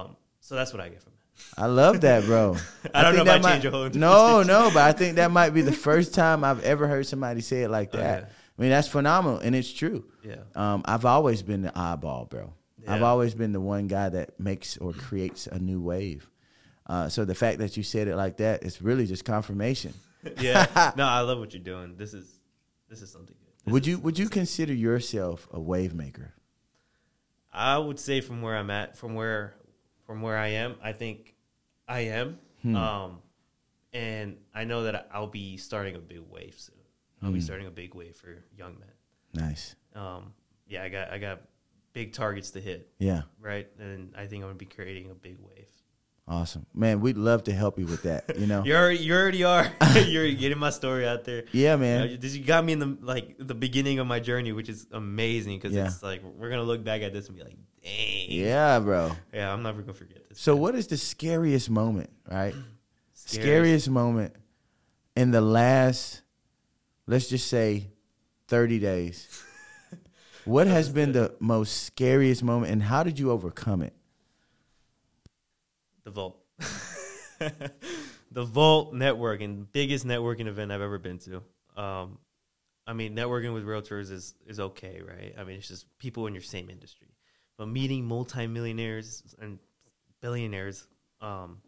Um, 0.00 0.16
so 0.40 0.54
that's 0.54 0.72
what 0.72 0.80
I 0.80 0.88
get 0.88 1.02
from 1.02 1.12
it. 1.12 1.18
I 1.56 1.66
love 1.66 2.02
that, 2.02 2.24
bro. 2.26 2.56
I 2.94 3.02
don't 3.02 3.14
think 3.14 3.26
know 3.26 3.34
if 3.34 3.42
that 3.42 3.44
I 3.48 3.52
change 3.52 3.64
your 3.64 3.72
whole 3.72 3.88
No, 3.90 4.42
no, 4.42 4.70
but 4.72 4.82
I 4.82 4.92
think 4.92 5.16
that 5.16 5.30
might 5.30 5.50
be 5.50 5.62
the 5.62 5.72
first 5.88 6.14
time 6.14 6.44
I've 6.44 6.62
ever 6.62 6.86
heard 6.86 7.06
somebody 7.06 7.40
say 7.40 7.62
it 7.62 7.70
like 7.70 7.90
Oh, 7.94 7.98
that. 7.98 8.20
yeah. 8.22 8.26
I 8.58 8.60
mean, 8.62 8.70
that's 8.70 8.86
phenomenal, 8.88 9.38
and 9.38 9.56
it's 9.56 9.72
true. 9.72 10.04
Yeah. 10.22 10.36
Um, 10.54 10.82
I've 10.84 11.06
always 11.06 11.42
been 11.42 11.62
the 11.62 11.76
eyeball, 11.76 12.26
bro. 12.26 12.52
I've 12.86 13.02
always 13.02 13.34
been 13.34 13.52
the 13.52 13.60
one 13.60 13.86
guy 13.86 14.08
that 14.10 14.38
makes 14.40 14.76
or 14.76 14.92
creates 14.92 15.46
a 15.46 15.58
new 15.58 15.80
wave. 15.80 16.28
Uh, 16.86 17.08
so 17.08 17.24
the 17.24 17.34
fact 17.34 17.58
that 17.58 17.76
you 17.76 17.82
said 17.82 18.08
it 18.08 18.16
like 18.16 18.36
that 18.38 18.62
is 18.64 18.82
really 18.82 19.06
just 19.06 19.24
confirmation. 19.24 19.94
Yeah. 20.38 20.92
no, 20.96 21.04
I 21.04 21.20
love 21.22 21.40
what 21.40 21.52
you're 21.52 21.62
doing. 21.64 21.96
This 21.96 22.14
is 22.14 22.38
this 22.88 23.02
is 23.02 23.10
something 23.10 23.34
good. 23.40 23.64
This 23.64 23.72
would 23.72 23.86
you 23.88 23.98
would 23.98 24.16
you 24.16 24.28
consider 24.28 24.72
yourself 24.72 25.48
a 25.52 25.58
wave 25.58 25.94
maker? 25.94 26.32
I 27.52 27.76
would 27.76 27.98
say 27.98 28.20
from 28.20 28.40
where 28.40 28.56
I'm 28.56 28.70
at, 28.70 28.96
from 28.96 29.16
where 29.16 29.54
from 30.06 30.22
where 30.22 30.38
I 30.38 30.48
am, 30.48 30.76
I 30.80 30.92
think 30.92 31.34
I 31.88 32.00
am. 32.02 32.38
Hmm. 32.62 32.76
Um, 32.76 33.18
and 33.92 34.36
I 34.54 34.62
know 34.62 34.84
that 34.84 35.08
I'll 35.12 35.26
be 35.26 35.56
starting 35.56 35.96
a 35.96 35.98
big 35.98 36.20
wave 36.30 36.54
soon. 36.56 36.76
I'll 37.20 37.32
be 37.32 37.40
starting 37.40 37.66
a 37.66 37.70
big 37.72 37.94
wave 37.94 38.14
for 38.16 38.44
young 38.56 38.76
men. 38.78 39.44
Nice. 39.48 39.74
Um, 39.94 40.34
yeah, 40.68 40.84
I 40.84 40.88
got 40.88 41.10
I 41.10 41.18
got 41.18 41.40
big 41.92 42.12
targets 42.12 42.50
to 42.52 42.60
hit, 42.60 42.90
Yeah. 42.98 43.22
right? 43.40 43.68
And 43.80 44.14
I 44.16 44.26
think 44.26 44.44
I'm 44.44 44.50
gonna 44.50 44.54
be 44.54 44.66
creating 44.66 45.10
a 45.10 45.14
big 45.14 45.38
wave. 45.40 45.66
Awesome. 46.32 46.64
Man, 46.74 47.00
we'd 47.00 47.18
love 47.18 47.42
to 47.44 47.52
help 47.52 47.78
you 47.78 47.84
with 47.84 48.04
that, 48.04 48.38
you 48.38 48.46
know? 48.46 48.64
You 48.66 48.74
already 48.74 48.98
you 48.98 49.12
already 49.12 49.44
are. 49.44 49.70
You're 50.06 50.32
getting 50.32 50.56
my 50.58 50.70
story 50.70 51.06
out 51.06 51.24
there. 51.24 51.44
yeah, 51.52 51.72
You, 51.72 51.76
know, 51.76 51.76
man. 51.78 52.10
you 52.10 52.16
this- 52.16 52.34
you 52.34 52.42
got 52.42 52.64
me 52.64 52.72
in 52.72 52.78
the 52.78 52.96
like 53.02 53.36
the 53.38 53.54
beginning 53.54 53.98
of 53.98 54.06
my 54.06 54.18
journey, 54.18 54.52
which 54.52 54.70
is 54.70 54.86
amazing 54.92 55.58
because 55.58 55.72
Yeah. 55.74 55.86
it's 55.86 56.02
like 56.02 56.22
we're 56.24 56.48
gonna 56.48 56.62
look 56.62 56.82
back 56.82 57.02
at 57.02 57.12
this 57.12 57.28
and 57.28 57.36
be 57.36 57.44
like, 57.44 57.58
dang, 57.84 58.30
Yeah, 58.30 58.78
bro. 58.80 59.12
yeah, 59.34 59.52
I'm 59.52 59.62
never 59.62 59.82
gonna 59.82 59.92
forget 59.92 60.26
this. 60.28 60.40
So 60.40 60.56
what 60.56 60.74
is 60.74 60.86
the 60.86 60.96
scariest 60.96 61.68
moment, 61.68 62.08
right? 62.30 62.54
Scariest- 63.14 63.34
Scariest 63.44 63.90
moment 63.90 64.34
in 65.14 65.32
the 65.32 65.40
last 65.42 66.22
let's 67.06 67.28
just 67.28 67.46
say 67.48 67.90
30 68.48 68.78
days. 68.78 69.28
What 70.44 70.66
has 70.66 70.88
been 70.88 71.12
the 71.12 71.36
most 71.38 71.84
scariest 71.84 72.42
moment 72.42 72.72
and 72.72 72.82
how 72.82 73.04
did 73.04 73.16
you 73.20 73.30
overcome 73.30 73.80
it? 73.82 73.92
The 76.04 76.10
Vault, 76.10 76.38
the 77.38 78.44
Vault 78.44 78.94
networking, 78.94 79.66
biggest 79.72 80.06
networking 80.06 80.46
event 80.46 80.72
I've 80.72 80.80
ever 80.80 80.98
been 80.98 81.18
to. 81.20 81.42
Um, 81.76 82.18
I 82.86 82.92
mean, 82.92 83.14
networking 83.14 83.54
with 83.54 83.64
realtors 83.64 84.10
is 84.10 84.34
is 84.46 84.58
okay, 84.58 85.00
right? 85.06 85.34
I 85.38 85.44
mean, 85.44 85.56
it's 85.56 85.68
just 85.68 85.86
people 85.98 86.26
in 86.26 86.34
your 86.34 86.42
same 86.42 86.68
industry, 86.68 87.08
but 87.56 87.66
meeting 87.66 88.04
multimillionaires 88.04 89.34
and 89.40 89.58
billionaires, 90.20 90.86
um, 91.20 91.58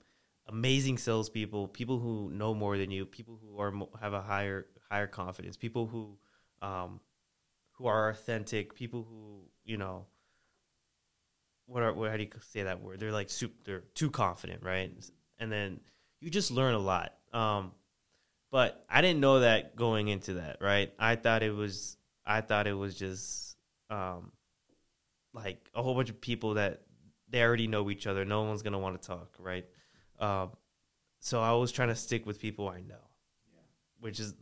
amazing 0.49 0.99
salespeople, 0.99 1.68
people 1.68 1.99
who 1.99 2.30
know 2.30 2.55
more 2.55 2.76
than 2.76 2.91
you, 2.91 3.07
people 3.07 3.39
who 3.41 3.61
are 3.61 3.72
have 4.01 4.12
a 4.12 4.20
higher 4.20 4.66
higher 4.91 5.07
confidence, 5.07 5.57
people 5.57 5.87
who 5.87 6.18
um, 6.62 7.01
who 7.72 7.87
are 7.87 8.11
authentic, 8.11 8.74
people 8.74 9.07
who 9.09 9.43
you 9.64 9.76
know 9.76 10.07
what 11.67 11.83
are 11.83 11.93
what 11.93 12.11
how 12.11 12.17
do 12.17 12.23
you 12.23 12.31
say 12.41 12.62
that 12.65 12.81
word? 12.81 13.01
They're 13.01 13.12
like 13.12 13.31
super, 13.31 13.55
they're 13.65 13.85
too 13.95 14.11
confident, 14.11 14.62
right? 14.62 14.93
And 15.39 15.51
then 15.51 15.81
you 16.21 16.31
just 16.31 16.51
learn 16.51 16.75
a 16.75 16.79
lot. 16.79 17.15
Um, 17.33 17.73
but 18.51 18.85
I 18.89 19.01
didn't 19.01 19.21
know 19.21 19.41
that 19.41 19.75
going 19.75 20.09
into 20.09 20.35
that, 20.35 20.59
right? 20.61 20.93
I 20.99 21.17
thought 21.17 21.43
it 21.43 21.55
was 21.55 21.97
I 22.25 22.41
thought 22.41 22.67
it 22.67 22.75
was 22.75 22.95
just 22.95 23.57
um, 23.91 24.33
like 25.33 25.71
a 25.75 25.83
whole 25.83 25.95
bunch 25.95 26.11
of 26.11 26.21
people 26.21 26.55
that 26.55 26.83
they 27.29 27.43
already 27.43 27.67
know 27.67 27.91
each 27.91 28.07
other. 28.07 28.25
No 28.25 28.43
one's 28.43 28.62
gonna 28.62 28.79
want 28.79 29.01
to 29.01 29.07
talk, 29.07 29.35
right? 29.39 29.67
Um, 30.21 30.51
so 31.21 31.41
I 31.41 31.53
was 31.53 31.73
trying 31.73 31.89
to 31.89 31.97
stick 31.97 32.27
with 32.27 32.41
people 32.41 32.69
I 32.69 32.81
know, 32.81 33.11
which 34.01 34.21
is 34.21 34.35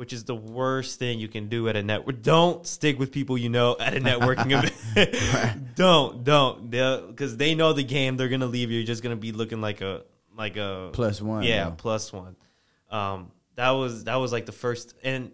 which 0.00 0.14
is 0.14 0.24
the 0.24 0.34
worst 0.34 0.98
thing 0.98 1.18
you 1.18 1.28
can 1.28 1.48
do 1.48 1.68
at 1.68 1.76
a 1.76 1.82
network. 1.82 2.22
Don't 2.22 2.66
stick 2.66 2.98
with 2.98 3.12
people 3.12 3.36
you 3.36 3.50
know 3.50 3.76
at 3.78 3.94
a 3.94 4.00
networking 4.00 4.50
event. 4.96 5.74
don't, 5.76 6.24
don't, 6.24 6.70
because 6.70 7.36
they 7.36 7.54
know 7.54 7.74
the 7.74 7.84
game. 7.84 8.16
They're 8.16 8.30
gonna 8.30 8.46
leave 8.46 8.70
you. 8.70 8.78
You're 8.78 8.86
just 8.86 9.02
gonna 9.02 9.16
be 9.16 9.32
looking 9.32 9.60
like 9.60 9.82
a 9.82 10.04
like 10.36 10.56
a 10.56 10.88
Plus 10.94 11.20
one. 11.20 11.42
yeah, 11.42 11.64
bro. 11.66 11.74
plus 11.76 12.12
one. 12.14 12.34
Um, 12.90 13.30
that 13.56 13.70
was 13.72 14.04
that 14.04 14.16
was 14.16 14.32
like 14.32 14.46
the 14.46 14.52
first, 14.52 14.94
and 15.04 15.32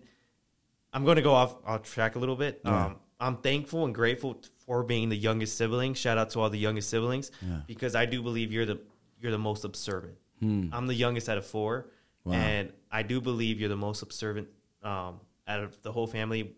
I'm 0.93 1.05
going 1.05 1.15
to 1.17 1.23
go 1.23 1.33
off 1.33 1.55
off 1.65 1.83
track 1.85 2.17
a 2.17 2.19
little 2.19 2.35
bit. 2.35 2.61
Yeah. 2.65 2.87
Um, 2.87 2.97
I'm 3.21 3.37
thankful 3.37 3.85
and 3.85 3.95
grateful 3.95 4.43
for 4.67 4.83
being 4.83 5.11
the 5.11 5.17
youngest 5.17 5.57
sibling. 5.57 5.95
Shout 5.95 6.19
out 6.19 6.31
to 6.31 6.41
all 6.41 6.51
the 6.51 6.59
youngest 6.59 6.91
siblings 6.91 7.31
Yeah. 7.41 7.61
because 7.69 7.95
I 7.95 8.05
do 8.05 8.21
believe 8.21 8.53
you're 8.53 8.67
the 8.67 8.81
you're 9.21 9.31
the 9.33 9.39
most 9.39 9.65
observant. 9.65 10.17
Hmm. 10.41 10.71
I'm 10.73 10.87
the 10.89 10.95
youngest 10.95 11.29
out 11.29 11.39
of 11.39 11.47
four, 11.47 11.87
Wow. 12.27 12.35
and 12.35 12.73
I 12.91 13.03
do 13.03 13.21
believe 13.21 13.61
you're 13.61 13.69
the 13.69 13.77
most 13.77 14.03
observant 14.03 14.49
um, 14.83 15.21
out 15.47 15.61
of 15.61 15.81
the 15.83 15.93
whole 15.93 16.07
family. 16.07 16.55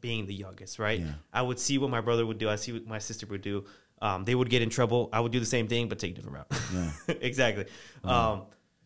Being 0.00 0.24
the 0.24 0.32
youngest, 0.34 0.78
right? 0.78 0.98
Yeah. 0.98 1.12
I 1.30 1.42
would 1.42 1.58
see 1.58 1.76
what 1.76 1.90
my 1.90 2.00
brother 2.00 2.24
would 2.24 2.38
do. 2.38 2.48
I 2.48 2.56
see 2.56 2.72
what 2.72 2.86
my 2.86 2.98
sister 2.98 3.26
would 3.26 3.42
do. 3.42 3.66
Um, 4.00 4.24
they 4.24 4.34
would 4.34 4.48
get 4.48 4.62
in 4.62 4.70
trouble. 4.70 5.10
I 5.12 5.20
would 5.20 5.30
do 5.30 5.40
the 5.40 5.44
same 5.44 5.68
thing, 5.68 5.90
but 5.90 5.98
take 5.98 6.12
a 6.12 6.14
different 6.14 6.38
route. 6.38 6.60
Yeah. 6.72 7.14
exactly. 7.20 7.66
Um, 8.02 8.44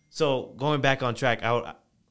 so 0.08 0.52
going 0.56 0.80
back 0.80 1.04
on 1.04 1.14
track, 1.14 1.44
I 1.44 1.52
would, 1.52 1.64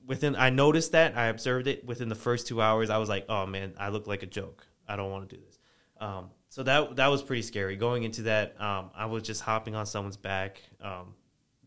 within 0.05 0.35
I 0.35 0.49
noticed 0.49 0.91
that 0.93 1.17
I 1.17 1.25
observed 1.27 1.67
it 1.67 1.85
within 1.85 2.09
the 2.09 2.15
first 2.15 2.47
two 2.47 2.61
hours. 2.61 2.89
I 2.89 2.97
was 2.97 3.09
like, 3.09 3.25
oh 3.29 3.45
man, 3.45 3.73
I 3.77 3.89
look 3.89 4.07
like 4.07 4.23
a 4.23 4.27
joke. 4.27 4.65
I 4.87 4.95
don't 4.95 5.11
want 5.11 5.29
to 5.29 5.35
do 5.35 5.41
this. 5.41 5.59
Um, 5.99 6.29
so 6.49 6.63
that 6.63 6.97
that 6.97 7.07
was 7.07 7.21
pretty 7.21 7.41
scary. 7.41 7.75
Going 7.75 8.03
into 8.03 8.23
that, 8.23 8.59
um, 8.61 8.91
I 8.95 9.05
was 9.05 9.23
just 9.23 9.41
hopping 9.41 9.75
on 9.75 9.85
someone's 9.85 10.17
back, 10.17 10.61
um, 10.81 11.15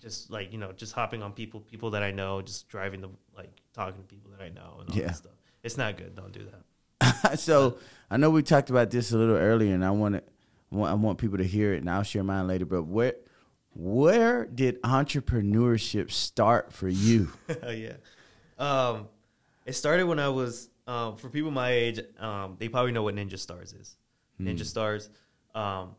just 0.07 0.31
like 0.31 0.53
you 0.53 0.59
know, 0.59 0.71
just 0.71 0.93
hopping 0.93 1.21
on 1.21 1.33
people 1.33 1.59
people 1.61 1.91
that 1.91 2.03
I 2.05 2.13
know, 2.13 2.41
just 2.41 2.69
driving 2.69 3.01
the 3.01 3.09
like 3.37 3.51
talking 3.75 4.01
to 4.01 4.07
people 4.07 4.31
that 4.31 4.41
I 4.45 4.51
know 4.51 4.77
and 4.81 4.89
all 4.91 4.97
Yeah. 4.97 5.09
that 5.09 5.17
stuff. 5.17 5.33
It's 5.65 5.77
not 5.77 5.97
good. 5.97 6.15
Don't 6.15 6.31
do 6.33 6.47
that. 7.01 7.39
so 7.41 7.79
I 8.09 8.17
know 8.17 8.31
we 8.31 8.43
talked 8.45 8.71
about 8.71 8.91
this 8.91 9.11
a 9.11 9.19
little 9.19 9.35
earlier, 9.37 9.75
and 9.75 9.85
I 9.85 9.91
want 9.91 10.15
to, 10.15 10.23
I 10.85 10.95
want 10.95 11.19
people 11.19 11.39
to 11.39 11.45
hear 11.45 11.75
it, 11.75 11.79
and 11.79 11.91
I'll 11.91 12.05
share 12.05 12.23
mine 12.23 12.47
later. 12.47 12.65
But 12.67 12.85
where, 12.85 13.15
where 13.75 14.45
did 14.45 14.81
entrepreneurship 14.83 16.13
start 16.13 16.73
for 16.73 16.89
you? 16.89 17.33
Oh 17.65 17.71
yeah. 17.71 17.95
Um, 18.59 19.09
it 19.65 19.73
started 19.73 20.07
when 20.07 20.21
I 20.21 20.29
was 20.29 20.69
um, 20.87 21.17
for 21.17 21.29
people 21.31 21.51
my 21.51 21.71
age. 21.73 22.01
Um, 22.21 22.55
they 22.61 22.69
probably 22.69 22.93
know 22.93 23.03
what 23.03 23.17
Ninja 23.17 23.39
Stars 23.39 23.73
is. 23.73 23.97
Ninja 24.41 24.65
Stars. 24.65 25.11
Um, 25.55 25.97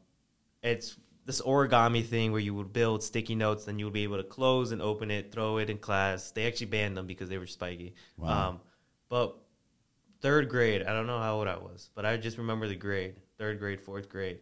it's 0.64 0.96
this 1.28 1.42
origami 1.42 2.04
thing 2.04 2.32
where 2.32 2.42
you 2.42 2.56
would 2.56 2.74
build 2.74 3.04
sticky 3.04 3.36
notes, 3.36 3.66
then 3.66 3.78
you 3.78 3.86
would 3.86 3.94
be 3.94 4.04
able 4.04 4.18
to 4.18 4.24
close 4.24 4.72
and 4.72 4.82
open 4.82 5.12
it, 5.12 5.32
throw 5.32 5.58
it 5.60 5.70
in 5.70 5.78
class. 5.78 6.32
They 6.32 6.48
actually 6.48 6.68
banned 6.68 6.98
them 6.98 7.06
because 7.06 7.30
they 7.30 7.38
were 7.38 7.46
spiky. 7.46 7.94
Wow. 8.18 8.50
Um, 8.50 8.60
but 9.10 9.36
third 10.22 10.50
grade, 10.50 10.82
I 10.84 10.94
don't 10.94 11.06
know 11.06 11.20
how 11.20 11.36
old 11.36 11.48
I 11.48 11.58
was, 11.58 11.90
but 11.94 12.06
I 12.06 12.18
just 12.18 12.38
remember 12.38 12.68
the 12.68 12.76
grade, 12.76 13.16
third 13.38 13.60
grade, 13.60 13.80
fourth 13.82 14.10
grade. 14.10 14.40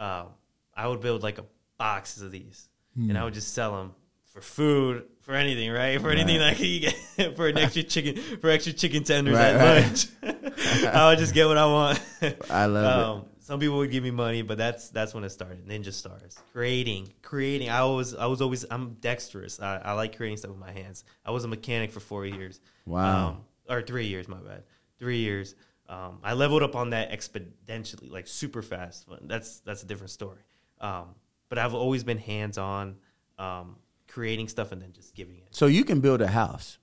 Um, 0.00 0.28
I 0.74 0.88
would 0.88 1.00
build 1.00 1.22
like 1.22 1.38
a 1.38 1.44
boxes 1.78 2.22
of 2.22 2.32
these, 2.32 2.68
and 2.96 3.16
I 3.16 3.24
would 3.24 3.34
just 3.34 3.52
sell 3.54 3.76
them 3.76 3.92
for 4.32 4.40
food, 4.40 5.04
for 5.20 5.34
anything, 5.34 5.70
right? 5.70 6.00
For 6.00 6.10
anything 6.10 6.40
Right. 6.40 6.56
that 6.56 6.62
I 6.62 6.90
could 6.90 7.26
get, 7.30 7.36
for 7.36 7.48
an 7.48 7.58
extra 7.64 7.82
chicken, 7.82 8.16
for 8.40 8.48
extra 8.48 8.72
chicken 8.72 9.04
tenders 9.04 9.36
Right, 9.36 9.54
at 9.54 9.56
right. 9.60 9.84
lunch. 9.84 10.84
I 10.94 11.08
would 11.10 11.18
just 11.18 11.34
get 11.34 11.46
what 11.46 11.58
I 11.58 11.66
want. 11.66 12.00
I 12.48 12.64
love 12.66 13.18
um, 13.18 13.24
some 13.42 13.58
people 13.58 13.78
would 13.78 13.90
give 13.90 14.04
me 14.04 14.12
money, 14.12 14.42
but 14.42 14.56
that's 14.56 14.90
that's 14.90 15.12
when 15.14 15.24
it 15.24 15.30
started. 15.30 15.66
Ninja 15.66 15.92
stars, 15.92 16.38
creating, 16.52 17.12
creating. 17.22 17.70
I 17.70 17.84
was 17.84 18.14
I 18.14 18.26
was 18.26 18.40
always 18.40 18.64
I'm 18.70 18.94
dexterous. 19.00 19.60
I, 19.60 19.78
I 19.84 19.92
like 19.92 20.16
creating 20.16 20.36
stuff 20.36 20.52
with 20.52 20.60
my 20.60 20.70
hands. 20.70 21.04
I 21.26 21.32
was 21.32 21.44
a 21.44 21.48
mechanic 21.48 21.90
for 21.90 21.98
four 21.98 22.24
years. 22.24 22.60
Wow. 22.86 23.28
Um, 23.28 23.44
or 23.68 23.82
three 23.82 24.06
years, 24.06 24.28
my 24.28 24.38
bad. 24.38 24.62
Three 24.98 25.18
years. 25.18 25.56
Um, 25.88 26.20
I 26.22 26.34
leveled 26.34 26.62
up 26.62 26.76
on 26.76 26.90
that 26.90 27.10
exponentially, 27.10 28.10
like 28.10 28.28
super 28.28 28.62
fast. 28.62 29.06
But 29.08 29.28
that's 29.28 29.58
that's 29.60 29.82
a 29.82 29.86
different 29.86 30.10
story. 30.10 30.38
Um, 30.80 31.08
but 31.48 31.58
I've 31.58 31.74
always 31.74 32.04
been 32.04 32.18
hands 32.18 32.58
on, 32.58 32.96
um, 33.38 33.76
creating 34.06 34.46
stuff 34.48 34.70
and 34.70 34.80
then 34.80 34.92
just 34.92 35.16
giving 35.16 35.38
it. 35.38 35.48
So 35.50 35.66
you 35.66 35.84
can 35.84 36.00
build 36.00 36.22
a 36.22 36.28
house. 36.28 36.78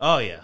Oh 0.00 0.18
yeah, 0.18 0.40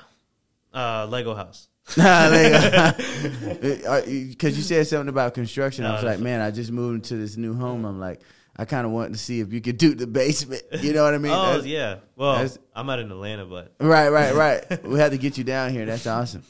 uh, 0.75 1.07
Lego 1.11 1.35
house. 1.35 1.70
Because 1.95 2.97
you 4.57 4.63
said 4.63 4.87
something 4.87 5.09
about 5.09 5.35
construction. 5.35 5.85
I 5.85 5.95
was 5.95 6.05
like, 6.05 6.19
man, 6.21 6.41
I 6.41 6.51
just 6.51 6.71
moved 6.71 6.95
into 6.97 7.17
this 7.17 7.37
new 7.37 7.55
home. 7.55 7.85
I'm 7.85 7.99
like, 8.01 8.21
I 8.57 8.65
kind 8.65 8.85
of 8.87 8.93
wanted 8.93 9.13
to 9.15 9.19
see 9.19 9.41
if 9.41 9.53
you 9.53 9.61
could 9.61 9.79
do 9.79 9.95
the 9.95 10.07
basement. 10.07 10.63
You 10.83 10.93
know 10.93 11.03
what 11.05 11.15
I 11.15 11.19
mean? 11.19 11.33
oh 11.33 11.47
That's- 11.47 11.67
yeah. 11.67 11.97
Well, 12.17 12.49
I'm 12.75 12.91
out 12.91 12.99
in 12.99 13.11
Atlanta, 13.11 13.45
but 13.47 13.75
Right, 13.81 14.09
right, 14.09 14.35
right. 14.71 14.85
we 14.85 14.99
had 14.99 15.13
to 15.13 15.19
get 15.19 15.39
you 15.39 15.45
down 15.45 15.71
here. 15.71 15.87
That's 15.87 16.07
awesome. 16.07 16.43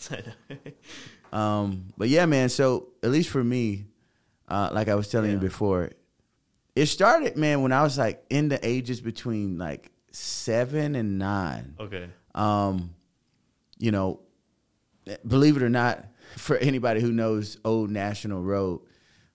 Um, 1.33 1.89
but 1.97 2.09
yeah, 2.09 2.27
man. 2.27 2.49
So 2.49 2.89
at 3.03 3.11
least 3.11 3.29
for 3.31 3.43
me, 3.45 3.87
uh, 4.49 4.71
like 4.73 4.89
I 4.89 4.95
was 4.97 5.09
telling 5.09 5.31
you 5.31 5.39
before, 5.39 5.91
it 6.75 6.87
started, 6.87 7.37
man, 7.37 7.63
when 7.63 7.73
I 7.73 7.83
was 7.83 7.97
like 7.99 8.25
in 8.31 8.49
the 8.49 8.59
ages 8.67 9.01
between 9.01 9.59
like 9.59 9.91
seven 10.13 10.95
and 10.97 11.19
nine. 11.19 11.77
okay. 11.79 12.09
Um, 12.35 12.95
you 13.79 13.91
know, 13.93 14.21
believe 15.27 15.57
it 15.57 15.63
or 15.63 15.69
not, 15.71 16.05
for 16.37 16.57
anybody 16.59 17.01
who 17.01 17.13
knows 17.13 17.57
Old 17.65 17.91
National 17.91 18.43
Road, 18.43 18.81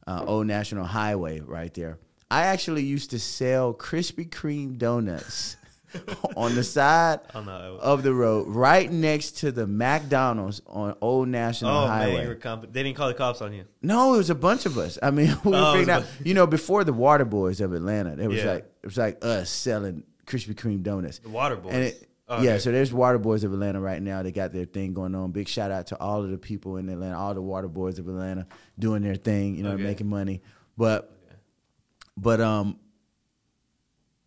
uh, 0.07 0.23
Old 0.25 0.47
National 0.47 0.85
Highway, 0.85 1.39
right 1.41 1.73
there, 1.73 1.99
I 2.31 2.43
actually 2.43 2.83
used 2.83 3.11
to 3.11 3.19
sell 3.19 3.73
Krispy 3.73 4.29
Kreme 4.29 4.77
donuts 4.77 5.57
on 6.35 6.55
the 6.55 6.63
side 6.63 7.19
Oh 7.33 7.41
no. 7.41 7.77
of 7.81 8.03
the 8.03 8.13
road, 8.13 8.47
right 8.47 8.91
next 8.91 9.37
to 9.39 9.51
the 9.51 9.65
McDonald's 9.67 10.61
on 10.67 10.95
Old 11.01 11.27
National 11.29 11.71
Oh 11.71 11.87
Highway. 11.87 12.25
man, 12.27 12.39
comp- 12.39 12.73
they 12.73 12.83
didn't 12.83 12.97
call 12.97 13.07
the 13.07 13.13
cops 13.13 13.41
on 13.41 13.53
you. 13.53 13.65
No, 13.81 14.13
it 14.15 14.17
was 14.17 14.29
a 14.29 14.35
bunch 14.35 14.65
of 14.65 14.77
us. 14.77 14.97
I 15.01 15.11
mean, 15.11 15.27
we 15.43 15.51
were 15.51 15.57
Oh, 15.57 15.89
out. 15.89 16.05
You 16.23 16.33
know, 16.33 16.47
before 16.47 16.83
the 16.83 16.93
Water 16.93 17.25
Boys 17.25 17.61
of 17.61 17.73
Atlanta, 17.73 18.21
it 18.21 18.27
was 18.27 18.39
Yeah. 18.43 18.53
like 18.53 18.63
it 18.83 18.85
was 18.87 18.97
like 18.97 19.23
us 19.23 19.49
selling 19.49 20.03
Krispy 20.25 20.53
Kreme 20.55 20.83
donuts. 20.83 21.19
The 21.19 21.29
Water 21.29 21.55
Boys. 21.55 21.93
Oh, 22.27 22.41
yeah, 22.41 22.51
okay. 22.51 22.59
so 22.59 22.71
there's 22.71 22.91
Water 22.91 23.19
Boys 23.19 23.43
of 23.43 23.53
Atlanta 23.53 23.79
right 23.79 24.01
now. 24.01 24.23
They 24.23 24.31
got 24.31 24.51
their 24.51 24.65
thing 24.65 24.93
going 24.93 25.13
on. 25.13 25.31
Big 25.31 25.47
shout 25.47 25.69
out 25.69 25.87
to 25.87 25.99
all 25.99 26.23
of 26.23 26.31
the 26.31 26.37
people 26.39 26.77
in 26.77 26.89
Atlanta, 26.89 27.15
all 27.17 27.33
the 27.35 27.41
Water 27.41 27.67
Boys 27.67 27.99
of 27.99 28.07
Atlanta 28.07 28.47
doing 28.79 29.03
their 29.03 29.15
thing. 29.15 29.55
You 29.55 29.63
know, 29.63 29.73
Okay. 29.73 29.83
making 29.83 30.07
money. 30.07 30.41
But, 30.75 31.11
but 32.17 32.41
um, 32.41 32.79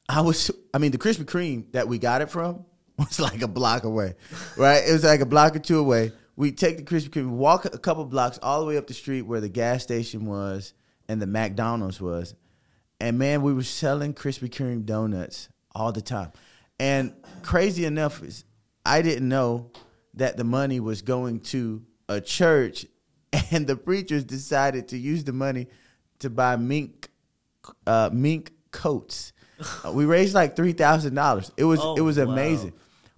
I 0.08 0.20
was. 0.20 0.50
I 0.72 0.78
mean, 0.78 0.92
the 0.92 0.98
Krispy 0.98 1.24
Kreme 1.24 1.72
that 1.72 1.88
we 1.88 1.98
got 1.98 2.22
it 2.22 2.30
from 2.30 2.64
was 2.98 3.18
like 3.20 3.42
a 3.42 3.48
block 3.48 3.84
away, 3.84 4.14
right? 4.56 4.82
It 4.88 4.92
was 4.92 5.04
like 5.04 5.20
a 5.20 5.26
block 5.26 5.56
or 5.56 5.60
two 5.60 5.78
away. 5.78 6.12
We 6.36 6.52
take 6.52 6.76
the 6.76 6.84
Krispy 6.84 7.08
Kreme, 7.08 7.30
walk 7.30 7.64
a 7.64 7.78
couple 7.78 8.04
blocks 8.04 8.38
all 8.42 8.60
the 8.60 8.66
way 8.66 8.76
up 8.76 8.86
the 8.86 8.94
street 8.94 9.22
where 9.22 9.40
the 9.40 9.48
gas 9.48 9.82
station 9.82 10.24
was 10.26 10.72
and 11.08 11.20
the 11.20 11.26
McDonald's 11.26 12.00
was, 12.00 12.34
and 13.00 13.18
man, 13.18 13.42
we 13.42 13.52
were 13.52 13.64
selling 13.64 14.14
Krispy 14.14 14.48
Kreme 14.48 14.84
donuts 14.86 15.48
all 15.74 15.90
the 15.90 16.00
time. 16.02 16.30
And 16.80 17.12
crazy 17.42 17.84
enough 17.84 18.22
is 18.22 18.44
I 18.84 19.02
didn't 19.02 19.28
know 19.28 19.70
that 20.14 20.36
the 20.36 20.44
money 20.44 20.80
was 20.80 21.02
going 21.02 21.40
to 21.40 21.82
a 22.08 22.20
church, 22.20 22.86
and 23.50 23.66
the 23.66 23.76
preachers 23.76 24.24
decided 24.24 24.88
to 24.88 24.98
use 24.98 25.24
the 25.24 25.32
money 25.32 25.66
to 26.20 26.30
buy 26.30 26.56
mink 26.56 27.08
uh, 27.86 28.10
mink 28.12 28.52
coats. 28.70 29.32
Uh, 29.84 29.92
we 29.94 30.04
raised 30.04 30.34
like 30.34 30.56
three 30.56 30.72
thousand 30.72 31.14
dollars. 31.14 31.50
It 31.56 31.64
was 31.64 31.80
Oh, 31.82 31.96
it 31.96 32.00
was 32.00 32.18
wow. 32.18 32.24
amazing. 32.30 32.72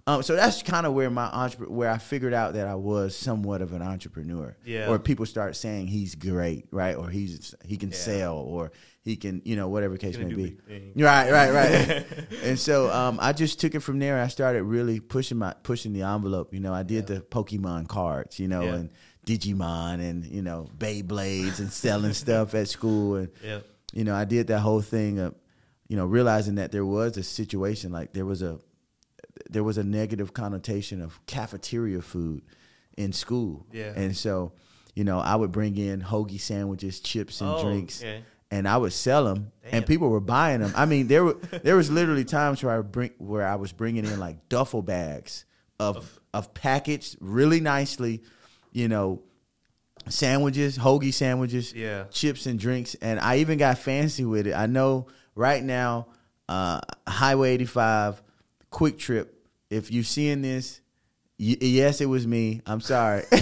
Um, 0.07 0.23
so 0.23 0.35
that's 0.35 0.63
kind 0.63 0.87
of 0.87 0.93
where 0.93 1.11
my 1.11 1.27
entrepre- 1.29 1.69
where 1.69 1.89
I 1.89 1.99
figured 1.99 2.33
out 2.33 2.55
that 2.55 2.65
I 2.67 2.73
was 2.73 3.15
somewhat 3.15 3.61
of 3.61 3.71
an 3.73 3.83
entrepreneur. 3.83 4.57
Yeah. 4.65 4.89
Or 4.89 4.97
people 4.97 5.27
start 5.27 5.55
saying 5.55 5.87
he's 5.87 6.15
great, 6.15 6.65
right? 6.71 6.95
Or 6.95 7.07
he's 7.09 7.53
he 7.63 7.77
can 7.77 7.89
Yeah. 7.91 7.95
sell, 7.95 8.35
or 8.37 8.71
he 9.03 9.15
can 9.15 9.41
you 9.45 9.55
know 9.55 9.67
whatever 9.67 9.97
case 9.97 10.17
may 10.17 10.33
be. 10.33 10.57
Right, 10.95 11.31
right, 11.31 11.51
right. 11.51 12.05
and 12.43 12.59
so 12.59 12.91
um, 12.91 13.17
I 13.21 13.33
just 13.33 13.59
took 13.59 13.73
it 13.75 13.79
from 13.81 13.99
there. 13.99 14.21
I 14.21 14.27
started 14.27 14.63
really 14.63 14.99
pushing 14.99 15.37
my 15.37 15.53
pushing 15.63 15.93
the 15.93 16.03
envelope. 16.03 16.53
You 16.53 16.59
know, 16.59 16.73
I 16.73 16.83
did 16.83 17.07
the 17.07 17.21
Pokemon 17.21 17.87
cards, 17.87 18.39
you 18.39 18.47
know, 18.47 18.61
Yeah. 18.63 18.73
and 18.75 18.89
Digimon 19.25 19.99
and 20.01 20.25
you 20.25 20.41
know 20.41 20.67
Beyblades 20.77 21.59
and 21.59 21.71
selling 21.71 22.13
stuff 22.13 22.53
at 22.55 22.67
school 22.67 23.15
and 23.15 23.29
Yep. 23.43 23.65
you 23.93 24.03
know 24.03 24.15
I 24.15 24.25
did 24.25 24.47
that 24.47 24.59
whole 24.59 24.81
thing 24.81 25.19
of 25.19 25.35
you 25.87 25.95
know 25.95 26.05
realizing 26.05 26.55
that 26.55 26.71
there 26.71 26.85
was 26.85 27.17
a 27.17 27.23
situation 27.23 27.91
like 27.91 28.13
there 28.13 28.25
was 28.25 28.41
a 28.41 28.59
there 29.49 29.63
was 29.63 29.77
a 29.77 29.83
negative 29.83 30.33
connotation 30.33 31.01
of 31.01 31.23
cafeteria 31.25 32.01
food 32.01 32.41
in 32.97 33.13
school. 33.13 33.65
Yeah. 33.71 33.93
And 33.95 34.15
so, 34.15 34.53
you 34.95 35.03
know, 35.03 35.19
I 35.19 35.35
would 35.35 35.51
bring 35.51 35.77
in 35.77 36.01
hoagie 36.01 36.39
sandwiches, 36.39 36.99
chips 36.99 37.41
and 37.41 37.49
Oh, 37.49 37.63
drinks 37.63 38.01
okay. 38.01 38.23
And 38.53 38.67
I 38.67 38.75
would 38.77 38.91
sell 38.93 39.23
them, 39.23 39.51
Damn. 39.63 39.75
and 39.75 39.85
people 39.87 40.09
were 40.09 40.19
buying 40.19 40.59
them. 40.59 40.73
I 40.75 40.85
mean, 40.85 41.07
there 41.07 41.23
were 41.23 41.33
there 41.63 41.77
was 41.77 41.89
literally 41.89 42.25
times 42.25 42.61
where 42.63 42.77
I 42.77 42.81
bring 42.81 43.11
where 43.17 43.47
I 43.47 43.55
was 43.55 43.71
bringing 43.71 44.03
in 44.05 44.19
like 44.19 44.49
duffel 44.49 44.81
bags 44.81 45.45
of 45.79 46.19
of 46.33 46.53
packaged 46.53 47.15
really 47.21 47.61
nicely, 47.61 48.21
you 48.73 48.87
know, 48.89 49.21
sandwiches, 50.09 50.77
hoagie 50.77 51.13
sandwiches, 51.13 51.73
Yeah. 51.73 52.03
chips 52.11 52.45
and 52.45 52.59
drinks, 52.59 52.95
and 52.95 53.19
I 53.19 53.37
even 53.37 53.57
got 53.57 53.77
fancy 53.77 54.25
with 54.25 54.47
it. 54.47 54.53
I 54.53 54.65
know 54.65 55.07
right 55.35 55.63
now, 55.63 56.07
uh, 56.49 56.81
Highway 57.07 57.53
85, 57.53 58.21
QuikTrip. 58.71 59.27
If 59.69 59.91
you're 59.91 60.03
seeing 60.03 60.41
this, 60.41 60.81
y- 61.39 61.55
yes, 61.61 62.01
it 62.01 62.07
was 62.07 62.27
me. 62.27 62.61
I'm 62.65 62.81
sorry. 62.81 63.23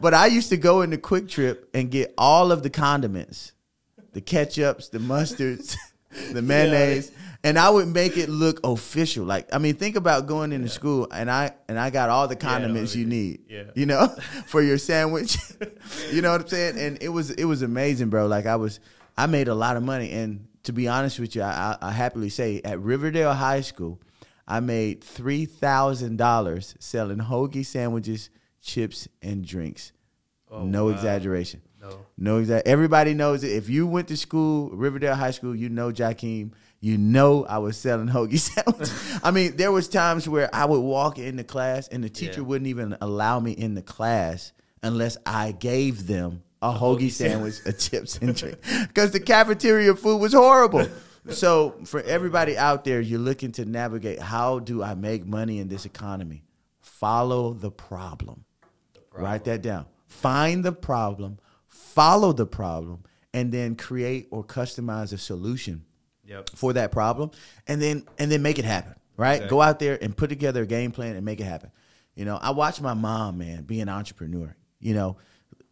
But 0.00 0.14
I 0.14 0.26
used 0.26 0.48
to 0.48 0.56
go 0.56 0.80
into 0.82 0.96
QuikTrip 0.96 1.58
and 1.74 1.90
get 1.90 2.14
all 2.18 2.50
of 2.50 2.62
the 2.64 2.70
condiments, 2.70 3.52
the 4.12 4.20
ketchups, 4.20 4.90
the 4.90 4.98
mustards, 4.98 5.76
the 6.32 6.42
mayonnaise, 6.42 7.12
and 7.42 7.58
I 7.58 7.70
would 7.70 7.88
make 7.88 8.16
it 8.16 8.28
look 8.28 8.60
official. 8.64 9.24
Like 9.24 9.54
I 9.54 9.58
mean, 9.58 9.74
think 9.74 9.96
about 9.96 10.26
going 10.26 10.52
into 10.52 10.68
school 10.68 11.08
and 11.12 11.30
I 11.30 11.52
and 11.68 11.78
I 11.78 11.90
got 11.90 12.10
all 12.10 12.28
the 12.28 12.36
condiments 12.36 12.94
oh, 12.94 12.98
you 12.98 13.06
need. 13.06 13.40
yeah. 13.48 13.64
You 13.74 13.86
know, 13.86 14.08
for 14.46 14.62
your 14.62 14.78
sandwich. 14.78 15.38
you 16.12 16.22
know 16.22 16.32
what 16.32 16.42
I'm 16.42 16.48
saying? 16.48 16.78
And 16.78 17.02
it 17.02 17.08
was 17.08 17.30
it 17.30 17.44
was 17.44 17.62
amazing, 17.62 18.10
bro. 18.10 18.26
Like 18.26 18.46
I 18.46 18.56
was 18.56 18.80
I 19.16 19.26
made 19.26 19.48
a 19.48 19.54
lot 19.54 19.76
of 19.76 19.82
money 19.82 20.10
and 20.10 20.46
to 20.64 20.72
be 20.72 20.88
honest 20.88 21.18
with 21.18 21.34
you, 21.34 21.42
I, 21.42 21.76
I, 21.80 21.88
I 21.88 21.92
happily 21.92 22.28
say 22.28 22.60
at 22.64 22.78
Riverdale 22.80 23.32
High 23.32 23.62
School, 23.62 24.00
I 24.46 24.60
made 24.60 25.02
three 25.02 25.46
thousand 25.46 26.18
dollars 26.18 26.74
selling 26.78 27.18
hoagie 27.18 27.64
sandwiches, 27.64 28.30
chips, 28.60 29.08
and 29.22 29.44
drinks. 29.44 29.92
Oh, 30.50 30.64
no 30.64 30.86
wow. 30.86 30.90
exaggeration. 30.90 31.62
No. 31.80 32.06
No 32.18 32.38
exact. 32.38 32.66
Everybody 32.66 33.14
knows 33.14 33.42
it. 33.42 33.52
If 33.52 33.68
you 33.70 33.86
went 33.86 34.08
to 34.08 34.16
school, 34.16 34.70
Riverdale 34.70 35.14
High 35.14 35.30
School, 35.30 35.54
you 35.56 35.68
know 35.70 35.90
Jikeme. 35.90 36.52
You 36.80 36.96
know 36.98 37.44
I 37.46 37.58
was 37.58 37.76
selling 37.76 38.08
hoagie 38.08 38.38
sandwiches. 38.54 39.20
I 39.22 39.30
mean, 39.30 39.56
there 39.56 39.72
was 39.72 39.88
times 39.88 40.28
where 40.28 40.48
I 40.54 40.64
would 40.66 40.80
walk 40.80 41.18
into 41.18 41.44
class 41.44 41.88
and 41.88 42.02
the 42.04 42.08
teacher 42.10 42.40
Yeah. 42.40 42.46
wouldn't 42.46 42.68
even 42.68 42.96
allow 43.00 43.40
me 43.40 43.52
in 43.52 43.74
the 43.74 43.82
class 43.82 44.52
unless 44.82 45.16
I 45.26 45.52
gave 45.52 46.06
them 46.06 46.42
a, 46.62 46.70
hoagie, 46.72 46.78
hoagie 47.06 47.10
sandwich, 47.10 47.54
a 47.66 47.72
chips 47.72 48.18
and 48.18 48.34
drink, 48.36 48.58
because 48.88 49.10
the 49.12 49.20
cafeteria 49.20 49.94
food 49.94 50.18
was 50.20 50.32
horrible. 50.34 50.86
So 51.30 51.74
for 51.84 52.00
everybody 52.02 52.56
out 52.58 52.84
there, 52.84 53.00
you're 53.00 53.18
looking 53.20 53.52
to 53.52 53.64
navigate 53.66 54.20
how 54.20 54.58
do 54.58 54.82
I 54.82 54.94
make 54.94 55.26
money 55.26 55.58
in 55.58 55.68
this 55.68 55.84
economy? 55.86 56.42
Follow 56.80 57.52
the 57.54 57.70
problem. 57.70 58.44
Write 59.12 59.44
that 59.44 59.62
down. 59.62 59.86
Find 60.06 60.64
the 60.64 60.72
problem, 60.72 61.38
follow 61.94 62.32
the 62.32 62.46
problem, 62.46 63.04
and 63.34 63.52
then 63.52 63.76
create 63.76 64.28
or 64.30 64.44
customize 64.44 65.12
a 65.12 65.18
solution 65.18 65.84
Yep. 66.24 66.50
for 66.54 66.72
that 66.74 66.92
problem, 66.92 67.30
and 67.66 67.80
then 67.82 68.04
and 68.18 68.30
then 68.30 68.42
make 68.42 68.58
it 68.58 68.64
happen. 68.64 68.94
Right? 69.16 69.34
Exactly. 69.34 69.50
Go 69.50 69.62
out 69.62 69.78
there 69.80 69.98
and 70.02 70.16
put 70.16 70.28
together 70.30 70.62
a 70.62 70.66
game 70.66 70.92
plan 70.92 71.14
and 71.16 71.24
make 71.24 71.40
it 71.40 71.44
happen. 71.44 71.70
You 72.14 72.24
know, 72.24 72.36
I 72.40 72.50
watched 72.50 72.80
my 72.80 72.94
mom, 72.94 73.36
man, 73.38 73.64
be 73.64 73.80
an 73.80 73.88
entrepreneur. 73.88 74.56
You 74.78 74.94
know, 74.94 75.16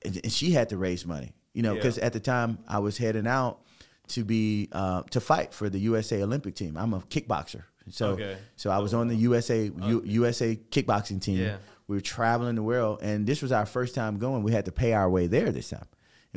and, 0.05 0.31
she 0.31 0.51
had 0.53 0.69
to 0.71 0.77
raise 0.77 1.07
money. 1.07 1.33
You 1.55 1.63
know, 1.63 1.73
Yeah. 1.73 1.79
because 1.81 1.99
at 1.99 2.13
the 2.13 2.21
time 2.21 2.59
I 2.69 2.79
was 2.81 2.99
heading 2.99 3.27
out 3.27 3.61
to 4.09 4.25
be 4.25 4.69
uh, 4.73 5.03
to 5.11 5.21
fight 5.21 5.55
for 5.55 5.69
the 5.71 5.79
USA 5.79 6.23
Olympic 6.23 6.55
team. 6.57 6.77
I'm 6.77 6.93
a 6.95 7.01
kickboxer, 7.01 7.63
so 7.91 8.09
Okay. 8.11 8.37
so 8.57 8.71
I 8.71 8.79
was 8.79 8.93
on 8.95 9.09
the 9.09 9.17
USA 9.17 9.65
U, 9.65 10.03
USA 10.05 10.57
kickboxing 10.57 11.21
team. 11.23 11.39
Yeah. 11.39 11.57
We 11.87 11.97
were 11.97 12.03
traveling 12.03 12.55
the 12.57 12.63
world, 12.63 12.99
and 13.03 13.27
this 13.27 13.41
was 13.43 13.51
our 13.53 13.65
first 13.67 13.95
time 13.95 14.19
going. 14.19 14.43
We 14.43 14.53
had 14.53 14.65
to 14.67 14.73
pay 14.73 14.93
our 14.93 15.09
way 15.09 15.27
there 15.27 15.51
this 15.53 15.71
time. 15.71 15.87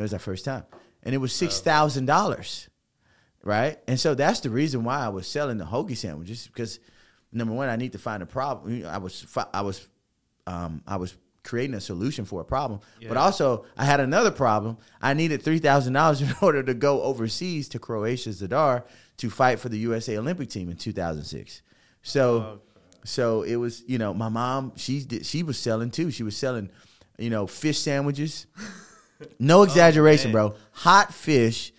It 0.01 0.03
was 0.03 0.13
our 0.13 0.19
first 0.19 0.45
time, 0.45 0.63
and 1.03 1.15
it 1.15 1.19
was 1.19 1.33
six 1.33 1.59
thousand 1.61 2.05
dollars, 2.05 2.69
right? 3.43 3.77
And 3.87 3.99
so 3.99 4.13
that's 4.15 4.39
the 4.41 4.49
reason 4.49 4.83
why 4.83 4.99
I 4.99 5.09
was 5.09 5.27
selling 5.27 5.57
the 5.57 5.65
hoagie 5.65 5.97
sandwiches 5.97 6.47
because 6.47 6.79
number 7.31 7.53
one, 7.53 7.69
I 7.69 7.75
need 7.75 7.93
to 7.93 7.99
find 7.99 8.21
a 8.21 8.25
problem. 8.25 8.85
I 8.85 8.97
was 8.97 9.25
I 9.53 9.61
was 9.61 9.87
um, 10.47 10.83
I 10.87 10.97
was 10.97 11.15
creating 11.43 11.73
a 11.75 11.81
solution 11.81 12.23
for 12.23 12.41
a 12.41 12.45
problem, 12.45 12.81
but 13.07 13.17
also 13.17 13.65
I 13.77 13.85
had 13.85 13.99
another 13.99 14.29
problem. 14.31 14.77
I 15.01 15.13
needed 15.13 15.41
three 15.41 15.59
thousand 15.59 15.93
dollars 15.93 16.21
in 16.27 16.33
order 16.41 16.61
to 16.63 16.73
go 16.73 17.01
overseas 17.03 17.69
to 17.69 17.79
Croatia, 17.79 18.29
Zadar, 18.29 18.83
to 19.17 19.29
fight 19.29 19.59
for 19.59 19.69
the 19.69 19.77
USA 19.79 20.17
Olympic 20.17 20.49
team 20.49 20.69
in 20.69 20.77
two 20.77 20.93
thousand 20.93 21.23
six. 21.23 21.61
So. 22.03 22.23
Oh, 22.37 22.61
So 23.03 23.41
it 23.41 23.55
was, 23.55 23.81
you 23.87 23.97
know, 23.97 24.13
my 24.13 24.29
mom, 24.29 24.73
she 24.75 25.03
did, 25.03 25.25
she 25.25 25.41
was 25.41 25.57
selling 25.57 25.89
too. 25.89 26.11
She 26.11 26.21
was 26.21 26.37
selling, 26.37 26.69
you 27.17 27.31
know, 27.31 27.47
fish 27.47 27.79
sandwiches. 27.79 28.45
No 29.39 29.63
exaggeration, 29.67 30.29
Oh, 30.29 30.33
bro. 30.33 30.55
Hot 30.71 31.13
fish 31.13 31.71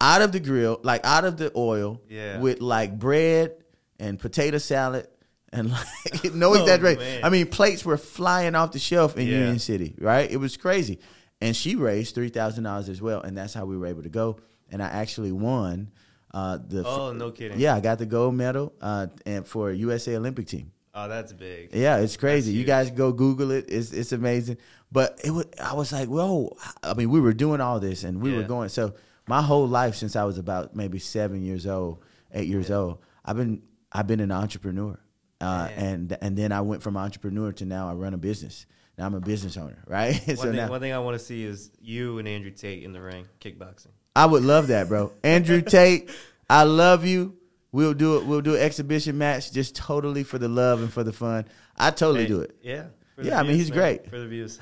out 0.00 0.22
of 0.22 0.32
the 0.32 0.40
grill, 0.40 0.80
like 0.82 1.04
out 1.04 1.24
of 1.24 1.36
the 1.36 1.52
oil, 1.56 2.00
Yeah. 2.08 2.38
with 2.40 2.60
like 2.60 2.98
bread 2.98 3.52
and 4.00 4.18
potato 4.18 4.58
salad 4.58 5.06
and 5.52 5.70
like 6.12 6.34
no 6.34 6.50
Oh, 6.54 6.60
exaggeration. 6.60 7.24
I 7.24 7.28
mean, 7.28 7.46
plates 7.46 7.84
were 7.84 7.96
flying 7.98 8.54
off 8.54 8.72
the 8.72 8.78
shelf 8.78 9.16
in 9.16 9.26
Yeah. 9.28 9.38
Union 9.38 9.58
City, 9.58 9.94
right? 9.98 10.30
It 10.30 10.38
was 10.38 10.56
crazy. 10.56 10.98
And 11.40 11.54
she 11.56 11.74
raised 11.76 12.14
three 12.14 12.28
thousand 12.30 12.64
dollars 12.64 12.88
as 12.88 13.00
well, 13.02 13.20
and 13.20 13.36
that's 13.36 13.52
how 13.54 13.64
we 13.64 13.76
were 13.76 13.86
able 13.86 14.02
to 14.04 14.08
go. 14.08 14.38
And 14.70 14.82
I 14.82 14.86
actually 14.86 15.32
won 15.32 15.90
uh, 16.32 16.58
the 16.66 16.84
Oh, 16.86 17.12
no 17.12 17.30
kidding. 17.30 17.60
yeah, 17.60 17.74
I 17.74 17.80
got 17.80 17.98
the 17.98 18.06
gold 18.06 18.34
medal 18.34 18.72
uh, 18.80 19.08
and 19.26 19.46
for 19.46 19.70
USA 19.70 20.16
Olympic 20.16 20.46
team. 20.46 20.72
Oh, 20.94 21.08
that's 21.08 21.32
big. 21.32 21.70
Yeah, 21.74 21.98
it's 21.98 22.16
crazy. 22.16 22.52
You 22.52 22.64
guys 22.64 22.90
go 22.90 23.12
Google 23.12 23.50
it. 23.50 23.66
It's 23.68 23.92
it's 23.92 24.12
amazing. 24.12 24.58
But 24.90 25.20
it 25.24 25.30
was, 25.30 25.46
I 25.62 25.72
was 25.72 25.90
like, 25.90 26.08
whoa. 26.08 26.54
I 26.82 26.92
mean, 26.92 27.08
we 27.10 27.18
were 27.18 27.32
doing 27.32 27.62
all 27.62 27.80
this 27.80 28.04
and 28.04 28.20
we 28.20 28.34
were 28.34 28.42
going. 28.42 28.68
So 28.68 28.94
my 29.26 29.40
whole 29.40 29.66
life 29.66 29.94
since 29.94 30.16
I 30.16 30.24
was 30.24 30.36
about 30.36 30.76
maybe 30.76 30.98
seven 30.98 31.42
years 31.42 31.66
old, 31.66 32.04
eight 32.32 32.46
years 32.46 32.70
old, 32.70 32.98
I've 33.24 33.36
been 33.36 33.62
I've 33.90 34.06
been 34.06 34.20
an 34.20 34.32
entrepreneur. 34.32 34.98
Uh, 35.40 35.68
and 35.76 36.16
and 36.20 36.36
then 36.36 36.52
I 36.52 36.60
went 36.60 36.82
from 36.82 36.96
entrepreneur 36.96 37.52
to 37.52 37.64
now 37.64 37.88
I 37.88 37.94
run 37.94 38.14
a 38.14 38.18
business. 38.18 38.66
Now 38.98 39.06
I'm 39.06 39.14
a 39.14 39.20
business 39.20 39.56
owner, 39.56 39.82
right? 39.86 40.14
One, 40.26 40.36
so 40.36 40.42
thing, 40.44 40.56
now 40.56 40.68
one 40.68 40.80
thing 40.80 40.92
I 40.92 40.98
want 40.98 41.18
to 41.18 41.24
see 41.24 41.42
is 41.42 41.70
you 41.80 42.18
and 42.18 42.28
Andrew 42.28 42.50
Tate 42.50 42.84
in 42.84 42.92
the 42.92 43.00
ring 43.00 43.26
kickboxing. 43.40 43.88
I 44.14 44.26
would 44.26 44.44
love 44.44 44.66
that, 44.68 44.88
bro. 44.88 45.10
Andrew 45.24 45.62
Tate, 45.62 46.10
I 46.50 46.64
love 46.64 47.06
you. 47.06 47.38
We'll 47.72 47.94
do 47.94 48.18
it. 48.18 48.26
We'll 48.26 48.42
do 48.42 48.54
an 48.54 48.60
exhibition 48.60 49.16
match 49.18 49.50
just 49.52 49.74
totally 49.74 50.24
for 50.24 50.38
the 50.38 50.48
love 50.48 50.80
and 50.82 50.92
for 50.92 51.02
the 51.02 51.12
fun. 51.12 51.46
I 51.76 51.90
totally 51.90 52.22
Hey, 52.22 52.28
do 52.28 52.40
it. 52.42 52.56
Yeah. 52.62 52.84
Yeah, 53.20 53.40
I 53.40 53.42
mean, 53.42 53.54
he's 53.54 53.70
man. 53.70 53.78
great. 53.78 54.10
For 54.10 54.18
the 54.18 54.26
views. 54.26 54.58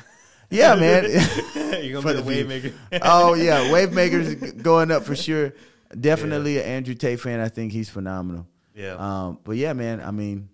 Yeah, 0.50 0.74
man. 0.76 1.04
You're 1.84 2.00
going 2.00 2.02
to 2.02 2.02
be 2.02 2.12
the 2.14 2.22
wave 2.24 2.48
maker. 2.48 2.72
oh 3.02 3.34
yeah, 3.34 3.72
wave 3.72 3.92
makers 3.92 4.34
going 4.52 4.90
up 4.90 5.04
for 5.04 5.16
sure. 5.16 5.52
Definitely 5.98 6.58
an 6.58 6.64
Andrew 6.64 6.94
Tate 6.94 7.20
fan. 7.20 7.40
I 7.40 7.48
think 7.48 7.72
he's 7.72 7.88
phenomenal. 7.88 8.46
Yeah. 8.74 8.94
Um, 8.94 9.38
but 9.44 9.56
yeah, 9.56 9.72
man. 9.72 10.00
I 10.00 10.12
mean, 10.12 10.48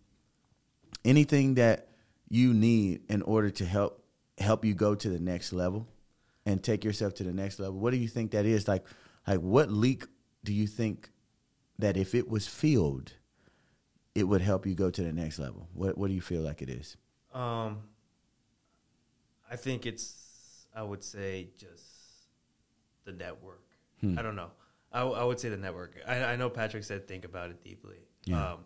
anything 1.04 1.54
that 1.54 1.88
you 2.28 2.54
need 2.54 3.02
in 3.08 3.22
order 3.22 3.50
to 3.50 3.64
help 3.64 4.02
help 4.38 4.64
you 4.64 4.74
go 4.74 4.94
to 4.94 5.08
the 5.08 5.18
next 5.20 5.52
level 5.52 5.86
and 6.44 6.62
take 6.62 6.84
yourself 6.84 7.14
to 7.14 7.24
the 7.24 7.32
next 7.32 7.58
level. 7.58 7.78
What 7.78 7.90
do 7.92 7.96
you 7.98 8.08
think 8.08 8.32
that 8.32 8.44
is? 8.46 8.68
Like, 8.68 8.84
like 9.26 9.40
what 9.40 9.70
leak 9.70 10.04
do 10.44 10.52
you 10.52 10.66
think 10.66 11.10
that 11.78 11.96
if 11.96 12.14
it 12.14 12.28
was 12.28 12.46
filled, 12.46 13.12
it 14.14 14.24
would 14.24 14.40
help 14.40 14.66
you 14.66 14.74
go 14.74 14.90
to 14.90 15.02
the 15.02 15.12
next 15.12 15.38
level? 15.38 15.68
What 15.74 15.96
What 15.98 16.08
do 16.08 16.14
you 16.14 16.20
feel 16.20 16.42
like 16.42 16.62
it 16.62 16.68
is? 16.70 16.96
Um, 17.34 17.78
I 19.50 19.56
think 19.56 19.86
it's, 19.86 20.66
I 20.74 20.82
would 20.82 21.04
say, 21.04 21.48
just 21.58 21.84
the 23.04 23.12
network. 23.12 23.62
Hmm. 24.00 24.18
I 24.18 24.22
don't 24.22 24.36
know. 24.36 24.50
I, 24.92 25.02
I 25.02 25.24
would 25.24 25.38
say 25.38 25.48
the 25.50 25.56
network. 25.56 25.96
I, 26.06 26.24
I 26.24 26.36
know 26.36 26.48
Patrick 26.48 26.84
said 26.84 27.06
think 27.06 27.24
about 27.24 27.50
it 27.50 27.62
deeply. 27.62 27.98
Yeah. 28.24 28.52
Um, 28.52 28.58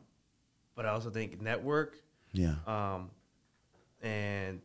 but 0.76 0.86
I 0.86 0.90
also 0.90 1.11
think 1.11 1.40
network 1.42 1.96
Yeah. 2.32 2.54
um, 2.66 3.11
and 4.02 4.61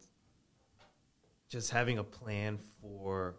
just 1.50 1.72
having 1.72 1.98
a 1.98 2.04
plan 2.04 2.60
for 2.82 3.36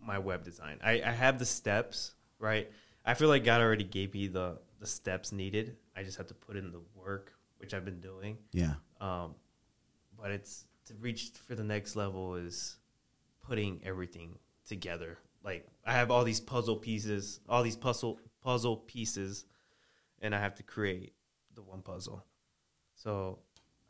my 0.00 0.18
web 0.18 0.44
design. 0.44 0.78
I, 0.82 1.02
I 1.02 1.10
have 1.10 1.38
the 1.38 1.44
steps, 1.46 2.12
right? 2.38 2.70
I 3.06 3.14
feel 3.14 3.28
like 3.28 3.44
God 3.44 3.60
already 3.60 3.84
gave 3.84 4.12
me 4.12 4.26
the, 4.26 4.58
the 4.80 4.86
steps 4.86 5.32
needed. 5.32 5.76
I 5.96 6.02
just 6.02 6.18
have 6.18 6.26
to 6.26 6.34
put 6.34 6.56
in 6.56 6.72
the 6.72 6.80
work, 6.94 7.32
which 7.58 7.72
I've 7.72 7.84
been 7.84 8.00
doing. 8.00 8.38
Yeah. 8.52 8.74
Um, 9.00 9.36
but 10.20 10.32
it's 10.32 10.64
to 10.86 10.94
reach 10.94 11.30
for 11.46 11.54
the 11.54 11.64
next 11.64 11.94
level 11.96 12.34
is 12.34 12.76
putting 13.42 13.80
everything 13.84 14.38
together. 14.66 15.18
Like 15.44 15.66
I 15.84 15.92
have 15.92 16.10
all 16.10 16.24
these 16.24 16.40
puzzle 16.40 16.76
pieces, 16.76 17.40
all 17.48 17.62
these 17.62 17.76
puzzle 17.76 18.18
puzzle 18.42 18.78
pieces, 18.78 19.44
and 20.20 20.34
I 20.34 20.40
have 20.40 20.56
to 20.56 20.62
create 20.62 21.12
the 21.54 21.62
one 21.62 21.82
puzzle. 21.82 22.24
So 22.94 23.38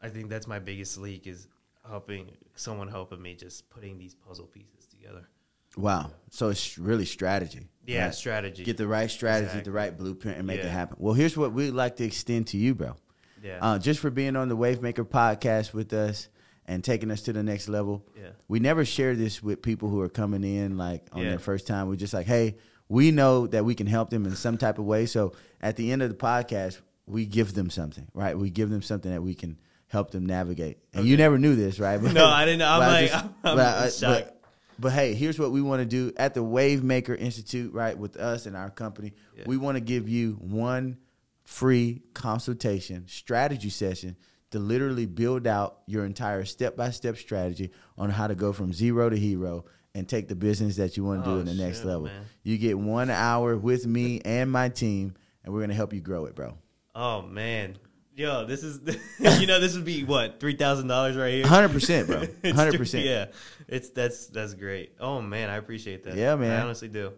I 0.02 0.08
think 0.08 0.28
that's 0.28 0.46
my 0.46 0.58
biggest 0.58 0.98
leak 0.98 1.26
is 1.26 1.48
helping 1.88 2.32
someone 2.54 2.88
helping 2.88 3.22
me 3.22 3.34
just 3.34 3.70
putting 3.70 3.96
these 3.98 4.14
puzzle 4.14 4.46
pieces 4.46 4.86
together. 4.86 5.28
Wow. 5.76 6.10
So 6.30 6.48
it's 6.48 6.78
really 6.78 7.04
strategy. 7.04 7.68
Yeah, 7.86 8.06
right? 8.06 8.14
strategy. 8.14 8.64
Get 8.64 8.76
the 8.76 8.86
right 8.88 9.10
strategy, 9.10 9.44
Exactly. 9.46 9.70
the 9.70 9.76
right 9.76 9.96
blueprint, 9.96 10.38
and 10.38 10.46
make 10.46 10.60
it 10.60 10.66
happen. 10.68 10.96
Well, 10.98 11.14
here's 11.14 11.36
what 11.36 11.52
we'd 11.52 11.70
like 11.70 11.96
to 11.96 12.04
extend 12.04 12.48
to 12.48 12.56
you, 12.56 12.74
bro. 12.74 12.96
yeah. 13.42 13.58
Uh, 13.62 13.78
just 13.78 14.00
for 14.00 14.10
being 14.10 14.34
on 14.34 14.48
the 14.48 14.56
Wavemaker 14.56 15.04
podcast 15.06 15.72
with 15.72 15.92
us 15.92 16.28
and 16.66 16.82
taking 16.82 17.12
us 17.12 17.22
to 17.22 17.32
the 17.32 17.44
next 17.44 17.68
level. 17.68 18.04
yeah. 18.16 18.30
We 18.48 18.58
never 18.58 18.84
share 18.84 19.14
this 19.14 19.40
with 19.42 19.62
people 19.62 19.88
who 19.88 20.00
are 20.00 20.08
coming 20.08 20.42
in 20.42 20.76
like 20.76 21.06
on 21.12 21.22
Yeah. 21.22 21.30
their 21.30 21.38
first 21.38 21.66
time. 21.68 21.88
We're 21.88 21.94
just 21.96 22.12
like, 22.14 22.26
hey, 22.26 22.56
we 22.88 23.12
know 23.12 23.46
that 23.48 23.64
we 23.64 23.74
can 23.76 23.86
help 23.86 24.10
them 24.10 24.24
in 24.26 24.34
some 24.34 24.58
type 24.58 24.78
of 24.80 24.84
way. 24.84 25.06
So 25.06 25.32
at 25.60 25.76
the 25.76 25.92
end 25.92 26.02
of 26.02 26.08
the 26.08 26.16
podcast, 26.16 26.80
we 27.06 27.24
give 27.24 27.54
them 27.54 27.70
something, 27.70 28.08
right? 28.14 28.36
We 28.36 28.50
give 28.50 28.68
them 28.70 28.82
something 28.82 29.12
that 29.12 29.22
we 29.22 29.34
can 29.34 29.58
help 29.88 30.10
them 30.10 30.26
navigate. 30.26 30.78
And 30.92 31.06
you 31.06 31.16
never 31.16 31.38
knew 31.38 31.54
this, 31.54 31.78
right? 31.78 32.02
But- 32.02 32.12
No, 32.14 32.26
I 32.26 32.44
didn't. 32.44 32.58
Know. 32.58 32.66
I'm 32.70 32.82
I 32.82 32.86
like, 32.88 33.10
just- 33.12 33.24
I'm, 33.44 33.60
I'm 33.60 33.84
I- 33.84 33.88
shocked. 33.90 34.32
But- 34.78 34.92
hey, 34.92 35.14
here's 35.14 35.38
what 35.38 35.50
we 35.52 35.62
want 35.62 35.80
to 35.80 35.86
do 35.86 36.12
at 36.16 36.34
the 36.34 36.42
Wavemaker 36.42 37.18
Institute, 37.18 37.72
right? 37.72 37.96
With 37.96 38.16
us 38.16 38.46
and 38.46 38.56
our 38.56 38.70
company, 38.70 39.12
Yeah. 39.36 39.44
we 39.46 39.56
want 39.56 39.76
to 39.76 39.80
give 39.80 40.08
you 40.08 40.32
one 40.40 40.98
free 41.44 42.02
consultation 42.14 43.04
strategy 43.08 43.70
session 43.70 44.16
to 44.50 44.58
literally 44.58 45.06
build 45.06 45.46
out 45.46 45.78
your 45.86 46.04
entire 46.04 46.44
step 46.44 46.76
by 46.76 46.90
step 46.90 47.16
strategy 47.16 47.70
on 47.98 48.10
how 48.10 48.26
to 48.26 48.34
go 48.34 48.52
from 48.52 48.72
zero 48.72 49.08
to 49.10 49.16
hero 49.16 49.64
and 49.94 50.08
take 50.08 50.28
the 50.28 50.34
business 50.36 50.76
that 50.76 50.96
you 50.96 51.04
want 51.04 51.24
to 51.24 51.30
do 51.30 51.36
Oh, 51.36 51.40
in 51.40 51.46
the 51.46 51.54
next 51.54 51.84
level. 51.84 52.02
man. 52.06 52.24
You 52.42 52.58
get 52.58 52.78
one 52.78 53.10
hour 53.10 53.56
with 53.56 53.86
me 53.86 54.20
and 54.24 54.50
my 54.52 54.68
team, 54.68 55.14
and 55.44 55.52
we're 55.54 55.60
going 55.60 55.70
to 55.70 55.74
help 55.76 55.92
you 55.92 56.00
grow 56.00 56.26
it, 56.26 56.34
bro. 56.34 56.58
oh 56.94 57.22
man, 57.22 57.76
yo, 58.16 58.44
this 58.46 58.62
is 58.64 58.80
you 59.40 59.46
know 59.46 59.60
this 59.60 59.76
would 59.76 59.84
be 59.84 60.04
what 60.04 60.40
three 60.40 60.56
thousand 60.56 60.88
dollars 60.88 61.16
right 61.16 61.32
here. 61.34 61.44
100%, 61.44 62.06
bro. 62.06 62.20
100%. 62.52 63.04
Yeah, 63.04 63.26
it's 63.68 63.90
that's 63.90 64.26
that's 64.26 64.54
great. 64.54 64.94
Oh 64.98 65.20
man, 65.20 65.50
I 65.50 65.56
appreciate 65.56 66.04
that. 66.04 66.16
Yeah, 66.16 66.34
man. 66.36 66.58
I 66.58 66.62
honestly 66.62 66.88
do. 66.88 67.12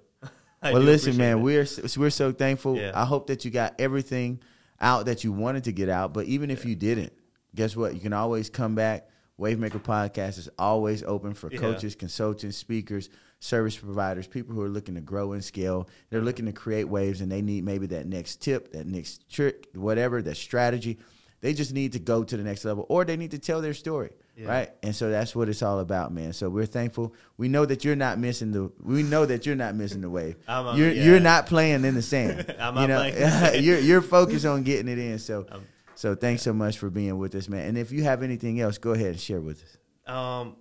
I 0.61 0.73
well, 0.73 0.83
do 0.83 0.87
listen, 0.87 1.17
man, 1.17 1.43
we're 1.43 1.67
we're 1.97 2.11
so 2.11 2.33
thankful. 2.33 2.77
Yeah. 2.77 2.91
I 2.95 3.05
hope 3.05 3.29
that 3.29 3.45
you 3.45 3.51
got 3.51 3.75
everything 3.79 4.41
out 4.81 5.07
that 5.07 5.23
you 5.23 5.33
wanted 5.33 5.65
to 5.65 5.73
get 5.73 5.89
out. 5.89 6.13
But 6.13 6.27
even 6.27 6.51
if 6.51 6.65
you 6.65 6.75
didn't, 6.75 7.13
guess 7.55 7.77
what? 7.77 7.95
You 7.95 8.01
can 8.01 8.13
always 8.13 8.51
come 8.51 8.75
back. 8.75 9.09
Wavemaker 9.39 9.81
Podcast 9.81 10.37
is 10.37 10.49
always 10.59 11.05
open 11.05 11.33
for 11.33 11.49
Yeah. 11.49 11.61
coaches, 11.61 11.95
consultants, 11.95 12.57
speakers, 12.57 13.09
service 13.41 13.77
providers, 13.77 14.27
people 14.27 14.55
who 14.55 14.63
are 14.63 14.69
looking 14.69 14.95
to 14.97 15.01
grow 15.01 15.33
and 15.33 15.45
scale. 15.45 15.89
They're 16.11 16.21
looking 16.23 16.47
to 16.47 16.53
create 16.53 16.85
waves, 16.85 17.21
and 17.21 17.31
they 17.31 17.43
need 17.43 17.65
maybe 17.65 17.87
that 17.89 18.07
next 18.07 18.43
tip, 18.43 18.73
that 18.73 18.87
next 18.87 19.29
trick, 19.31 19.69
whatever, 19.75 20.21
that 20.23 20.37
strategy. 20.37 20.99
They 21.41 21.55
just 21.55 21.73
need 21.73 21.93
to 21.93 22.01
go 22.01 22.25
to 22.25 22.37
the 22.37 22.43
next 22.43 22.65
level, 22.65 22.85
or 22.89 23.05
they 23.05 23.17
need 23.17 23.31
to 23.31 23.39
tell 23.39 23.61
their 23.61 23.73
story, 23.75 24.11
Yeah. 24.37 24.49
right? 24.49 24.71
And 24.83 24.95
so 24.95 25.09
that's 25.09 25.37
what 25.37 25.49
it's 25.49 25.63
all 25.63 25.79
about, 25.79 26.13
man. 26.13 26.33
So 26.33 26.51
we're 26.51 26.67
thankful. 26.67 27.15
We 27.37 27.47
know 27.47 27.65
that 27.65 27.85
you're 27.85 27.95
not 27.95 28.19
missing 28.19 28.51
the. 28.51 28.73
We 28.83 29.05
know 29.05 29.25
that 29.25 29.47
you're 29.47 29.55
not 29.55 29.77
missing 29.77 30.01
the 30.01 30.11
wave. 30.11 30.35
A- 30.49 30.73
you're 30.77 30.91
yeah. 30.91 31.05
you're 31.05 31.21
not 31.21 31.47
playing 31.47 31.85
in 31.85 31.95
the 31.95 32.03
sand. 32.03 32.53
I'm 32.59 32.77
you 32.79 32.89
know, 32.89 32.97
playing 32.99 33.15
in 33.15 33.21
the 33.21 33.31
sand. 33.31 33.65
you're 33.65 33.79
you're 33.79 34.03
focused 34.03 34.47
on 34.47 34.65
getting 34.65 34.89
it 34.89 34.99
in. 34.99 35.21
So 35.21 35.47
Um, 35.53 35.63
so 35.95 36.17
thanks 36.17 36.43
so 36.43 36.53
much 36.53 36.77
for 36.79 36.91
being 36.91 37.19
with 37.19 37.37
us, 37.37 37.49
man. 37.49 37.69
And 37.69 37.79
if 37.79 37.93
you 37.93 38.03
have 38.03 38.25
anything 38.25 38.61
else, 38.61 38.77
go 38.79 38.91
ahead 38.91 39.07
and 39.11 39.21
share 39.21 39.41
with 39.41 39.63
us. 39.63 40.13
Um, 40.13 40.57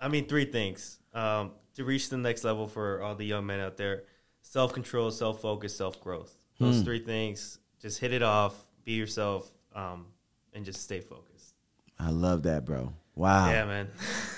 I 0.00 0.08
mean, 0.08 0.26
three 0.28 0.46
things 0.46 0.98
um, 1.12 1.50
to 1.74 1.84
reach 1.84 2.08
the 2.08 2.16
next 2.16 2.44
level 2.44 2.66
for 2.66 3.02
all 3.02 3.14
the 3.14 3.24
young 3.26 3.46
men 3.46 3.60
out 3.60 3.76
there: 3.76 4.04
self 4.42 4.72
control, 4.72 5.10
self 5.10 5.40
focus, 5.40 5.76
self 5.76 6.00
growth. 6.00 6.36
Those 6.58 6.78
Hmm. 6.78 6.84
three 6.84 7.00
things. 7.00 7.58
Just 7.80 7.98
hit 8.00 8.12
it 8.12 8.22
off. 8.22 8.54
Be 8.84 8.92
yourself, 8.92 9.50
um, 9.74 10.06
and 10.52 10.64
just 10.64 10.82
stay 10.82 11.00
focused. 11.00 11.54
I 11.98 12.10
love 12.10 12.42
that, 12.44 12.64
bro. 12.64 12.92
Wow, 13.14 13.50
Yeah, 13.50 13.64
man. 13.64 13.88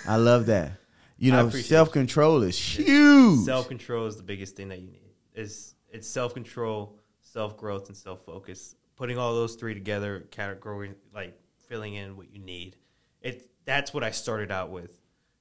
I 0.06 0.16
love 0.16 0.46
that. 0.46 0.72
You 1.18 1.32
know, 1.36 1.48
self 1.50 1.92
control 1.92 2.42
is 2.42 2.58
huge. 2.58 3.44
self 3.44 3.68
control 3.68 4.06
is 4.06 4.16
the 4.16 4.22
biggest 4.22 4.56
thing 4.56 4.68
that 4.68 4.80
you 4.80 4.88
need. 4.90 5.12
It's 5.34 5.74
it's 5.90 6.08
self 6.08 6.34
control, 6.34 6.98
self 7.20 7.56
growth, 7.56 7.88
and 7.88 7.96
self 7.96 8.24
focus. 8.24 8.74
Putting 8.96 9.18
all 9.18 9.34
those 9.34 9.54
three 9.56 9.74
together, 9.74 10.20
category 10.30 10.94
like 11.14 11.38
filling 11.68 11.94
in 11.94 12.16
what 12.16 12.32
you 12.32 12.38
need. 12.38 12.76
It 13.22 13.50
that's 13.64 13.92
what 13.94 14.04
I 14.04 14.10
started 14.10 14.50
out 14.52 14.70
with. 14.70 14.96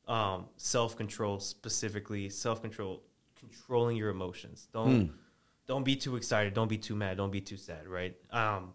Um, 0.08 0.48
self 0.58 0.96
control 0.98 1.40
specifically, 1.40 2.30
self 2.30 2.62
control, 2.62 3.04
controlling 3.40 3.96
your 3.98 4.10
emotions. 4.10 4.68
Don't 4.74 5.12
don't 5.68 5.84
be 5.86 5.96
too 5.96 6.16
excited. 6.18 6.54
Don't 6.54 6.68
be 6.68 6.78
too 6.78 6.96
mad. 6.96 7.18
Don't 7.18 7.32
be 7.32 7.42
too 7.42 7.58
sad. 7.58 7.88
Right. 7.88 8.16
Um, 8.32 8.74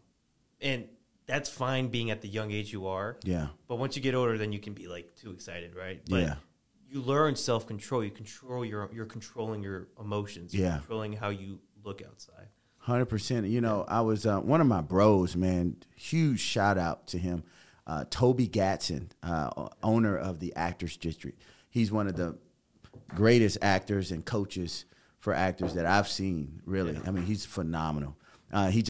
and 0.60 0.88
that's 1.26 1.50
fine 1.50 1.88
being 1.88 2.10
at 2.10 2.22
the 2.22 2.28
young 2.28 2.50
age 2.50 2.72
you 2.72 2.86
are. 2.86 3.18
yeah, 3.22 3.48
But 3.66 3.76
once 3.76 3.94
you 3.96 4.00
get 4.02 4.14
older, 4.14 4.38
then 4.38 4.50
you 4.50 4.58
can 4.58 4.72
be 4.72 4.88
like 4.88 5.14
too 5.14 5.30
excited, 5.30 5.74
right? 5.76 6.00
But 6.08 6.20
Yeah. 6.22 6.34
You 6.90 7.02
learn 7.02 7.36
self 7.36 7.66
control. 7.66 8.02
You 8.02 8.10
control 8.10 8.64
your. 8.64 8.88
You're 8.94 9.04
controlling 9.04 9.62
your 9.62 9.88
emotions. 10.00 10.54
You're 10.54 10.68
Yeah. 10.68 10.78
Controlling 10.78 11.12
how 11.12 11.28
you 11.28 11.60
look 11.84 12.00
outside. 12.02 12.48
hundred 12.78 13.06
percent. 13.06 13.46
You 13.46 13.60
know, 13.60 13.84
I 13.86 14.00
was 14.00 14.24
uh, 14.24 14.40
one 14.40 14.62
of 14.62 14.66
my 14.66 14.80
bros, 14.80 15.36
man. 15.36 15.76
Huge 15.96 16.40
shout 16.40 16.78
out 16.78 17.06
to 17.08 17.18
him, 17.18 17.44
uh, 17.88 18.04
Toby 18.10 18.46
Gatson, 18.46 19.08
uh, 19.22 19.68
owner 19.82 20.16
of 20.16 20.38
the 20.40 20.54
Actors 20.54 20.96
District. 20.96 21.40
He's 21.70 21.90
one 21.90 22.06
of 22.06 22.16
the 22.16 22.36
greatest 23.14 23.58
actors 23.62 24.12
and 24.12 24.24
coaches 24.24 24.84
for 25.18 25.32
actors 25.34 25.74
that 25.74 25.86
I've 25.86 26.08
seen. 26.08 26.60
Really, 26.64 26.98
I 27.06 27.10
mean, 27.10 27.24
he's 27.24 27.46
phenomenal. 27.46 28.16
Uh, 28.52 28.68
he 28.68 28.82